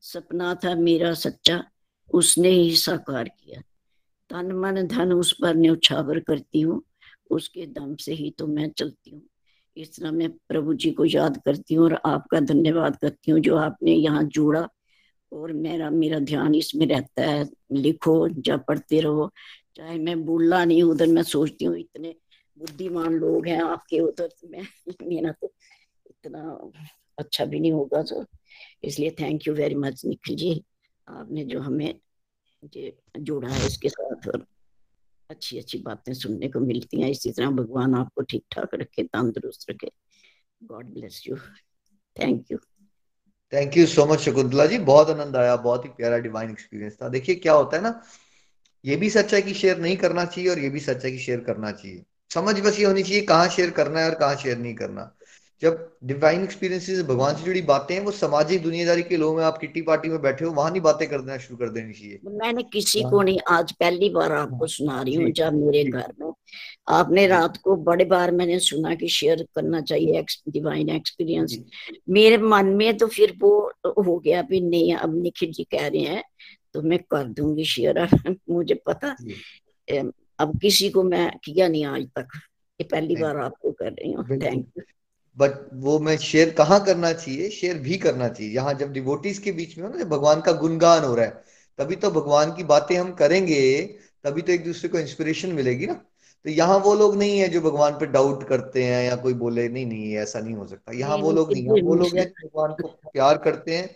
सपना 0.00 0.54
था 0.54 0.74
मेरा 0.74 1.14
सच्चा, 1.14 1.64
उसने 2.14 2.48
ही 2.48 2.76
साकार 2.76 3.28
किया। 3.28 3.60
तन 4.30 4.52
मन 4.52 4.86
धन 4.86 5.12
उस 5.12 5.32
पर 5.42 5.54
न्यौछावर 5.54 6.20
करती 6.20 6.60
हूँ, 6.60 6.82
उसके 7.30 7.66
दम 7.66 7.96
से 7.96 8.12
ही 8.12 8.30
तो 8.30 8.46
मैं 8.46 8.70
चलती 8.70 9.10
हूँ। 9.10 9.22
इस 9.76 9.96
तरह 9.96 10.10
मैं 10.12 10.28
प्रभु 10.48 10.74
जी 10.74 10.90
को 10.92 11.04
याद 11.04 11.36
करती 11.44 11.74
हूँ 11.74 11.84
और 11.84 11.94
आपका 12.06 12.40
धन्यवाद 12.40 12.96
करती 12.96 13.30
हूँ 13.30 13.40
जो 13.40 13.56
आपने 13.56 13.92
यहाँ 13.92 14.22
जोड़ा 14.24 14.68
और 15.32 15.52
मेरा 15.52 15.90
मेरा 15.90 16.18
ध्यान 16.20 16.54
इसमें 16.54 16.86
रहता 16.86 17.22
है। 17.22 17.44
लिखो, 17.72 18.28
जब 18.28 18.64
पढ़ते 18.64 19.00
रहो। 19.00 19.30
चाहे 19.76 19.98
मैं 19.98 20.24
बोलना 20.24 20.64
नहीं 20.64 20.82
उधर 20.82 21.06
मैं 21.06 21.22
सोचती 21.22 21.64
हूँ, 21.64 21.76
इतने 21.78 22.14
बुद्धिमान 22.56 23.14
लोग 23.14 23.46
हैं 23.46 23.60
आपके 23.62 24.00
उधर 24.00 24.26
तो 24.40 24.48
मैं 24.48 24.62
मेरा 25.02 25.32
तो 25.32 25.52
इतना 26.10 26.72
अच्छा 27.18 27.44
भी 27.44 27.60
नहीं 27.60 27.72
होगा 27.72 28.02
तो। 28.02 28.24
इसलिए 28.84 29.10
thank 29.20 29.46
you 29.48 29.54
very 29.54 29.74
much 29.74 30.04
Nikhil 30.04 30.36
ji. 30.36 30.64
आपने 31.08 31.44
जो 31.44 31.60
हमें 31.60 31.94
जोड़ा 33.18 33.48
है 33.48 33.66
इसके 33.66 33.88
साथ 33.88 34.28
और 34.28 34.46
अच्छी 35.30 35.58
अच्छी 35.58 35.78
बातें 35.78 36.12
सुनने 36.14 36.48
को 36.48 36.60
मिलती 36.60 37.00
हैं। 37.00 37.10
इसी 37.10 37.32
तरह 37.32 37.50
भगवान 37.50 37.94
आपको 37.94 38.22
ठीक 38.22 38.44
ठाक 38.52 38.74
रखे, 38.74 39.02
तंदुरुस्त 39.02 39.70
रखे। 39.70 39.90
God 40.62 40.86
bless 40.86 41.22
you 41.28 41.36
thank 42.16 42.50
you 42.52 42.58
thank 43.52 43.76
you 43.76 43.86
so 43.86 44.06
much 44.06 44.18
Shakuntala 44.18 44.66
ji 44.66 44.78
बहुत 44.78 45.10
आनंद 45.10 45.36
आया, 45.36 45.56
बहुत 45.56 45.84
ही 45.84 45.90
प्यारा 45.90 46.18
डिवाइन 46.18 46.50
एक्सपीरियंस 46.50 46.96
था। 47.02 47.08
देखिए, 47.08 47.34
क्या 47.34 47.52
होता 47.52 47.76
है 47.76 47.82
ना, 47.82 48.02
ये 48.84 48.96
भी 48.96 49.10
सच 49.10 49.34
है 49.34 49.42
कि 49.42 49.54
शेयर 49.54 49.78
नहीं 49.78 49.96
करना 49.96 50.24
चाहिए 50.24 50.50
और 50.50 50.58
ये 50.58 50.68
भी 50.70 50.80
सच 50.80 51.04
है 51.04 51.10
कि 51.10 51.18
शेयर 51.18 51.40
करना 51.40 51.72
चाहिए। 51.72 52.04
समझ 52.30 52.60
बस 52.60 52.78
ये 52.78 52.84
होनी 52.84 53.02
चाहिए 53.02 53.20
कहाँ 53.22 53.48
शेयर 53.48 53.70
करना 53.70 54.00
है 54.00 54.10
और 54.10 54.14
कहाँ 54.14 54.36
शेयर 54.36 54.58
नहीं 54.58 54.74
करना। 54.74 55.15
जब 55.62 55.96
डिवाइन 56.04 56.42
एक्सपीरियंसेस 56.42 57.02
भगवान 57.02 57.34
से 57.36 57.44
जुड़ी 57.44 57.62
बातें 57.62 57.94
हैं 57.94 58.02
वो 58.02 58.10
सामाजिक 58.10 58.62
दुनियादारी 58.62 59.02
के 59.02 59.16
लोग 59.16 59.36
में 59.36 59.44
आप 59.44 59.58
किट्टी 59.58 59.82
पार्टी 59.82 60.08
में 60.08 60.22
बैठे 60.22 60.44
हो 60.44 60.50
वहाँ 60.52 60.70
नहीं 60.70 60.80
बातें 60.80 61.08
कर 61.08 61.20
देना 61.20 61.38
शुरू 61.38 61.56
कर 61.56 61.68
देनी 61.68 61.92
चाहिए। 61.92 62.18
मैंने 62.24 62.62
किसी 62.62 63.02
को 63.02 63.22
नहीं 63.22 63.38
आज 63.50 63.72
पहली 63.72 64.10
बार 64.10 64.32
आपको 64.32 64.66
सुना 64.66 65.02
रही 65.02 65.14
हूँ 65.14 65.30
जब 65.30 65.52
मेरे 65.52 65.84
घर 65.84 66.12
में। 66.20 66.32
आपने 66.88 67.26
रात 67.26 67.56
को 67.56 67.76
बड़े 67.76 68.04
बार 68.04 68.30
मैंने 68.30 68.58
सुना 68.58 68.94
कि 68.94 69.08
शेयर 69.08 69.42
करना 69.54 69.80
चाहिए 69.80 70.24
डिवाइन 70.48 70.88
एक्सपीरियंस 70.88 71.58
मेरे 72.08 72.38
मन 72.38 72.66
में 72.66 72.96
तो 72.98 73.06
फिर 73.06 73.34
वो 73.40 73.72
हो 73.86 74.18
गया 74.18 74.42
भी 74.42 74.60
नहीं 74.60 74.94
अब 74.94 75.22
निखिल 75.22 75.52
जी 75.52 75.64
कह 75.64 75.86
रहे 75.86 76.00
हैं 76.00 76.22
तो 76.74 76.82
मैं 76.82 76.98
कर 76.98 77.24
दूँगी 77.24 77.64
शेयर 77.64 78.08
मुझे 78.50 78.74
पता 78.74 79.16
अब 80.38 80.58
किसी 80.60 80.90
को 80.90 81.02
मैं 81.02 81.30
किया 81.44 81.68
नहीं 81.68 81.84
आज 81.84 82.02
तक। 82.18 82.28
ये 82.80 82.84
पहली 82.84 83.16
बार 83.16 83.36
आपको 83.36 83.70
कर 83.70 83.92
रही 83.92 84.12
हूँ। 84.12 84.24
थैंक 84.30 84.66
यू 84.78 84.82
बट 85.36 85.52
वो 85.74 85.98
मैं 85.98 86.16
शेयर 86.18 86.50
कहाँ 86.50 86.84
करना 86.84 87.12
चाहिए? 87.12 87.48
शेयर 87.50 87.78
भी 87.78 87.96
करना 87.98 88.28
चाहिए। 88.28 88.52
यहाँ 88.54 88.74
जब 88.74 88.92
डिवोटीज 88.92 89.38
के 89.38 89.52
बीच 89.52 89.76
में 89.78 89.84
हो 89.84 89.90
ना 89.90 89.98
जब 89.98 90.08
भगवान 90.08 90.40
का 90.40 90.52
गुणगान 90.54 91.04
हो 91.04 91.14
रहा 91.14 91.24
है 91.24 91.44
तभी 91.78 91.96
तो 91.96 92.10
भगवान 92.10 92.54
की 92.54 92.64
बातें 92.64 92.96
हम 92.96 93.12
करेंगे 93.14 93.80
तभी 94.24 94.42
तो 94.42 94.52
एक 94.52 94.64
दूसरे 94.64 94.88
को 94.88 94.98
इंस्पिरेशन 94.98 95.52
मिलेगी 95.52 95.86
ना। 95.86 95.94
तो 96.44 96.50
यहाँ 96.50 96.78
वो 96.78 96.94
लोग 96.94 97.16
नहीं 97.16 97.38
है 97.38 97.48
जो 97.48 97.60
भगवान 97.60 97.92
पे 97.92 98.06
डाउट 98.06 98.46
करते 98.48 98.84
हैं 98.84 99.04
या 99.04 99.16
कोई 99.16 99.34
बोले 99.34 99.68
नहीं 99.68 99.86
नहीं 99.86 100.14
ऐसा 100.16 100.40
नहीं 100.40 100.54
हो 100.54 100.66
सकता। 100.66 100.92
यहाँ 100.92 101.16
वो 101.18 101.32
लोग 101.32 101.52
नहीं 101.52 101.62
है। 101.64 101.82
वो 101.82 101.94
लोग 101.94 102.16
हैं 102.16 102.26
भगवान 102.34 102.72
को 102.72 102.88
प्यार 103.12 103.38
करते 103.38 103.76
हैं 103.76 103.90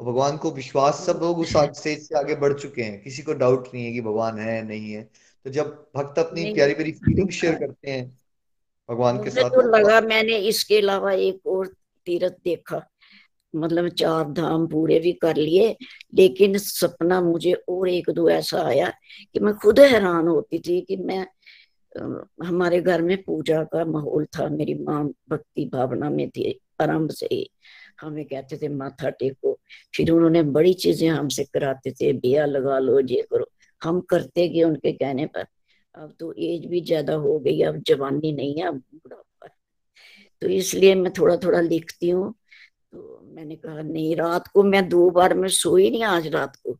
और 0.00 0.06
भगवान 0.06 0.36
को 0.36 0.50
विश्वास 0.50 1.02
सब 1.06 1.20
लोग 1.22 1.38
उस 1.38 1.52
स्टेज 1.52 2.06
से 2.08 2.18
आगे 2.18 2.34
बढ़ 2.36 2.52
चुके 2.52 2.82
हैं। 2.82 3.00
किसी 3.02 3.22
को 3.22 3.34
डाउट 3.34 3.68
नहीं 3.74 3.84
है 3.84 3.92
कि 3.92 4.00
भगवान 4.00 4.38
है 4.38 4.62
नहीं 4.68 4.92
है। 4.92 5.02
तो 5.46 5.50
जब 5.50 5.70
भक्त 5.96 6.18
अपनी 6.18 6.52
प्यारी 6.54 6.74
प्यारी 6.74 6.92
फीलिंग 6.94 7.30
शेयर 7.30 7.54
करते 7.56 7.90
हैं 7.90 8.06
भगवान 8.88 9.22
के 9.24 9.30
साथ 9.30 9.50
तो 9.50 9.62
लगा 9.70 10.00
मैंने 10.00 10.36
इसके 10.48 10.78
अलावा 10.78 11.12
एक 11.12 11.46
और 11.46 11.66
तीर्थ 12.06 12.36
देखा। 12.44 12.86
मतलब 13.54 13.88
चार 13.88 14.30
धाम 14.32 14.66
पूरे 14.66 14.98
भी 15.00 15.12
कर 15.12 15.36
लिए 15.36 15.74
लेकिन 16.14 16.56
सपना 16.58 17.20
मुझे 17.20 17.52
और 17.68 17.88
एक 17.88 18.10
दो 18.10 18.28
ऐसा 18.30 18.62
आया 18.62 18.92
कि 19.34 19.40
मैं 19.40 19.54
खुद 19.54 19.80
हैरान 19.80 20.28
होती 20.28 20.58
थी 20.58 20.80
कि 20.80 20.96
मैं 20.96 21.26
हमारे 22.46 22.80
घर 22.80 23.02
में 23.02 23.16
पूजा 23.22 23.62
का 23.64 23.84
माहौल 23.84 24.24
था 24.38 24.48
मेरी 24.48 24.74
माँ 24.74 25.04
भक्ति 25.30 25.64
भावना 25.72 26.10
में 26.10 26.28
थी 26.30 26.58
आरंभ 26.80 27.10
से 27.10 27.26
ही। 27.32 27.50
हमें 28.00 28.24
कहते 28.24 28.56
थे 28.56 28.68
माथा 28.68 29.10
टेको। 29.10 29.58
फिर 29.96 30.10
उन्होंने 30.10 30.42
बड़ी 30.42 30.74
चीज़ें 30.74 31.08
हमसे 31.08 31.44
कराते 31.44 31.90
थे 31.90 32.12
बिया 32.12 32.44
लगा 32.46 32.78
लो 32.78 33.00
ये 33.00 33.22
करो। 33.32 33.50
हम 33.82 34.00
करते 34.00 34.48
गए 34.48 34.62
उनके 34.62 34.92
कहने 34.92 35.26
पर। 35.26 35.46
अब 35.98 36.14
तो 36.20 36.32
एज 36.32 36.66
भी 36.66 36.80
ज़्यादा 36.80 37.14
हो 37.14 37.38
गई 37.38 37.60
अब 37.62 37.82
जवानी 37.86 38.32
नहीं 38.32 38.54
है, 38.56 38.66
अब 38.68 38.76
बुढ़ापा 38.94 39.48
तो 40.42 40.48
इसलिए 40.48 40.94
मैं 40.94 41.12
थोड़ा 41.18 41.36
थोड़ा 41.36 41.60
लिखती 41.60 42.10
हूँ। 42.10 42.34
तो 42.92 43.20
मैंने 43.34 43.56
कहा, 43.56 43.82
नहीं, 43.82 44.14
रात 44.16 44.48
को 44.48 44.62
मैं 44.62 44.88
दो 44.88 45.08
बार 45.10 45.34
मैं 45.34 45.48
सोई 45.48 45.90
नहीं 45.90 46.02
आज 46.04 46.26
रात 46.26 46.56
को। 46.56 46.78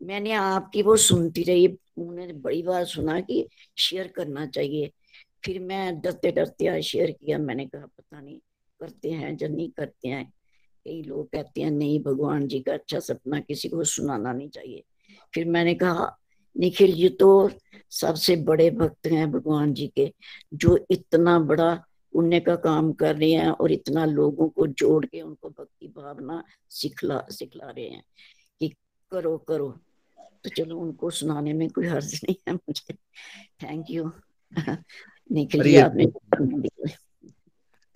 मैंने 0.00 0.32
आपकी 0.32 0.82
वो 0.82 0.96
सुनती 0.96 1.42
रही, 1.42 1.66
उन्होंने 1.98 2.32
बड़ी 2.32 2.62
बार 2.62 2.84
सुना 2.84 3.20
कि 3.20 3.46
शेयर 3.78 4.08
करना 4.08 4.46
चाहिए। 4.46 4.90
फिर 5.44 5.60
मैं 5.60 6.00
डरते 6.00 6.32
डरते 6.32 6.66
आज 6.66 6.82
शेयर 6.82 7.10
किया, 7.10 7.38
मैंने 7.38 7.66
कहा, 7.66 7.86
पता 7.86 8.20
नहीं, 8.20 8.38
करते 8.80 9.10
हैं 9.10 9.36
या 9.42 9.48
नहीं 9.48 9.70
करते 9.70 10.08
हैं। 10.08 10.24
कई 10.86 11.02
लोग 11.02 11.28
कहते 11.30 11.60
हैं, 11.60 11.70
नहीं, 11.70 12.02
भगवान 12.02 12.46
जी 12.48 12.60
का 12.60 12.72
अच्छा 12.72 13.00
सपना 13.00 13.40
किसी 13.40 13.68
को 13.68 13.84
सुनाना 13.84 14.32
नहीं 14.32 14.48
चाहिए। 14.48 14.82
फिर 15.34 15.46
मैंने 15.46 15.74
कहा 15.74 16.16
निखिल 16.58 16.94
जी 16.94 17.08
तो 17.08 17.50
सबसे 17.90 18.36
बड़े 18.36 18.70
भक्त 18.70 19.06
हैं 19.06 19.32
भगवान 19.32 19.74
जी 19.74 19.86
के 19.86 20.14
जो 20.54 20.86
इतना 20.90 21.38
बड़ा 21.38 21.84
पुण्य 22.12 22.40
का 22.40 22.56
काम 22.56 22.92
कर 22.92 23.16
रहे 23.16 23.30
हैं 23.30 23.50
और 23.50 23.72
इतना 23.72 24.04
लोगों 24.04 24.48
को 24.48 24.66
जोड़ 24.66 25.06
के 25.06 25.20
उनको 25.20 25.48
भक्ति 25.50 25.86
भावना 25.88 26.44
सिखला 26.70 27.26
सिखला 27.30 27.70
रहे 27.70 27.88
हैं 27.88 28.04
कि 28.60 28.68
करो 29.10 29.38
करो। 29.38 29.78
तो 30.44 30.50
चलो 30.50 30.78
उनको 30.78 31.10
सुनाने 31.10 31.52
में 31.52 31.70
कोई 31.70 31.86
हर्ज 31.86 32.20
नहीं 32.24 32.36
है 32.48 32.54
मुझे। 32.54 32.94
थैंक 33.62 33.86
यू 33.90 34.10
निखिल 35.32 35.62
जी 35.62 35.76
आपने 35.76 36.06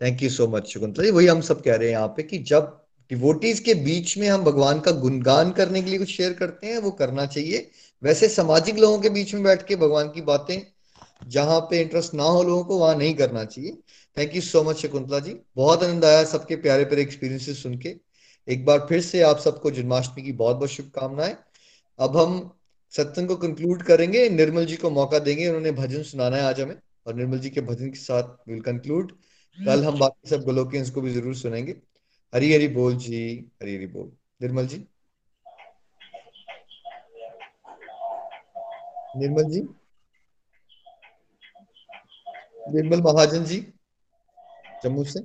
thank 0.03 0.23
you 0.23 0.31
so 0.31 0.49
much 0.49 0.67
Shakuntala 0.67 1.05
ji. 1.05 1.11
वही 1.11 1.27
हम 1.27 1.41
सब 1.41 1.63
कह 1.63 1.75
रहे 1.77 1.89
हैं 1.89 1.97
यहाँ 1.97 2.09
पे 2.09 2.23
कि 2.23 2.39
जब 2.39 2.85
डिवोटीज 3.11 3.61
के 3.61 3.75
बीच 3.75 4.19
में 4.19 4.29
हम 4.29 4.45
भगवान 4.45 4.81
का 4.81 4.91
गुणगान 4.91 5.51
करने 5.51 5.83
के 5.83 5.91
लिए 5.91 5.99
कुछ 5.99 6.09
शेयर 6.09 6.33
करते 6.33 6.67
हैं 6.67 6.79
वो 6.79 6.91
करना 6.91 7.27
चाहिए। 7.27 7.71
वैसे 8.05 8.29
सामाजिक 8.29 8.79
लोगों 8.79 8.99
के 9.01 9.09
बीच 9.09 9.35
में 9.35 9.43
बैठ 9.43 9.67
के 9.67 9.77
भगवान 9.77 10.09
की 10.09 10.21
बातें, 10.21 10.63
जहाँ 11.29 11.61
पे 11.61 11.81
इंटरेस्ट 11.81 12.15
ना 12.15 12.23
हो 12.23 12.43
लोगों 12.43 12.65
को, 12.65 12.79
वहाँ 12.79 12.97
नहीं 12.97 13.15
करना 13.15 13.45
चाहिए। 13.45 13.73
Thank 14.17 14.35
you 14.37 14.41
so 14.43 14.63
much 14.65 14.77
Shakuntala 14.77 15.19
ji. 15.19 15.37
बहुत 15.57 15.83
आनंद 15.83 16.05
आया 16.05 16.25
सबके 16.25 16.57
प्यारे 16.57 16.85
प्यारे 16.85 17.03
एक्सपीरियंसेस 17.03 17.63
सुन 17.63 17.79
के। 17.79 17.95
एक 18.49 18.65
बार 18.65 18.87
फिर 18.89 19.01
से 19.01 19.23
आप 19.23 19.39
सबको 19.39 19.71
जन्माष्टमी 19.71 20.23
की 20.23 20.33
बहुत 20.33 20.57
बहुत 20.57 20.71
शुभकामनाएँ। 20.71 21.37
अब 21.99 22.17
हम 22.17 22.51
सत्संग 22.91 23.29
को 23.29 23.37
कंक्लूड 23.37 23.83
करेंगे। 23.83 24.29
निर्मल 24.29 24.67
जी 24.67 24.77
को 24.77 24.91
मौका 24.91 25.19
देंगे। 25.19 25.49
उन्होंने 25.49 25.73
भजन 25.73 26.03
सुनाना 26.03 26.37
है 26.37 26.43
आज 26.43 26.61
हमें। 26.61 26.77
और 27.07 27.15
निर्मल 27.15 27.39
जी 27.39 27.51
के 27.51 27.61
भजन 27.61 27.91
के 27.91 27.99
साथ 27.99 28.23
विल 28.49 28.61
कंक्लूड 28.61 29.13
कल 29.59 29.85
हम 29.85 29.99
बाकी 29.99 30.29
सब 30.29 30.45
गोलोकियंस 30.45 30.91
को 30.91 31.01
भी 31.01 31.13
ज़रूर 31.13 31.35
सुनेंगे। 31.35 31.77
हरी 32.35 32.53
हरी 32.55 32.69
बोल 32.69 32.97
जी। 32.97 33.51
हरी 33.63 33.77
हरी 33.77 33.87
बोल। 33.87 34.13
निर्मल 34.43 34.67
जी। 34.67 34.85
निर्मल 39.17 39.45
जी। 39.45 39.61
निर्मल 42.69 43.03
महाजन 43.03 43.45
जी 43.45 43.61
जम्मू 44.85 45.05
से। 45.05 45.21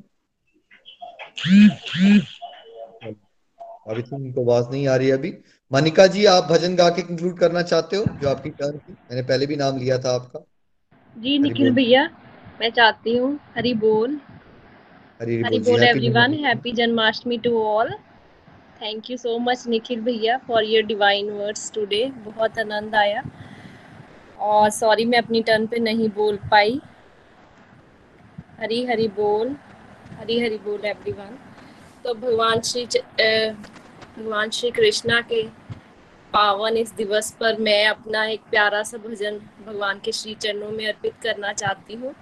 अभी 3.89 4.01
तो 4.01 4.15
उनको 4.15 4.41
आवाज़ 4.41 4.69
नहीं 4.69 4.87
आ 4.87 4.95
रही 4.95 5.11
अभी। 5.11 5.33
मनिका 5.71 6.05
जी 6.07 6.25
आप 6.25 6.43
भजन 6.43 6.75
गा 6.75 6.89
के 6.89 7.01
कंक्लूड 7.01 7.37
करना 7.39 7.61
चाहते 7.61 7.95
हो 7.95 8.05
जो 8.21 8.29
आपकी 8.29 8.49
टर्न 8.49 8.77
थी? 8.77 8.91
मैंने 8.91 9.21
पहले 9.21 9.45
भी 9.45 9.55
नाम 9.55 9.77
लिया 9.77 9.97
था 9.97 10.15
आपका। 10.15 10.45
जी 11.17 11.37
निखिल 11.39 11.71
भैया 11.71 12.03
मैं 12.61 12.69
चाहती 12.69 13.15
हूँ 13.17 13.39
हरी 13.55 13.73
बोल। 13.73 14.19
हरी, 15.21 15.41
हरी 15.43 15.59
बोल 15.59 15.83
everyone 15.83 16.33
happy 16.45 16.71
Janmashtami 16.71 17.37
to 17.37 17.61
all 17.63 17.93
thank 18.81 19.09
you 19.11 19.17
so 19.17 19.37
much 19.39 19.67
Nikhil 19.67 20.01
भैया 20.01 20.37
for 20.37 20.63
your 20.63 20.83
divine 20.83 21.29
words 21.29 21.71
today 21.71 22.05
बहुत 22.25 22.59
आनंद 22.59 22.95
आया। 22.95 23.23
और 24.39 24.69
सॉरी 24.69 25.05
मैं 25.05 25.17
अपनी 25.17 25.41
टर्न 25.43 25.67
पे 25.67 25.79
नहीं 25.79 26.09
बोल 26.09 26.37
पाई। 26.51 26.79
हरी 28.59 28.83
हरी 28.85 29.07
बोल 29.07 29.55
हरी 30.19 30.39
हरी 30.39 30.57
बोल 30.57 30.85
एवरीवन 30.85 31.37
तो 32.03 32.13
भगवान 32.13 32.61
श्री 32.61 32.85
भगवान 32.85 34.49
श्री 34.49 34.71
कृष्णा 34.71 35.19
के 35.21 35.43
पावन 36.33 36.77
इस 36.77 36.91
दिवस 36.93 37.31
पर 37.39 37.57
मैं 37.59 37.85
अपना 37.87 38.25
एक 38.25 38.41
प्यारा 38.51 38.81
सा 38.83 38.97
भजन 38.97 39.37
भगवान 39.65 39.99
के 39.99 40.11
श्री 40.11 40.33
चरणों 40.35 40.71
में 40.71 40.85
अर्पित 40.87 41.13
करना 41.23 41.53
चाहती 41.53 41.93
हूँ। 41.93 42.13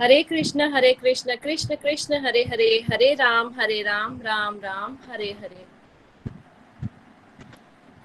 हरे 0.00 0.22
कृष्ण 0.22 0.72
हरे 0.72 0.92
कृष्ण 0.92 1.36
कृष्ण 1.36 1.74
कृष्ण, 1.74 2.14
हरे 2.26 2.42
हरे 2.44 2.68
हरे 2.92 3.12
राम 3.14 3.52
हरे 3.58 3.80
राम 3.82 4.20
राम 4.22 4.58
राम, 4.64 4.96
हरे 5.08 5.30
हरे। 5.40 5.66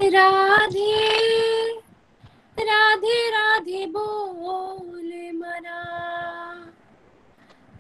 राधे। 0.10 1.93
राधे 2.60 3.30
राधे 3.30 3.86
बोले 3.86 5.32
मरा। 5.32 5.84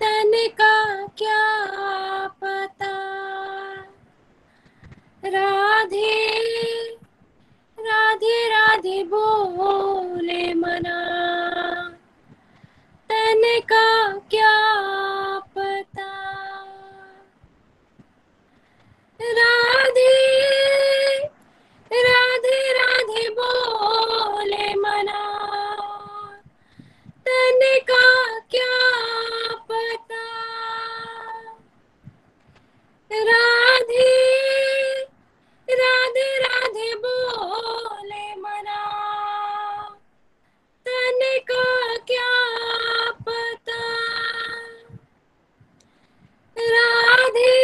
तन 0.02 0.32
का 0.62 1.08
क्या 1.08 1.44
पता। 2.28 2.94
राधे 5.26 6.12
राधे 7.80 8.48
राधे 8.48 9.04
बोले 9.04 10.54
मना 10.54 11.00
तन 13.10 13.42
का 13.72 14.18
क्या 14.32 14.56
पता। 15.40 16.12
राधे 19.20 20.53
करने 27.64 27.80
का 27.80 28.40
क्या 28.40 29.56
पता? 29.56 30.24
राधे 33.12 34.08
राधे 35.70 36.38
राधे 36.38 36.96
बोले 36.96 38.36
मना। 38.36 38.82
तन 40.86 41.20
का 41.52 41.98
क्या 41.98 42.32
पता? 43.12 43.82
राधे 46.58 47.56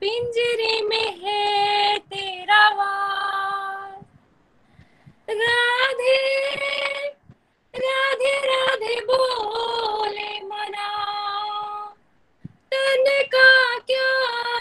पिंजरे 0.00 0.82
में 0.82 1.18
है 1.18 1.98
तेरा 1.98 2.68
वार। 2.68 4.04
राधे 5.30 6.16
राधे 7.74 8.34
राधे 8.46 9.00
बोले 9.00 10.40
मना। 10.40 10.90
तन 12.44 13.04
का 13.34 13.78
क्या 13.78 14.53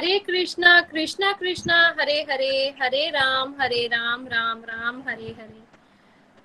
Hare 0.00 0.18
Krishna 0.18 0.80
Krishna 0.80 1.30
Krishna, 1.32 1.78
Hare 2.00 2.14
Hare 2.30 2.74
Hare 2.82 3.08
Ram 3.10 3.54
Hare 3.60 3.86
Ram 3.86 4.26
Ram 4.26 4.62
Ram, 4.64 5.02
Hare 5.08 5.26
Hare. 5.28 5.60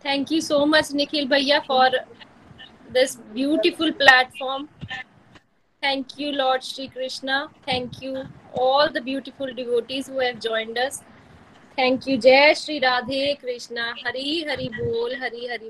Thank 0.05 0.31
you 0.31 0.39
so 0.41 0.65
much 0.65 0.91
Nikhil 0.93 1.27
भैया 1.27 1.59
for 1.67 1.97
this 2.91 3.15
beautiful 3.33 3.91
platform 4.01 4.65
thank 5.83 6.07
you 6.19 6.31
lord 6.31 6.63
Shri 6.63 6.87
Krishna 6.87 7.39
thank 7.67 8.03
you 8.03 8.23
all 8.59 8.87
the 8.87 9.03
beautiful 9.03 9.53
devotees 9.53 10.09
who 10.09 10.19
have 10.19 10.39
joined 10.39 10.79
us 10.79 11.01
thank 11.77 12.07
you 12.07 12.17
जय 12.27 12.53
श्री 12.55 12.79
राधे 12.79 13.33
कृष्णा 13.41 13.93
हरी 14.05 14.41
हरी 14.49 14.69
बोल 14.75 15.15
हरी 15.23 15.47
हरि 15.47 15.69